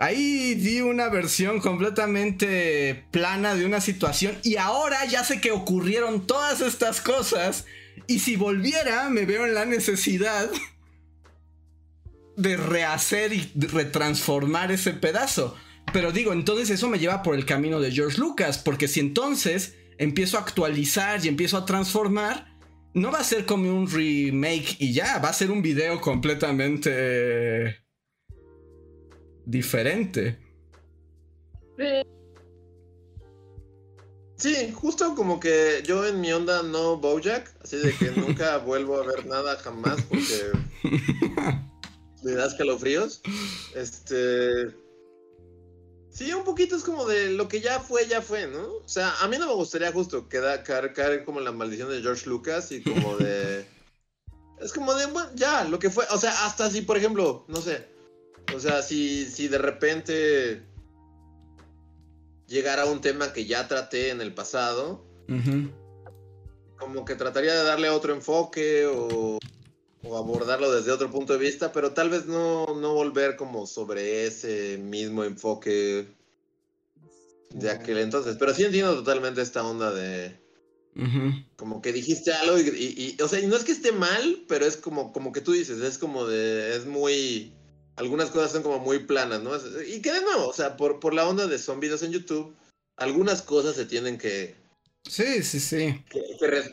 Ahí 0.00 0.56
di 0.56 0.80
una 0.80 1.08
versión 1.08 1.60
completamente 1.60 3.04
plana 3.12 3.54
de 3.54 3.64
una 3.64 3.80
situación 3.80 4.36
y 4.42 4.56
ahora 4.56 5.04
ya 5.04 5.22
sé 5.22 5.40
que 5.40 5.52
ocurrieron 5.52 6.26
todas 6.26 6.60
estas 6.60 7.00
cosas. 7.00 7.64
Y 8.08 8.18
si 8.18 8.34
volviera, 8.34 9.08
me 9.10 9.26
veo 9.26 9.46
en 9.46 9.54
la 9.54 9.64
necesidad 9.64 10.50
de 12.36 12.56
rehacer 12.56 13.32
y 13.32 13.48
retransformar 13.54 14.72
ese 14.72 14.92
pedazo. 14.92 15.56
Pero 15.92 16.10
digo, 16.10 16.32
entonces 16.32 16.68
eso 16.70 16.88
me 16.88 16.98
lleva 16.98 17.22
por 17.22 17.36
el 17.36 17.46
camino 17.46 17.78
de 17.78 17.92
George 17.92 18.18
Lucas, 18.18 18.58
porque 18.58 18.88
si 18.88 18.98
entonces 18.98 19.76
empiezo 19.98 20.36
a 20.36 20.40
actualizar 20.40 21.24
y 21.24 21.28
empiezo 21.28 21.58
a 21.58 21.64
transformar, 21.64 22.51
no 22.94 23.10
va 23.10 23.20
a 23.20 23.24
ser 23.24 23.46
como 23.46 23.74
un 23.74 23.90
remake 23.90 24.76
y 24.78 24.92
ya, 24.92 25.18
va 25.18 25.30
a 25.30 25.32
ser 25.32 25.50
un 25.50 25.62
video 25.62 26.00
completamente 26.00 27.78
diferente. 29.44 30.38
Sí, 34.36 34.72
justo 34.74 35.14
como 35.14 35.38
que 35.38 35.82
yo 35.86 36.06
en 36.06 36.20
mi 36.20 36.32
onda 36.32 36.62
no 36.62 36.96
Bojack, 36.96 37.54
así 37.62 37.76
de 37.76 37.94
que 37.94 38.10
nunca 38.10 38.58
vuelvo 38.66 38.96
a 39.00 39.06
ver 39.06 39.24
nada 39.26 39.56
jamás 39.56 40.02
porque 40.02 40.50
me 42.22 42.32
da 42.32 42.46
escalofríos. 42.46 43.22
Este, 43.74 44.81
Sí, 46.12 46.30
un 46.34 46.44
poquito 46.44 46.76
es 46.76 46.82
como 46.82 47.06
de 47.06 47.30
lo 47.30 47.48
que 47.48 47.62
ya 47.62 47.80
fue, 47.80 48.06
ya 48.06 48.20
fue, 48.20 48.46
¿no? 48.46 48.62
O 48.62 48.88
sea, 48.88 49.14
a 49.22 49.28
mí 49.28 49.38
no 49.38 49.46
me 49.46 49.54
gustaría 49.54 49.90
justo 49.90 50.28
quedar, 50.28 50.62
caer, 50.62 51.24
como 51.24 51.40
la 51.40 51.52
maldición 51.52 51.88
de 51.88 52.02
George 52.02 52.28
Lucas 52.28 52.70
y 52.70 52.82
como 52.82 53.16
de... 53.16 53.64
es 54.60 54.72
como 54.74 54.92
de, 54.94 55.06
bueno, 55.06 55.30
ya, 55.34 55.64
lo 55.64 55.78
que 55.78 55.88
fue. 55.88 56.04
O 56.10 56.18
sea, 56.18 56.44
hasta 56.44 56.68
si, 56.68 56.82
por 56.82 56.98
ejemplo, 56.98 57.46
no 57.48 57.62
sé. 57.62 57.88
O 58.54 58.60
sea, 58.60 58.82
si, 58.82 59.24
si 59.24 59.48
de 59.48 59.56
repente 59.56 60.62
llegara 62.46 62.84
un 62.84 63.00
tema 63.00 63.32
que 63.32 63.46
ya 63.46 63.66
traté 63.66 64.10
en 64.10 64.20
el 64.20 64.34
pasado, 64.34 65.02
como 66.76 67.06
que 67.06 67.14
trataría 67.14 67.54
de 67.54 67.64
darle 67.64 67.88
otro 67.88 68.12
enfoque 68.12 68.84
o 68.86 69.38
o 70.04 70.16
abordarlo 70.16 70.72
desde 70.72 70.92
otro 70.92 71.10
punto 71.10 71.32
de 71.32 71.38
vista, 71.38 71.72
pero 71.72 71.92
tal 71.92 72.10
vez 72.10 72.26
no, 72.26 72.66
no 72.74 72.94
volver 72.94 73.36
como 73.36 73.66
sobre 73.66 74.26
ese 74.26 74.78
mismo 74.78 75.24
enfoque 75.24 76.08
de 77.50 77.70
aquel 77.70 77.98
entonces. 77.98 78.36
Pero 78.38 78.54
sí 78.54 78.64
entiendo 78.64 78.94
totalmente 78.94 79.42
esta 79.42 79.64
onda 79.64 79.92
de... 79.92 80.40
Como 81.56 81.80
que 81.80 81.92
dijiste 81.92 82.34
algo 82.34 82.58
y, 82.58 83.16
o 83.22 83.26
sea, 83.26 83.40
y 83.40 83.46
no 83.46 83.56
es 83.56 83.64
que 83.64 83.72
esté 83.72 83.92
mal, 83.92 84.44
pero 84.46 84.66
es 84.66 84.76
como, 84.76 85.10
como 85.12 85.32
que 85.32 85.40
tú 85.40 85.52
dices, 85.52 85.80
es 85.80 85.96
como 85.96 86.26
de, 86.26 86.76
es 86.76 86.84
muy, 86.84 87.54
algunas 87.96 88.28
cosas 88.28 88.52
son 88.52 88.62
como 88.62 88.78
muy 88.78 88.98
planas, 88.98 89.42
¿no? 89.42 89.52
Y 89.86 90.02
que 90.02 90.12
de 90.12 90.20
nuevo, 90.20 90.48
o 90.48 90.52
sea, 90.52 90.76
por, 90.76 91.00
por 91.00 91.14
la 91.14 91.26
onda 91.26 91.46
de 91.46 91.58
videos 91.80 92.02
en 92.02 92.12
YouTube, 92.12 92.54
algunas 92.96 93.40
cosas 93.40 93.74
se 93.74 93.86
tienen 93.86 94.18
que, 94.18 94.54
Sí, 95.08 95.42
sí, 95.42 95.60
sí. 95.60 96.02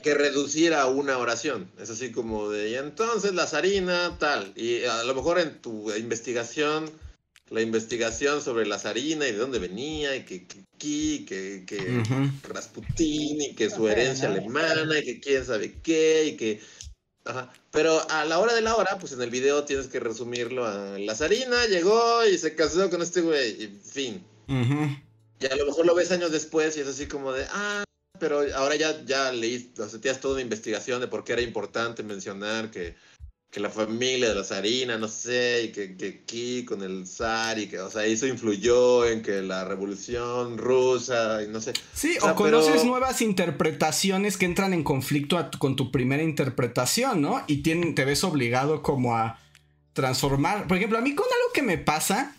Que, 0.04 0.14
reducir 0.14 0.74
a 0.74 0.86
una 0.86 1.18
oración. 1.18 1.70
Es 1.80 1.90
así 1.90 2.12
como 2.12 2.50
de, 2.50 2.70
y 2.70 2.76
entonces 2.76 3.34
la 3.34 3.48
zarina, 3.48 4.18
tal. 4.18 4.54
Y 4.56 4.84
a 4.86 5.04
lo 5.04 5.16
mejor 5.16 5.40
en 5.40 5.62
tu 5.62 5.92
investigación 5.94 6.90
la 7.50 7.62
investigación 7.62 8.42
sobre 8.42 8.66
la 8.66 8.80
zarina 8.80 9.28
y 9.28 9.32
de 9.32 9.38
dónde 9.38 9.60
venía, 9.60 10.16
y 10.16 10.24
que 10.24 10.46
aquí, 10.76 11.26
que, 11.26 11.64
que, 11.66 12.04
Rasputín, 12.48 13.42
y 13.42 13.56
que 13.56 13.70
su 13.70 13.88
herencia 13.88 14.28
alemana, 14.28 15.00
y 15.00 15.04
que 15.04 15.20
quién 15.20 15.46
sabe 15.46 15.74
qué, 15.82 16.26
y 16.26 16.38
que... 16.38 16.62
Ajá. 17.26 17.52
Pero 17.72 18.10
a 18.10 18.26
la 18.26 18.40
hora 18.40 18.54
de 18.54 18.62
la 18.62 18.76
hora, 18.76 18.98
pues 19.00 19.12
en 19.12 19.22
el 19.22 19.30
video 19.30 19.64
tienes 19.64 19.88
que 19.88 20.00
resumirlo 20.00 20.66
a 20.66 20.98
la 20.98 21.16
zarina, 21.16 21.66
llegó 21.66 22.26
y 22.26 22.38
se 22.38 22.56
casó 22.56 22.90
con 22.90 23.02
este 23.02 23.22
güey, 23.22 23.64
y 23.64 23.80
fin. 23.84 24.24
Y 24.48 25.46
a 25.46 25.56
lo 25.56 25.66
mejor 25.66 25.86
lo 25.86 25.96
ves 25.96 26.12
años 26.12 26.32
después 26.32 26.76
y 26.78 26.82
es 26.82 26.88
así 26.88 27.08
como 27.08 27.32
de, 27.34 27.46
ah, 27.50 27.84
pero 28.20 28.42
ahora 28.56 28.76
ya, 28.76 29.04
ya 29.06 29.32
leíste, 29.32 29.82
o 29.82 29.90
sea, 29.90 30.00
tienes 30.00 30.20
toda 30.20 30.36
una 30.36 30.44
investigación 30.44 31.02
de 31.02 31.08
por 31.08 31.24
qué 31.24 31.34
era 31.34 31.42
importante 31.42 32.04
mencionar 32.04 32.70
que 32.70 32.96
que 33.52 33.60
la 33.60 33.70
familia 33.70 34.30
de 34.30 34.36
la 34.36 34.44
zarina, 34.44 34.98
no 34.98 35.08
sé, 35.08 35.64
y 35.66 35.72
que, 35.72 35.98
que 35.98 36.22
aquí 36.24 36.66
con 36.66 36.84
el 36.84 37.08
zar, 37.08 37.58
y 37.58 37.68
que, 37.68 37.80
o 37.80 37.90
sea, 37.90 38.06
eso 38.06 38.28
influyó 38.28 39.08
en 39.08 39.24
que 39.24 39.42
la 39.42 39.66
revolución 39.66 40.58
rusa, 40.60 41.44
y 41.44 41.48
no 41.48 41.60
sé. 41.60 41.74
Sí, 41.94 42.18
o, 42.22 42.36
conoces 42.36 42.86
nuevas 42.86 43.22
interpretaciones 43.22 44.38
que 44.38 44.46
entran 44.46 44.74
en 44.74 44.84
conflicto 44.84 45.50
con 45.58 45.76
tu 45.76 45.92
primera 45.92 46.22
interpretación, 46.22 47.22
¿no? 47.22 47.44
Y 47.48 47.64
te 47.64 48.06
ves 48.06 48.24
obligado 48.24 48.84
como 48.84 49.16
a 49.16 49.40
transformar. 49.94 50.68
Por 50.68 50.78
ejemplo, 50.78 51.00
a 51.00 51.02
mí 51.02 51.16
con 51.16 51.26
algo 51.26 51.52
que 51.52 51.64
me 51.64 51.80
pasa 51.80 52.36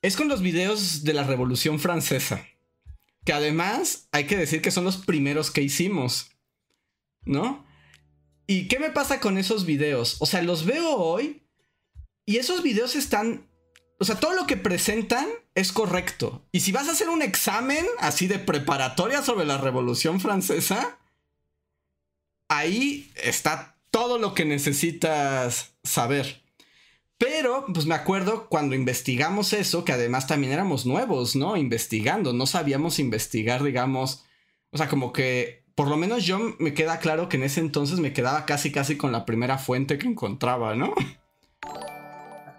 es 0.00 0.16
con 0.16 0.28
los 0.28 0.40
videos 0.40 1.04
de 1.04 1.12
la 1.12 1.24
revolución 1.24 1.78
francesa. 1.78 2.46
Que 3.24 3.32
además 3.32 4.08
hay 4.12 4.26
que 4.26 4.36
decir 4.36 4.62
que 4.62 4.70
son 4.70 4.84
los 4.84 4.98
primeros 4.98 5.50
que 5.50 5.62
hicimos, 5.62 6.30
¿no? 7.24 7.64
¿Y 8.46 8.68
qué 8.68 8.78
me 8.78 8.90
pasa 8.90 9.20
con 9.20 9.38
esos 9.38 9.64
videos? 9.64 10.16
O 10.20 10.26
sea, 10.26 10.42
los 10.42 10.66
veo 10.66 10.96
hoy 10.96 11.42
y 12.26 12.36
esos 12.36 12.62
videos 12.62 12.94
están... 12.96 13.48
O 13.98 14.04
sea, 14.04 14.16
todo 14.16 14.34
lo 14.34 14.46
que 14.46 14.56
presentan 14.56 15.26
es 15.54 15.72
correcto. 15.72 16.46
Y 16.52 16.60
si 16.60 16.72
vas 16.72 16.88
a 16.88 16.92
hacer 16.92 17.08
un 17.08 17.22
examen 17.22 17.86
así 17.98 18.26
de 18.26 18.38
preparatoria 18.38 19.22
sobre 19.22 19.46
la 19.46 19.56
Revolución 19.56 20.20
Francesa, 20.20 20.98
ahí 22.48 23.10
está 23.22 23.78
todo 23.90 24.18
lo 24.18 24.34
que 24.34 24.44
necesitas 24.44 25.76
saber. 25.84 26.43
Pero, 27.24 27.64
pues 27.72 27.86
me 27.86 27.94
acuerdo 27.94 28.48
cuando 28.50 28.74
investigamos 28.74 29.54
eso, 29.54 29.82
que 29.82 29.92
además 29.92 30.26
también 30.26 30.52
éramos 30.52 30.84
nuevos, 30.84 31.34
¿no? 31.34 31.56
Investigando, 31.56 32.34
no 32.34 32.44
sabíamos 32.44 32.98
investigar, 32.98 33.62
digamos, 33.62 34.24
o 34.70 34.76
sea, 34.76 34.88
como 34.88 35.10
que 35.10 35.64
por 35.74 35.88
lo 35.88 35.96
menos 35.96 36.26
yo 36.26 36.38
me 36.58 36.74
queda 36.74 36.98
claro 36.98 37.30
que 37.30 37.38
en 37.38 37.44
ese 37.44 37.60
entonces 37.60 37.98
me 37.98 38.12
quedaba 38.12 38.44
casi 38.44 38.70
casi 38.70 38.98
con 38.98 39.10
la 39.10 39.24
primera 39.24 39.56
fuente 39.56 39.96
que 39.96 40.06
encontraba, 40.06 40.74
¿no? 40.74 40.92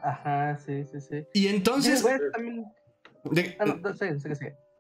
Ajá, 0.04 0.58
sí, 0.66 0.84
sí, 0.92 1.00
sí. 1.00 1.28
Y 1.36 1.48
entonces... 1.48 2.04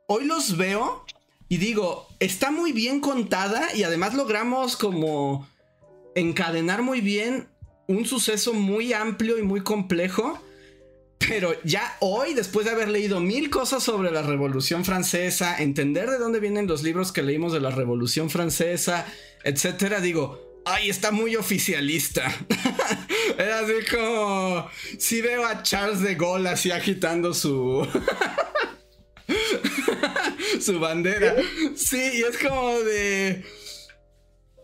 Hoy 0.07 0.25
los 0.25 0.57
veo 0.57 1.05
y 1.47 1.57
digo, 1.57 2.07
está 2.19 2.49
muy 2.49 2.71
bien 2.71 3.01
contada 3.01 3.73
y 3.75 3.83
además 3.83 4.15
logramos 4.15 4.77
como 4.77 5.47
encadenar 6.15 6.81
muy 6.81 7.01
bien 7.01 7.49
un 7.87 8.05
suceso 8.05 8.53
muy 8.53 8.93
amplio 8.93 9.37
y 9.37 9.43
muy 9.43 9.61
complejo 9.61 10.39
pero 11.27 11.55
ya 11.63 11.95
hoy, 12.01 12.33
después 12.33 12.65
de 12.65 12.71
haber 12.71 12.89
leído 12.89 13.19
mil 13.19 13.49
cosas 13.49 13.83
sobre 13.83 14.11
la 14.11 14.21
Revolución 14.21 14.85
Francesa, 14.85 15.57
entender 15.57 16.09
de 16.09 16.17
dónde 16.17 16.39
vienen 16.39 16.67
los 16.67 16.83
libros 16.83 17.11
que 17.11 17.23
leímos 17.23 17.53
de 17.53 17.59
la 17.59 17.71
Revolución 17.71 18.29
Francesa, 18.29 19.05
etcétera, 19.43 20.01
digo, 20.01 20.61
ay, 20.65 20.89
está 20.89 21.11
muy 21.11 21.35
oficialista. 21.35 22.31
Era 23.37 23.59
así 23.59 23.73
como. 23.89 24.69
Si 24.99 25.21
veo 25.21 25.45
a 25.45 25.63
Charles 25.63 26.01
de 26.01 26.15
Gaulle 26.15 26.49
así 26.49 26.71
agitando 26.71 27.33
su. 27.33 27.87
su 30.61 30.79
bandera. 30.79 31.35
Sí, 31.75 32.11
y 32.13 32.21
es 32.21 32.37
como 32.37 32.79
de. 32.81 33.43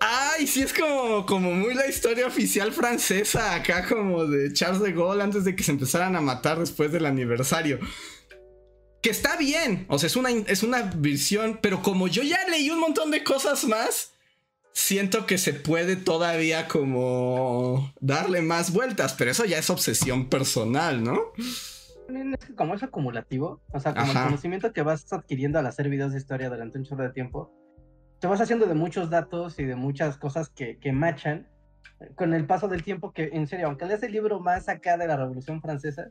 Ay, 0.03 0.47
sí 0.47 0.63
es 0.63 0.73
como, 0.73 1.27
como 1.27 1.51
muy 1.51 1.75
la 1.75 1.85
historia 1.85 2.25
oficial 2.25 2.73
francesa, 2.73 3.53
acá 3.53 3.87
como 3.87 4.25
de 4.25 4.51
Charles 4.51 4.81
de 4.81 4.93
Gaulle 4.93 5.21
antes 5.21 5.43
de 5.43 5.55
que 5.55 5.61
se 5.61 5.71
empezaran 5.71 6.15
a 6.15 6.21
matar 6.21 6.57
después 6.57 6.91
del 6.91 7.05
aniversario. 7.05 7.77
Que 9.03 9.11
está 9.11 9.37
bien, 9.37 9.85
o 9.89 9.99
sea, 9.99 10.07
es 10.07 10.15
una, 10.15 10.31
es 10.31 10.63
una 10.63 10.81
visión, 10.81 11.59
pero 11.61 11.83
como 11.83 12.07
yo 12.07 12.23
ya 12.23 12.39
leí 12.49 12.71
un 12.71 12.79
montón 12.79 13.11
de 13.11 13.23
cosas 13.23 13.63
más, 13.65 14.13
siento 14.73 15.27
que 15.27 15.37
se 15.37 15.53
puede 15.53 15.97
todavía 15.97 16.67
como 16.67 17.93
darle 17.99 18.41
más 18.41 18.73
vueltas, 18.73 19.13
pero 19.13 19.29
eso 19.29 19.45
ya 19.45 19.59
es 19.59 19.69
obsesión 19.69 20.29
personal, 20.29 21.03
¿no? 21.03 21.31
Como 22.55 22.73
es 22.73 22.81
acumulativo, 22.81 23.61
o 23.71 23.79
sea, 23.79 23.93
como 23.93 24.11
el 24.11 24.17
conocimiento 24.17 24.73
que 24.73 24.81
vas 24.81 25.13
adquiriendo 25.13 25.59
al 25.59 25.67
hacer 25.67 25.89
videos 25.89 26.11
de 26.11 26.17
historia 26.17 26.49
durante 26.49 26.79
un 26.79 26.85
chorro 26.85 27.03
de 27.03 27.11
tiempo, 27.11 27.53
te 28.21 28.27
vas 28.27 28.39
haciendo 28.39 28.67
de 28.67 28.75
muchos 28.75 29.09
datos 29.09 29.57
y 29.59 29.65
de 29.65 29.75
muchas 29.75 30.15
cosas 30.15 30.47
que, 30.47 30.77
que 30.77 30.91
machan 30.91 31.47
con 32.13 32.35
el 32.35 32.45
paso 32.45 32.67
del 32.67 32.83
tiempo 32.83 33.11
que, 33.11 33.31
en 33.33 33.47
serio, 33.47 33.65
aunque 33.65 33.85
leas 33.85 34.03
el 34.03 34.11
libro 34.11 34.39
más 34.39 34.69
acá 34.69 34.95
de 34.95 35.07
la 35.07 35.17
Revolución 35.17 35.59
Francesa, 35.59 36.09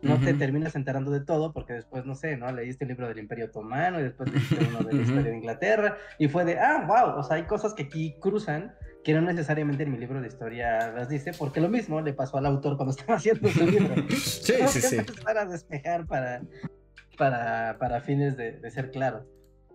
no 0.00 0.18
te 0.18 0.32
terminas 0.32 0.74
enterando 0.74 1.10
de 1.10 1.20
todo, 1.20 1.52
porque 1.52 1.74
después, 1.74 2.06
no 2.06 2.14
sé, 2.14 2.38
¿no? 2.38 2.50
Leíste 2.50 2.84
el 2.84 2.88
libro 2.88 3.06
del 3.06 3.18
Imperio 3.18 3.44
Otomano 3.46 4.00
y 4.00 4.04
después 4.04 4.32
leíste 4.32 4.56
uno 4.70 4.82
de 4.82 4.94
la 4.94 5.02
historia 5.02 5.30
de 5.30 5.36
Inglaterra 5.36 5.98
y 6.18 6.28
fue 6.28 6.46
de, 6.46 6.58
ah, 6.58 6.86
wow, 6.86 7.18
o 7.18 7.22
sea, 7.22 7.36
hay 7.36 7.42
cosas 7.44 7.74
que 7.74 7.82
aquí 7.82 8.16
cruzan 8.20 8.74
que 9.04 9.12
no 9.12 9.20
necesariamente 9.20 9.82
en 9.82 9.92
mi 9.92 9.98
libro 9.98 10.22
de 10.22 10.28
historia 10.28 10.90
las 10.92 11.10
dice, 11.10 11.32
porque 11.38 11.60
lo 11.60 11.68
mismo 11.68 12.00
le 12.00 12.14
pasó 12.14 12.38
al 12.38 12.46
autor 12.46 12.78
cuando 12.78 12.92
estaba 12.96 13.16
haciendo 13.16 13.50
su 13.50 13.66
libro. 13.66 13.94
sí, 14.08 14.54
sí, 14.66 14.80
sí. 14.80 14.96
Para 15.22 15.44
despejar, 15.44 16.06
para, 16.06 16.40
para, 17.18 17.76
para 17.78 18.00
fines 18.00 18.38
de, 18.38 18.52
de 18.52 18.70
ser 18.70 18.90
claro. 18.90 19.26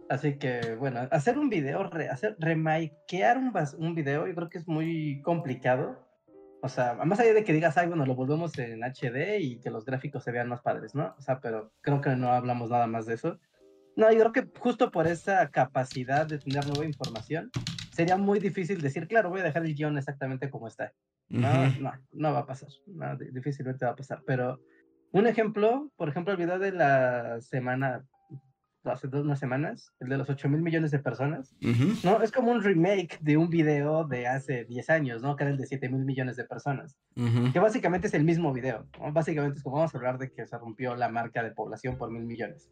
Así 0.10 0.38
que, 0.38 0.76
bueno, 0.76 1.08
hacer 1.12 1.40
un 1.40 1.50
video, 1.50 1.90
hacer 2.12 2.36
remakear 2.40 3.38
un, 3.38 3.52
un 3.80 3.96
video, 3.96 4.28
yo 4.28 4.36
creo 4.36 4.50
que 4.50 4.60
es 4.60 4.68
muy 4.68 5.22
complicado. 5.24 6.06
O 6.62 6.70
sea, 6.70 6.94
más 6.94 7.20
allá 7.20 7.34
de 7.34 7.44
que 7.44 7.54
digas, 7.54 7.78
ay, 7.78 7.88
bueno, 7.88 8.06
lo 8.06 8.16
volvemos 8.16 8.58
en 8.58 8.84
HD 8.84 9.40
y 9.40 9.60
que 9.60 9.70
los 9.70 9.86
gráficos 9.86 10.24
se 10.24 10.32
vean 10.32 10.50
más 10.50 10.62
padres, 10.62 10.96
¿no? 10.96 11.16
O 11.18 11.22
sea, 11.22 11.40
pero 11.40 11.72
creo 11.82 12.02
que 12.02 12.16
no 12.16 12.32
hablamos 12.32 12.70
nada 12.70 12.88
más 12.88 13.06
de 13.06 13.16
eso. 13.16 13.40
No, 13.96 14.12
yo 14.12 14.20
creo 14.20 14.32
que 14.32 14.60
justo 14.60 14.92
por 14.92 15.08
esa 15.08 15.50
capacidad 15.50 16.28
de 16.28 16.40
tener 16.40 16.66
nueva 16.68 16.86
información, 16.86 17.50
sería 17.92 18.18
muy 18.18 18.40
difícil 18.40 18.82
decir, 18.82 19.08
claro, 19.08 19.30
voy 19.30 19.42
a 19.42 19.44
dejar 19.44 19.66
el 19.66 19.74
guion 19.74 19.98
exactamente 19.98 20.50
como 20.50 20.68
está. 20.68 20.94
No, 21.30 21.70
no, 21.80 21.94
no 22.12 22.34
va 22.34 22.40
a 22.40 22.46
pasar. 22.46 22.70
No, 22.88 23.16
difícilmente 23.18 23.86
va 23.86 23.92
a 23.92 23.96
pasar. 23.96 24.22
Pero 24.26 24.60
un 25.12 25.28
ejemplo, 25.28 25.92
por 25.96 26.10
ejemplo, 26.10 26.34
el 26.34 26.38
video 26.38 26.60
de 26.60 26.72
la 26.72 27.42
semana 27.42 28.06
hace 28.92 29.08
dos 29.08 29.24
unas 29.24 29.40
semanas, 29.40 29.92
el 30.00 30.10
de 30.10 30.18
los 30.18 30.30
8 30.30 30.50
mil 30.50 30.62
millones 30.62 30.92
de 30.92 31.00
personas, 31.00 31.56
¿no? 32.04 32.22
Es 32.22 32.32
como 32.32 32.52
un 32.52 32.64
remake 32.64 33.20
de 33.22 33.38
un 33.38 33.50
video 33.50 34.06
de 34.06 34.28
hace 34.28 34.66
10 34.66 34.90
años, 34.90 35.22
¿no? 35.22 35.36
Que 35.36 35.44
era 35.44 35.52
el 35.52 35.58
de 35.58 35.66
7 35.66 35.90
mil 35.90 36.06
millones 36.06 36.36
de 36.36 36.46
personas. 36.46 36.98
Que 37.52 37.60
básicamente 37.60 38.08
es 38.08 38.14
el 38.14 38.24
mismo 38.24 38.54
video, 38.54 38.88
¿no? 39.00 39.12
Básicamente 39.12 39.58
es 39.58 39.64
como 39.64 39.78
vamos 39.78 39.94
a 39.94 39.98
hablar 39.98 40.18
de 40.18 40.32
que 40.32 40.46
se 40.46 40.58
rompió 40.58 40.96
la 40.96 41.10
marca 41.10 41.44
de 41.44 41.52
población 41.52 41.98
por 41.98 42.12
mil 42.12 42.26
millones. 42.26 42.72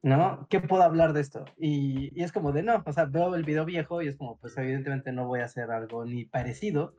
¿No? 0.00 0.46
¿Qué 0.48 0.60
puedo 0.60 0.84
hablar 0.84 1.12
de 1.12 1.20
esto? 1.20 1.44
Y, 1.58 2.12
y 2.18 2.22
es 2.22 2.30
como 2.30 2.52
de 2.52 2.62
no, 2.62 2.84
o 2.86 2.92
sea, 2.92 3.06
veo 3.06 3.34
el 3.34 3.42
video 3.42 3.64
viejo 3.64 4.00
y 4.00 4.06
es 4.06 4.16
como, 4.16 4.38
pues 4.38 4.56
evidentemente 4.56 5.10
no 5.10 5.26
voy 5.26 5.40
a 5.40 5.46
hacer 5.46 5.72
algo 5.72 6.04
ni 6.04 6.24
parecido, 6.24 6.94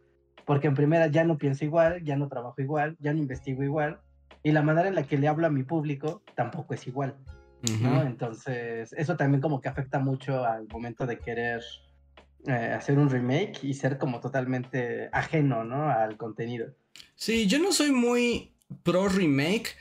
porque 0.46 0.68
en 0.68 0.74
primera 0.74 1.08
ya 1.08 1.24
no 1.24 1.38
pienso 1.38 1.64
igual, 1.64 2.04
ya 2.04 2.18
no 2.18 2.28
trabajo 2.28 2.62
igual, 2.62 2.98
ya 3.00 3.14
no 3.14 3.20
investigo 3.20 3.64
igual, 3.64 4.02
y 4.44 4.52
la 4.52 4.62
manera 4.62 4.88
en 4.88 4.96
la 4.96 5.04
que 5.04 5.18
le 5.18 5.28
hablo 5.28 5.48
a 5.48 5.50
mi 5.50 5.64
público 5.64 6.24
tampoco 6.36 6.74
es 6.74 6.88
igual. 6.88 7.16
Entonces, 7.64 8.94
eso 8.94 9.18
también 9.18 9.42
como 9.42 9.62
que 9.62 9.70
afecta 9.70 10.00
mucho 10.00 10.46
al 10.46 10.68
momento 10.68 11.06
de 11.06 11.20
querer 11.20 11.62
eh, 12.48 12.52
hacer 12.52 12.98
un 12.98 13.10
remake 13.10 13.60
y 13.64 13.74
ser 13.74 13.98
como 13.98 14.20
totalmente 14.20 15.10
ajeno, 15.12 15.64
¿no? 15.64 15.90
Al 15.90 16.16
contenido. 16.18 16.74
Sí, 17.16 17.48
yo 17.48 17.60
no 17.60 17.72
soy 17.72 17.92
muy 17.92 18.54
pro 18.84 19.10
remake. 19.10 19.76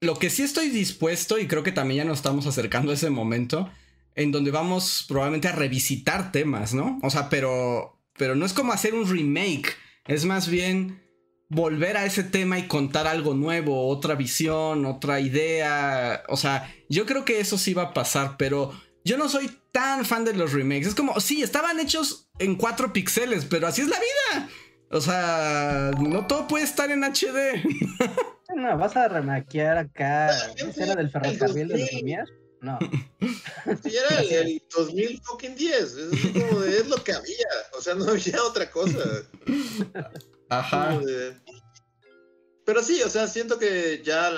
Lo 0.00 0.14
que 0.14 0.30
sí 0.30 0.42
estoy 0.42 0.70
dispuesto, 0.70 1.38
y 1.38 1.46
creo 1.46 1.62
que 1.62 1.72
también 1.72 1.98
ya 1.98 2.04
nos 2.04 2.18
estamos 2.18 2.46
acercando 2.46 2.92
a 2.92 2.94
ese 2.94 3.10
momento, 3.10 3.70
en 4.14 4.32
donde 4.32 4.50
vamos 4.50 5.04
probablemente 5.08 5.48
a 5.48 5.52
revisitar 5.52 6.32
temas, 6.32 6.72
¿no? 6.72 6.98
O 7.02 7.10
sea, 7.10 7.28
pero, 7.28 7.98
pero 8.16 8.34
no 8.36 8.46
es 8.46 8.52
como 8.52 8.72
hacer 8.72 8.94
un 8.94 9.08
remake, 9.08 9.76
es 10.06 10.24
más 10.24 10.48
bien 10.48 11.02
volver 11.48 11.96
a 11.96 12.04
ese 12.04 12.22
tema 12.22 12.58
y 12.58 12.68
contar 12.68 13.06
algo 13.06 13.34
nuevo, 13.34 13.88
otra 13.88 14.14
visión, 14.14 14.86
otra 14.86 15.20
idea. 15.20 16.22
O 16.28 16.36
sea, 16.36 16.74
yo 16.88 17.06
creo 17.06 17.24
que 17.24 17.40
eso 17.40 17.58
sí 17.58 17.74
va 17.74 17.84
a 17.84 17.94
pasar, 17.94 18.36
pero 18.36 18.72
yo 19.04 19.16
no 19.16 19.28
soy 19.28 19.50
tan 19.72 20.04
fan 20.04 20.24
de 20.24 20.34
los 20.34 20.52
remakes. 20.52 20.88
Es 20.88 20.94
como, 20.94 21.18
sí, 21.20 21.42
estaban 21.42 21.80
hechos 21.80 22.28
en 22.38 22.56
4 22.56 22.92
píxeles, 22.92 23.44
pero 23.44 23.66
así 23.66 23.82
es 23.82 23.88
la 23.88 23.98
vida. 23.98 24.48
O 24.90 25.00
sea, 25.00 25.90
no 25.98 26.26
todo 26.26 26.46
puede 26.46 26.64
estar 26.64 26.90
en 26.90 27.04
HD. 27.04 27.62
No, 28.56 28.76
vas 28.78 28.96
a 28.96 29.06
remaquear 29.08 29.76
acá 29.76 30.30
escena 30.56 30.96
del 30.96 31.10
ferrocarril 31.10 31.68
de 31.68 31.78
los 31.78 31.92
Lumière. 31.92 32.26
No. 32.62 32.78
Si 33.82 33.94
era 33.94 34.20
el, 34.22 34.62
2010, 34.74 35.82
es, 35.82 36.32
como 36.32 36.60
de, 36.60 36.78
es 36.78 36.88
lo 36.88 36.96
que 37.04 37.12
había, 37.12 37.46
o 37.76 37.82
sea, 37.82 37.94
no 37.94 38.08
había 38.08 38.42
otra 38.42 38.70
cosa. 38.70 38.98
Ajá. 40.48 41.00
Pero 42.64 42.82
sí, 42.82 43.02
o 43.02 43.08
sea, 43.08 43.26
siento 43.28 43.58
que 43.58 44.02
ya 44.04 44.30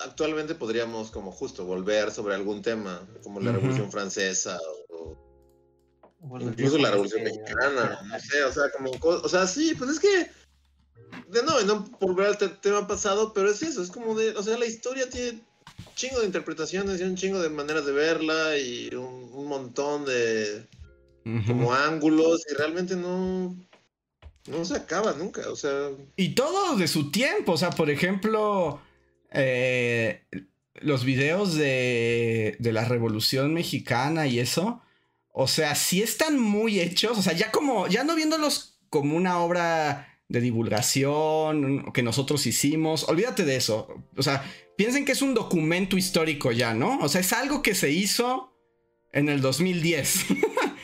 actualmente 0.00 0.54
podríamos 0.54 1.10
como 1.10 1.32
justo 1.32 1.64
volver 1.64 2.10
sobre 2.10 2.34
algún 2.34 2.62
tema, 2.62 3.06
como 3.22 3.40
la 3.40 3.52
Revolución 3.52 3.90
Francesa 3.90 4.58
o, 4.90 5.16
incluso 6.40 6.78
la 6.78 6.90
Revolución 6.90 7.22
Mexicana, 7.22 8.00
no 8.04 8.20
sé, 8.20 8.44
o 8.44 8.52
sea, 8.52 8.70
como, 8.70 8.90
o 9.00 9.28
sea, 9.28 9.46
sí, 9.46 9.74
pues 9.78 9.90
es 9.90 10.00
que, 10.00 10.30
de 11.28 11.42
no, 11.42 11.60
no 11.62 11.84
por 11.84 12.14
volver 12.14 12.26
al 12.26 12.60
tema 12.60 12.86
pasado, 12.86 13.32
pero 13.32 13.50
es 13.50 13.62
eso, 13.62 13.82
es 13.82 13.90
como 13.90 14.14
de, 14.16 14.30
o 14.30 14.42
sea, 14.42 14.58
la 14.58 14.66
historia 14.66 15.08
tiene 15.08 15.44
un 15.78 15.94
chingo 15.94 16.20
de 16.20 16.26
interpretaciones 16.26 17.00
y 17.00 17.04
un 17.04 17.16
chingo 17.16 17.40
de 17.40 17.50
maneras 17.50 17.86
de 17.86 17.92
verla 17.92 18.58
y 18.58 18.92
un, 18.94 19.46
montón 19.46 20.04
de 20.04 20.66
como 21.46 21.72
ángulos 21.72 22.42
y 22.50 22.54
realmente 22.54 22.96
no, 22.96 23.54
no 24.48 24.64
se 24.64 24.76
acaba 24.76 25.12
nunca, 25.12 25.48
o 25.50 25.56
sea. 25.56 25.90
Y 26.16 26.30
todo 26.30 26.76
de 26.76 26.88
su 26.88 27.10
tiempo, 27.10 27.52
o 27.52 27.56
sea, 27.56 27.70
por 27.70 27.90
ejemplo, 27.90 28.80
eh, 29.30 30.22
los 30.74 31.04
videos 31.04 31.54
de, 31.54 32.56
de 32.58 32.72
la 32.72 32.84
Revolución 32.84 33.54
Mexicana 33.54 34.26
y 34.26 34.38
eso, 34.38 34.82
o 35.32 35.48
sea, 35.48 35.74
sí 35.74 36.02
están 36.02 36.38
muy 36.38 36.80
hechos, 36.80 37.18
o 37.18 37.22
sea, 37.22 37.32
ya 37.32 37.50
como, 37.50 37.86
ya 37.88 38.04
no 38.04 38.14
viéndolos 38.14 38.78
como 38.88 39.16
una 39.16 39.40
obra 39.40 40.08
de 40.28 40.40
divulgación 40.40 41.92
que 41.92 42.02
nosotros 42.02 42.46
hicimos, 42.46 43.04
olvídate 43.08 43.44
de 43.44 43.56
eso, 43.56 43.88
o 44.16 44.22
sea, 44.22 44.44
piensen 44.76 45.04
que 45.04 45.12
es 45.12 45.22
un 45.22 45.34
documento 45.34 45.96
histórico 45.96 46.52
ya, 46.52 46.74
¿no? 46.74 46.98
O 47.00 47.08
sea, 47.08 47.20
es 47.20 47.32
algo 47.32 47.62
que 47.62 47.74
se 47.74 47.90
hizo 47.90 48.52
en 49.12 49.28
el 49.28 49.40
2010. 49.40 50.26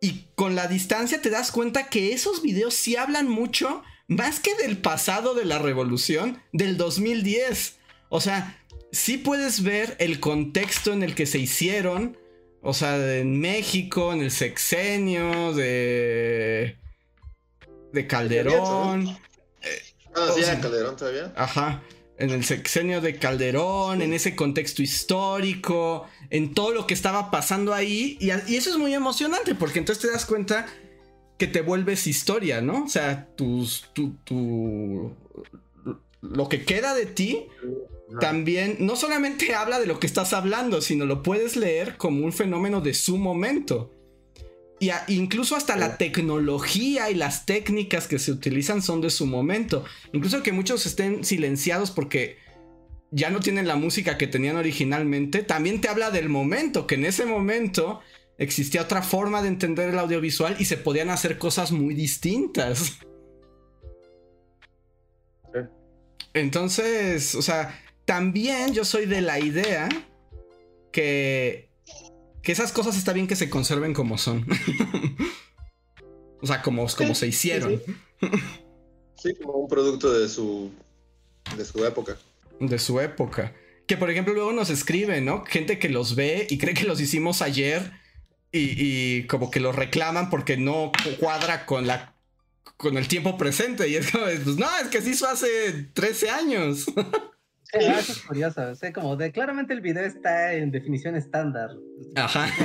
Y 0.00 0.26
con 0.34 0.54
la 0.54 0.68
distancia 0.68 1.20
te 1.20 1.30
das 1.30 1.50
cuenta 1.50 1.88
que 1.88 2.12
esos 2.12 2.42
videos 2.42 2.74
sí 2.74 2.96
hablan 2.96 3.28
mucho, 3.28 3.82
más 4.06 4.40
que 4.40 4.54
del 4.54 4.78
pasado 4.78 5.34
de 5.34 5.44
la 5.44 5.58
revolución, 5.58 6.42
del 6.52 6.76
2010. 6.76 7.76
O 8.08 8.20
sea, 8.20 8.58
sí 8.92 9.18
puedes 9.18 9.62
ver 9.62 9.96
el 9.98 10.20
contexto 10.20 10.92
en 10.92 11.02
el 11.02 11.14
que 11.14 11.26
se 11.26 11.38
hicieron. 11.38 12.16
O 12.62 12.74
sea, 12.74 13.16
en 13.16 13.40
México, 13.40 14.12
en 14.12 14.20
el 14.20 14.30
sexenio, 14.30 15.52
de. 15.52 16.76
de 17.92 18.06
Calderón. 18.06 19.08
ah, 20.14 20.28
sí, 20.34 20.42
Calderón 20.60 20.96
todavía. 20.96 21.32
Ajá 21.36 21.82
en 22.18 22.30
el 22.30 22.44
sexenio 22.44 23.00
de 23.00 23.16
Calderón, 23.16 24.02
en 24.02 24.12
ese 24.12 24.34
contexto 24.34 24.82
histórico, 24.82 26.06
en 26.30 26.52
todo 26.52 26.72
lo 26.72 26.86
que 26.86 26.94
estaba 26.94 27.30
pasando 27.30 27.72
ahí. 27.72 28.18
Y, 28.20 28.30
eso 28.30 28.70
es 28.70 28.76
muy 28.76 28.92
emocionante 28.92 29.54
porque 29.54 29.78
entonces 29.78 30.02
te 30.02 30.10
das 30.10 30.26
cuenta 30.26 30.66
que 31.38 31.46
te 31.46 31.60
vuelves 31.60 32.08
historia, 32.08 32.60
¿no? 32.60 32.84
O 32.84 32.88
sea, 32.88 33.28
tus, 33.36 33.84
tu, 33.92 34.14
tu, 34.24 35.12
lo 36.20 36.48
que 36.48 36.64
queda 36.64 36.94
de 36.94 37.06
ti 37.06 37.46
también 38.20 38.78
no 38.80 38.96
solamente 38.96 39.54
habla 39.54 39.78
de 39.78 39.86
lo 39.86 40.00
que 40.00 40.08
estás 40.08 40.32
hablando, 40.32 40.80
sino 40.80 41.06
lo 41.06 41.22
puedes 41.22 41.56
leer 41.56 41.96
como 41.96 42.24
un 42.24 42.32
fenómeno 42.32 42.80
de 42.80 42.94
su 42.94 43.16
momento. 43.16 43.94
Y 44.80 44.90
incluso 45.08 45.56
hasta 45.56 45.76
la 45.76 45.96
tecnología 45.96 47.10
y 47.10 47.14
las 47.14 47.46
técnicas 47.46 48.06
que 48.06 48.18
se 48.18 48.30
utilizan 48.30 48.80
son 48.80 49.00
de 49.00 49.10
su 49.10 49.26
momento. 49.26 49.84
Incluso 50.12 50.42
que 50.42 50.52
muchos 50.52 50.86
estén 50.86 51.24
silenciados 51.24 51.90
porque 51.90 52.38
ya 53.10 53.30
no 53.30 53.40
tienen 53.40 53.66
la 53.66 53.76
música 53.76 54.18
que 54.18 54.26
tenían 54.26 54.56
originalmente, 54.56 55.42
también 55.42 55.80
te 55.80 55.88
habla 55.88 56.10
del 56.10 56.28
momento, 56.28 56.86
que 56.86 56.96
en 56.96 57.06
ese 57.06 57.24
momento 57.24 58.00
existía 58.36 58.82
otra 58.82 59.02
forma 59.02 59.42
de 59.42 59.48
entender 59.48 59.88
el 59.88 59.98
audiovisual 59.98 60.56
y 60.58 60.66
se 60.66 60.76
podían 60.76 61.10
hacer 61.10 61.38
cosas 61.38 61.72
muy 61.72 61.94
distintas. 61.94 62.98
Entonces, 66.34 67.34
o 67.34 67.42
sea, 67.42 67.82
también 68.04 68.74
yo 68.74 68.84
soy 68.84 69.06
de 69.06 69.22
la 69.22 69.40
idea 69.40 69.88
que 70.92 71.67
que 72.48 72.52
esas 72.52 72.72
cosas 72.72 72.96
está 72.96 73.12
bien 73.12 73.26
que 73.26 73.36
se 73.36 73.50
conserven 73.50 73.92
como 73.92 74.16
son. 74.16 74.46
o 76.40 76.46
sea, 76.46 76.62
como, 76.62 76.86
como 76.86 77.14
se 77.14 77.26
hicieron. 77.26 77.82
Sí, 79.22 79.34
como 79.34 79.52
un 79.58 79.68
producto 79.68 80.10
de 80.18 80.30
su, 80.30 80.70
de 81.58 81.62
su 81.66 81.84
época. 81.84 82.16
De 82.58 82.78
su 82.78 83.00
época. 83.00 83.54
Que 83.86 83.98
por 83.98 84.08
ejemplo 84.08 84.32
luego 84.32 84.54
nos 84.54 84.70
escriben, 84.70 85.26
¿no? 85.26 85.44
Gente 85.44 85.78
que 85.78 85.90
los 85.90 86.14
ve 86.14 86.46
y 86.48 86.56
cree 86.56 86.72
que 86.72 86.84
los 86.84 87.02
hicimos 87.02 87.42
ayer 87.42 87.92
y, 88.50 89.24
como 89.24 89.50
que 89.50 89.60
los 89.60 89.76
reclaman 89.76 90.30
porque 90.30 90.56
no 90.56 90.90
cuadra 91.20 91.66
con 91.66 91.86
la 91.86 92.14
con 92.78 92.96
el 92.96 93.08
tiempo 93.08 93.36
presente. 93.36 93.90
Y 93.90 93.96
es 93.96 94.10
como, 94.10 94.24
pues 94.24 94.56
no, 94.56 94.70
es 94.78 94.88
que 94.88 95.02
se 95.02 95.10
hizo 95.10 95.28
hace 95.28 95.90
13 95.92 96.30
años. 96.30 96.86
Sí, 97.72 97.78
eso 97.80 98.12
es 98.12 98.22
curioso. 98.22 98.62
O 98.62 98.92
como 98.94 99.16
de 99.16 99.30
claramente 99.30 99.74
el 99.74 99.82
video 99.82 100.04
está 100.04 100.54
en 100.54 100.70
definición 100.70 101.16
estándar. 101.16 101.70
Ajá. 102.16 102.46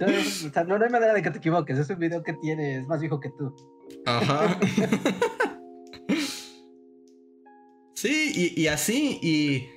Entonces, 0.00 0.44
o 0.46 0.52
sea, 0.52 0.64
no, 0.64 0.82
hay 0.82 0.90
manera 0.90 1.14
de 1.14 1.22
que 1.22 1.30
te 1.30 1.38
equivoques. 1.38 1.78
Es 1.78 1.90
un 1.90 1.98
video 1.98 2.22
que 2.22 2.32
tiene, 2.34 2.78
es 2.78 2.86
más 2.86 3.00
viejo 3.00 3.20
que 3.20 3.30
tú. 3.30 3.54
Ajá. 4.06 4.58
sí, 7.94 8.52
y, 8.56 8.66
así. 8.66 9.20
Y 9.22 9.68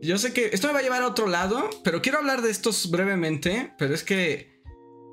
yo 0.00 0.16
sé 0.16 0.32
que 0.32 0.46
esto 0.52 0.68
me 0.68 0.72
va 0.72 0.78
a 0.78 0.82
llevar 0.82 1.02
a 1.02 1.08
otro 1.08 1.26
lado, 1.26 1.68
pero 1.84 2.00
quiero 2.00 2.18
hablar 2.18 2.40
de 2.40 2.50
estos 2.50 2.90
brevemente. 2.90 3.74
Pero 3.76 3.92
es 3.92 4.04
que 4.04 4.62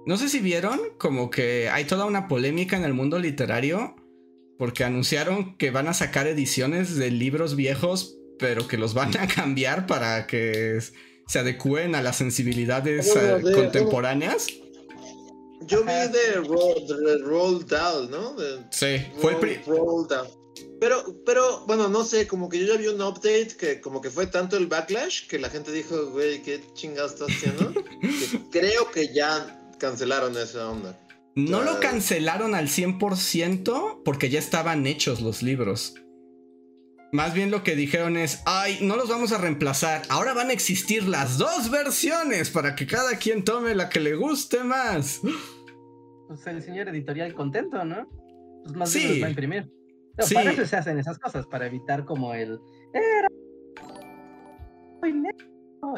no 0.05 0.15
sé 0.15 0.29
si 0.29 0.39
vieron 0.39 0.79
como 0.99 1.29
que 1.29 1.69
hay 1.69 1.83
toda 1.83 2.05
una 2.05 2.29
polémica 2.29 2.77
en 2.77 2.85
el 2.85 2.93
mundo 2.93 3.19
literario 3.19 3.95
porque 4.57 4.83
anunciaron 4.83 5.57
que 5.57 5.71
van 5.71 5.87
a 5.87 5.93
sacar 5.93 6.27
ediciones 6.27 6.95
de 6.95 7.11
libros 7.11 7.55
viejos, 7.55 8.17
pero 8.39 8.67
que 8.67 8.77
los 8.77 8.93
van 8.93 9.17
a 9.17 9.27
cambiar 9.35 9.87
para 9.87 10.27
que 10.27 10.79
se 11.27 11.39
adecúen 11.39 11.95
a 11.95 12.01
las 12.01 12.17
sensibilidades 12.17 13.13
contemporáneas. 13.53 14.47
Yo 15.61 15.83
vi 15.83 15.91
de 15.91 17.17
Roll, 17.25 17.65
Down, 17.65 18.09
¿no? 18.09 18.35
sí, 18.71 19.05
fue 19.17 19.33
el 19.33 19.59
Pero, 20.79 21.03
pero, 21.25 21.65
bueno, 21.65 21.89
no 21.89 22.05
sé, 22.05 22.25
como 22.25 22.47
que 22.47 22.59
yo 22.59 22.73
ya 22.73 22.79
vi 22.79 22.87
un 22.87 23.01
update 23.01 23.57
que 23.59 23.81
como 23.81 23.99
que 23.99 24.09
fue 24.09 24.27
tanto 24.27 24.55
el 24.55 24.67
backlash 24.67 25.27
que 25.27 25.39
la 25.39 25.49
gente 25.49 25.71
dijo, 25.71 26.11
güey, 26.11 26.41
¿qué 26.41 26.61
chingados 26.73 27.13
estás 27.13 27.29
haciendo? 27.29 27.73
creo 28.51 28.89
que 28.91 29.13
ya 29.13 29.61
cancelaron 29.77 30.37
esa 30.37 30.69
onda. 30.69 30.97
No 31.37 31.61
lo 31.61 31.79
cancelaron 31.79 32.55
al 32.55 32.67
100% 32.67 34.01
porque 34.03 34.31
ya 34.31 34.39
estaban 34.39 34.87
hechos 34.87 35.21
los 35.21 35.43
libros. 35.43 35.93
Más 37.13 37.35
bien 37.35 37.51
lo 37.51 37.61
que 37.61 37.75
dijeron 37.75 38.17
es, 38.17 38.41
ay, 38.47 38.79
no 38.81 38.95
los 38.95 39.07
vamos 39.07 39.31
a 39.31 39.37
reemplazar, 39.37 40.01
ahora 40.09 40.33
van 40.33 40.49
a 40.49 40.53
existir 40.53 41.03
las 41.07 41.37
dos 41.37 41.69
versiones 41.69 42.49
para 42.49 42.75
que 42.75 42.87
cada 42.87 43.17
quien 43.19 43.43
tome 43.43 43.75
la 43.75 43.87
que 43.87 43.99
le 43.99 44.15
guste 44.15 44.63
más. 44.63 45.21
Pues 46.27 46.47
el 46.47 46.63
señor 46.63 46.89
editorial 46.89 47.35
contento, 47.35 47.85
¿no? 47.85 48.09
Pues 48.63 48.75
más 48.75 48.93
bien 48.95 49.09
los 49.09 49.21
va 49.21 49.27
a 49.27 49.29
imprimir. 49.29 49.71
Para 50.33 50.51
eso 50.51 50.65
se 50.65 50.75
hacen 50.75 50.97
esas 50.97 51.19
cosas, 51.19 51.45
para 51.45 51.67
evitar 51.67 52.03
como 52.03 52.33
el... 52.33 52.59
Era... 52.95 53.27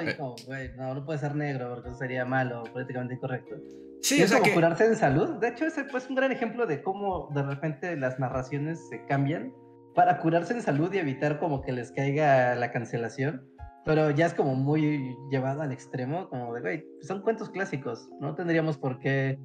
Eh. 0.01 0.73
No, 0.77 0.93
no 0.93 1.05
puede 1.05 1.19
ser 1.19 1.35
negro 1.35 1.69
porque 1.69 1.89
eso 1.89 1.97
sería 1.97 2.25
malo, 2.25 2.63
políticamente 2.71 3.15
incorrecto. 3.15 3.55
Sí, 4.01 4.21
es 4.21 4.33
como 4.33 4.53
curarse 4.53 4.85
en 4.85 4.95
salud. 4.95 5.39
De 5.39 5.49
hecho, 5.49 5.65
ese 5.65 5.83
pues, 5.85 6.03
es 6.03 6.09
un 6.09 6.15
gran 6.15 6.31
ejemplo 6.31 6.65
de 6.65 6.81
cómo 6.81 7.29
de 7.33 7.43
repente 7.43 7.95
las 7.97 8.19
narraciones 8.19 8.87
se 8.89 9.05
cambian 9.05 9.53
para 9.95 10.19
curarse 10.19 10.53
en 10.53 10.61
salud 10.61 10.93
y 10.93 10.99
evitar 10.99 11.39
como 11.39 11.61
que 11.61 11.71
les 11.71 11.91
caiga 11.91 12.55
la 12.55 12.71
cancelación. 12.71 13.45
Pero 13.85 14.11
ya 14.11 14.25
es 14.27 14.33
como 14.33 14.55
muy 14.55 15.15
llevado 15.31 15.61
al 15.61 15.71
extremo, 15.71 16.29
como 16.29 16.53
de, 16.53 16.61
güey, 16.61 16.85
son 17.01 17.21
cuentos 17.21 17.49
clásicos, 17.49 18.09
no 18.19 18.35
tendríamos 18.35 18.77
por 18.77 18.99
qué 18.99 19.39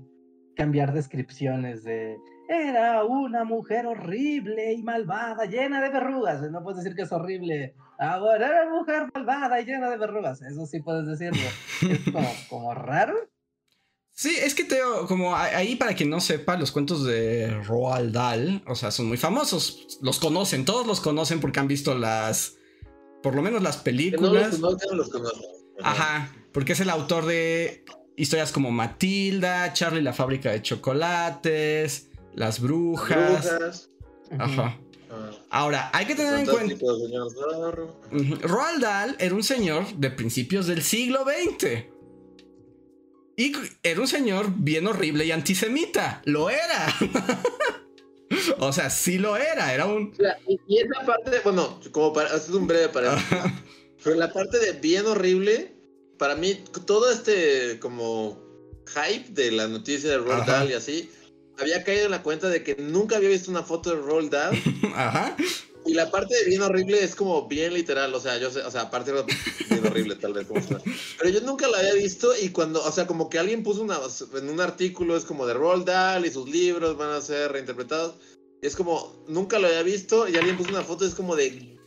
cambiar 0.57 0.93
descripciones 0.93 1.83
de 1.85 2.17
era 2.49 3.05
una 3.05 3.45
mujer 3.45 3.87
horrible 3.87 4.75
y 4.75 4.83
malvada, 4.83 5.47
llena 5.47 5.81
de 5.81 5.89
verrugas. 5.89 6.43
No 6.51 6.63
puedes 6.63 6.83
decir 6.83 6.95
que 6.95 7.03
es 7.03 7.13
horrible. 7.13 7.75
Ahora 7.99 8.47
era 8.47 8.71
mujer 8.71 9.11
malvada 9.15 9.61
y 9.61 9.65
llena 9.65 9.91
de 9.91 9.97
verrugas. 9.97 10.43
Eso 10.43 10.67
sí 10.67 10.81
puedes 10.81 11.07
decirlo. 11.07 11.43
Es 11.89 12.01
como, 12.13 12.33
como 12.49 12.75
raro. 12.75 13.15
Sí, 14.17 14.37
es 14.41 14.55
que 14.55 14.63
te 14.63 14.79
como 15.09 15.35
ahí 15.35 15.75
para 15.75 15.95
quien 15.95 16.09
no 16.09 16.21
sepa, 16.21 16.57
los 16.57 16.71
cuentos 16.71 17.05
de 17.05 17.51
Roald 17.65 18.13
Dahl, 18.13 18.63
o 18.67 18.77
sea, 18.77 18.93
son 18.93 19.07
muy 19.07 19.17
famosos. 19.17 19.99
Los 20.03 20.21
conocen, 20.21 20.65
todos 20.65 20.87
los 20.87 21.01
conocen 21.01 21.41
porque 21.41 21.59
han 21.59 21.67
visto 21.67 21.99
las, 21.99 22.57
por 23.25 23.35
lo 23.35 23.43
menos 23.43 23.61
las 23.61 23.77
películas. 23.77 24.61
No 24.61 24.71
los, 24.71 25.11
conocen. 25.11 25.43
Ajá, 25.83 26.33
porque 26.53 26.75
es 26.75 26.81
el 26.81 26.91
autor 26.91 27.27
de 27.27 27.85
historias 28.17 28.53
como 28.53 28.71
Matilda, 28.71 29.73
Charlie 29.73 30.03
la 30.03 30.13
fábrica 30.13 30.53
de 30.53 30.63
chocolates, 30.63 32.09
Las 32.35 32.61
brujas. 32.61 33.89
Ajá. 34.39 34.79
Ah. 35.11 35.31
Ahora, 35.51 35.91
hay 35.93 36.07
que 36.07 36.15
tener 36.15 36.41
en 36.41 36.47
cuenta. 36.47 36.75
Roald 38.43 38.83
Dahl 38.83 39.17
era 39.19 39.35
un 39.35 39.43
señor 39.43 39.87
de 39.97 40.11
principios 40.11 40.67
del 40.67 40.83
siglo 40.83 41.25
XX. 41.25 41.85
Y 43.37 43.53
era 43.83 44.01
un 44.01 44.09
señor 44.09 44.47
bien 44.57 44.87
horrible 44.87 45.25
y 45.25 45.33
antisemita. 45.33 46.23
Lo 46.25 46.51
era. 46.51 46.87
o 48.59 48.73
sea, 48.73 48.91
sí 48.91 49.19
lo 49.19 49.37
era, 49.37 49.75
era 49.75 49.87
un... 49.87 50.15
y, 50.69 50.79
esa 50.79 51.05
parte, 51.05 51.41
bueno, 51.43 51.81
como 51.93 52.13
para, 52.13 52.35
es 52.37 52.49
un 52.49 52.67
breve 52.67 52.89
para... 52.89 53.17
pero 54.03 54.17
la 54.17 54.33
parte 54.33 54.59
de 54.59 54.73
bien 54.73 55.07
horrible, 55.07 55.75
para 56.19 56.37
mí, 56.37 56.55
todo 56.87 57.11
este 57.11 57.79
como 57.81 58.43
hype 58.87 59.31
de 59.31 59.51
la 59.51 59.67
noticia 59.67 60.11
de 60.11 60.19
Roald 60.19 60.47
Dahl 60.47 60.71
y 60.71 60.75
así, 60.75 61.11
había 61.59 61.85
caído 61.85 62.07
en 62.07 62.11
la 62.11 62.23
cuenta 62.23 62.49
de 62.49 62.63
que 62.63 62.77
nunca 62.77 63.17
había 63.17 63.29
visto 63.29 63.51
una 63.51 63.63
foto 63.63 63.91
de 63.91 63.97
Roald 63.97 64.31
Dahl. 64.31 64.63
Ajá. 64.95 65.37
Y 65.87 65.93
la 65.93 66.11
parte 66.11 66.35
de 66.35 66.45
bien 66.45 66.63
horrible 66.63 67.05
es 67.05 67.15
como 67.15 67.47
bien 67.47 67.75
literal, 67.75 68.15
o 68.15 68.21
sea, 68.21 68.39
yo 68.39 68.51
sé, 68.51 68.63
o 68.63 68.71
sea, 68.71 68.83
aparte 68.83 69.13
de 69.13 69.23
bien 69.69 69.87
horrible 69.87 70.17
tal 70.17 70.33
vez 70.33 70.47
como 70.47 70.61
está. 70.61 70.81
Pero 71.19 71.31
yo 71.31 71.41
nunca 71.43 71.69
la 71.69 71.79
había 71.79 71.93
visto 71.93 72.33
y 72.41 72.49
cuando, 72.49 72.83
o 72.83 72.91
sea, 72.91 73.07
como 73.07 73.29
que 73.29 73.39
alguien 73.39 73.63
puso 73.63 73.83
una, 73.83 73.99
en 74.39 74.49
un 74.49 74.61
artículo 74.61 75.15
es 75.15 75.25
como 75.25 75.47
de 75.47 75.53
Roald 75.53 75.85
Dahl 75.85 76.25
y 76.25 76.31
sus 76.31 76.49
libros 76.49 76.97
van 76.97 77.11
a 77.11 77.21
ser 77.21 77.53
reinterpretados. 77.53 78.15
Y 78.63 78.67
es 78.67 78.77
como, 78.77 79.23
nunca 79.29 79.59
lo 79.59 79.67
había 79.67 79.83
visto 79.83 80.27
y 80.27 80.37
alguien 80.37 80.57
puso 80.57 80.71
una 80.71 80.83
foto, 80.83 81.05
es 81.05 81.15
como 81.15 81.37
de, 81.37 81.79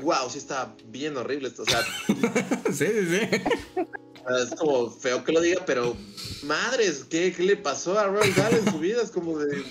wow, 0.00 0.28
sí 0.28 0.36
está 0.36 0.76
bien 0.88 1.16
horrible 1.16 1.48
esto, 1.48 1.62
o 1.62 1.64
sea. 1.64 1.82
sí, 2.72 2.86
sí, 2.86 3.06
sí. 3.08 3.84
Es 4.42 4.54
como 4.54 4.90
feo 4.90 5.22
que 5.24 5.32
lo 5.32 5.40
diga, 5.40 5.62
pero 5.66 5.96
madres, 6.44 7.04
¿qué, 7.08 7.32
qué 7.32 7.42
le 7.42 7.56
pasó 7.56 7.98
a 7.98 8.06
Roald 8.06 8.34
Dahl 8.34 8.54
en 8.54 8.70
su 8.70 8.78
vida? 8.78 9.02
Es 9.02 9.10
como 9.10 9.38
de 9.38 9.62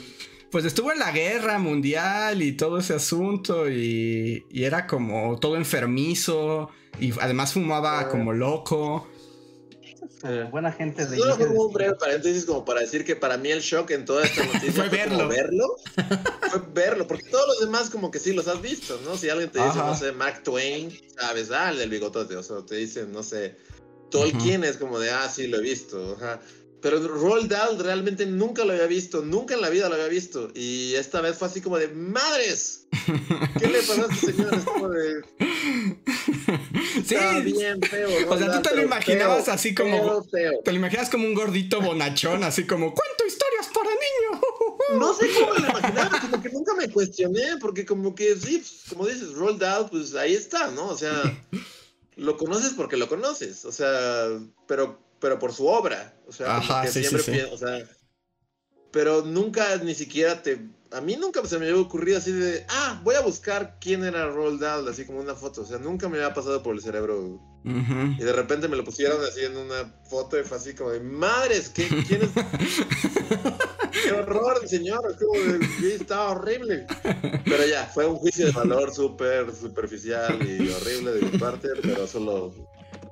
pues 0.53 0.65
estuvo 0.65 0.91
en 0.91 0.99
la 0.99 1.11
guerra 1.11 1.57
mundial 1.57 2.43
y 2.43 2.51
todo 2.51 2.77
ese 2.77 2.93
asunto 2.93 3.67
y, 3.67 4.45
era 4.53 4.85
como 4.85 5.39
todo 5.39 5.57
enfermizo 5.57 6.69
y 6.99 7.11
además 7.19 7.53
fumaba 7.53 8.01
ah. 8.01 8.07
como 8.07 8.34
loco. 8.34 9.07
Eh, 10.25 10.47
buena 10.51 10.71
gente 10.71 11.07
de 11.07 11.17
Solo 11.17 11.39
como 11.39 11.63
un 11.63 11.73
breve 11.73 11.95
paréntesis 11.95 12.45
como 12.45 12.63
para 12.63 12.81
decir 12.81 13.03
que 13.03 13.15
para 13.15 13.35
mí 13.35 13.49
el 13.49 13.61
shock 13.61 13.89
en 13.89 14.05
toda 14.05 14.25
esta 14.25 14.45
noticia 14.45 14.71
fue 14.73 14.89
verlo. 14.89 15.27
verlo. 15.27 15.75
fue 16.51 16.61
verlo, 16.71 17.07
porque 17.07 17.23
todos 17.31 17.47
los 17.47 17.59
demás 17.61 17.89
como 17.89 18.11
que 18.11 18.19
sí 18.19 18.31
los 18.31 18.47
has 18.47 18.61
visto, 18.61 18.99
¿no? 19.03 19.17
Si 19.17 19.30
alguien 19.30 19.49
te 19.49 19.57
dice, 19.57 19.80
no 19.80 19.95
sé, 19.95 20.11
Mark 20.11 20.43
Twain, 20.43 20.95
sabes, 21.19 21.49
ah, 21.49 21.71
el 21.71 21.80
del 21.80 21.89
bigotote, 21.89 22.35
o 22.35 22.43
sea, 22.43 22.57
te 22.63 22.75
dicen, 22.75 23.11
no 23.11 23.23
sé, 23.23 23.57
Tolkien 24.14 24.64
es 24.64 24.77
como 24.77 24.99
de, 24.99 25.10
ah, 25.10 25.27
sí, 25.27 25.48
lo 25.48 25.57
he 25.57 25.61
visto, 25.61 26.15
ajá. 26.15 26.40
Pero 26.81 26.99
Roald 26.99 27.49
Dahl 27.49 27.80
realmente 27.80 28.26
nunca 28.26 28.64
lo 28.64 28.73
había 28.73 28.85
visto, 28.85 29.23
nunca 29.23 29.56
en 29.56 29.61
la 29.61 29.69
vida 29.69 29.90
lo 29.90 29.95
había 29.95 30.07
visto. 30.07 30.52
Y 30.53 30.94
esta 30.95 31.22
vez 31.22 31.38
fue 31.38 31.48
así 31.48 31.61
como 31.61 31.80
de 31.80 31.88
¡Madres! 31.88 32.88
¿Qué 33.57 33.68
le 33.68 33.80
pasó 33.80 34.06
a 34.07 34.14
este 34.14 34.34
señor? 34.34 34.53
Es 34.53 34.64
como 34.65 34.90
de. 34.90 35.23
Sí. 37.06 37.15
bien 37.44 37.81
feo. 37.81 38.10
o 38.30 38.38
sea, 38.38 38.52
tú 38.52 38.61
te 38.61 38.76
lo 38.76 38.84
imaginabas 38.84 39.49
así 39.49 39.73
como. 39.73 40.23
Te 40.31 40.72
lo 40.72 40.77
imaginas 40.77 41.10
como 41.10 41.26
un 41.26 41.34
gordito 41.34 41.81
bonachón, 41.81 42.44
así 42.44 42.68
como 42.68 42.94
¡Cuento 42.94 43.26
historias 43.26 43.69
para 43.73 43.90
niños! 43.90 44.99
No 44.99 45.14
sé 45.14 45.27
cómo 45.34 45.53
lo 45.53 45.60
imaginaba, 45.69 46.19
como 46.19 46.41
que 46.44 46.49
nunca 46.49 46.76
me 46.76 46.90
cuestioné, 46.90 47.57
porque 47.60 47.85
como 47.85 48.14
que 48.14 48.35
sí, 48.35 48.61
como 48.90 49.07
dices, 49.07 49.34
Roald 49.34 49.60
Dahl, 49.60 49.90
pues 49.90 50.14
ahí 50.15 50.35
está, 50.35 50.68
¿no? 50.72 50.90
O 50.90 50.98
sea, 50.98 51.14
lo 52.15 52.38
conoces 52.38 52.73
porque 52.73 52.98
lo 52.98 53.10
conoces. 53.10 53.65
O 53.65 53.72
sea, 53.72 54.27
pero 54.68 54.99
pero 55.19 55.40
por 55.40 55.53
su 55.53 55.68
obra. 55.68 56.14
O 56.27 56.31
sea, 56.31 56.61
que 56.84 56.90
siempre 56.90 57.45
o 57.45 57.57
sea, 57.57 57.88
pero 58.91 59.23
nunca 59.23 59.77
ni 59.77 59.95
siquiera 59.95 60.41
te 60.41 60.60
a 60.94 61.02
mí 61.02 61.15
nunca 61.15 61.44
se 61.45 61.57
me 61.57 61.68
había 61.68 61.81
ocurrido 61.81 62.19
así 62.19 62.31
de, 62.31 62.65
ah, 62.69 63.02
voy 63.03 63.15
a 63.15 63.22
buscar 63.22 63.77
quién 63.81 64.03
era 64.03 64.27
Roald 64.27 64.61
Dahl, 64.61 64.88
así 64.88 65.06
como 65.06 65.19
una 65.19 65.34
foto. 65.34 65.61
O 65.61 65.65
sea, 65.65 65.80
nunca 65.80 66.07
me 66.07 66.18
había 66.18 66.34
pasado 66.34 66.61
por 66.61 66.76
el 66.76 66.81
cerebro. 66.81 67.41
Y 67.65 68.23
de 68.23 68.34
repente 68.34 68.68
me 68.68 68.76
lo 68.76 68.84
pusieron 68.84 69.23
así 69.23 69.41
en 69.44 69.57
una 69.57 69.91
foto 70.10 70.40
y 70.40 70.44
fue 70.44 70.57
así 70.57 70.76
como 70.76 70.91
de, 70.91 70.99
madres, 70.99 71.69
¿qué, 71.69 71.88
¿quién 72.07 72.22
es? 72.23 72.30
qué 74.03 74.11
horror, 74.11 74.67
señor, 74.67 75.15
estaba 75.83 76.31
horrible. 76.31 76.85
Pero 77.45 77.65
ya, 77.65 77.85
fue 77.85 78.05
un 78.05 78.15
juicio 78.15 78.47
de 78.47 78.51
valor 78.51 78.93
súper 78.93 79.53
superficial 79.53 80.39
y 80.41 80.69
horrible 80.69 81.11
de 81.13 81.21
mi 81.21 81.37
parte, 81.37 81.69
pero 81.81 82.07
solo 82.07 82.53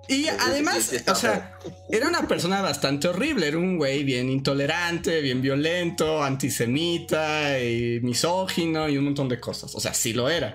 y 0.08 0.28
además, 0.28 0.94
o 1.08 1.16
sea, 1.16 1.58
era 1.90 2.10
una 2.10 2.28
persona 2.28 2.62
bastante 2.62 3.08
horrible, 3.08 3.48
era 3.48 3.58
un 3.58 3.78
güey 3.78 4.04
bien 4.04 4.30
intolerante, 4.30 5.22
bien 5.22 5.42
violento, 5.42 6.22
antisemita 6.22 7.58
y 7.64 8.02
misógino 8.02 8.90
y 8.90 8.98
un 8.98 9.06
montón 9.06 9.30
de 9.30 9.40
cosas. 9.40 9.74
O 9.74 9.80
sea, 9.80 9.94
sí 9.94 10.12
lo 10.12 10.30
era. 10.30 10.54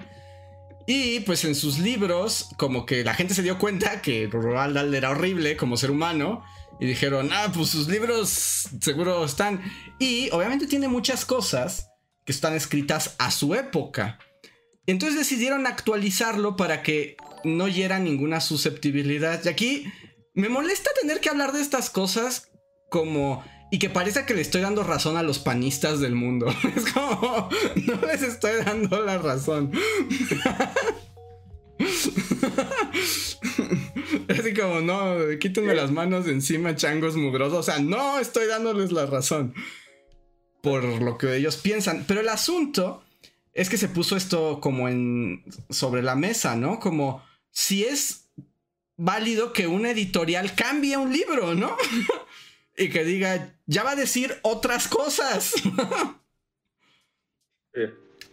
Y 0.86 1.20
pues 1.20 1.44
en 1.44 1.54
sus 1.54 1.78
libros, 1.78 2.50
como 2.58 2.84
que 2.84 3.02
la 3.02 3.14
gente 3.14 3.32
se 3.32 3.42
dio 3.42 3.58
cuenta 3.58 4.02
que 4.02 4.28
Roald 4.30 4.74
Dahl 4.74 4.94
era 4.94 5.10
horrible 5.10 5.56
como 5.56 5.76
ser 5.76 5.90
humano. 5.90 6.44
Y 6.78 6.86
dijeron, 6.86 7.30
ah, 7.32 7.50
pues 7.54 7.70
sus 7.70 7.88
libros 7.88 8.68
seguro 8.80 9.24
están. 9.24 9.62
Y 9.98 10.28
obviamente 10.30 10.66
tiene 10.66 10.88
muchas 10.88 11.24
cosas 11.24 11.88
que 12.24 12.32
están 12.32 12.54
escritas 12.54 13.14
a 13.18 13.30
su 13.30 13.54
época. 13.54 14.18
Entonces 14.86 15.18
decidieron 15.18 15.66
actualizarlo 15.66 16.56
para 16.56 16.82
que 16.82 17.16
no 17.44 17.68
hiera 17.68 17.98
ninguna 17.98 18.40
susceptibilidad. 18.40 19.40
Y 19.44 19.48
aquí 19.48 19.92
me 20.34 20.48
molesta 20.48 20.90
tener 21.00 21.20
que 21.20 21.30
hablar 21.30 21.52
de 21.52 21.62
estas 21.62 21.90
cosas 21.90 22.50
como... 22.90 23.44
Y 23.68 23.80
que 23.80 23.90
parece 23.90 24.24
que 24.26 24.34
le 24.34 24.42
estoy 24.42 24.60
dando 24.60 24.84
razón 24.84 25.16
a 25.16 25.24
los 25.24 25.40
panistas 25.40 25.98
del 25.98 26.14
mundo. 26.14 26.46
Es 26.76 26.92
como... 26.92 27.48
No 27.86 28.06
les 28.06 28.22
estoy 28.22 28.62
dando 28.64 29.04
la 29.04 29.18
razón. 29.18 29.72
Así 34.28 34.54
como, 34.54 34.80
no, 34.80 35.16
quítenme 35.38 35.74
las 35.74 35.90
manos 35.90 36.26
de 36.26 36.32
encima, 36.32 36.76
changos 36.76 37.16
mugrosos. 37.16 37.58
O 37.58 37.62
sea, 37.62 37.78
no 37.78 38.18
estoy 38.18 38.46
dándoles 38.46 38.92
la 38.92 39.06
razón. 39.06 39.54
Por 40.62 40.84
lo 40.84 41.18
que 41.18 41.36
ellos 41.36 41.56
piensan. 41.56 42.04
Pero 42.06 42.20
el 42.20 42.28
asunto 42.28 43.02
es 43.52 43.68
que 43.68 43.78
se 43.78 43.88
puso 43.88 44.16
esto 44.16 44.60
como 44.60 44.88
en 44.88 45.44
sobre 45.70 46.02
la 46.02 46.14
mesa, 46.14 46.56
¿no? 46.56 46.78
Como 46.80 47.24
si 47.50 47.84
es 47.84 48.28
válido 48.96 49.52
que 49.52 49.66
una 49.66 49.90
editorial 49.90 50.54
cambie 50.54 50.96
un 50.96 51.12
libro, 51.12 51.54
¿no? 51.54 51.76
y 52.76 52.88
que 52.88 53.04
diga, 53.04 53.54
ya 53.66 53.82
va 53.82 53.92
a 53.92 53.96
decir 53.96 54.38
otras 54.42 54.88
cosas. 54.88 55.54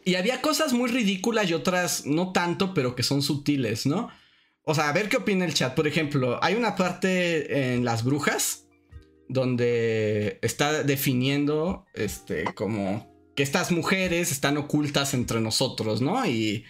Y 0.05 0.15
había 0.15 0.41
cosas 0.41 0.73
muy 0.73 0.89
ridículas 0.89 1.49
y 1.49 1.53
otras 1.53 2.05
no 2.05 2.31
tanto, 2.31 2.73
pero 2.73 2.95
que 2.95 3.03
son 3.03 3.21
sutiles, 3.21 3.85
¿no? 3.85 4.09
O 4.65 4.73
sea, 4.73 4.89
a 4.89 4.93
ver 4.93 5.09
qué 5.09 5.17
opina 5.17 5.45
el 5.45 5.53
chat. 5.53 5.75
Por 5.75 5.87
ejemplo, 5.87 6.39
hay 6.41 6.55
una 6.55 6.75
parte 6.75 7.73
en 7.73 7.85
Las 7.85 8.03
Brujas 8.03 8.65
donde 9.27 10.39
está 10.41 10.83
definiendo, 10.83 11.85
este, 11.93 12.45
como 12.53 13.11
que 13.35 13.43
estas 13.43 13.71
mujeres 13.71 14.31
están 14.31 14.57
ocultas 14.57 15.13
entre 15.13 15.41
nosotros, 15.41 16.01
¿no? 16.01 16.25
Y 16.25 16.65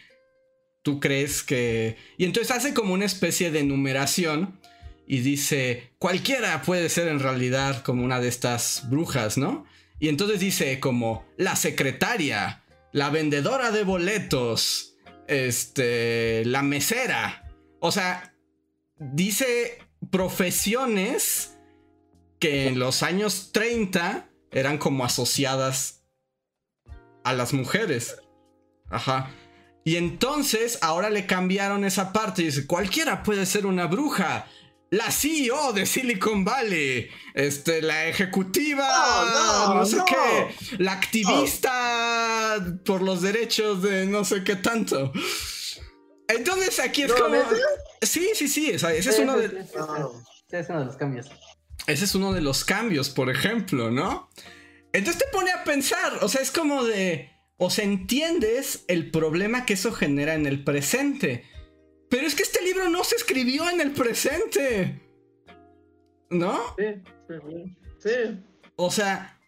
tú 0.82 0.99
crees 0.99 1.44
que... 1.44 1.98
Y 2.18 2.26
entonces 2.26 2.56
hace 2.56 2.74
como 2.74 2.94
una 2.94 3.06
especie 3.06 3.52
de 3.52 3.64
numeración 3.64 4.60
y 5.06 5.20
dice, 5.20 5.91
cualquiera 5.99 6.61
puede 6.61 6.90
ser 6.90 7.07
en 7.07 7.20
realidad 7.20 7.84
como 7.84 8.03
una 8.03 8.20
de 8.20 8.30
estas 8.30 8.90
brujas, 8.90 9.38
¿no? 9.38 9.65
Y 9.99 10.10
entonces 10.10 10.40
dice 10.40 10.80
como 10.80 11.26
la 11.38 11.56
secretaria, 11.56 12.64
la 12.91 13.10
vendedora 13.10 13.72
de 13.72 13.84
boletos, 13.84 14.95
este, 15.28 16.44
la 16.45 16.61
mesera. 16.61 17.43
O 17.85 17.91
sea, 17.91 18.34
dice 18.97 19.77
profesiones 20.10 21.57
que 22.39 22.69
en 22.69 22.80
los 22.80 23.03
años 23.03 23.49
30 23.51 24.30
eran 24.51 24.77
como 24.77 25.03
asociadas 25.03 26.05
a 27.26 27.34
las 27.34 27.51
mujeres. 27.51 28.15
Ajá. 28.89 29.31
Y 29.84 29.97
entonces 29.97 30.80
ahora 30.81 31.10
le 31.10 31.26
cambiaron 31.26 31.84
esa 31.84 32.14
parte 32.14 32.43
y 32.43 32.45
dice, 32.45 32.68
cualquiera 32.68 33.22
puede 33.22 33.45
ser 33.45 33.65
una 33.65 33.88
bruja. 33.88 34.47
La 34.89 35.11
CEO 35.11 35.73
de 35.73 35.85
Silicon 35.85 36.45
Valley, 36.45 37.10
este, 37.34 37.81
la 37.81 38.07
ejecutiva, 38.07 38.88
oh, 38.88 39.73
no, 39.73 39.85
sé 39.85 39.97
qué, 40.07 40.77
la 40.77 40.93
activista 40.93 42.64
por 42.85 43.01
los 43.01 43.22
derechos 43.22 43.81
de 43.81 44.05
no 44.05 44.23
sé 44.23 44.45
qué 44.45 44.55
tanto. 44.55 45.11
Entonces 46.27 46.79
aquí 46.79 47.03
es 47.03 47.13
como... 47.13 47.35
Sí, 48.01 48.31
sí, 48.35 48.47
sí, 48.47 48.69
ese 48.71 48.97
es 48.97 49.19
uno 49.19 49.37
de... 49.37 49.45
Ese 49.45 50.59
es 50.59 50.69
uno 50.69 50.79
de 50.79 50.85
los 50.85 50.97
cambios. 50.97 51.29
Ese 51.87 52.05
es 52.05 52.15
uno 52.15 52.33
de 52.33 52.41
los 52.41 52.63
cambios, 52.63 53.09
por 53.09 53.29
ejemplo, 53.29 53.91
¿no? 53.91 54.29
Entonces 54.93 55.23
te 55.23 55.31
pone 55.35 55.51
a 55.51 55.63
pensar, 55.63 56.19
o 56.21 56.29
sea, 56.29 56.41
es 56.41 56.51
como 56.51 56.83
de, 56.83 57.31
o 57.57 57.69
sea, 57.69 57.83
entiendes 57.83 58.85
el 58.87 59.09
problema 59.09 59.65
que 59.65 59.73
eso 59.73 59.91
genera 59.91 60.35
en 60.35 60.45
el 60.45 60.63
presente. 60.63 61.45
Pero 62.09 62.27
es 62.27 62.35
que 62.35 62.43
este 62.43 62.61
libro 62.61 62.89
no 62.89 63.03
se 63.03 63.15
escribió 63.15 63.69
en 63.69 63.81
el 63.81 63.91
presente. 63.91 65.01
¿No? 66.29 66.75
Sí, 66.77 66.85
sí, 67.27 67.77
sí. 67.99 68.43
O 68.75 68.91
sea, 68.91 69.39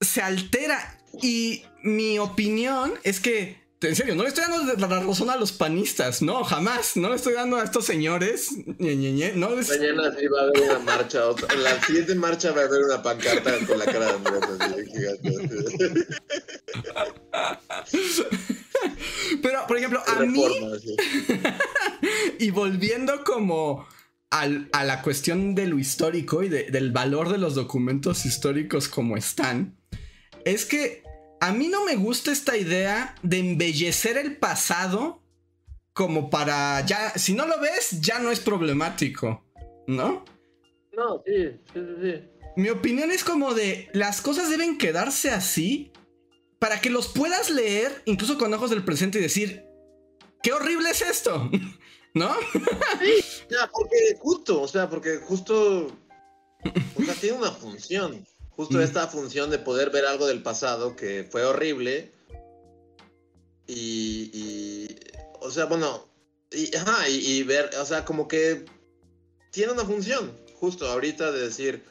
se 0.00 0.22
altera. 0.22 0.94
Y 1.20 1.64
mi 1.82 2.18
opinión 2.18 2.94
es 3.02 3.18
que 3.18 3.67
en 3.80 3.94
serio, 3.94 4.16
no 4.16 4.24
le 4.24 4.30
estoy 4.30 4.44
dando 4.48 4.74
la 4.74 5.00
razón 5.00 5.30
a 5.30 5.36
los 5.36 5.52
panistas, 5.52 6.20
no, 6.20 6.42
jamás, 6.42 6.96
no 6.96 7.10
le 7.10 7.16
estoy 7.16 7.34
dando 7.34 7.58
a 7.58 7.64
estos 7.64 7.84
señores. 7.84 8.50
no 8.66 8.76
Mañana 8.76 10.12
sí 10.18 10.26
va 10.26 10.40
a 10.40 10.42
haber 10.42 10.62
una 10.62 10.78
marcha, 10.80 11.22
en 11.52 11.62
la 11.62 11.80
siguiente 11.84 12.14
marcha 12.16 12.50
va 12.52 12.62
a 12.62 12.64
haber 12.64 12.82
una 12.82 13.02
pancarta 13.02 13.56
con 13.66 13.78
la 13.78 13.84
cara 13.84 14.06
de 14.06 14.12
Andrés 14.12 14.40
Pero, 19.42 19.66
por 19.68 19.76
ejemplo, 19.76 20.02
a 20.06 20.20
mí. 20.20 20.44
y 22.40 22.50
volviendo 22.50 23.22
como 23.22 23.86
a 24.30 24.46
la 24.84 25.02
cuestión 25.02 25.54
de 25.54 25.66
lo 25.68 25.78
histórico 25.78 26.42
y 26.42 26.48
del 26.48 26.90
valor 26.90 27.30
de 27.30 27.38
los 27.38 27.54
documentos 27.54 28.26
históricos 28.26 28.88
como 28.88 29.16
están, 29.16 29.78
es 30.44 30.64
que 30.64 31.02
a 31.40 31.52
mí 31.52 31.68
no 31.68 31.84
me 31.84 31.96
gusta 31.96 32.32
esta 32.32 32.56
idea 32.56 33.14
de 33.22 33.38
embellecer 33.38 34.16
el 34.16 34.36
pasado 34.36 35.22
como 35.92 36.30
para 36.30 36.84
ya, 36.86 37.10
si 37.16 37.34
no 37.34 37.46
lo 37.46 37.58
ves, 37.60 38.00
ya 38.00 38.18
no 38.18 38.30
es 38.30 38.40
problemático, 38.40 39.44
¿no? 39.86 40.24
No, 40.92 41.22
sí, 41.26 41.50
sí, 41.72 41.80
sí. 42.02 42.14
Mi 42.56 42.70
opinión 42.70 43.10
es 43.10 43.22
como 43.22 43.54
de 43.54 43.88
las 43.92 44.20
cosas 44.20 44.50
deben 44.50 44.78
quedarse 44.78 45.30
así 45.30 45.92
para 46.58 46.80
que 46.80 46.90
los 46.90 47.08
puedas 47.08 47.50
leer 47.50 48.02
incluso 48.04 48.36
con 48.36 48.52
ojos 48.52 48.70
del 48.70 48.84
presente 48.84 49.18
y 49.18 49.22
decir, 49.22 49.64
qué 50.42 50.52
horrible 50.52 50.90
es 50.90 51.02
esto, 51.02 51.50
¿no? 52.14 52.34
Sí, 53.00 53.46
porque 53.72 54.16
justo, 54.18 54.62
o 54.62 54.68
sea, 54.68 54.88
porque 54.88 55.18
justo, 55.18 55.86
o 55.86 57.02
sea, 57.04 57.14
tiene 57.14 57.38
una 57.38 57.52
función, 57.52 58.26
justo 58.58 58.78
mm. 58.78 58.80
esta 58.80 59.06
función 59.06 59.50
de 59.50 59.60
poder 59.60 59.90
ver 59.90 60.04
algo 60.04 60.26
del 60.26 60.42
pasado 60.42 60.96
que 60.96 61.22
fue 61.30 61.44
horrible 61.44 62.10
y, 63.68 64.88
o 65.40 65.48
sea, 65.48 65.66
bueno, 65.66 66.08
y, 66.50 66.74
ajá, 66.74 67.08
y 67.08 67.42
ver, 67.44 67.70
o 67.80 67.84
sea, 67.84 68.04
como 68.04 68.26
que 68.26 68.64
tiene 69.52 69.72
una 69.74 69.84
función, 69.84 70.32
justo 70.56 70.88
ahorita 70.88 71.30
de 71.30 71.40
decir, 71.40 71.84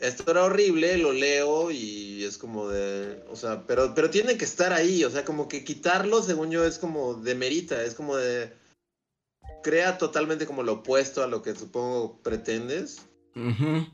esto 0.00 0.30
era 0.30 0.44
horrible, 0.44 0.96
lo 0.96 1.12
leo 1.12 1.70
y 1.70 2.24
es 2.24 2.38
como 2.38 2.68
de, 2.68 3.22
o 3.28 3.36
sea, 3.36 3.66
pero, 3.66 3.94
pero 3.94 4.08
tiene 4.08 4.38
que 4.38 4.46
estar 4.46 4.72
ahí, 4.72 5.04
o 5.04 5.10
sea, 5.10 5.26
como 5.26 5.48
que 5.48 5.64
quitarlo, 5.64 6.22
según 6.22 6.50
yo, 6.50 6.64
es 6.64 6.78
como 6.78 7.12
de 7.12 7.34
merita, 7.34 7.82
es 7.84 7.94
como 7.94 8.16
de, 8.16 8.50
crea 9.62 9.98
totalmente 9.98 10.46
como 10.46 10.62
lo 10.62 10.74
opuesto 10.74 11.22
a 11.22 11.26
lo 11.26 11.42
que 11.42 11.54
supongo 11.54 12.22
pretendes. 12.22 13.02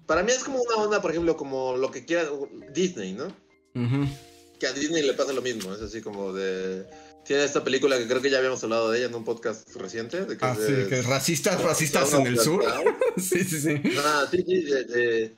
Para 0.06 0.22
mí 0.22 0.32
es 0.32 0.44
como 0.44 0.60
una 0.60 0.76
onda, 0.76 1.02
por 1.02 1.10
ejemplo, 1.10 1.36
como 1.36 1.76
lo 1.76 1.90
que 1.90 2.04
quiera 2.04 2.28
Disney, 2.72 3.12
¿no? 3.12 3.34
Que 4.58 4.66
a 4.66 4.72
Disney 4.72 5.02
le 5.02 5.14
pasa 5.14 5.32
lo 5.32 5.42
mismo, 5.42 5.72
es 5.72 5.80
así 5.80 6.00
como 6.00 6.32
de... 6.32 6.86
Tiene 7.24 7.44
esta 7.44 7.62
película 7.62 7.98
que 7.98 8.08
creo 8.08 8.22
que 8.22 8.30
ya 8.30 8.38
habíamos 8.38 8.64
hablado 8.64 8.90
de 8.90 8.98
ella 8.98 9.08
en 9.08 9.14
un 9.14 9.24
podcast 9.24 9.76
reciente. 9.76 10.24
De 10.24 10.38
que 10.38 10.44
ah, 10.44 10.56
sí, 10.56 10.88
que 10.88 11.02
racistas, 11.02 11.62
racistas 11.62 12.12
en 12.14 12.26
el 12.26 12.38
sur. 12.38 12.64
sí, 13.18 13.44
sí, 13.44 13.60
sí. 13.60 13.80
Ah, 13.98 14.26
sí, 14.30 14.42
sí, 14.46 14.62
de 14.62 15.34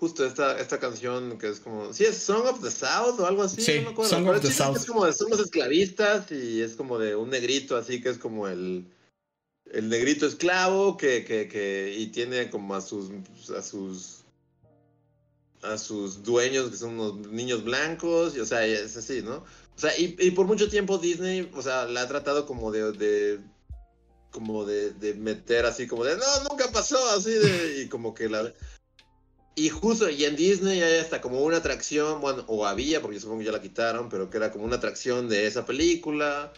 justo 0.00 0.24
esta, 0.24 0.58
esta 0.58 0.80
canción 0.80 1.38
que 1.38 1.50
es 1.50 1.60
como, 1.60 1.92
sí, 1.92 2.04
es 2.04 2.16
Song 2.16 2.46
of 2.46 2.62
the 2.62 2.70
South 2.70 3.20
o 3.20 3.26
algo 3.26 3.42
así. 3.42 3.60
Sí, 3.60 3.84
Song 4.02 4.26
of 4.28 4.40
the 4.40 4.50
South. 4.50 4.76
Es 4.76 4.86
como 4.86 5.04
de 5.04 5.12
somos 5.12 5.38
esclavistas 5.38 6.32
y 6.32 6.62
es 6.62 6.74
como 6.74 6.98
de 6.98 7.14
un 7.14 7.28
negrito 7.28 7.76
así 7.76 8.00
que 8.00 8.08
es 8.08 8.16
como 8.16 8.48
el, 8.48 8.86
el 9.72 9.88
negrito 9.88 10.26
esclavo 10.26 10.96
que, 10.96 11.24
que, 11.24 11.48
que, 11.48 11.94
y 11.96 12.08
tiene 12.08 12.50
como 12.50 12.74
a 12.74 12.80
sus, 12.80 13.10
a 13.56 13.62
sus, 13.62 14.24
a 15.62 15.78
sus 15.78 16.22
dueños 16.22 16.70
que 16.70 16.76
son 16.76 16.98
unos 16.98 17.28
niños 17.28 17.64
blancos, 17.64 18.36
y 18.36 18.40
o 18.40 18.46
sea, 18.46 18.66
es 18.66 18.96
así, 18.96 19.22
¿no? 19.22 19.36
O 19.36 19.78
sea, 19.80 19.96
y, 19.98 20.16
y 20.18 20.32
por 20.32 20.46
mucho 20.46 20.68
tiempo 20.68 20.98
Disney, 20.98 21.50
o 21.54 21.62
sea, 21.62 21.86
la 21.86 22.02
ha 22.02 22.08
tratado 22.08 22.46
como 22.46 22.72
de, 22.72 22.92
de 22.92 23.40
como 24.30 24.64
de, 24.64 24.92
de, 24.92 25.14
meter 25.14 25.66
así 25.66 25.86
como 25.86 26.04
de, 26.04 26.16
no, 26.16 26.48
nunca 26.48 26.70
pasó, 26.72 26.98
así 27.10 27.30
de, 27.30 27.82
y 27.82 27.88
como 27.88 28.14
que 28.14 28.28
la... 28.28 28.52
Y 29.56 29.68
justo, 29.68 30.08
y 30.08 30.24
en 30.24 30.36
Disney 30.36 30.80
hay 30.80 30.98
hasta 30.98 31.20
como 31.20 31.40
una 31.42 31.58
atracción, 31.58 32.20
bueno, 32.20 32.44
o 32.46 32.66
había, 32.66 33.02
porque 33.02 33.20
supongo 33.20 33.40
que 33.40 33.46
ya 33.46 33.52
la 33.52 33.60
quitaron, 33.60 34.08
pero 34.08 34.30
que 34.30 34.36
era 34.36 34.52
como 34.52 34.64
una 34.64 34.76
atracción 34.76 35.28
de 35.28 35.46
esa 35.46 35.66
película. 35.66 36.52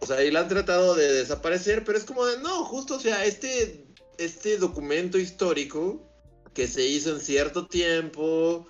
O 0.00 0.06
sea, 0.06 0.22
y 0.22 0.30
la 0.30 0.40
han 0.40 0.48
tratado 0.48 0.94
de 0.94 1.12
desaparecer, 1.12 1.84
pero 1.84 1.98
es 1.98 2.04
como 2.04 2.24
de, 2.24 2.38
no, 2.38 2.64
justo, 2.64 2.96
o 2.96 3.00
sea, 3.00 3.24
este, 3.24 3.86
este 4.16 4.58
documento 4.58 5.18
histórico 5.18 6.08
que 6.54 6.68
se 6.68 6.86
hizo 6.86 7.10
en 7.10 7.20
cierto 7.20 7.66
tiempo, 7.66 8.66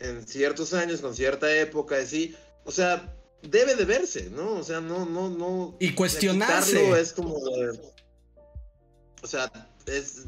en 0.00 0.26
ciertos 0.26 0.74
años, 0.74 1.00
con 1.00 1.14
cierta 1.14 1.54
época, 1.56 1.96
así, 1.96 2.36
o 2.64 2.72
sea, 2.72 3.14
debe 3.42 3.74
de 3.74 3.84
verse, 3.84 4.30
¿no? 4.30 4.54
O 4.54 4.62
sea, 4.62 4.80
no, 4.80 5.06
no, 5.06 5.30
no. 5.30 5.76
Y 5.80 5.94
cuestionarse. 5.94 7.00
Es 7.00 7.12
como 7.12 7.40
o 9.22 9.26
sea, 9.26 9.50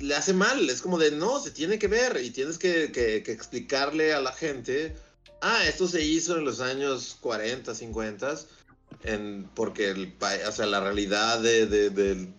le 0.00 0.14
hace 0.14 0.32
mal, 0.32 0.68
es 0.68 0.80
como 0.80 0.98
de 0.98 1.10
no, 1.10 1.40
se 1.40 1.50
tiene 1.50 1.78
que 1.78 1.86
ver 1.86 2.20
y 2.22 2.30
tienes 2.30 2.58
que, 2.58 2.84
explicarle 3.26 4.12
a 4.12 4.20
la 4.20 4.32
gente, 4.32 4.96
ah, 5.40 5.64
esto 5.66 5.86
se 5.86 6.02
hizo 6.02 6.36
en 6.36 6.44
los 6.44 6.60
años 6.60 7.16
40, 7.20 7.74
50, 7.74 8.40
en, 9.02 9.48
porque 9.54 9.90
el, 9.90 10.14
o 10.46 10.52
sea, 10.52 10.66
la 10.66 10.80
realidad 10.80 11.40
de, 11.40 11.66
de, 11.66 12.34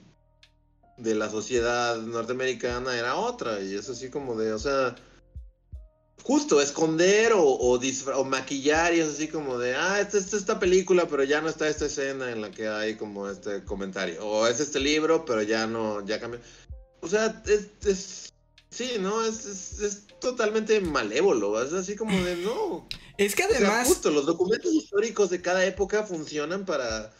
la 1.15 1.29
sociedad 1.29 1.97
norteamericana 1.97 2.97
era 2.97 3.15
otra 3.15 3.59
y 3.61 3.75
es 3.75 3.89
así 3.89 4.09
como 4.09 4.35
de, 4.35 4.53
o 4.53 4.59
sea, 4.59 4.95
justo 6.23 6.61
esconder 6.61 7.33
o, 7.33 7.43
o, 7.43 8.23
maquillar 8.23 8.93
y 8.93 8.99
es 8.99 9.09
así 9.09 9.27
como 9.27 9.57
de, 9.57 9.75
ah, 9.75 9.99
esta 9.99 10.17
es 10.17 10.33
esta 10.33 10.59
película, 10.59 11.07
pero 11.07 11.23
ya 11.23 11.41
no 11.41 11.49
está 11.49 11.67
esta 11.67 11.87
escena 11.87 12.31
en 12.31 12.41
la 12.41 12.51
que 12.51 12.67
hay 12.67 12.95
como 12.95 13.29
este 13.29 13.63
comentario, 13.63 14.25
o 14.25 14.47
es 14.47 14.59
este 14.59 14.79
libro, 14.79 15.25
pero 15.25 15.41
ya 15.41 15.67
no, 15.67 16.05
ya 16.05 16.19
cambió. 16.19 16.39
O 17.01 17.07
sea, 17.07 17.41
es, 17.47 18.31
sí, 18.69 18.97
¿no? 18.99 19.25
Es, 19.25 19.81
es, 19.81 20.07
totalmente 20.19 20.79
malévolo, 20.81 21.63
es 21.63 21.73
así 21.73 21.95
como 21.95 22.15
de, 22.23 22.35
no. 22.35 22.87
Es 23.17 23.35
que 23.35 23.43
además... 23.43 23.87
justo, 23.87 24.09
los 24.09 24.25
documentos 24.25 24.73
históricos 24.73 25.29
de 25.29 25.41
cada 25.41 25.65
época 25.65 26.03
funcionan 26.03 26.65
para 26.65 27.11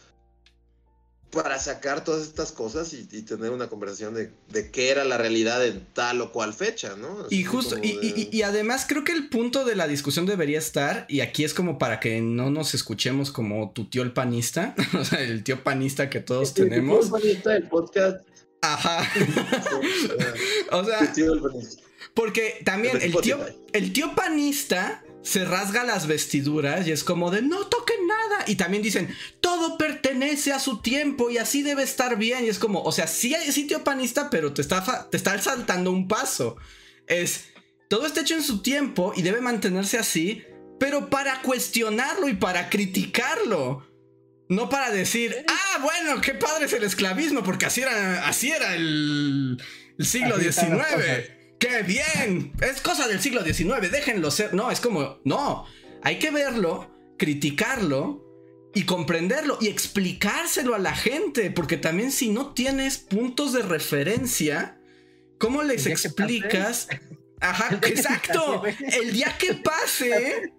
para 1.32 1.58
sacar 1.58 2.04
todas 2.04 2.22
estas 2.22 2.52
cosas 2.52 2.92
y, 2.92 3.04
tener 3.22 3.50
una 3.50 3.68
conversación 3.68 4.14
de, 4.14 4.70
qué 4.70 4.90
era 4.90 5.02
la 5.04 5.16
realidad 5.16 5.66
en 5.66 5.84
tal 5.94 6.20
o 6.20 6.30
cual 6.30 6.52
fecha, 6.52 6.94
¿no? 6.96 7.26
y 7.30 7.42
justo, 7.44 7.76
y, 7.82 8.42
además 8.42 8.84
creo 8.86 9.02
que 9.02 9.12
el 9.12 9.30
punto 9.30 9.64
de 9.64 9.74
la 9.74 9.88
discusión 9.88 10.26
debería 10.26 10.58
estar, 10.58 11.06
y 11.08 11.20
aquí 11.20 11.44
es 11.44 11.54
como 11.54 11.78
para 11.78 12.00
que 12.00 12.20
no 12.20 12.50
nos 12.50 12.74
escuchemos 12.74 13.32
como 13.32 13.72
tu 13.72 13.86
tío 13.86 14.02
el 14.02 14.12
panista, 14.12 14.74
o 14.98 15.04
sea, 15.04 15.20
el 15.20 15.42
tío 15.42 15.64
panista 15.64 16.10
que 16.10 16.20
todos 16.20 16.52
tenemos. 16.52 17.06
El 17.06 17.10
panista 17.12 17.50
del 17.50 17.68
podcast 17.68 18.26
Ajá. 18.60 19.10
o 20.70 20.84
sea, 20.84 21.12
porque 22.14 22.60
también 22.64 23.00
el 23.00 23.16
tío, 23.16 23.38
el 23.72 23.92
tío 23.92 24.14
panista 24.14 25.02
se 25.22 25.44
rasga 25.44 25.84
las 25.84 26.06
vestiduras 26.06 26.86
y 26.86 26.92
es 26.92 27.04
como 27.04 27.30
de 27.30 27.42
no 27.42 27.66
toquen 27.66 28.06
nada. 28.06 28.44
Y 28.46 28.56
también 28.56 28.82
dicen, 28.82 29.14
todo 29.40 29.78
pertenece 29.78 30.52
a 30.52 30.58
su 30.58 30.82
tiempo 30.82 31.30
y 31.30 31.38
así 31.38 31.62
debe 31.62 31.82
estar 31.82 32.16
bien. 32.16 32.44
Y 32.44 32.48
es 32.48 32.58
como, 32.58 32.82
o 32.82 32.92
sea, 32.92 33.06
sí 33.06 33.34
hay 33.34 33.50
tío 33.50 33.84
panista, 33.84 34.30
pero 34.30 34.52
te 34.52 34.62
está, 34.62 35.08
te 35.10 35.16
está 35.16 35.40
saltando 35.40 35.92
un 35.92 36.08
paso. 36.08 36.56
Es, 37.06 37.46
todo 37.88 38.06
está 38.06 38.22
hecho 38.22 38.34
en 38.34 38.42
su 38.42 38.62
tiempo 38.62 39.12
y 39.16 39.22
debe 39.22 39.40
mantenerse 39.40 39.98
así, 39.98 40.44
pero 40.80 41.08
para 41.08 41.40
cuestionarlo 41.42 42.28
y 42.28 42.34
para 42.34 42.68
criticarlo. 42.68 43.86
No 44.48 44.68
para 44.68 44.90
decir, 44.90 45.34
ah, 45.48 45.78
bueno, 45.80 46.20
qué 46.20 46.34
padre 46.34 46.66
es 46.66 46.72
el 46.72 46.82
esclavismo, 46.82 47.42
porque 47.42 47.66
así 47.66 47.80
era, 47.80 48.26
así 48.26 48.50
era 48.50 48.74
el, 48.74 49.62
siglo 49.98 50.36
XIX. 50.38 51.41
¡Qué 51.62 51.84
bien! 51.84 52.52
Es 52.60 52.80
cosa 52.80 53.06
del 53.06 53.20
siglo 53.20 53.44
XIX, 53.44 53.88
déjenlo 53.92 54.32
ser. 54.32 54.52
No, 54.52 54.72
es 54.72 54.80
como, 54.80 55.20
no, 55.24 55.64
hay 56.02 56.18
que 56.18 56.32
verlo, 56.32 56.90
criticarlo 57.16 58.20
y 58.74 58.84
comprenderlo 58.84 59.58
y 59.60 59.68
explicárselo 59.68 60.74
a 60.74 60.80
la 60.80 60.92
gente, 60.92 61.52
porque 61.52 61.76
también 61.76 62.10
si 62.10 62.30
no 62.30 62.52
tienes 62.52 62.98
puntos 62.98 63.52
de 63.52 63.62
referencia, 63.62 64.80
¿cómo 65.38 65.62
les 65.62 65.86
explicas? 65.86 66.88
Ajá, 67.38 67.78
exacto. 67.86 68.64
El 69.00 69.12
día 69.12 69.32
que 69.38 69.54
pase, 69.54 70.52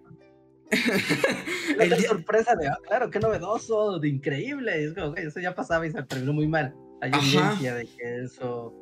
la 1.76 2.00
sorpresa 2.00 2.56
de, 2.56 2.68
ah, 2.68 2.78
claro, 2.82 3.10
qué 3.10 3.20
novedoso, 3.20 3.98
de 3.98 4.08
increíble. 4.08 4.86
Es 4.86 4.94
como, 4.94 5.14
eso 5.16 5.38
ya 5.38 5.54
pasaba 5.54 5.86
y 5.86 5.90
se 5.90 6.02
terminó 6.04 6.32
muy 6.32 6.48
mal. 6.48 6.74
Hay 7.02 7.12
evidencia 7.12 7.74
de 7.74 7.84
que 7.84 8.24
eso, 8.24 8.72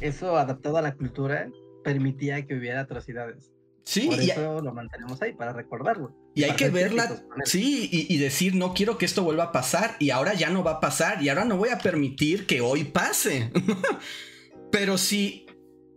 eso 0.00 0.36
adaptado 0.36 0.78
a 0.78 0.82
la 0.82 0.96
cultura 0.96 1.48
permitía 1.84 2.46
que 2.46 2.54
hubiera 2.54 2.80
atrocidades. 2.80 3.52
Sí, 3.84 4.06
Por 4.06 4.20
eso 4.20 4.60
lo 4.60 4.74
mantenemos 4.74 5.20
ahí, 5.22 5.32
para 5.32 5.54
recordarlo. 5.54 6.14
Y 6.34 6.44
hay 6.44 6.52
que 6.56 6.68
verla, 6.68 7.22
sí, 7.44 7.88
y, 7.90 8.14
y, 8.14 8.18
decir, 8.18 8.54
no 8.54 8.74
quiero 8.74 8.98
que 8.98 9.06
esto 9.06 9.22
vuelva 9.22 9.44
a 9.44 9.52
pasar, 9.52 9.96
y 9.98 10.10
ahora 10.10 10.34
ya 10.34 10.50
no 10.50 10.62
va 10.62 10.72
a 10.72 10.80
pasar, 10.80 11.22
y 11.22 11.30
ahora 11.30 11.46
no 11.46 11.56
voy 11.56 11.70
a 11.70 11.78
permitir 11.78 12.46
que 12.46 12.60
hoy 12.60 12.84
pase. 12.84 13.50
Pero 14.70 14.98
si 14.98 15.46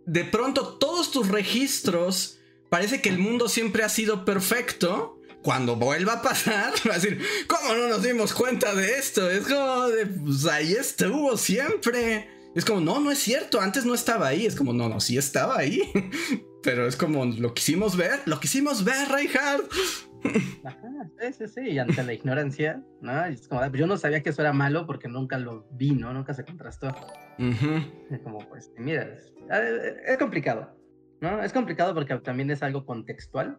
de 0.06 0.24
pronto 0.24 0.78
todos 0.78 1.10
tus 1.10 1.28
registros 1.28 2.38
parece 2.70 3.02
que 3.02 3.10
el 3.10 3.18
mundo 3.18 3.48
siempre 3.48 3.84
ha 3.84 3.90
sido 3.90 4.24
perfecto, 4.24 5.20
cuando 5.42 5.76
vuelva 5.76 6.14
a 6.14 6.22
pasar, 6.22 6.72
va 6.88 6.94
a 6.94 6.98
decir, 6.98 7.20
¿cómo 7.46 7.74
no 7.74 7.88
nos 7.88 8.02
dimos 8.02 8.32
cuenta 8.32 8.74
de 8.74 8.98
esto? 8.98 9.30
Es 9.30 9.46
como 9.46 9.88
de, 9.88 10.06
pues 10.06 10.46
ahí 10.46 10.72
estuvo 10.72 11.36
siempre. 11.36 12.28
Es 12.54 12.64
como, 12.64 12.80
no, 12.80 13.00
no 13.00 13.10
es 13.10 13.18
cierto, 13.18 13.60
antes 13.60 13.86
no 13.86 13.94
estaba 13.94 14.28
ahí. 14.28 14.46
Es 14.46 14.56
como, 14.56 14.72
no, 14.72 14.88
no, 14.88 15.00
sí 15.00 15.16
estaba 15.16 15.58
ahí. 15.58 15.82
pero 16.62 16.86
es 16.86 16.96
como 16.96 17.24
lo 17.24 17.54
quisimos 17.54 17.96
ver, 17.96 18.20
lo 18.26 18.40
quisimos 18.40 18.84
ver, 18.84 19.08
Reinhardt. 19.08 19.70
Ajá, 20.64 21.10
sí, 21.18 21.32
sí, 21.32 21.48
sí, 21.48 21.60
y 21.70 21.78
ante 21.78 22.02
la 22.04 22.12
ignorancia, 22.12 22.82
¿no? 23.00 23.24
Es 23.24 23.48
como, 23.48 23.66
yo 23.74 23.86
no 23.86 23.96
sabía 23.96 24.22
que 24.22 24.30
eso 24.30 24.42
era 24.42 24.52
malo 24.52 24.86
porque 24.86 25.08
nunca 25.08 25.38
lo 25.38 25.66
vi, 25.72 25.90
¿no? 25.92 26.12
Nunca 26.12 26.32
se 26.32 26.44
contrastó. 26.44 26.94
Es 27.38 28.20
como, 28.22 28.38
pues, 28.48 28.70
mira, 28.78 29.02
es, 30.06 30.18
complicado, 30.18 30.76
¿no? 31.20 31.42
Es 31.42 31.52
complicado 31.52 31.92
porque 31.94 32.14
también 32.18 32.50
es 32.50 32.62
algo 32.62 32.86
contextual, 32.86 33.58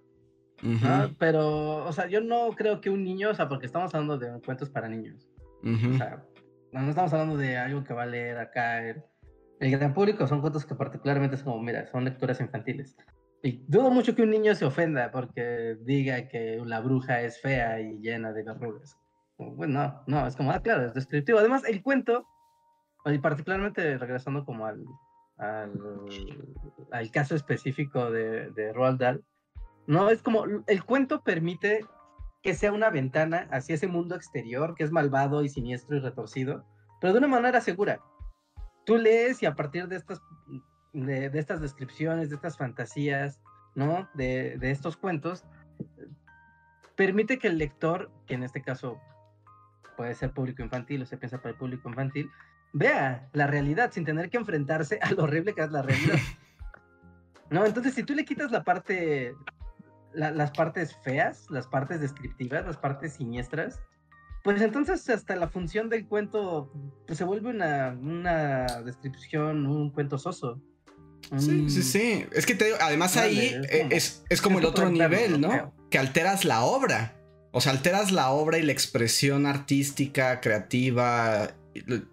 ¿no? 0.61 1.15
Pero, 1.19 1.85
o 1.85 1.91
sea, 1.91 2.07
yo 2.07 2.21
no 2.21 2.51
creo 2.55 2.79
que 2.79 2.89
un 2.89 3.03
niño, 3.03 3.31
o 3.31 3.35
sea, 3.35 3.49
porque 3.49 3.65
estamos 3.65 3.93
hablando 3.93 4.17
de 4.17 4.39
cuentos 4.41 4.69
para 4.69 4.87
niños, 4.87 5.27
o 5.63 5.97
sea, 5.97 6.25
no 6.81 6.89
estamos 6.89 7.13
hablando 7.13 7.37
de 7.37 7.57
algo 7.57 7.83
que 7.83 7.93
va 7.93 8.03
a 8.03 8.07
leer 8.07 8.37
acá 8.37 8.87
el, 8.87 9.03
el 9.59 9.71
gran 9.71 9.93
público, 9.93 10.27
son 10.27 10.41
cuentos 10.41 10.65
que 10.65 10.75
particularmente 10.75 11.35
es 11.35 11.43
como, 11.43 11.61
mira, 11.61 11.87
son 11.87 12.03
lecturas 12.03 12.39
infantiles. 12.41 12.97
Y 13.41 13.63
dudo 13.67 13.91
mucho 13.91 14.15
que 14.15 14.23
un 14.23 14.29
niño 14.29 14.55
se 14.55 14.65
ofenda 14.65 15.11
porque 15.11 15.77
diga 15.81 16.27
que 16.29 16.61
la 16.65 16.79
bruja 16.79 17.21
es 17.21 17.41
fea 17.41 17.81
y 17.81 17.99
llena 17.99 18.31
de 18.31 18.43
verrugas. 18.43 18.97
Bueno, 19.37 20.03
no, 20.07 20.19
no, 20.21 20.27
es 20.27 20.35
como, 20.35 20.51
ah, 20.51 20.61
claro, 20.61 20.85
es 20.85 20.93
descriptivo. 20.93 21.39
Además, 21.39 21.63
el 21.65 21.83
cuento, 21.83 22.25
y 23.05 23.17
particularmente 23.19 23.97
regresando 23.97 24.45
como 24.45 24.65
al, 24.65 24.85
al, 25.37 25.73
al 26.91 27.11
caso 27.11 27.35
específico 27.35 28.11
de, 28.11 28.49
de 28.51 28.71
Roald 28.71 28.99
Dahl, 28.99 29.25
no, 29.87 30.09
es 30.09 30.21
como, 30.21 30.45
el 30.45 30.83
cuento 30.85 31.21
permite 31.21 31.85
que 32.43 32.53
sea 32.53 32.71
una 32.71 32.89
ventana 32.89 33.47
hacia 33.51 33.75
ese 33.75 33.87
mundo 33.87 34.15
exterior 34.15 34.75
que 34.75 34.83
es 34.83 34.91
malvado 34.91 35.43
y 35.43 35.49
siniestro 35.49 35.97
y 35.97 36.01
retorcido, 36.01 36.65
pero 37.01 37.13
de 37.13 37.19
una 37.19 37.27
manera 37.27 37.61
segura. 37.61 38.01
Tú 38.85 38.97
lees 38.97 39.41
y 39.41 39.45
a 39.45 39.55
partir 39.55 39.87
de 39.87 39.95
estas 39.95 40.21
de, 40.93 41.31
estas 41.33 41.59
descripciones, 41.59 42.29
de 42.29 42.35
estas 42.35 42.57
fantasías, 42.57 43.41
¿no? 43.75 44.07
De, 44.13 44.57
estos 44.61 44.95
cuentos, 44.95 45.43
permite 46.95 47.39
que 47.39 47.47
el 47.47 47.57
lector, 47.57 48.11
que 48.27 48.35
en 48.35 48.43
este 48.43 48.61
caso 48.61 48.99
puede 49.97 50.15
ser 50.15 50.31
público 50.31 50.63
infantil 50.63 51.01
o 51.01 51.05
se 51.05 51.17
piensa 51.17 51.37
para 51.37 51.51
el 51.51 51.57
público 51.57 51.89
infantil, 51.89 52.29
vea 52.71 53.29
la 53.33 53.47
realidad 53.47 53.91
sin 53.91 54.05
tener 54.05 54.29
que 54.29 54.37
enfrentarse 54.37 54.99
a 55.01 55.11
lo 55.11 55.23
horrible 55.23 55.53
que 55.53 55.61
es 55.61 55.71
la 55.71 55.81
realidad. 55.81 56.17
¿No? 57.49 57.65
Entonces, 57.65 57.93
si 57.93 58.03
tú 58.03 58.15
le 58.15 58.25
quitas 58.25 58.51
la 58.51 58.63
parte, 58.63 59.35
las 60.13 60.51
partes 60.51 60.95
feas, 61.03 61.47
las 61.49 61.67
partes 61.67 61.99
descriptivas, 62.01 62.65
las 62.65 62.77
partes 62.77 63.13
siniestras, 63.13 63.81
pues 64.43 64.61
entonces 64.61 65.09
hasta 65.09 65.35
la 65.35 65.47
función 65.47 65.89
del 65.89 66.05
cuento 66.05 66.71
pues, 67.07 67.17
se 67.17 67.23
vuelve 67.23 67.49
una, 67.49 67.97
una 67.99 68.81
descripción, 68.83 69.65
un 69.65 69.89
cuento 69.89 70.17
soso. 70.17 70.61
Sí, 71.37 71.69
sí, 71.69 71.83
sí. 71.83 72.25
Es 72.33 72.45
que 72.45 72.53
te 72.53 72.65
digo, 72.65 72.77
además 72.81 73.15
ahí 73.15 73.55
eh, 73.69 73.87
es, 73.89 74.41
como 74.41 74.59
el 74.59 74.65
otro 74.65 74.89
nivel, 74.89 75.39
¿no? 75.39 75.73
Que 75.89 75.97
alteras 75.97 76.43
la 76.43 76.63
obra. 76.63 77.15
O 77.51 77.61
sea, 77.61 77.71
alteras 77.71 78.11
la 78.11 78.31
obra 78.31 78.57
y 78.57 78.63
la 78.63 78.73
expresión 78.73 79.45
artística, 79.45 80.41
creativa, 80.41 81.55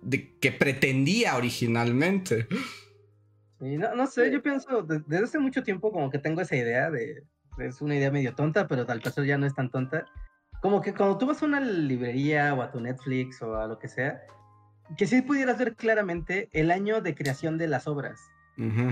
de, 0.02 0.36
que 0.38 0.52
pretendía 0.52 1.36
originalmente. 1.36 2.46
Sí, 3.60 3.76
no, 3.76 4.06
sé, 4.06 4.30
yo 4.30 4.42
pienso, 4.42 4.82
desde 4.82 5.24
hace 5.24 5.38
mucho 5.38 5.62
tiempo 5.62 5.92
como 5.92 6.10
que 6.10 6.18
tengo 6.18 6.40
esa 6.40 6.56
idea 6.56 6.90
de, 6.90 7.24
es 7.62 7.80
una 7.80 7.96
idea 7.96 8.10
medio 8.10 8.34
tonta, 8.34 8.66
pero 8.66 8.86
tal 8.86 9.00
vez 9.00 9.14
ya 9.26 9.38
no 9.38 9.46
es 9.46 9.54
tan 9.54 9.70
tonta. 9.70 10.04
Como 10.62 10.80
que 10.80 10.92
cuando 10.92 11.18
tú 11.18 11.26
vas 11.26 11.42
a 11.42 11.46
una 11.46 11.60
librería 11.60 12.54
o 12.54 12.62
a 12.62 12.70
tu 12.70 12.80
Netflix 12.80 13.40
o 13.42 13.56
a 13.56 13.66
lo 13.66 13.78
que 13.78 13.88
sea, 13.88 14.20
que 14.96 15.06
sí 15.06 15.22
pudieras 15.22 15.58
ver 15.58 15.74
claramente 15.74 16.48
el 16.52 16.70
año 16.70 17.00
de 17.00 17.14
creación 17.14 17.58
de 17.58 17.68
las 17.68 17.86
obras. 17.86 18.20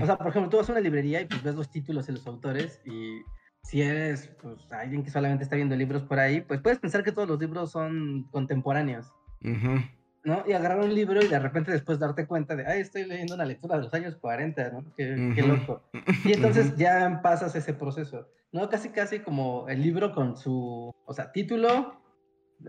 O 0.01 0.05
sea, 0.05 0.17
por 0.17 0.29
ejemplo, 0.29 0.49
tú 0.49 0.57
vas 0.57 0.67
a 0.69 0.71
una 0.71 0.81
librería 0.81 1.21
y 1.21 1.25
pues 1.25 1.43
ves 1.43 1.53
los 1.53 1.69
títulos 1.69 2.07
de 2.07 2.13
los 2.13 2.25
autores 2.25 2.81
y 2.85 3.21
si 3.61 3.83
eres 3.83 4.31
pues, 4.41 4.57
alguien 4.71 5.03
que 5.03 5.11
solamente 5.11 5.43
está 5.43 5.57
viendo 5.57 5.75
libros 5.75 6.01
por 6.03 6.17
ahí, 6.17 6.41
pues 6.41 6.59
puedes 6.59 6.79
pensar 6.79 7.03
que 7.03 7.11
todos 7.11 7.27
los 7.27 7.39
libros 7.39 7.71
son 7.71 8.23
contemporáneos. 8.31 9.13
¿No? 10.29 10.43
Y 10.47 10.53
agarrar 10.53 10.79
un 10.79 10.93
libro 10.93 11.21
y 11.21 11.27
de 11.27 11.39
repente 11.39 11.71
después 11.71 11.99
darte 11.99 12.27
cuenta 12.27 12.55
de, 12.55 12.65
ay, 12.65 12.81
estoy 12.81 13.05
leyendo 13.05 13.35
una 13.35 13.45
lectura 13.45 13.75
de 13.77 13.83
los 13.83 13.93
años 13.93 14.15
40, 14.15 14.69
¿no? 14.69 14.85
Qué, 14.95 15.33
qué 15.35 15.41
loco. 15.41 15.81
Y 16.23 16.33
entonces 16.33 16.75
ya 16.77 17.19
pasas 17.21 17.55
ese 17.55 17.73
proceso, 17.73 18.27
¿no? 18.51 18.69
Casi, 18.69 18.89
casi 18.89 19.19
como 19.19 19.67
el 19.67 19.81
libro 19.81 20.13
con 20.13 20.37
su, 20.37 20.93
o 21.05 21.13
sea, 21.13 21.31
título, 21.31 22.01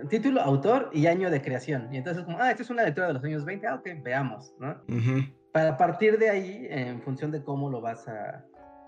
título, 0.09 0.41
autor 0.41 0.91
y 0.93 1.07
año 1.07 1.31
de 1.31 1.43
creación. 1.43 1.93
Y 1.93 1.99
entonces 1.99 2.24
como, 2.24 2.39
ah, 2.41 2.51
esta 2.51 2.62
es 2.62 2.70
una 2.70 2.82
lectura 2.82 3.09
de 3.09 3.15
los 3.15 3.24
años 3.24 3.45
20, 3.45 3.66
ah, 3.66 3.74
ok, 3.77 3.89
veamos, 4.03 4.53
¿no? 4.59 4.82
para 5.53 5.77
partir 5.77 6.19
de 6.19 6.31
ahí, 6.31 6.66
en 6.70 7.03
función 7.03 7.31
de 7.31 7.43
cómo 7.43 7.70
lo 7.70 7.81
vas 7.81 8.07
a, 8.09 8.45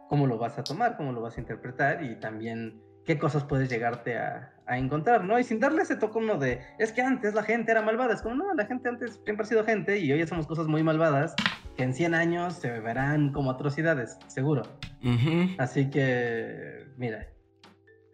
cómo 0.08 0.26
lo 0.26 0.38
vas 0.38 0.58
a 0.58 0.64
tomar, 0.64 0.96
cómo 0.96 1.12
lo 1.12 1.20
vas 1.20 1.36
a 1.36 1.40
interpretar 1.40 2.04
y 2.04 2.16
también 2.20 2.80
qué 3.04 3.18
cosas 3.18 3.44
puedes 3.44 3.68
llegarte 3.68 4.18
a, 4.18 4.52
a 4.66 4.78
encontrar, 4.78 5.24
¿no? 5.24 5.38
Y 5.38 5.44
sin 5.44 5.60
darle 5.60 5.82
ese 5.82 5.96
toque 5.96 6.18
uno 6.18 6.38
de, 6.38 6.60
es 6.78 6.92
que 6.92 7.02
antes 7.02 7.34
la 7.34 7.42
gente 7.42 7.72
era 7.72 7.82
malvada, 7.82 8.14
es 8.14 8.22
como, 8.22 8.36
no, 8.36 8.54
la 8.54 8.66
gente 8.66 8.88
antes 8.88 9.20
siempre 9.24 9.44
ha 9.44 9.48
sido 9.48 9.64
gente 9.64 9.98
y 9.98 10.12
hoy 10.12 10.22
hacemos 10.22 10.46
cosas 10.46 10.66
muy 10.66 10.82
malvadas 10.82 11.34
que 11.76 11.82
en 11.82 11.94
100 11.94 12.14
años 12.14 12.54
se 12.54 12.80
verán 12.80 13.32
como 13.32 13.50
atrocidades, 13.50 14.18
seguro. 14.26 14.62
Así 15.58 15.90
que, 15.90 16.86
mira, 16.96 17.26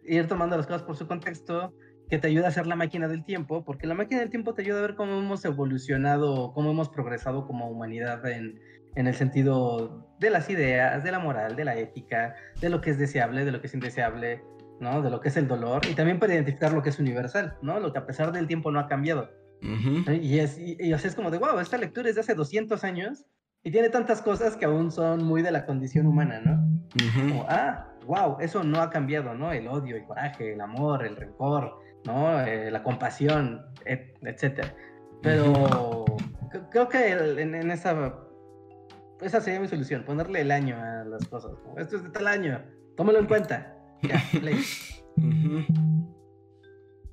ir 0.03 0.27
tomando 0.27 0.57
las 0.57 0.65
cosas 0.65 0.83
por 0.83 0.95
su 0.95 1.07
contexto, 1.07 1.73
que 2.09 2.17
te 2.17 2.27
ayuda 2.27 2.45
a 2.45 2.49
hacer 2.49 2.65
la 2.65 2.75
máquina 2.75 3.07
del 3.07 3.23
tiempo, 3.23 3.63
porque 3.63 3.85
la 3.85 3.93
máquina 3.93 4.21
del 4.21 4.31
tiempo 4.31 4.55
te 4.55 4.63
ayuda 4.63 4.79
a 4.79 4.81
ver 4.81 4.95
cómo 4.95 5.19
hemos 5.19 5.45
evolucionado, 5.45 6.53
cómo 6.53 6.71
hemos 6.71 6.89
progresado 6.89 7.45
como 7.45 7.69
humanidad 7.69 8.25
en, 8.25 8.59
en 8.95 9.05
el 9.05 9.13
sentido 9.13 10.09
de 10.19 10.31
las 10.31 10.49
ideas, 10.49 11.03
de 11.03 11.11
la 11.11 11.19
moral, 11.19 11.55
de 11.55 11.65
la 11.65 11.75
ética, 11.77 12.35
de 12.59 12.69
lo 12.69 12.81
que 12.81 12.89
es 12.89 12.97
deseable, 12.97 13.45
de 13.45 13.51
lo 13.51 13.61
que 13.61 13.67
es 13.67 13.73
indeseable, 13.75 14.41
¿no? 14.79 15.01
De 15.01 15.09
lo 15.09 15.19
que 15.19 15.29
es 15.29 15.37
el 15.37 15.47
dolor, 15.47 15.81
y 15.89 15.95
también 15.95 16.19
para 16.19 16.33
identificar 16.33 16.73
lo 16.73 16.81
que 16.81 16.89
es 16.89 16.99
universal, 16.99 17.57
¿no? 17.61 17.79
Lo 17.79 17.91
que 17.91 17.99
a 17.99 18.05
pesar 18.05 18.31
del 18.31 18.47
tiempo 18.47 18.71
no 18.71 18.79
ha 18.79 18.87
cambiado. 18.87 19.29
Y 19.61 20.39
es, 20.39 20.57
y, 20.57 20.93
es 20.93 21.15
como 21.15 21.31
de, 21.31 21.37
wow, 21.37 21.59
esta 21.59 21.77
lectura 21.77 22.07
es 22.09 22.15
de 22.15 22.21
hace 22.21 22.33
200 22.33 22.81
años 22.83 23.25
y 23.61 23.71
tiene 23.71 23.89
tantas 23.89 24.21
cosas 24.21 24.55
que 24.55 24.65
aún 24.65 24.91
son 24.91 25.23
muy 25.23 25.41
de 25.41 25.51
la 25.51 25.65
condición 25.65 26.07
humana, 26.07 26.39
¿no? 26.39 26.65
Como, 27.13 27.45
ah, 27.49 27.89
wow, 28.05 28.37
eso 28.39 28.63
no 28.63 28.81
ha 28.81 28.89
cambiado, 28.89 29.33
¿no? 29.35 29.51
El 29.51 29.67
odio, 29.67 29.97
el 29.97 30.05
coraje, 30.05 30.53
el 30.53 30.61
amor, 30.61 31.05
el 31.05 31.15
rencor, 31.15 31.77
¿no? 32.05 32.39
Eh, 32.41 32.71
la 32.71 32.83
compasión, 32.83 33.65
etcétera. 33.85 34.73
Pero 35.21 36.05
creo 36.71 36.87
que 36.87 37.11
en, 37.11 37.71
esa, 37.71 38.15
esa 39.21 39.41
sería 39.41 39.59
mi 39.59 39.67
solución, 39.67 40.03
ponerle 40.05 40.41
el 40.41 40.51
año 40.51 40.77
a 40.81 41.03
las 41.03 41.27
cosas. 41.27 41.51
Esto 41.77 41.97
es 41.97 42.03
de 42.03 42.09
tal 42.09 42.27
año, 42.27 42.61
tómalo 42.95 43.19
en 43.19 43.25
cuenta. 43.25 43.75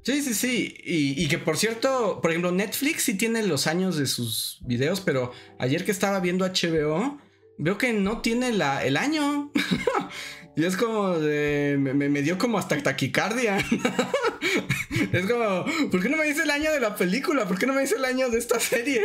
Sí, 0.07 0.23
sí, 0.23 0.35
sí. 0.35 0.75
Y, 0.85 1.27
que 1.27 1.39
por 1.39 1.57
cierto, 1.57 2.21
por 2.23 2.31
ejemplo, 2.31 2.53
Netflix 2.53 3.03
sí 3.03 3.15
tiene 3.15 3.43
los 3.43 3.67
años 3.67 3.97
de 3.97 4.07
sus 4.07 4.61
videos, 4.65 5.01
pero 5.01 5.33
ayer 5.59 5.85
que 5.85 5.91
estaba 5.91 6.21
viendo 6.21 6.47
HBO, 6.47 7.19
veo 7.59 7.77
que 7.77 7.93
no 7.93 8.21
tiene 8.21 8.53
la, 8.53 8.85
el 8.85 8.97
año. 8.97 9.51
y 10.57 10.65
es 10.65 10.77
como 10.77 11.19
de. 11.19 11.77
Me, 11.77 12.23
dio 12.23 12.39
como 12.39 12.57
hasta 12.57 12.81
taquicardia. 12.81 13.59
es 15.13 15.27
como, 15.27 15.65
¿por 15.91 16.01
qué 16.01 16.09
no 16.09 16.19
me 16.19 16.27
dice 16.27 16.45
el 16.45 16.51
año 16.53 16.71
de 16.71 16.79
la 16.79 16.95
película? 16.95 17.49
¿Por 17.49 17.59
qué 17.59 17.67
no 17.67 17.75
me 17.75 17.81
dice 17.81 17.97
el 17.97 18.05
año 18.05 18.31
de 18.31 18.39
esta 18.39 18.61
serie? 18.61 19.03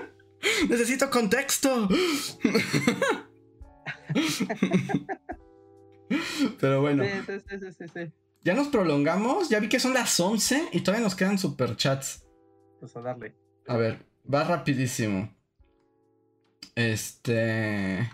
Necesito 0.68 1.08
contexto. 1.08 1.88
Pero 6.60 6.80
bueno. 6.80 7.04
Sí, 7.04 7.34
sí, 7.60 7.84
sí, 7.92 8.12
ya 8.42 8.54
nos 8.54 8.68
prolongamos. 8.68 9.48
Ya 9.48 9.60
vi 9.60 9.68
que 9.68 9.80
son 9.80 9.94
las 9.94 10.18
11 10.18 10.68
y 10.72 10.80
todavía 10.80 11.04
nos 11.04 11.14
quedan 11.14 11.38
superchats. 11.38 12.24
Pues 12.78 12.96
a 12.96 13.00
darle. 13.00 13.34
A 13.66 13.76
ver, 13.76 14.06
va 14.32 14.44
rapidísimo. 14.44 15.34
Este. 16.74 18.10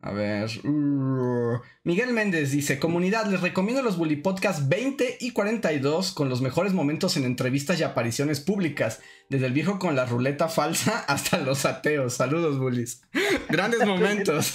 A 0.00 0.12
ver. 0.12 0.48
Uh, 0.64 1.60
Miguel 1.84 2.12
Méndez 2.12 2.52
dice: 2.52 2.78
Comunidad, 2.78 3.26
les 3.26 3.42
recomiendo 3.42 3.82
los 3.82 3.98
Bully 3.98 4.16
Podcast 4.16 4.68
20 4.68 5.18
y 5.20 5.32
42 5.32 6.12
con 6.12 6.28
los 6.28 6.40
mejores 6.40 6.72
momentos 6.72 7.16
en 7.16 7.24
entrevistas 7.24 7.78
y 7.78 7.82
apariciones 7.82 8.40
públicas. 8.40 9.00
Desde 9.28 9.46
el 9.46 9.52
viejo 9.52 9.78
con 9.78 9.96
la 9.96 10.06
ruleta 10.06 10.48
falsa 10.48 11.00
hasta 11.08 11.38
los 11.38 11.66
ateos. 11.66 12.14
Saludos, 12.14 12.58
Bullies. 12.58 13.02
Grandes 13.50 13.84
momentos. 13.86 14.54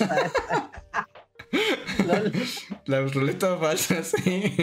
La 2.86 3.02
ruleta 3.02 3.58
falsa, 3.58 4.04
sí. 4.04 4.54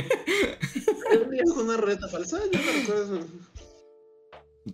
¿Es 1.33 1.51
una 1.51 1.77
ruleta 1.77 2.09
falsa? 2.09 2.39
Yo 2.53 2.61
no 2.61 2.73
recuerdo 2.73 3.19
eso. 3.19 3.27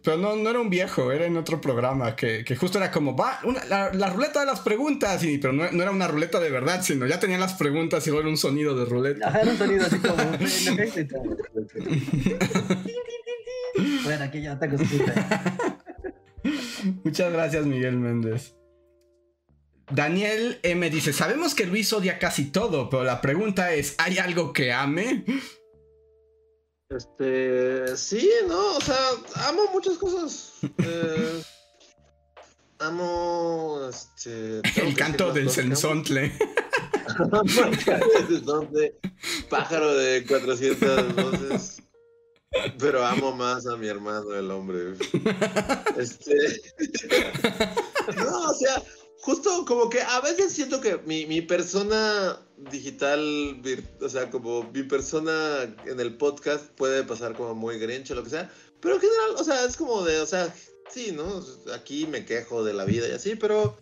Pero 0.03 0.17
no, 0.17 0.35
no 0.35 0.51
era 0.51 0.59
un 0.61 0.69
viejo, 0.69 1.13
era 1.13 1.27
en 1.27 1.37
otro 1.37 1.61
programa 1.61 2.17
que, 2.17 2.45
que 2.45 2.57
justo 2.57 2.79
era 2.79 2.91
como, 2.91 3.17
va, 3.17 3.39
la, 3.69 4.11
ruleta 4.11 4.41
de 4.41 4.47
las 4.47 4.59
preguntas, 4.61 5.23
y, 5.23 5.39
pero 5.39 5.53
no, 5.53 5.65
era 5.65 5.93
una 5.93 6.09
ruleta 6.09 6.41
de 6.41 6.51
verdad, 6.51 6.83
sino 6.83 7.07
ya 7.07 7.21
tenía 7.21 7.39
las 7.39 7.55
preguntas 7.55 8.05
y 8.07 8.11
luego 8.11 8.23
era 8.23 8.31
un 8.31 8.37
sonido 8.37 8.75
de 8.75 8.85
ruleta. 8.85 9.29
Ajá, 9.29 9.43
era 9.43 9.53
un 9.53 9.59
sonido 9.59 9.87
así 9.87 9.99
como... 9.99 10.17
bueno, 14.05 14.25
aquí 14.25 14.43
ya 14.43 14.59
te 14.59 14.69
Muchas 17.05 17.33
gracias, 17.33 17.65
Miguel 17.65 17.97
Méndez. 17.97 18.57
Daniel 19.91 20.59
M 20.63 20.89
dice, 20.91 21.13
sabemos 21.13 21.55
que 21.55 21.67
Luis 21.67 21.93
odia 21.93 22.19
casi 22.19 22.51
todo, 22.51 22.91
pero 22.91 23.05
la 23.05 23.21
pregunta 23.21 23.73
es, 23.73 23.95
¿hay 23.99 24.19
algo 24.19 24.53
que 24.53 24.73
ame? 24.73 25.25
Este, 26.89 27.97
sí, 27.97 28.29
no, 28.49 28.77
o 28.77 28.81
sea, 28.81 28.97
amo 29.49 29.71
muchas 29.73 29.99
cosas. 29.99 30.53
Eh, 30.79 31.43
amo, 32.81 33.89
este... 33.89 34.61
El 34.81 34.97
canto 34.97 35.33
del 35.33 35.51
sensontle. 35.51 36.33
pájaro 39.49 39.95
de 39.95 40.27
400 40.27 41.15
voces. 41.15 41.83
Pero 42.79 43.05
amo 43.05 43.35
más 43.35 43.67
a 43.67 43.77
mi 43.77 43.89
hermano, 43.89 44.33
el 44.35 44.51
hombre. 44.51 44.95
Este. 45.97 46.61
no, 48.17 48.51
o 48.51 48.55
sea, 48.55 48.83
justo 49.27 49.65
como 49.65 49.91
que 49.91 50.01
a 50.01 50.21
veces 50.21 50.53
siento 50.53 50.81
que 50.81 50.99
mi, 50.99 51.27
mi 51.27 51.43
persona 51.43 52.39
digital, 52.71 53.61
o 54.01 54.09
sea, 54.09 54.31
como 54.31 54.63
mi 54.71 54.85
persona 54.85 55.65
en 55.85 55.99
el 55.99 56.17
podcast 56.17 56.67
puede 56.77 57.03
pasar 57.03 57.35
como 57.35 57.53
muy 57.57 57.77
grinch 57.77 58.13
o 58.13 58.15
lo 58.15 58.23
que 58.23 58.31
sea. 58.31 58.49
Pero 58.81 58.95
en 58.95 59.01
general, 59.01 59.31
o 59.37 59.43
sea, 59.43 59.65
es 59.65 59.77
como 59.77 60.05
de, 60.05 60.21
o 60.21 60.27
sea, 60.27 60.55
sí, 60.89 61.11
¿no? 61.11 61.45
Aquí 61.75 62.07
me 62.07 62.25
quejo 62.25 62.63
de 62.63 62.73
la 62.73 62.85
vida 62.85 63.09
y 63.09 63.11
así, 63.11 63.35
pero 63.35 63.77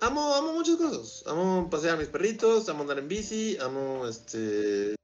amo, 0.00 0.32
amo 0.32 0.52
muchas 0.52 0.76
cosas. 0.76 1.24
Amo 1.26 1.68
pasear 1.68 1.94
a 1.94 1.98
mis 1.98 2.08
perritos, 2.08 2.68
amo 2.68 2.82
andar 2.82 3.00
en 3.00 3.08
bici, 3.08 3.58
amo 3.60 4.06
este 4.06 4.94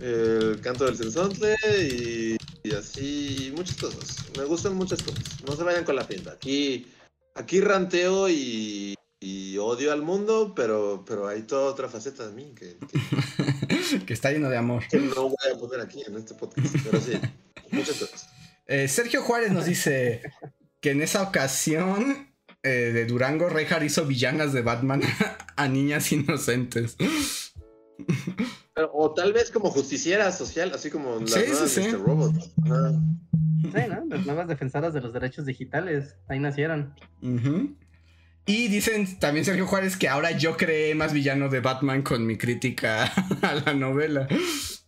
el 0.00 0.60
canto 0.60 0.84
del 0.84 0.96
sensontle 0.96 1.56
y, 1.80 2.36
y, 2.62 2.74
así 2.74 3.52
muchas 3.56 3.76
cosas. 3.76 4.18
Me 4.38 4.44
gustan 4.44 4.76
muchas 4.76 5.02
cosas. 5.02 5.42
No 5.44 5.56
se 5.56 5.64
vayan 5.64 5.84
con 5.84 5.96
la 5.96 6.06
pinta. 6.06 6.30
Aquí, 6.30 6.86
aquí 7.34 7.60
ranteo 7.60 8.28
y, 8.28 8.94
y 9.20 9.56
odio 9.58 9.92
al 9.92 10.02
mundo, 10.02 10.52
pero, 10.54 11.04
pero 11.06 11.28
hay 11.28 11.42
toda 11.42 11.70
otra 11.70 11.88
faceta 11.88 12.26
de 12.26 12.32
mí 12.32 12.54
que, 12.54 12.76
que, 14.04 14.12
está 14.14 14.30
lleno 14.30 14.48
de 14.48 14.56
amor. 14.56 14.84
Que 14.90 14.98
no 14.98 15.28
voy 15.28 15.52
a 15.52 15.58
poner 15.58 15.80
aquí 15.80 16.02
en 16.06 16.16
este 16.16 16.34
podcast, 16.34 16.74
pero 16.84 17.00
sí, 17.00 17.12
muchas 17.70 17.96
cosas. 17.96 18.28
Eh, 18.66 18.88
Sergio 18.88 19.22
Juárez 19.22 19.52
nos 19.52 19.66
dice 19.66 20.22
que 20.80 20.90
en 20.90 21.02
esa 21.02 21.22
ocasión 21.22 22.32
eh, 22.62 22.90
de 22.92 23.06
Durango, 23.06 23.48
Reinhardt 23.48 23.84
hizo 23.84 24.06
villanas 24.06 24.52
de 24.52 24.62
Batman 24.62 25.02
a 25.56 25.68
niñas 25.68 26.12
inocentes. 26.12 26.96
O 28.92 29.12
tal 29.12 29.32
vez 29.32 29.50
como 29.50 29.70
justiciera 29.70 30.32
social, 30.32 30.72
así 30.74 30.90
como 30.90 31.20
las 31.20 31.30
sí, 31.30 31.40
nuevas 31.40 31.70
sí, 31.70 31.82
sí. 31.82 31.90
Robot. 31.90 32.34
Sí, 32.34 33.80
¿no? 33.88 34.04
Las 34.08 34.26
nuevas 34.26 34.48
defensoras 34.48 34.94
de 34.94 35.00
los 35.00 35.12
derechos 35.12 35.44
digitales. 35.44 36.16
Ahí 36.28 36.38
nacieron. 36.38 36.94
Y 38.46 38.68
dicen 38.68 39.18
también 39.18 39.44
Sergio 39.44 39.66
Juárez 39.66 39.96
que 39.96 40.08
ahora 40.08 40.30
yo 40.32 40.56
creé 40.56 40.94
más 40.94 41.12
villano 41.12 41.48
de 41.48 41.60
Batman 41.60 42.02
con 42.02 42.26
mi 42.26 42.38
crítica 42.38 43.04
a 43.42 43.54
la 43.54 43.74
novela. 43.74 44.26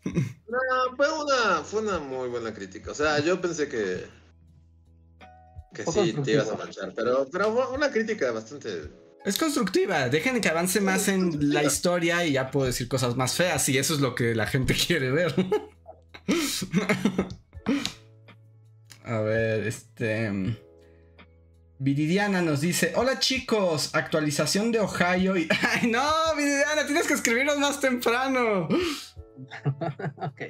No, 0.05 0.97
fue 0.97 1.07
una, 1.13 1.63
fue 1.63 1.83
una 1.83 1.99
muy 1.99 2.29
buena 2.29 2.55
crítica. 2.55 2.91
O 2.91 2.95
sea, 2.95 3.21
yo 3.21 3.41
pensé 3.41 3.69
que. 3.69 4.07
Que 5.75 5.85
sí, 5.85 6.15
te 6.25 6.33
ibas 6.33 6.49
a 6.49 6.57
manchar. 6.57 6.93
Pero, 6.95 7.29
pero 7.31 7.53
fue 7.53 7.77
una 7.77 7.91
crítica 7.91 8.31
bastante 8.31 9.04
es 9.25 9.39
constructiva. 9.39 10.09
Dejen 10.09 10.41
que 10.41 10.49
avance 10.49 10.81
más 10.81 11.09
en 11.09 11.53
la 11.53 11.63
historia 11.65 12.25
y 12.27 12.33
ya 12.33 12.51
puedo 12.51 12.67
decir 12.67 12.89
cosas 12.89 13.17
más 13.17 13.35
feas. 13.35 13.69
Y 13.69 13.79
eso 13.79 13.95
es 13.95 14.01
lo 14.01 14.15
que 14.15 14.35
la 14.35 14.47
gente 14.47 14.75
quiere 14.87 15.11
ver. 15.11 15.35
A 19.05 19.19
ver, 19.21 19.67
este. 19.67 20.57
Viridiana 21.79 22.41
nos 22.41 22.61
dice: 22.61 22.93
Hola 22.97 23.19
chicos, 23.19 23.95
actualización 23.95 24.73
de 24.73 24.81
Ohio 24.81 25.37
y. 25.37 25.49
¡Ay 25.63 25.89
no! 25.91 26.03
Viridiana, 26.37 26.87
tienes 26.87 27.07
que 27.07 27.15
escribirnos 27.15 27.59
más 27.59 27.81
temprano. 27.81 28.69
ok. 30.17 30.43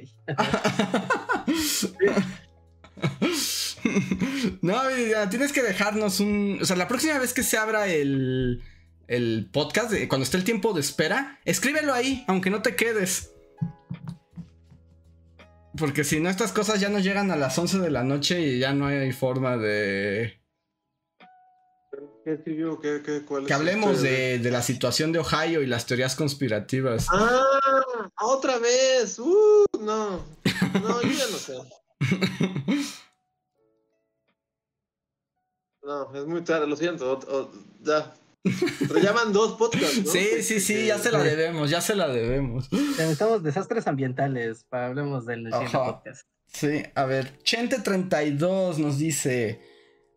No, 4.65 4.81
tienes 5.29 5.51
que 5.51 5.61
dejarnos 5.61 6.19
un. 6.19 6.57
O 6.59 6.65
sea, 6.65 6.75
la 6.75 6.87
próxima 6.87 7.19
vez 7.19 7.33
que 7.33 7.43
se 7.43 7.55
abra 7.55 7.87
el, 7.87 8.63
el 9.07 9.47
podcast, 9.53 9.93
cuando 10.07 10.23
esté 10.23 10.37
el 10.37 10.43
tiempo 10.43 10.73
de 10.73 10.81
espera, 10.81 11.39
escríbelo 11.45 11.93
ahí, 11.93 12.25
aunque 12.27 12.49
no 12.49 12.63
te 12.63 12.75
quedes. 12.75 13.31
Porque 15.77 16.03
si 16.03 16.19
no, 16.19 16.31
estas 16.31 16.51
cosas 16.51 16.79
ya 16.79 16.89
nos 16.89 17.03
llegan 17.03 17.29
a 17.29 17.35
las 17.35 17.55
11 17.59 17.77
de 17.77 17.91
la 17.91 18.03
noche 18.03 18.41
y 18.41 18.57
ya 18.57 18.73
no 18.73 18.87
hay 18.87 19.11
forma 19.11 19.55
de. 19.57 20.41
¿Qué 22.23 22.33
escribió? 22.33 22.79
¿Qué, 22.79 23.03
qué, 23.05 23.21
cuál 23.23 23.45
que 23.45 23.53
hablemos 23.53 24.01
de, 24.01 24.39
de, 24.39 24.49
la 24.49 24.63
situación 24.63 25.11
de 25.11 25.19
Ohio 25.19 25.61
y 25.61 25.67
las 25.67 25.85
teorías 25.85 26.15
conspirativas. 26.15 27.05
¡Ah! 27.11 28.11
¡Otra 28.19 28.57
vez! 28.57 29.19
¡Uh! 29.19 29.65
No. 29.79 30.25
No, 30.81 31.01
yo 31.03 31.11
ya 31.11 31.27
no 31.29 31.37
sé. 31.37 31.53
No, 35.85 36.13
es 36.15 36.25
muy 36.25 36.43
tarde, 36.43 36.67
lo 36.67 36.75
siento. 36.75 37.21
ya. 37.81 38.13
Pero 38.79 38.99
llaman 38.99 39.33
dos 39.33 39.53
podcasts, 39.53 40.03
¿no? 40.05 40.11
Sí, 40.11 40.43
sí, 40.43 40.59
sí, 40.59 40.85
ya 40.87 40.99
se 40.99 41.11
la 41.11 41.23
debemos, 41.23 41.69
ya 41.69 41.81
se 41.81 41.95
la 41.95 42.07
debemos. 42.07 42.71
Necesitamos 42.71 43.41
desastres 43.43 43.87
ambientales 43.87 44.65
para 44.69 44.87
hablemos 44.87 45.25
del 45.25 45.45
siguiente 45.45 45.77
podcast. 45.77 46.27
Sí, 46.47 46.83
a 46.93 47.05
ver, 47.05 47.39
Chente32 47.43 48.77
nos 48.77 48.99
dice: 48.99 49.61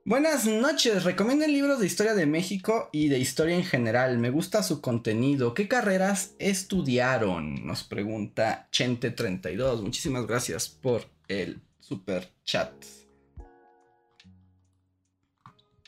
Buenas 0.04 0.46
noches, 0.46 1.04
recomienden 1.04 1.52
libros 1.52 1.80
de 1.80 1.86
historia 1.86 2.14
de 2.14 2.26
México 2.26 2.90
y 2.92 3.08
de 3.08 3.18
historia 3.18 3.56
en 3.56 3.64
general. 3.64 4.18
Me 4.18 4.30
gusta 4.30 4.62
su 4.62 4.80
contenido. 4.80 5.54
¿Qué 5.54 5.68
carreras 5.68 6.34
estudiaron? 6.38 7.66
Nos 7.66 7.84
pregunta 7.84 8.68
Chente32. 8.72 9.82
Muchísimas 9.82 10.26
gracias 10.26 10.68
por 10.68 11.06
el 11.28 11.60
super 11.80 12.30
chat. 12.44 12.72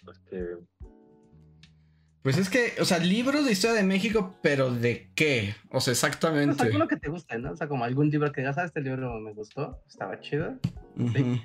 Este, 0.09 0.57
pues 2.23 2.37
es 2.37 2.51
que, 2.51 2.75
o 2.81 2.85
sea, 2.85 2.99
libros 2.99 3.47
de 3.47 3.53
historia 3.53 3.77
de 3.77 3.83
México, 3.83 4.37
pero 4.43 4.71
¿de 4.71 5.11
qué? 5.15 5.55
O 5.71 5.81
sea, 5.81 5.93
exactamente. 5.93 6.55
Pues 6.57 6.67
alguno 6.67 6.87
que 6.87 6.97
te 6.97 7.09
guste, 7.09 7.39
¿no? 7.39 7.53
O 7.53 7.57
sea, 7.57 7.67
como 7.67 7.85
algún 7.85 8.11
libro 8.11 8.31
que 8.31 8.43
digas, 8.43 8.59
ah, 8.59 8.65
este 8.65 8.83
libro 8.83 9.19
me 9.21 9.33
gustó, 9.33 9.83
estaba 9.89 10.21
chido. 10.21 10.59
Sí. 11.15 11.43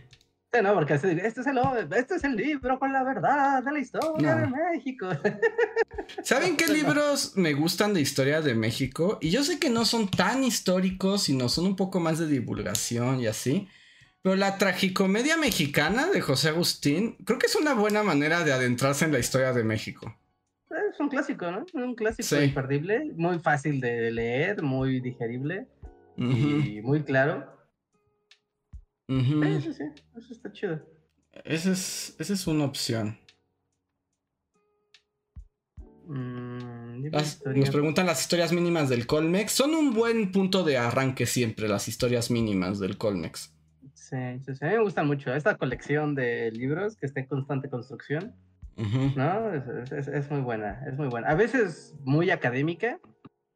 no, 0.61 0.73
porque 0.73 0.95
este 0.95 1.13
es, 1.13 1.47
el, 1.47 1.59
este 1.95 2.15
es 2.15 2.23
el 2.25 2.35
libro 2.35 2.77
con 2.77 2.91
la 2.91 3.03
verdad 3.05 3.63
de 3.63 3.71
la 3.71 3.79
historia 3.79 4.35
de 4.35 4.47
México. 4.47 5.07
¿Saben 6.23 6.57
qué 6.57 6.67
libros 6.67 7.37
me 7.37 7.53
gustan 7.53 7.93
de 7.93 8.01
historia 8.01 8.41
de 8.41 8.53
México? 8.53 9.17
Y 9.21 9.29
yo 9.29 9.45
sé 9.45 9.59
que 9.59 9.69
no 9.69 9.85
son 9.85 10.09
tan 10.09 10.43
históricos, 10.43 11.23
sino 11.23 11.47
son 11.47 11.67
un 11.67 11.75
poco 11.77 12.01
más 12.01 12.19
de 12.19 12.27
divulgación 12.27 13.21
y 13.21 13.27
así. 13.27 13.69
Pero 14.25 14.37
la 14.37 14.57
tragicomedia 14.57 15.37
mexicana 15.37 16.07
de 16.07 16.19
José 16.19 16.49
Agustín, 16.49 17.15
creo 17.25 17.37
que 17.37 17.45
es 17.45 17.55
una 17.55 17.75
buena 17.75 18.01
manera 18.01 18.43
de 18.43 18.53
adentrarse 18.53 19.05
en 19.05 19.11
la 19.11 19.19
historia 19.19 19.53
de 19.53 19.63
México. 19.63 20.17
Es 20.71 20.99
un 20.99 21.09
clásico, 21.09 21.51
¿no? 21.51 21.63
Un 21.75 21.93
clásico 21.93 22.41
imperdible, 22.41 23.11
muy 23.15 23.37
fácil 23.37 23.79
de 23.79 24.09
leer, 24.09 24.63
muy 24.63 24.99
digerible 24.99 25.67
y 26.17 26.81
muy 26.81 27.03
claro. 27.03 27.55
Sí, 29.07 29.61
sí, 29.61 29.73
sí, 29.73 29.83
eso 30.17 30.33
está 30.33 30.51
chido. 30.51 30.81
Esa 31.43 31.73
es, 31.73 32.15
esa 32.17 32.33
es 32.33 32.47
una 32.47 32.65
opción. 32.65 33.19
Mm, 36.07 37.11
nos 37.11 37.69
preguntan 37.69 38.07
las 38.07 38.21
historias 38.21 38.51
mínimas 38.51 38.89
del 38.89 39.05
Colmex. 39.05 39.51
Son 39.51 39.75
un 39.75 39.93
buen 39.93 40.31
punto 40.31 40.63
de 40.63 40.79
arranque 40.79 41.27
siempre, 41.27 41.67
las 41.67 41.87
historias 41.87 42.31
mínimas 42.31 42.79
del 42.79 42.97
Colmex. 42.97 43.54
Sí, 44.09 44.17
sí, 44.45 44.55
sí, 44.55 44.65
a 44.65 44.69
mí 44.69 44.73
me 44.75 44.83
gustan 44.83 45.07
mucho. 45.07 45.33
Esta 45.33 45.55
colección 45.55 46.15
de 46.15 46.51
libros 46.51 46.95
que 46.95 47.05
está 47.05 47.19
en 47.19 47.27
constante 47.27 47.69
construcción 47.69 48.35
¿No? 48.77 49.53
Es, 49.53 50.29
muy 50.29 50.41
buena, 50.41 50.83
es 50.87 50.97
muy 50.97 51.07
buena. 51.07 51.29
A 51.29 51.35
veces 51.35 51.93
muy 52.03 52.29
académica, 52.29 52.99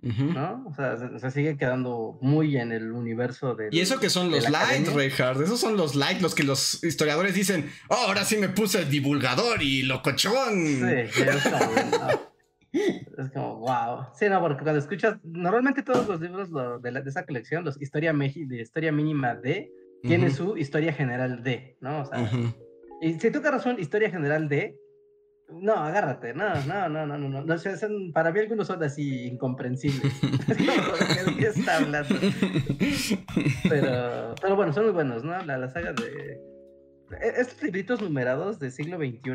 ¿no? 0.02 0.66
O 0.66 0.74
sea, 0.74 0.96
se, 1.20 1.32
sigue 1.32 1.58
quedando 1.58 2.18
muy 2.22 2.56
en 2.58 2.72
el 2.72 2.92
universo 2.92 3.54
de. 3.56 3.68
Y 3.72 3.82
eso 3.82 4.00
que 4.00 4.10
son 4.10 4.32
los 4.32 4.50
likes, 4.50 4.92
Reinhardt. 4.92 5.42
Esos 5.42 5.60
son 5.60 5.76
los 5.76 5.96
likes, 5.96 6.22
los 6.22 6.36
que 6.36 6.44
los 6.44 6.82
historiadores 6.86 7.36
dicen, 7.36 7.70
oh, 7.90 7.96
ahora 8.08 8.24
sí 8.24 8.38
me 8.38 8.48
puse 8.48 8.80
el 8.80 8.90
divulgador 8.90 9.62
y 9.62 9.84
locochón. 9.84 10.66
Sí, 10.66 11.22
Es 12.72 13.32
como, 13.34 13.58
wow. 13.58 14.06
Sí, 14.18 14.30
no, 14.30 14.40
porque 14.40 14.64
cuando 14.64 14.80
escuchas, 14.80 15.18
normalmente 15.24 15.84
todos 15.84 16.08
los 16.08 16.22
libros 16.22 16.50
de, 16.82 16.92
de, 16.92 17.10
esa 17.10 17.26
colección, 17.26 17.66
los 17.66 17.82
historia, 17.82 18.14
de 18.14 18.62
historia 18.62 18.92
mínima 18.94 19.36
de, 19.36 19.70
tiene 20.02 20.32
su 20.32 20.58
historia 20.58 20.94
general 20.94 21.44
de, 21.44 21.78
¿no? 21.82 22.02
O 22.02 22.06
sea, 22.06 22.30
y 23.02 23.20
si 23.20 23.32
tú 23.32 23.42
te 23.42 23.52
razón, 23.52 23.80
historia 23.80 24.10
general 24.10 24.50
de, 24.50 24.78
no, 25.52 25.74
agárrate, 25.74 26.34
no, 26.34 26.54
no, 26.66 26.90
no, 26.90 27.06
no, 27.06 27.18
no, 27.18 27.30
no, 27.30 27.42
no 27.42 27.58
son, 27.58 28.12
para 28.14 28.32
mí 28.32 28.40
algunos 28.40 28.68
son 28.68 28.84
así 28.84 29.26
incomprensibles. 29.26 30.14
¿Qué 31.38 31.48
está 31.48 31.78
hablando? 31.78 32.16
Pero, 33.68 34.36
pero 34.42 34.56
bueno, 34.56 34.74
son 34.74 34.84
muy 34.84 34.94
buenos, 34.94 35.24
¿no? 35.24 35.44
La, 35.46 35.58
la 35.58 35.70
saga 35.70 35.94
de... 35.94 36.40
E, 37.22 37.42
estos 37.42 37.64
libritos 37.64 38.02
numerados 38.02 38.60
del 38.60 38.72
siglo 38.72 38.98
XXI 38.98 39.32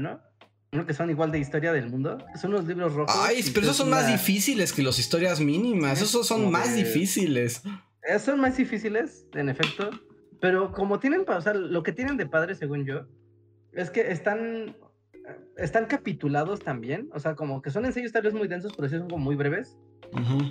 uno 0.75 0.87
que 0.87 0.93
son 0.93 1.09
igual 1.09 1.31
de 1.31 1.39
historia 1.39 1.73
del 1.73 1.89
mundo. 1.89 2.19
Son 2.41 2.51
los 2.51 2.65
libros 2.67 2.93
rojos. 2.95 3.15
Ay, 3.17 3.45
pero 3.55 3.67
esos 3.67 3.77
son 3.77 3.91
más 3.91 4.09
difíciles 4.09 4.73
que 4.73 4.83
las 4.83 4.99
historias 4.99 5.41
mínimas. 5.41 6.03
Esos 6.03 6.27
son 6.27 6.51
más 6.51 6.75
difíciles. 6.75 7.63
Eh, 8.03 8.19
son 8.19 8.41
más 8.41 8.57
difíciles, 8.57 9.25
en 9.35 9.49
efecto. 9.49 9.91
Pero 10.45 10.73
como 10.73 10.99
tienen, 11.01 11.25
o 11.27 11.41
sea, 11.41 11.55
lo 11.55 11.83
que 11.83 11.93
tienen 11.93 12.19
de 12.19 12.27
padre, 12.27 12.55
según 12.55 12.85
yo, 12.85 13.07
es 13.73 13.91
que 13.91 14.13
están, 14.13 14.77
están 15.57 15.87
capitulados 15.87 16.61
también. 16.61 17.09
O 17.15 17.19
sea, 17.19 17.35
como 17.35 17.63
que 17.63 17.71
son 17.71 17.87
ensayos 17.87 18.13
tal 18.13 18.25
vez 18.25 18.35
muy 18.35 18.47
densos, 18.47 18.75
pero 18.77 18.87
sí 18.91 18.99
son 18.99 19.09
como 19.09 19.25
muy 19.25 19.37
breves. 19.37 19.79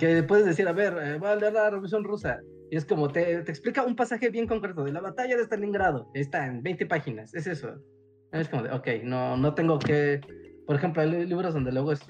Que 0.00 0.24
puedes 0.24 0.46
decir, 0.46 0.66
a 0.66 0.72
ver, 0.72 0.98
eh, 1.00 1.18
voy 1.20 1.28
a 1.28 1.36
leer 1.36 1.52
la 1.52 1.70
Revolución 1.70 2.02
Rusa. 2.02 2.40
Y 2.72 2.76
es 2.76 2.84
como 2.84 3.08
te, 3.08 3.42
te, 3.42 3.52
explica 3.52 3.84
un 3.84 3.94
pasaje 3.94 4.30
bien 4.30 4.48
concreto 4.48 4.82
de 4.82 4.90
la 4.90 5.00
batalla 5.00 5.36
de 5.36 5.44
Stalingrado. 5.44 6.10
Está 6.12 6.44
en 6.44 6.64
20 6.64 6.86
páginas. 6.86 7.32
Es 7.32 7.46
eso. 7.46 7.80
Es 8.32 8.48
como 8.48 8.64
de, 8.64 8.72
ok, 8.72 8.88
no, 9.04 9.36
no 9.36 9.54
tengo 9.54 9.78
que. 9.78 10.20
Por 10.66 10.74
ejemplo, 10.74 11.02
hay 11.02 11.24
libros 11.24 11.54
donde 11.54 11.70
luego 11.70 11.92
es 11.92 12.00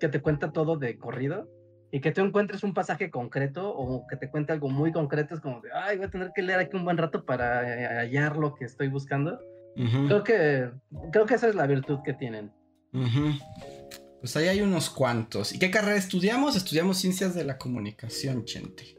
que 0.00 0.08
te 0.08 0.22
cuenta 0.22 0.50
todo 0.50 0.78
de 0.78 0.96
corrido 0.96 1.46
y 1.90 2.00
que 2.00 2.12
tú 2.12 2.20
encuentres 2.20 2.62
un 2.62 2.74
pasaje 2.74 3.10
concreto 3.10 3.72
o 3.74 4.06
que 4.06 4.16
te 4.16 4.30
cuente 4.30 4.52
algo 4.52 4.68
muy 4.68 4.92
concreto. 4.92 5.34
Es 5.34 5.40
como 5.40 5.60
de, 5.60 5.70
ay, 5.72 5.96
voy 5.96 6.06
a 6.06 6.10
tener 6.10 6.32
que 6.34 6.42
leer 6.42 6.60
aquí 6.60 6.76
un 6.76 6.84
buen 6.84 6.98
rato 6.98 7.24
para 7.24 7.62
eh, 7.66 7.86
hallar 7.86 8.36
lo 8.36 8.54
que 8.54 8.64
estoy 8.64 8.88
buscando. 8.88 9.40
Creo 10.08 10.24
que 10.24 10.70
creo 11.12 11.24
que 11.24 11.34
esa 11.34 11.48
es 11.48 11.54
la 11.54 11.68
virtud 11.68 12.00
que 12.04 12.12
tienen. 12.12 12.52
Pues 14.20 14.36
ahí 14.36 14.48
hay 14.48 14.60
unos 14.60 14.90
cuantos. 14.90 15.52
¿Y 15.52 15.60
qué 15.60 15.70
carrera 15.70 15.96
estudiamos? 15.96 16.56
Estudiamos 16.56 16.98
ciencias 16.98 17.34
de 17.34 17.44
la 17.44 17.58
comunicación, 17.58 18.44
gente. 18.44 18.96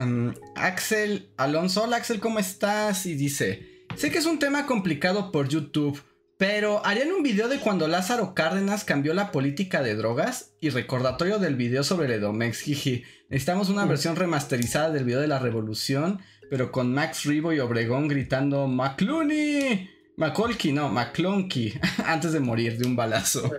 Mm, 0.00 0.30
Axel 0.56 1.30
Alonso, 1.36 1.84
hola 1.84 1.98
Axel, 1.98 2.20
¿cómo 2.20 2.38
estás? 2.38 3.06
Y 3.06 3.14
dice, 3.14 3.84
sé 3.94 4.10
que 4.10 4.18
es 4.18 4.26
un 4.26 4.38
tema 4.38 4.66
complicado 4.66 5.30
por 5.30 5.48
YouTube, 5.48 6.02
pero 6.40 6.80
¿harían 6.86 7.12
un 7.12 7.22
video 7.22 7.48
de 7.48 7.58
cuando 7.58 7.86
Lázaro 7.86 8.32
Cárdenas 8.32 8.84
cambió 8.84 9.12
la 9.12 9.30
política 9.30 9.82
de 9.82 9.94
drogas? 9.94 10.54
Y 10.58 10.70
recordatorio 10.70 11.38
del 11.38 11.54
video 11.54 11.84
sobre 11.84 12.06
el 12.06 12.12
Edomex, 12.12 12.60
jiji. 12.60 13.04
Necesitamos 13.28 13.68
una 13.68 13.84
versión 13.84 14.16
remasterizada 14.16 14.90
del 14.90 15.04
video 15.04 15.20
de 15.20 15.26
la 15.28 15.38
revolución, 15.38 16.20
pero 16.48 16.72
con 16.72 16.94
Max 16.94 17.26
Ribo 17.26 17.52
y 17.52 17.60
Obregón 17.60 18.08
gritando 18.08 18.66
¡McClooney! 18.68 19.90
McColkey, 20.16 20.72
no, 20.72 20.88
McClonky, 20.88 21.74
antes 22.06 22.32
de 22.32 22.40
morir 22.40 22.78
de 22.78 22.86
un 22.86 22.96
balazo. 22.96 23.52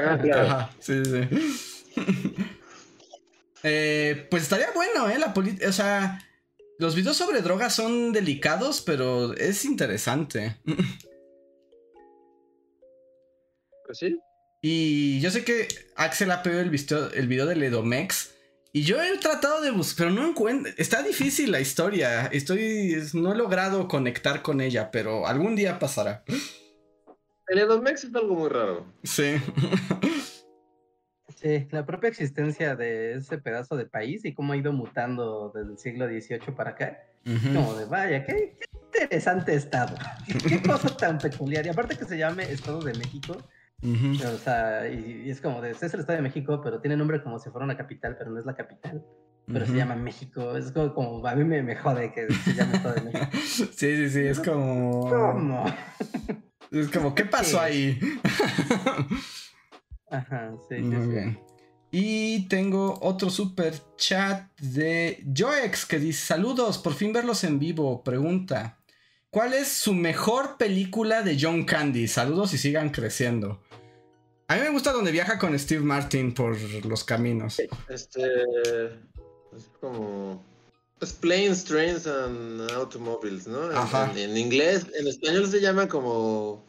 Ah, 0.00 0.16
claro. 0.22 0.68
sí, 0.78 1.02
sí. 1.04 1.96
eh, 3.64 4.28
pues 4.30 4.44
estaría 4.44 4.68
bueno, 4.72 5.10
¿eh? 5.10 5.18
La 5.18 5.34
o 5.68 5.72
sea, 5.72 6.20
los 6.78 6.94
videos 6.94 7.16
sobre 7.16 7.42
drogas 7.42 7.74
son 7.74 8.12
delicados, 8.12 8.82
pero 8.82 9.34
es 9.34 9.64
interesante. 9.64 10.58
Pues 13.90 13.98
sí. 13.98 14.20
Y 14.62 15.18
yo 15.20 15.32
sé 15.32 15.42
que 15.42 15.66
Axel 15.96 16.30
ha 16.30 16.44
pedido 16.44 16.60
el 16.60 16.70
video, 16.70 17.10
el 17.10 17.26
video 17.26 17.46
del 17.46 17.60
Edomex. 17.60 18.32
Y 18.72 18.82
yo 18.82 19.02
he 19.02 19.18
tratado 19.18 19.60
de 19.62 19.72
buscar, 19.72 20.06
pero 20.06 20.10
no 20.20 20.28
encuentro. 20.28 20.72
Está 20.76 21.02
difícil 21.02 21.50
la 21.50 21.58
historia. 21.58 22.26
Estoy. 22.26 22.96
No 23.14 23.32
he 23.32 23.36
logrado 23.36 23.88
conectar 23.88 24.42
con 24.42 24.60
ella, 24.60 24.92
pero 24.92 25.26
algún 25.26 25.56
día 25.56 25.80
pasará. 25.80 26.22
El 27.48 27.58
Edomex 27.58 28.04
es 28.04 28.14
algo 28.14 28.36
muy 28.36 28.48
raro. 28.48 28.86
Sí. 29.02 29.34
Sí, 31.40 31.66
la 31.70 31.86
propia 31.86 32.10
existencia 32.10 32.76
de 32.76 33.14
ese 33.14 33.38
pedazo 33.38 33.74
de 33.74 33.86
país 33.86 34.26
y 34.26 34.34
cómo 34.34 34.52
ha 34.52 34.58
ido 34.58 34.74
mutando 34.74 35.50
desde 35.54 35.72
el 35.72 35.78
siglo 35.78 36.06
XVIII 36.06 36.54
para 36.54 36.72
acá. 36.72 36.98
Como 37.24 37.76
de 37.76 37.86
vaya, 37.86 38.26
qué, 38.26 38.58
interesante 38.92 39.54
estado. 39.54 39.96
qué 40.48 40.60
cosa 40.60 40.94
tan 40.94 41.16
peculiar. 41.16 41.64
Y 41.64 41.70
aparte 41.70 41.96
que 41.96 42.04
se 42.04 42.18
llame 42.18 42.42
Estado 42.42 42.80
de 42.82 42.92
México 42.92 43.38
o 43.82 44.38
sea, 44.38 44.88
y, 44.88 45.30
es 45.30 45.40
como 45.40 45.60
de, 45.60 45.70
es 45.70 45.82
el 45.82 46.00
Estado 46.00 46.16
de 46.16 46.22
México, 46.22 46.60
pero 46.62 46.80
tiene 46.80 46.96
nombre 46.96 47.22
como 47.22 47.38
si 47.38 47.50
fuera 47.50 47.64
una 47.64 47.76
capital, 47.76 48.16
pero 48.18 48.30
no 48.30 48.38
es 48.38 48.46
la 48.46 48.54
capital. 48.54 49.04
Pero 49.46 49.66
se 49.66 49.74
llama 49.74 49.96
México. 49.96 50.56
Es 50.56 50.70
como, 50.70 51.26
a 51.26 51.34
mí 51.34 51.42
me, 51.42 51.60
me, 51.62 51.74
jode 51.74 52.12
que 52.12 52.32
se 52.32 52.54
llame 52.54 52.76
Estado 52.76 52.94
de 52.94 53.00
México. 53.00 53.26
sí, 53.42 53.96
sí, 53.96 54.10
sí, 54.10 54.20
es 54.20 54.38
como... 54.38 55.08
¿Cómo? 55.08 55.64
Es 56.70 56.88
como, 56.88 57.14
¿qué 57.14 57.24
pasó 57.24 57.60
ahí? 57.60 57.98
Ajá, 60.10 60.52
sí, 60.68 60.76
Muy 60.76 61.06
bien. 61.06 61.40
Y 61.92 62.46
tengo 62.46 62.98
otro 63.02 63.30
super 63.30 63.74
chat 63.96 64.48
de 64.60 65.24
Joex 65.36 65.86
que 65.86 65.98
dice: 65.98 66.24
Saludos, 66.24 66.78
por 66.78 66.94
fin 66.94 67.12
verlos 67.12 67.42
en 67.42 67.58
vivo. 67.58 68.04
Pregunta: 68.04 68.78
¿Cuál 69.30 69.54
es 69.54 69.68
su 69.68 69.94
mejor 69.94 70.56
película 70.56 71.22
de 71.22 71.38
John 71.40 71.64
Candy? 71.64 72.08
Saludos 72.08 72.52
y 72.52 72.58
sigan 72.58 72.90
creciendo. 72.90 73.60
A 74.48 74.56
mí 74.56 74.62
me 74.62 74.70
gusta 74.70 74.90
donde 74.90 75.12
viaja 75.12 75.38
con 75.38 75.56
Steve 75.56 75.84
Martin 75.84 76.34
por 76.34 76.58
los 76.84 77.04
caminos. 77.04 77.60
Este. 77.88 78.24
Es 79.56 79.70
como. 79.80 80.44
Es 81.00 81.12
Planes, 81.12 81.64
Trains 81.64 82.08
and 82.08 82.68
Automobiles, 82.72 83.46
¿no? 83.46 83.70
Ajá. 83.70 84.12
En, 84.16 84.36
inglés, 84.36 84.86
en 84.98 85.06
español 85.06 85.48
se 85.48 85.60
llama 85.60 85.88
como. 85.88 86.64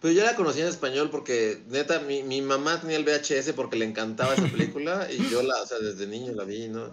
Pero 0.00 0.12
yo 0.12 0.24
la 0.24 0.34
conocí 0.34 0.60
en 0.60 0.66
español 0.66 1.10
porque, 1.10 1.62
neta, 1.68 2.00
mi, 2.00 2.24
mi 2.24 2.42
mamá 2.42 2.80
tenía 2.80 2.96
el 2.96 3.04
VHS 3.04 3.52
porque 3.54 3.76
le 3.76 3.84
encantaba 3.84 4.34
esa 4.34 4.48
película 4.48 5.08
y 5.10 5.30
yo 5.30 5.42
la, 5.42 5.62
o 5.62 5.66
sea, 5.66 5.78
desde 5.78 6.08
niño 6.08 6.32
la 6.32 6.44
vi, 6.44 6.68
¿no? 6.68 6.92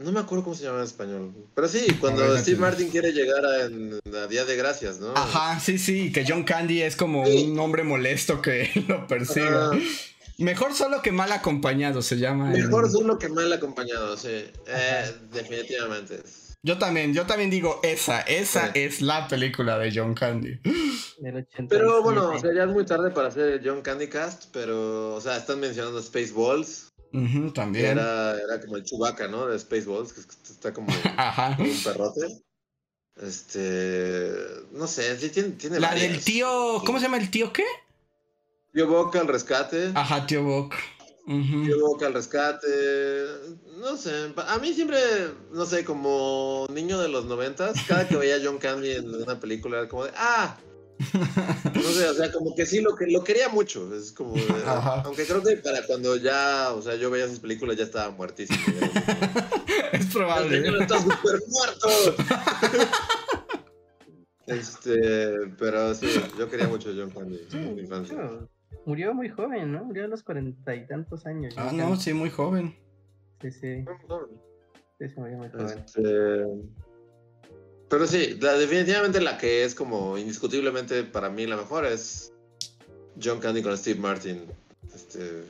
No 0.00 0.12
me 0.12 0.20
acuerdo 0.20 0.44
cómo 0.44 0.56
se 0.56 0.64
llama 0.64 0.78
en 0.78 0.84
español. 0.84 1.34
Pero 1.54 1.68
sí, 1.68 1.86
cuando 2.00 2.36
Steve 2.38 2.58
Martin 2.58 2.88
quiere 2.88 3.12
llegar 3.12 3.44
a, 3.44 4.26
Día 4.28 4.46
de 4.46 4.56
Gracias, 4.56 4.98
¿no? 4.98 5.12
Ajá, 5.14 5.60
sí, 5.60 5.78
sí, 5.78 6.10
que 6.10 6.24
John 6.26 6.42
Candy 6.42 6.80
es 6.80 6.96
como 6.96 7.22
un 7.22 7.58
hombre 7.58 7.84
molesto 7.84 8.40
que 8.40 8.70
lo 8.88 9.06
persigue. 9.06 9.50
Mejor 10.38 10.72
solo 10.72 11.02
que 11.02 11.12
mal 11.12 11.30
acompañado 11.32 12.00
se 12.00 12.16
llama. 12.16 12.46
Mejor 12.46 12.90
solo 12.90 13.18
que 13.18 13.28
mal 13.28 13.52
acompañado, 13.52 14.16
sí. 14.16 14.46
Eh, 14.66 15.12
definitivamente. 15.32 16.22
Yo 16.62 16.78
también, 16.78 17.12
yo 17.12 17.26
también 17.26 17.50
digo 17.50 17.80
esa, 17.82 18.20
esa 18.22 18.68
es 18.68 19.02
la 19.02 19.28
película 19.28 19.78
de 19.78 19.92
John 19.94 20.14
Candy. 20.14 20.60
Pero 21.68 22.02
bueno, 22.02 22.30
o 22.30 22.38
sea, 22.38 22.54
ya 22.54 22.64
es 22.64 22.70
muy 22.70 22.86
tarde 22.86 23.10
para 23.10 23.28
hacer 23.28 23.52
el 23.52 23.60
John 23.62 23.82
Candy 23.82 24.08
Cast, 24.08 24.44
pero, 24.52 25.14
o 25.14 25.20
sea, 25.20 25.36
están 25.36 25.60
mencionando 25.60 26.02
Spaceballs 26.02 26.89
también. 27.54 27.98
Era, 27.98 28.40
era, 28.40 28.60
como 28.60 28.76
el 28.76 28.84
Chewbacca, 28.84 29.28
¿no? 29.28 29.46
De 29.46 29.58
Spaceballs, 29.58 30.12
que 30.12 30.20
está 30.20 30.72
como, 30.74 30.88
un 30.88 31.82
perrote. 31.84 32.42
Este. 33.20 34.32
No 34.72 34.86
sé, 34.86 35.18
sí 35.18 35.30
tiene. 35.30 35.50
tiene 35.50 35.80
La 35.80 35.94
del 35.94 36.22
tío. 36.22 36.82
¿Cómo 36.86 36.98
se 36.98 37.04
llama 37.04 37.18
el 37.18 37.30
tío 37.30 37.52
qué? 37.52 37.64
Tío 38.72 38.86
Boca 38.86 39.20
al 39.20 39.28
rescate. 39.28 39.90
Ajá, 39.94 40.26
tío 40.26 40.44
Boca. 40.44 40.76
Tío 41.26 41.80
Boca 41.80 42.06
al 42.06 42.14
rescate. 42.14 42.66
No 43.78 43.96
sé. 43.96 44.32
A 44.36 44.58
mí 44.58 44.72
siempre, 44.72 44.98
no 45.52 45.66
sé, 45.66 45.84
como 45.84 46.66
niño 46.72 46.98
de 46.98 47.08
los 47.08 47.24
noventas, 47.24 47.76
cada 47.86 48.06
que 48.08 48.16
veía 48.16 48.36
a 48.36 48.40
John 48.42 48.58
Candy 48.58 48.92
en 48.92 49.14
una 49.14 49.38
película 49.40 49.78
era 49.78 49.88
como 49.88 50.04
de. 50.04 50.12
¡Ah! 50.16 50.56
No 51.00 51.82
sé, 51.82 52.08
o 52.08 52.14
sea, 52.14 52.30
como 52.30 52.54
que 52.54 52.66
sí 52.66 52.80
lo, 52.80 52.94
que, 52.94 53.06
lo 53.06 53.24
quería 53.24 53.48
mucho. 53.48 53.94
Es 53.94 54.12
como. 54.12 54.34
aunque 55.04 55.24
creo 55.24 55.42
que 55.42 55.56
para 55.56 55.86
cuando 55.86 56.16
ya, 56.16 56.72
o 56.72 56.82
sea, 56.82 56.96
yo 56.96 57.10
veía 57.10 57.24
esas 57.24 57.40
películas 57.40 57.76
ya 57.76 57.84
estaba 57.84 58.10
muertísimo. 58.10 58.58
es 59.92 60.06
probable. 60.06 60.58
está 60.80 60.98
súper 60.98 61.40
muerto. 61.48 61.88
este, 64.46 65.30
pero 65.58 65.94
sí, 65.94 66.08
yo 66.38 66.50
quería 66.50 66.68
mucho 66.68 66.90
a 66.90 66.92
John 66.94 67.10
Candy 67.10 67.40
en 67.52 67.74
mi 67.74 67.82
infancia. 67.82 68.16
Murió 68.84 69.14
muy 69.14 69.30
joven, 69.30 69.72
¿no? 69.72 69.84
Murió 69.84 70.04
a 70.04 70.08
los 70.08 70.22
cuarenta 70.22 70.74
y 70.74 70.86
tantos 70.86 71.24
años. 71.26 71.54
Ah, 71.56 71.70
no, 71.72 71.96
sí, 71.96 72.12
muy 72.12 72.30
joven. 72.30 72.76
Sí, 73.40 73.50
sí. 73.50 73.84
Sí, 74.98 75.08
sí, 75.08 75.14
murió 75.16 75.38
muy 75.38 75.48
joven. 75.48 75.78
Este. 75.78 76.44
Pero 77.90 78.06
sí, 78.06 78.38
definitivamente 78.38 79.20
la 79.20 79.36
que 79.36 79.64
es 79.64 79.74
como 79.74 80.16
indiscutiblemente 80.16 81.02
para 81.02 81.28
mí 81.28 81.44
la 81.44 81.56
mejor 81.56 81.84
es 81.84 82.32
John 83.20 83.40
Candy 83.40 83.62
con 83.62 83.76
Steve 83.76 83.98
Martin. 83.98 84.44
Este... 84.94 85.44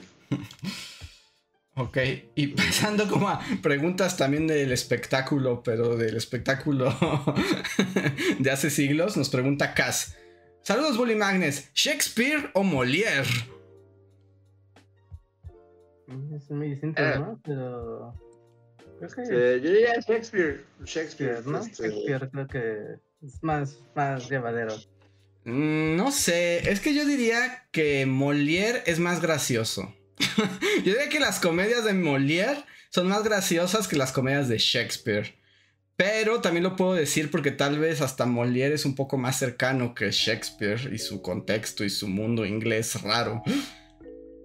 Ok, 1.77 1.99
y 2.35 2.49
pensando 2.49 3.09
como 3.09 3.29
a 3.29 3.41
preguntas 3.63 4.17
también 4.17 4.47
del 4.47 4.73
espectáculo, 4.73 5.63
pero 5.63 5.97
del 5.97 6.17
espectáculo 6.17 6.95
de 8.39 8.51
hace 8.51 8.71
siglos, 8.71 9.19
nos 9.19 9.29
pregunta 9.29 9.75
Cass. 9.75 10.17
Saludos, 10.63 10.97
Bully 10.97 11.15
Magnes. 11.15 11.71
¿Shakespeare 11.75 12.51
o 12.55 12.63
Molière? 12.63 13.29
Es 16.35 16.51
muy 16.51 16.71
distinto, 16.71 17.03
eh. 17.03 17.19
¿no? 17.19 17.41
Pero 17.45 18.15
yo 19.01 19.71
diría 19.71 19.95
Shakespeare. 20.07 20.65
Shakespeare, 20.85 21.43
¿no? 21.47 21.61
Este, 21.61 21.89
Shakespeare 21.89 22.31
creo 22.31 22.47
que 22.47 23.27
es 23.27 23.43
más, 23.43 23.79
más 23.95 24.29
llevadero. 24.29 24.75
Mm, 25.45 25.97
no 25.97 26.13
sé, 26.13 26.71
es 26.71 26.81
que 26.81 26.95
yo 26.95 27.05
diría 27.05 27.67
que 27.73 28.07
Molière 28.07 28.83
es 28.87 28.99
más 28.99 29.21
gracioso. 29.21 29.95
yo 30.85 30.93
diría 30.93 31.09
que 31.09 31.21
las 31.21 31.41
comedias 31.41 31.85
de 31.85 31.95
Molière 31.95 32.65
son 32.91 33.09
más 33.09 33.25
graciosas 33.25 33.89
que 33.89 33.97
las 33.97 34.13
comedias 34.13 34.49
de 34.49 34.59
Shakespeare. 34.59 35.39
Pero 35.97 36.41
también 36.41 36.65
lo 36.65 36.77
puedo 36.77 36.95
decir 36.95 37.31
porque 37.31 37.51
tal 37.51 37.79
vez 37.79 38.01
hasta 38.01 38.25
Molière 38.25 38.73
es 38.73 38.87
un 38.87 38.95
poco 38.95 39.19
más 39.19 39.39
cercano 39.39 39.95
que 39.95 40.11
Shakespeare 40.11 40.91
y 40.93 40.99
su 40.99 41.21
contexto 41.21 41.85
y 41.85 41.91
su 41.91 42.09
mundo 42.09 42.47
inglés 42.47 43.03
raro. 43.03 43.43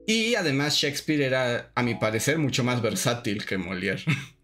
Y 0.06 0.36
además 0.36 0.76
Shakespeare 0.76 1.22
era, 1.22 1.72
a 1.74 1.82
mi 1.82 1.96
parecer, 1.96 2.38
mucho 2.38 2.64
más 2.64 2.82
versátil 2.82 3.46
que 3.46 3.58
Molière. 3.58 4.04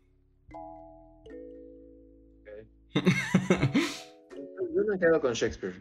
Yo 4.75 4.83
me 4.87 4.99
quedo 4.99 5.21
con 5.21 5.33
Shakespeare. 5.33 5.75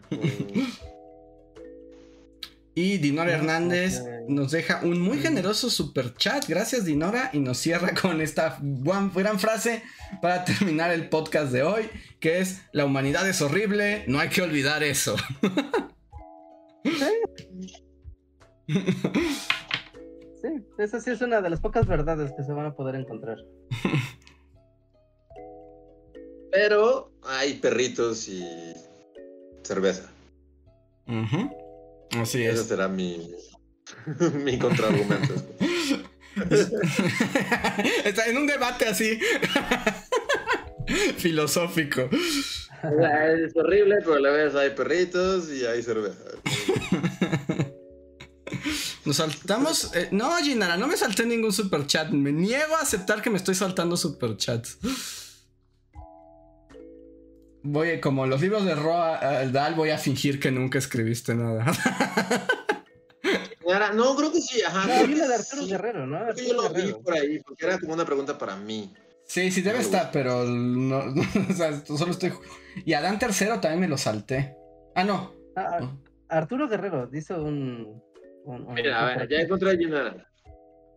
Y 2.74 2.98
Dinora 2.98 3.32
Hernández 3.32 4.02
nos 4.28 4.52
deja 4.52 4.80
un 4.82 5.00
muy 5.00 5.18
generoso 5.18 5.70
super 5.70 6.14
chat. 6.14 6.46
Gracias, 6.48 6.84
Dinora. 6.84 7.30
Y 7.32 7.40
nos 7.40 7.58
cierra 7.58 7.94
con 8.00 8.20
esta 8.20 8.58
gran 8.60 9.38
frase 9.40 9.82
para 10.22 10.44
terminar 10.44 10.92
el 10.92 11.08
podcast 11.08 11.52
de 11.52 11.62
hoy: 11.62 11.88
que 12.20 12.38
es: 12.38 12.62
La 12.72 12.84
humanidad 12.84 13.28
es 13.28 13.42
horrible, 13.42 14.04
no 14.06 14.20
hay 14.20 14.28
que 14.28 14.42
olvidar 14.42 14.82
eso. 14.82 15.16
Sí, 20.42 20.48
esa 20.78 21.00
sí 21.00 21.10
es 21.10 21.20
una 21.20 21.42
de 21.42 21.50
las 21.50 21.60
pocas 21.60 21.86
verdades 21.86 22.32
que 22.34 22.44
se 22.44 22.52
van 22.52 22.66
a 22.66 22.74
poder 22.74 22.94
encontrar. 22.94 23.36
Pero 26.50 27.12
hay 27.22 27.54
perritos 27.54 28.28
y 28.28 28.44
cerveza. 29.62 30.10
Así 32.18 32.42
es. 32.44 32.54
Ese 32.54 32.64
será 32.68 32.88
mi, 32.88 33.34
mi 34.44 34.58
contraargumento. 34.58 35.34
Está 38.04 38.26
en 38.26 38.36
un 38.36 38.46
debate 38.46 38.86
así. 38.86 39.18
Filosófico. 41.18 42.08
Es 43.42 43.54
horrible, 43.54 43.96
pero 44.00 44.14
a 44.14 44.20
la 44.20 44.30
vez 44.30 44.54
hay 44.54 44.70
perritos 44.70 45.50
y 45.50 45.66
hay 45.66 45.82
cerveza. 45.82 46.24
Nos 49.04 49.16
saltamos. 49.16 49.94
Eh, 49.94 50.08
no, 50.10 50.36
Ginara, 50.38 50.76
no 50.76 50.86
me 50.86 50.96
salté 50.96 51.26
ningún 51.26 51.52
super 51.52 51.86
chat. 51.86 52.10
Me 52.10 52.32
niego 52.32 52.74
a 52.76 52.80
aceptar 52.80 53.22
que 53.22 53.30
me 53.30 53.36
estoy 53.36 53.54
saltando 53.54 53.96
super 53.96 54.36
chats. 54.36 54.78
Voy, 57.62 58.00
como 58.00 58.26
los 58.26 58.40
libros 58.40 58.64
de 58.64 58.74
Roald 58.74 59.52
Dahl, 59.52 59.74
voy 59.74 59.90
a 59.90 59.98
fingir 59.98 60.40
que 60.40 60.50
nunca 60.50 60.78
escribiste 60.78 61.34
nada. 61.34 61.66
no, 63.94 64.16
creo 64.16 64.32
que 64.32 64.40
sí, 64.40 64.62
ajá. 64.62 64.86
No, 64.86 65.26
de 65.28 65.34
Arturo 65.34 65.66
Guerrero, 65.66 66.06
¿no? 66.06 66.34
yo 66.34 66.54
lo 66.54 66.70
vi 66.70 66.92
por 66.92 67.14
ahí, 67.14 67.38
porque 67.40 67.66
era 67.66 67.78
como 67.78 67.94
una 67.94 68.04
pregunta 68.04 68.36
para 68.36 68.56
mí. 68.56 68.92
Sí, 69.24 69.50
sí 69.50 69.62
debe 69.62 69.78
estar, 69.78 70.10
pero 70.10 70.44
no, 70.44 70.98
o 71.50 71.52
sea, 71.52 71.84
solo 71.84 72.12
estoy... 72.12 72.32
Y 72.84 72.94
Adán 72.94 73.18
Tercero 73.18 73.60
también 73.60 73.80
me 73.80 73.88
lo 73.88 73.96
salté. 73.96 74.56
Ah, 74.94 75.04
no. 75.04 75.32
Ah, 75.56 75.78
ah, 75.80 75.96
Arturo 76.28 76.68
Guerrero 76.68 77.06
dice 77.06 77.34
un... 77.34 78.02
Mira, 78.74 79.00
a 79.00 79.16
ver, 79.16 79.28
ya 79.28 79.40
encontré 79.40 79.70
a 79.70 79.76
Ginara. 79.76 80.26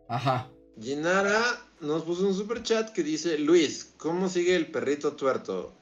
Ajá. 0.09 0.49
Ginara 0.79 1.41
nos 1.81 2.03
puso 2.03 2.25
un 2.25 2.33
super 2.33 2.63
chat 2.63 2.89
que 2.91 3.03
dice, 3.03 3.37
Luis, 3.37 3.93
¿cómo 3.97 4.29
sigue 4.29 4.55
el 4.55 4.71
perrito 4.71 5.13
tuerto? 5.13 5.75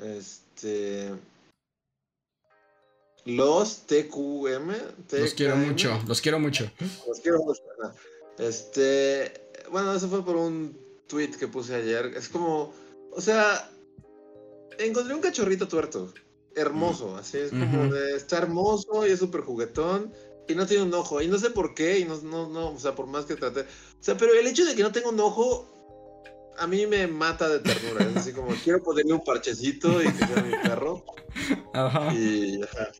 Este. 0.00 1.10
Los 3.24 3.86
TQM. 3.86 4.72
Los 5.12 5.34
quiero 5.34 5.56
mucho, 5.56 6.02
los 6.06 6.20
quiero 6.20 6.38
mucho. 6.38 6.70
Los 7.06 7.20
quiero 7.20 7.42
mucho. 7.42 7.62
Este. 8.38 9.32
Bueno, 9.70 9.94
eso 9.94 10.08
fue 10.08 10.24
por 10.24 10.36
un 10.36 10.76
tweet 11.06 11.30
que 11.32 11.48
puse 11.48 11.74
ayer. 11.74 12.06
Es 12.16 12.28
como. 12.28 12.72
O 13.12 13.20
sea. 13.20 13.70
Encontré 14.78 15.14
un 15.14 15.20
cachorrito 15.20 15.68
tuerto. 15.68 16.12
Hermoso. 16.54 17.16
Así 17.16 17.38
es 17.38 17.50
como 17.50 17.92
de. 17.92 18.16
Está 18.16 18.38
hermoso 18.38 19.06
y 19.06 19.10
es 19.10 19.18
súper 19.18 19.42
juguetón. 19.42 20.12
Y 20.46 20.54
no 20.54 20.66
tiene 20.66 20.82
un 20.82 20.92
ojo. 20.92 21.22
Y 21.22 21.28
no 21.28 21.38
sé 21.38 21.50
por 21.50 21.74
qué. 21.74 22.00
Y 22.00 22.04
no, 22.04 22.20
no, 22.20 22.48
no. 22.48 22.72
O 22.72 22.78
sea, 22.78 22.94
por 22.94 23.06
más 23.06 23.24
que 23.24 23.36
trate. 23.36 23.60
O 23.60 23.64
sea, 24.00 24.16
pero 24.16 24.34
el 24.34 24.46
hecho 24.46 24.66
de 24.66 24.74
que 24.74 24.82
no 24.82 24.92
tenga 24.92 25.08
un 25.08 25.20
ojo 25.20 25.66
a 26.58 26.66
mí 26.66 26.86
me 26.86 27.06
mata 27.06 27.48
de 27.48 27.60
ternura. 27.60 28.06
Es 28.06 28.16
así 28.16 28.32
como, 28.32 28.54
quiero 28.62 28.82
ponerle 28.82 29.12
un 29.12 29.24
parchecito 29.24 30.02
y 30.02 30.06
que 30.06 30.26
sea 30.26 30.42
mi 30.42 30.68
perro. 30.68 31.04
Ajá. 31.72 32.14
Y, 32.14 32.62
ajá. 32.62 32.92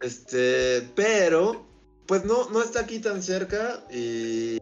Este, 0.00 0.88
pero, 0.94 1.66
pues 2.06 2.24
no, 2.24 2.48
no 2.50 2.62
está 2.62 2.80
aquí 2.80 3.00
tan 3.00 3.22
cerca 3.22 3.84
y, 3.90 4.58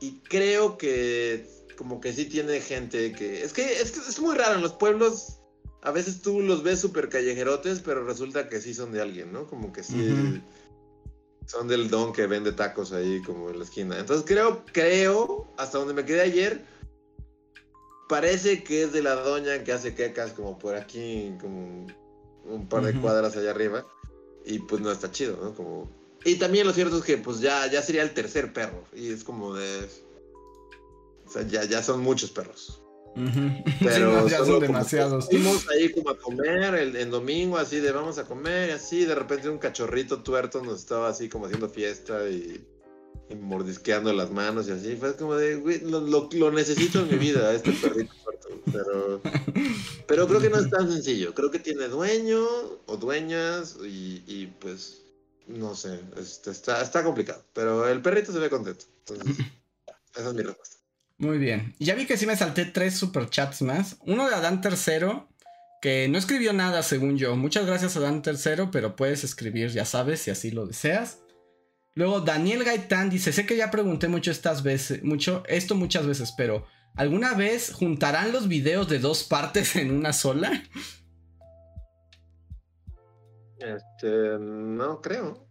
y 0.00 0.20
creo 0.28 0.78
que 0.78 1.46
como 1.76 2.00
que 2.00 2.12
sí 2.12 2.24
tiene 2.24 2.60
gente 2.60 3.12
que... 3.12 3.42
Es 3.42 3.52
que 3.52 3.80
es, 3.80 3.92
que 3.92 4.00
es 4.00 4.18
muy 4.18 4.34
raro, 4.34 4.54
en 4.54 4.62
los 4.62 4.72
pueblos 4.72 5.40
a 5.82 5.90
veces 5.90 6.22
tú 6.22 6.40
los 6.40 6.62
ves 6.62 6.80
súper 6.80 7.08
callejerotes, 7.08 7.80
pero 7.80 8.04
resulta 8.04 8.48
que 8.48 8.60
sí 8.60 8.74
son 8.74 8.92
de 8.92 9.02
alguien, 9.02 9.32
¿no? 9.32 9.46
Como 9.46 9.72
que 9.72 9.82
sí... 9.82 10.42
Son 11.46 11.68
del 11.68 11.88
don 11.88 12.12
que 12.12 12.26
vende 12.26 12.50
tacos 12.50 12.92
ahí 12.92 13.22
como 13.22 13.50
en 13.50 13.60
la 13.60 13.64
esquina. 13.64 13.96
Entonces 14.00 14.26
creo, 14.26 14.64
creo, 14.72 15.46
hasta 15.56 15.78
donde 15.78 15.94
me 15.94 16.04
quedé 16.04 16.22
ayer, 16.22 16.64
parece 18.08 18.62
que 18.62 18.82
es 18.82 18.92
de 18.92 19.02
la 19.02 19.14
doña 19.14 19.64
que 19.64 19.72
hace 19.72 19.94
quecas 19.94 20.32
como 20.32 20.58
por 20.58 20.74
aquí, 20.76 21.34
como 21.40 21.86
un 22.44 22.68
par 22.68 22.84
de 22.84 22.94
cuadras 22.94 23.36
allá 23.36 23.50
arriba. 23.50 23.86
Y 24.44 24.60
pues 24.60 24.80
no 24.80 24.90
está 24.92 25.10
chido, 25.10 25.38
¿no? 25.42 25.54
Como... 25.54 25.90
Y 26.24 26.36
también 26.36 26.66
lo 26.66 26.72
cierto 26.72 26.98
es 26.98 27.04
que 27.04 27.18
pues 27.18 27.40
ya, 27.40 27.66
ya 27.70 27.82
sería 27.82 28.02
el 28.02 28.14
tercer 28.14 28.52
perro. 28.52 28.84
Y 28.94 29.12
es 29.12 29.24
como 29.24 29.54
de... 29.54 29.88
O 31.26 31.30
sea, 31.30 31.42
ya, 31.42 31.64
ya 31.64 31.82
son 31.82 32.00
muchos 32.00 32.30
perros. 32.30 32.80
Pero 33.82 34.28
ya 34.28 34.44
son 34.44 34.60
demasiados. 34.60 35.26
Fuimos 35.26 35.66
ahí 35.70 35.90
como 35.90 36.10
a 36.10 36.18
comer 36.18 36.74
el, 36.74 36.94
el, 36.96 37.10
domingo, 37.10 37.56
así 37.56 37.80
de 37.80 37.90
vamos 37.90 38.18
a 38.18 38.24
comer, 38.24 38.68
y 38.68 38.72
así 38.72 39.04
de 39.06 39.14
repente 39.14 39.48
un 39.48 39.56
cachorrito 39.58 40.22
tuerto 40.22 40.62
nos 40.62 40.80
estaba 40.80 41.08
así 41.08 41.28
como 41.30 41.46
haciendo 41.46 41.70
fiesta 41.70 42.28
y 42.28 42.62
y 43.28 43.34
mordisqueando 43.34 44.12
las 44.12 44.30
manos 44.30 44.68
y 44.68 44.72
así. 44.72 44.96
Fue 44.96 45.16
como 45.16 45.34
de, 45.34 45.56
güey, 45.56 45.80
lo, 45.80 46.00
lo, 46.00 46.50
necesito 46.52 47.00
en 47.00 47.08
mi 47.08 47.16
vida, 47.16 47.52
este 47.54 47.72
perrito. 47.72 48.12
Pero, 48.72 49.20
pero 50.06 50.26
creo 50.26 50.40
que 50.40 50.50
no 50.50 50.58
es 50.58 50.70
tan 50.70 50.90
sencillo. 50.90 51.34
Creo 51.34 51.50
que 51.50 51.58
tiene 51.58 51.88
dueño 51.88 52.44
o 52.86 52.96
dueñas 52.96 53.76
y, 53.82 54.22
y 54.26 54.46
pues, 54.58 55.02
no 55.46 55.74
sé, 55.74 56.00
este, 56.16 56.50
está, 56.50 56.82
está 56.82 57.04
complicado. 57.04 57.44
Pero 57.52 57.88
el 57.88 58.02
perrito 58.02 58.32
se 58.32 58.38
ve 58.38 58.50
contento. 58.50 58.84
Entonces, 59.06 59.46
esa 60.16 60.28
es 60.28 60.34
mi 60.34 60.42
respuesta. 60.42 60.76
Muy 61.18 61.38
bien. 61.38 61.74
Ya 61.78 61.94
vi 61.94 62.06
que 62.06 62.18
sí 62.18 62.26
me 62.26 62.36
salté 62.36 62.66
tres 62.66 62.94
superchats 62.94 63.62
más. 63.62 63.96
Uno 64.00 64.28
de 64.28 64.34
Adán 64.34 64.60
Tercero, 64.60 65.28
que 65.80 66.08
no 66.08 66.18
escribió 66.18 66.52
nada 66.52 66.82
según 66.82 67.16
yo. 67.16 67.36
Muchas 67.36 67.66
gracias 67.66 67.96
Adán 67.96 68.22
Tercero, 68.22 68.70
pero 68.70 68.96
puedes 68.96 69.24
escribir, 69.24 69.70
ya 69.70 69.86
sabes, 69.86 70.20
si 70.20 70.30
así 70.30 70.50
lo 70.50 70.66
deseas. 70.66 71.20
Luego 71.96 72.20
Daniel 72.20 72.62
Gaitán 72.62 73.08
dice, 73.08 73.32
sé 73.32 73.46
que 73.46 73.56
ya 73.56 73.70
pregunté 73.70 74.06
mucho 74.06 74.30
estas 74.30 74.62
veces, 74.62 75.02
mucho, 75.02 75.42
esto 75.48 75.74
muchas 75.74 76.06
veces, 76.06 76.30
pero 76.36 76.66
¿alguna 76.94 77.32
vez 77.32 77.72
juntarán 77.72 78.32
los 78.32 78.48
videos 78.48 78.86
de 78.90 78.98
dos 78.98 79.24
partes 79.24 79.76
en 79.76 79.90
una 79.90 80.12
sola? 80.12 80.62
Este, 83.58 84.38
no 84.38 85.00
creo. 85.00 85.48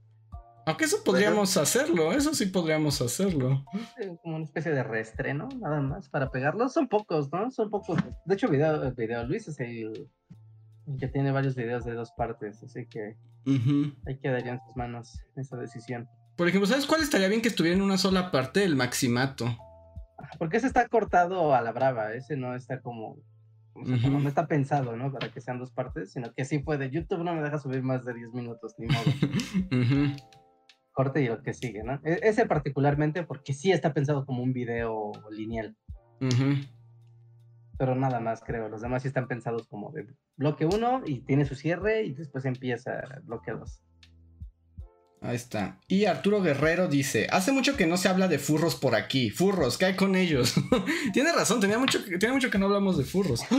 Aunque 0.67 0.85
eso 0.85 1.03
podríamos 1.03 1.57
hacerlo, 1.57 2.11
eso 2.13 2.35
sí 2.35 2.45
podríamos 2.45 3.01
hacerlo. 3.01 3.65
Como 4.21 4.35
una 4.35 4.45
especie 4.45 4.71
de 4.71 4.83
reestreno, 4.83 5.49
nada 5.59 5.81
más, 5.81 6.09
para 6.09 6.29
pegarlos. 6.29 6.73
Son 6.73 6.87
pocos, 6.87 7.31
¿no? 7.33 7.49
Son 7.49 7.71
pocos. 7.71 7.97
De 8.25 8.35
hecho, 8.35 8.49
video, 8.49 8.93
video 8.93 9.23
Luis 9.25 9.47
es 9.47 9.59
el 9.59 10.11
que 10.99 11.07
tiene 11.07 11.31
varios 11.31 11.55
videos 11.55 11.85
de 11.85 11.93
dos 11.93 12.11
partes, 12.11 12.61
así 12.61 12.85
que 12.85 13.17
ahí 14.05 14.19
quedaría 14.21 14.53
en 14.53 14.59
sus 14.59 14.75
manos 14.75 15.19
esa 15.35 15.57
decisión. 15.57 16.07
Por 16.35 16.49
ejemplo, 16.49 16.67
¿sabes 16.67 16.85
cuál 16.85 17.01
estaría 17.01 17.29
bien 17.29 17.41
que 17.41 17.47
estuviera 17.47 17.77
en 17.77 17.83
una 17.83 17.97
sola 17.97 18.31
parte? 18.31 18.63
El 18.63 18.75
Maximato. 18.75 19.57
Porque 20.37 20.57
ese 20.57 20.67
está 20.67 20.87
cortado 20.87 21.55
a 21.55 21.61
la 21.61 21.71
brava, 21.71 22.13
ese 22.13 22.35
no 22.35 22.55
está 22.55 22.81
como, 22.81 23.17
no 23.75 24.27
está 24.27 24.47
pensado, 24.47 24.97
¿no? 24.97 25.11
Para 25.13 25.31
que 25.31 25.39
sean 25.39 25.59
dos 25.59 25.71
partes, 25.71 26.11
sino 26.11 26.33
que 26.33 26.43
sí 26.43 26.59
puede. 26.59 26.89
YouTube 26.89 27.23
no 27.23 27.33
me 27.33 27.41
deja 27.41 27.57
subir 27.57 27.83
más 27.83 28.03
de 28.03 28.13
10 28.13 28.33
minutos, 28.33 28.75
ni 28.77 28.87
modo. 28.87 29.05
Corte 30.91 31.21
y 31.21 31.27
lo 31.27 31.41
que 31.41 31.53
sigue, 31.53 31.83
¿no? 31.83 31.99
E, 32.03 32.19
ese 32.23 32.45
particularmente 32.45 33.23
porque 33.23 33.53
sí 33.53 33.71
está 33.71 33.93
pensado 33.93 34.25
como 34.25 34.43
un 34.43 34.53
video 34.53 35.11
lineal. 35.31 35.77
Pero 37.77 37.95
nada 37.95 38.19
más, 38.19 38.41
creo. 38.41 38.69
Los 38.69 38.81
demás 38.81 39.01
sí 39.01 39.09
están 39.09 39.27
pensados 39.27 39.67
como 39.67 39.91
de 39.91 40.07
bloque 40.37 40.65
1 40.65 41.03
y 41.05 41.21
tiene 41.21 41.45
su 41.45 41.55
cierre 41.55 42.03
y 42.03 42.13
después 42.13 42.45
empieza 42.45 43.03
bloque 43.23 43.51
2. 43.51 43.84
Ahí 45.25 45.35
está. 45.35 45.79
Y 45.87 46.05
Arturo 46.05 46.41
Guerrero 46.41 46.87
dice, 46.87 47.27
hace 47.31 47.51
mucho 47.51 47.75
que 47.75 47.87
no 47.87 47.97
se 47.97 48.07
habla 48.09 48.27
de 48.27 48.37
furros 48.37 48.75
por 48.75 48.93
aquí. 48.93 49.31
Furros, 49.31 49.77
¿qué 49.77 49.85
hay 49.85 49.95
con 49.95 50.15
ellos? 50.15 50.53
tiene 51.13 51.31
razón, 51.31 51.59
tenía 51.59 51.79
mucho, 51.79 52.03
tiene 52.19 52.33
mucho 52.33 52.51
que 52.51 52.59
no 52.59 52.67
hablamos 52.67 52.95
de 52.97 53.05
furros. 53.05 53.41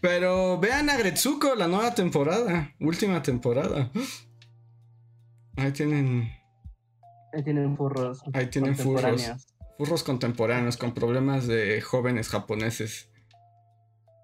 Pero 0.00 0.58
vean 0.60 0.88
a 0.88 0.96
Gretsuko, 0.96 1.56
la 1.56 1.66
nueva 1.66 1.94
temporada, 1.94 2.72
última 2.78 3.22
temporada. 3.22 3.90
Ahí 5.56 5.72
tienen... 5.72 6.30
Ahí 7.32 7.42
tienen 7.42 7.76
furros. 7.76 8.22
Ahí 8.32 8.46
tienen 8.46 8.76
furros. 8.76 9.48
Furros 9.78 10.04
contemporáneos 10.04 10.76
con 10.76 10.94
problemas 10.94 11.48
de 11.48 11.80
jóvenes 11.80 12.28
japoneses. 12.28 13.10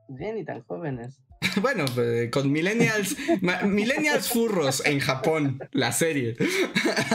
Bien, 0.08 0.38
y 0.38 0.44
tan 0.44 0.62
jóvenes. 0.62 1.20
bueno, 1.62 1.84
eh, 1.96 2.30
con 2.30 2.50
millennials, 2.52 3.16
millennials 3.64 4.28
furros 4.28 4.84
en 4.84 5.00
Japón, 5.00 5.58
la 5.72 5.92
serie. 5.92 6.36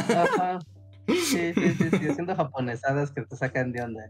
Ajá. 0.10 0.60
Sí, 1.08 1.54
sí, 1.54 1.76
sí, 1.78 1.90
sí, 1.92 2.08
haciendo 2.10 2.36
japonesadas 2.36 3.12
que 3.12 3.22
te 3.22 3.36
sacan 3.36 3.72
de 3.72 3.84
onda. 3.84 4.10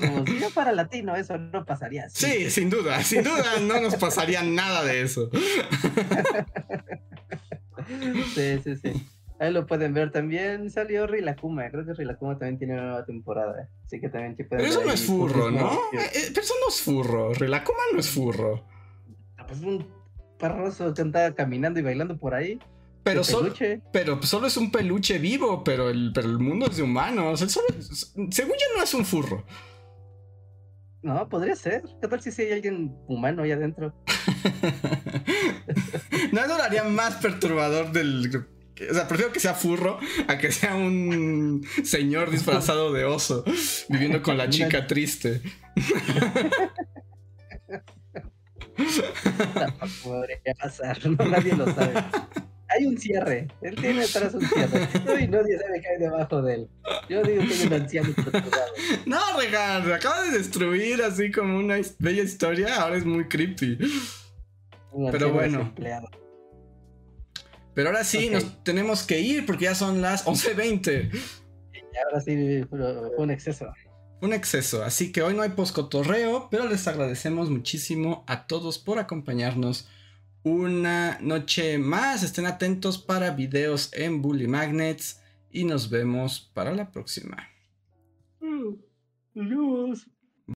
Como 0.00 0.26
si 0.26 0.40
yo 0.40 0.50
para 0.50 0.72
latino 0.72 1.14
eso 1.14 1.38
no 1.38 1.64
pasaría 1.64 2.06
así. 2.06 2.26
Sí, 2.26 2.50
sin 2.50 2.68
duda, 2.68 3.02
sin 3.02 3.22
duda 3.22 3.60
no 3.60 3.80
nos 3.80 3.94
pasaría 3.96 4.42
nada 4.42 4.84
de 4.84 5.02
eso. 5.02 5.30
Sí, 8.34 8.60
sí, 8.62 8.76
sí. 8.76 9.06
Ahí 9.38 9.52
lo 9.52 9.66
pueden 9.66 9.92
ver 9.92 10.12
también. 10.12 10.70
Salió 10.70 11.06
Rilakuma. 11.06 11.68
Creo 11.68 11.84
que 11.84 11.92
Rilakuma 11.92 12.38
también 12.38 12.58
tiene 12.58 12.74
una 12.74 12.84
nueva 12.84 13.04
temporada. 13.04 13.68
Así 13.84 14.00
que 14.00 14.08
también 14.08 14.36
Pero 14.36 14.62
eso 14.62 14.82
no 14.84 14.92
es 14.92 15.04
furro, 15.04 15.50
¿no? 15.50 15.72
Eh, 15.92 16.28
pero 16.28 16.40
eso 16.42 16.54
no 16.60 16.68
es 16.68 16.80
furro. 16.80 17.34
Rilakuma 17.34 17.80
no 17.92 17.98
es 17.98 18.08
furro. 18.08 18.64
Pues 19.52 19.64
un 19.64 19.86
perroso 20.38 20.94
que 20.94 21.02
anda 21.02 21.34
caminando 21.34 21.78
y 21.78 21.82
bailando 21.82 22.18
por 22.18 22.34
ahí. 22.34 22.58
Pero 23.04 23.22
solo, 23.22 23.52
pero 23.92 24.22
solo 24.22 24.46
es 24.46 24.56
un 24.56 24.70
peluche 24.70 25.18
vivo, 25.18 25.62
pero 25.62 25.90
el, 25.90 26.12
pero 26.14 26.30
el 26.30 26.38
mundo 26.38 26.66
es 26.70 26.76
de 26.76 26.84
humanos. 26.84 27.40
según 27.40 28.52
yo 28.52 28.76
no 28.76 28.82
es 28.82 28.94
un 28.94 29.04
furro. 29.04 29.44
No, 31.02 31.28
podría 31.28 31.54
ser. 31.54 31.82
¿Qué 32.00 32.08
tal 32.08 32.22
si 32.22 32.42
hay 32.42 32.52
alguien 32.52 32.96
humano 33.08 33.42
ahí 33.42 33.50
adentro? 33.50 33.92
no 36.32 36.46
lo 36.46 36.54
haría 36.54 36.84
más 36.84 37.16
perturbador 37.16 37.92
del 37.92 38.46
o 38.90 38.94
sea, 38.94 39.06
prefiero 39.06 39.32
que 39.32 39.40
sea 39.40 39.54
furro 39.54 39.98
a 40.28 40.38
que 40.38 40.50
sea 40.50 40.74
un 40.74 41.64
señor 41.84 42.30
disfrazado 42.30 42.92
de 42.92 43.04
oso 43.04 43.44
viviendo 43.88 44.22
con 44.22 44.38
la 44.38 44.48
chica 44.50 44.86
triste. 44.86 45.42
podría 50.02 50.54
pasar, 50.60 50.98
no, 51.06 51.24
nadie 51.26 51.54
lo 51.54 51.66
sabe. 51.72 51.94
Hay 52.68 52.86
un 52.86 52.96
cierre, 52.96 53.48
él 53.60 53.74
tiene 53.74 54.00
detrás 54.00 54.32
un 54.32 54.40
cierre. 54.40 54.88
Y 55.22 55.28
nadie 55.28 55.58
sabe 55.58 55.80
qué 55.82 55.88
hay 55.88 55.98
debajo 55.98 56.40
de 56.40 56.54
él. 56.54 56.68
Yo 57.08 57.22
digo 57.22 57.42
que 57.46 57.54
hay 57.54 57.66
un 57.66 57.72
anciano 57.74 58.14
No, 59.04 59.18
Regan, 59.38 59.92
acaba 59.92 60.22
de 60.22 60.38
destruir 60.38 61.02
así 61.02 61.30
como 61.30 61.58
una 61.58 61.76
bella 61.98 62.22
historia, 62.22 62.80
ahora 62.80 62.96
es 62.96 63.04
muy 63.04 63.28
creepy. 63.28 63.78
Pero 65.10 65.32
bueno. 65.32 65.74
Pero 67.74 67.88
ahora 67.88 68.04
sí, 68.04 68.30
nos 68.30 68.62
tenemos 68.64 69.02
que 69.02 69.20
ir 69.20 69.46
porque 69.46 69.64
ya 69.64 69.74
son 69.74 70.02
las 70.02 70.26
11.20. 70.26 71.10
Y 71.12 71.96
ahora 72.04 72.20
sí, 72.20 72.64
fue 72.68 73.16
un 73.18 73.30
exceso. 73.30 73.72
Un 74.22 74.32
exceso, 74.32 74.84
así 74.84 75.10
que 75.10 75.20
hoy 75.20 75.34
no 75.34 75.42
hay 75.42 75.48
poscotorreo, 75.48 76.46
pero 76.48 76.68
les 76.68 76.86
agradecemos 76.86 77.50
muchísimo 77.50 78.22
a 78.28 78.46
todos 78.46 78.78
por 78.78 79.00
acompañarnos 79.00 79.88
una 80.44 81.18
noche 81.20 81.76
más. 81.78 82.22
Estén 82.22 82.46
atentos 82.46 82.98
para 82.98 83.32
videos 83.32 83.90
en 83.92 84.22
Bully 84.22 84.46
Magnets 84.46 85.20
y 85.50 85.64
nos 85.64 85.90
vemos 85.90 86.48
para 86.54 86.72
la 86.72 86.92
próxima. 86.92 87.48
Mm, 88.38 88.74
adiós. 89.40 90.06